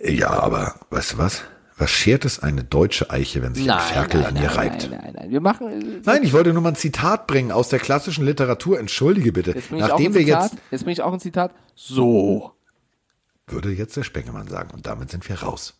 Ja, 0.03 0.29
aber 0.31 0.75
weißt 0.89 1.13
du 1.13 1.17
was? 1.17 1.43
Was 1.77 1.89
schert 1.89 2.23
es 2.23 2.39
eine 2.39 2.63
deutsche 2.63 3.09
Eiche, 3.09 3.41
wenn 3.41 3.53
sich 3.53 3.69
ein 3.69 3.79
Ferkel 3.81 4.25
an 4.25 4.37
ihr 4.37 4.47
reibt? 4.49 4.87
Nein, 4.89 5.01
nein, 5.03 5.13
nein. 5.17 5.29
Wir 5.29 5.41
machen. 5.41 5.67
äh, 5.67 6.01
Nein, 6.05 6.23
ich 6.23 6.31
wollte 6.31 6.53
nur 6.53 6.61
mal 6.61 6.69
ein 6.69 6.75
Zitat 6.75 7.27
bringen 7.27 7.51
aus 7.51 7.67
der 7.67 7.79
klassischen 7.79 8.23
Literatur. 8.25 8.79
Entschuldige 8.79 9.33
bitte. 9.33 9.51
Jetzt 9.51 9.67
bringe 9.67 9.81
ich, 9.81 9.85
auch 9.91 9.97
Nachdem 9.99 10.13
wir 10.13 10.21
Zitat, 10.25 10.51
jetzt, 10.53 10.63
jetzt 10.71 10.83
bringe 10.85 10.93
ich 10.93 11.01
auch 11.01 11.11
ein 11.11 11.19
Zitat. 11.19 11.51
So. 11.75 12.53
würde 13.47 13.71
jetzt 13.73 13.97
der 13.97 14.03
Spengemann 14.03 14.47
sagen, 14.47 14.69
und 14.73 14.87
damit 14.87 15.11
sind 15.11 15.27
wir 15.27 15.41
raus. 15.43 15.73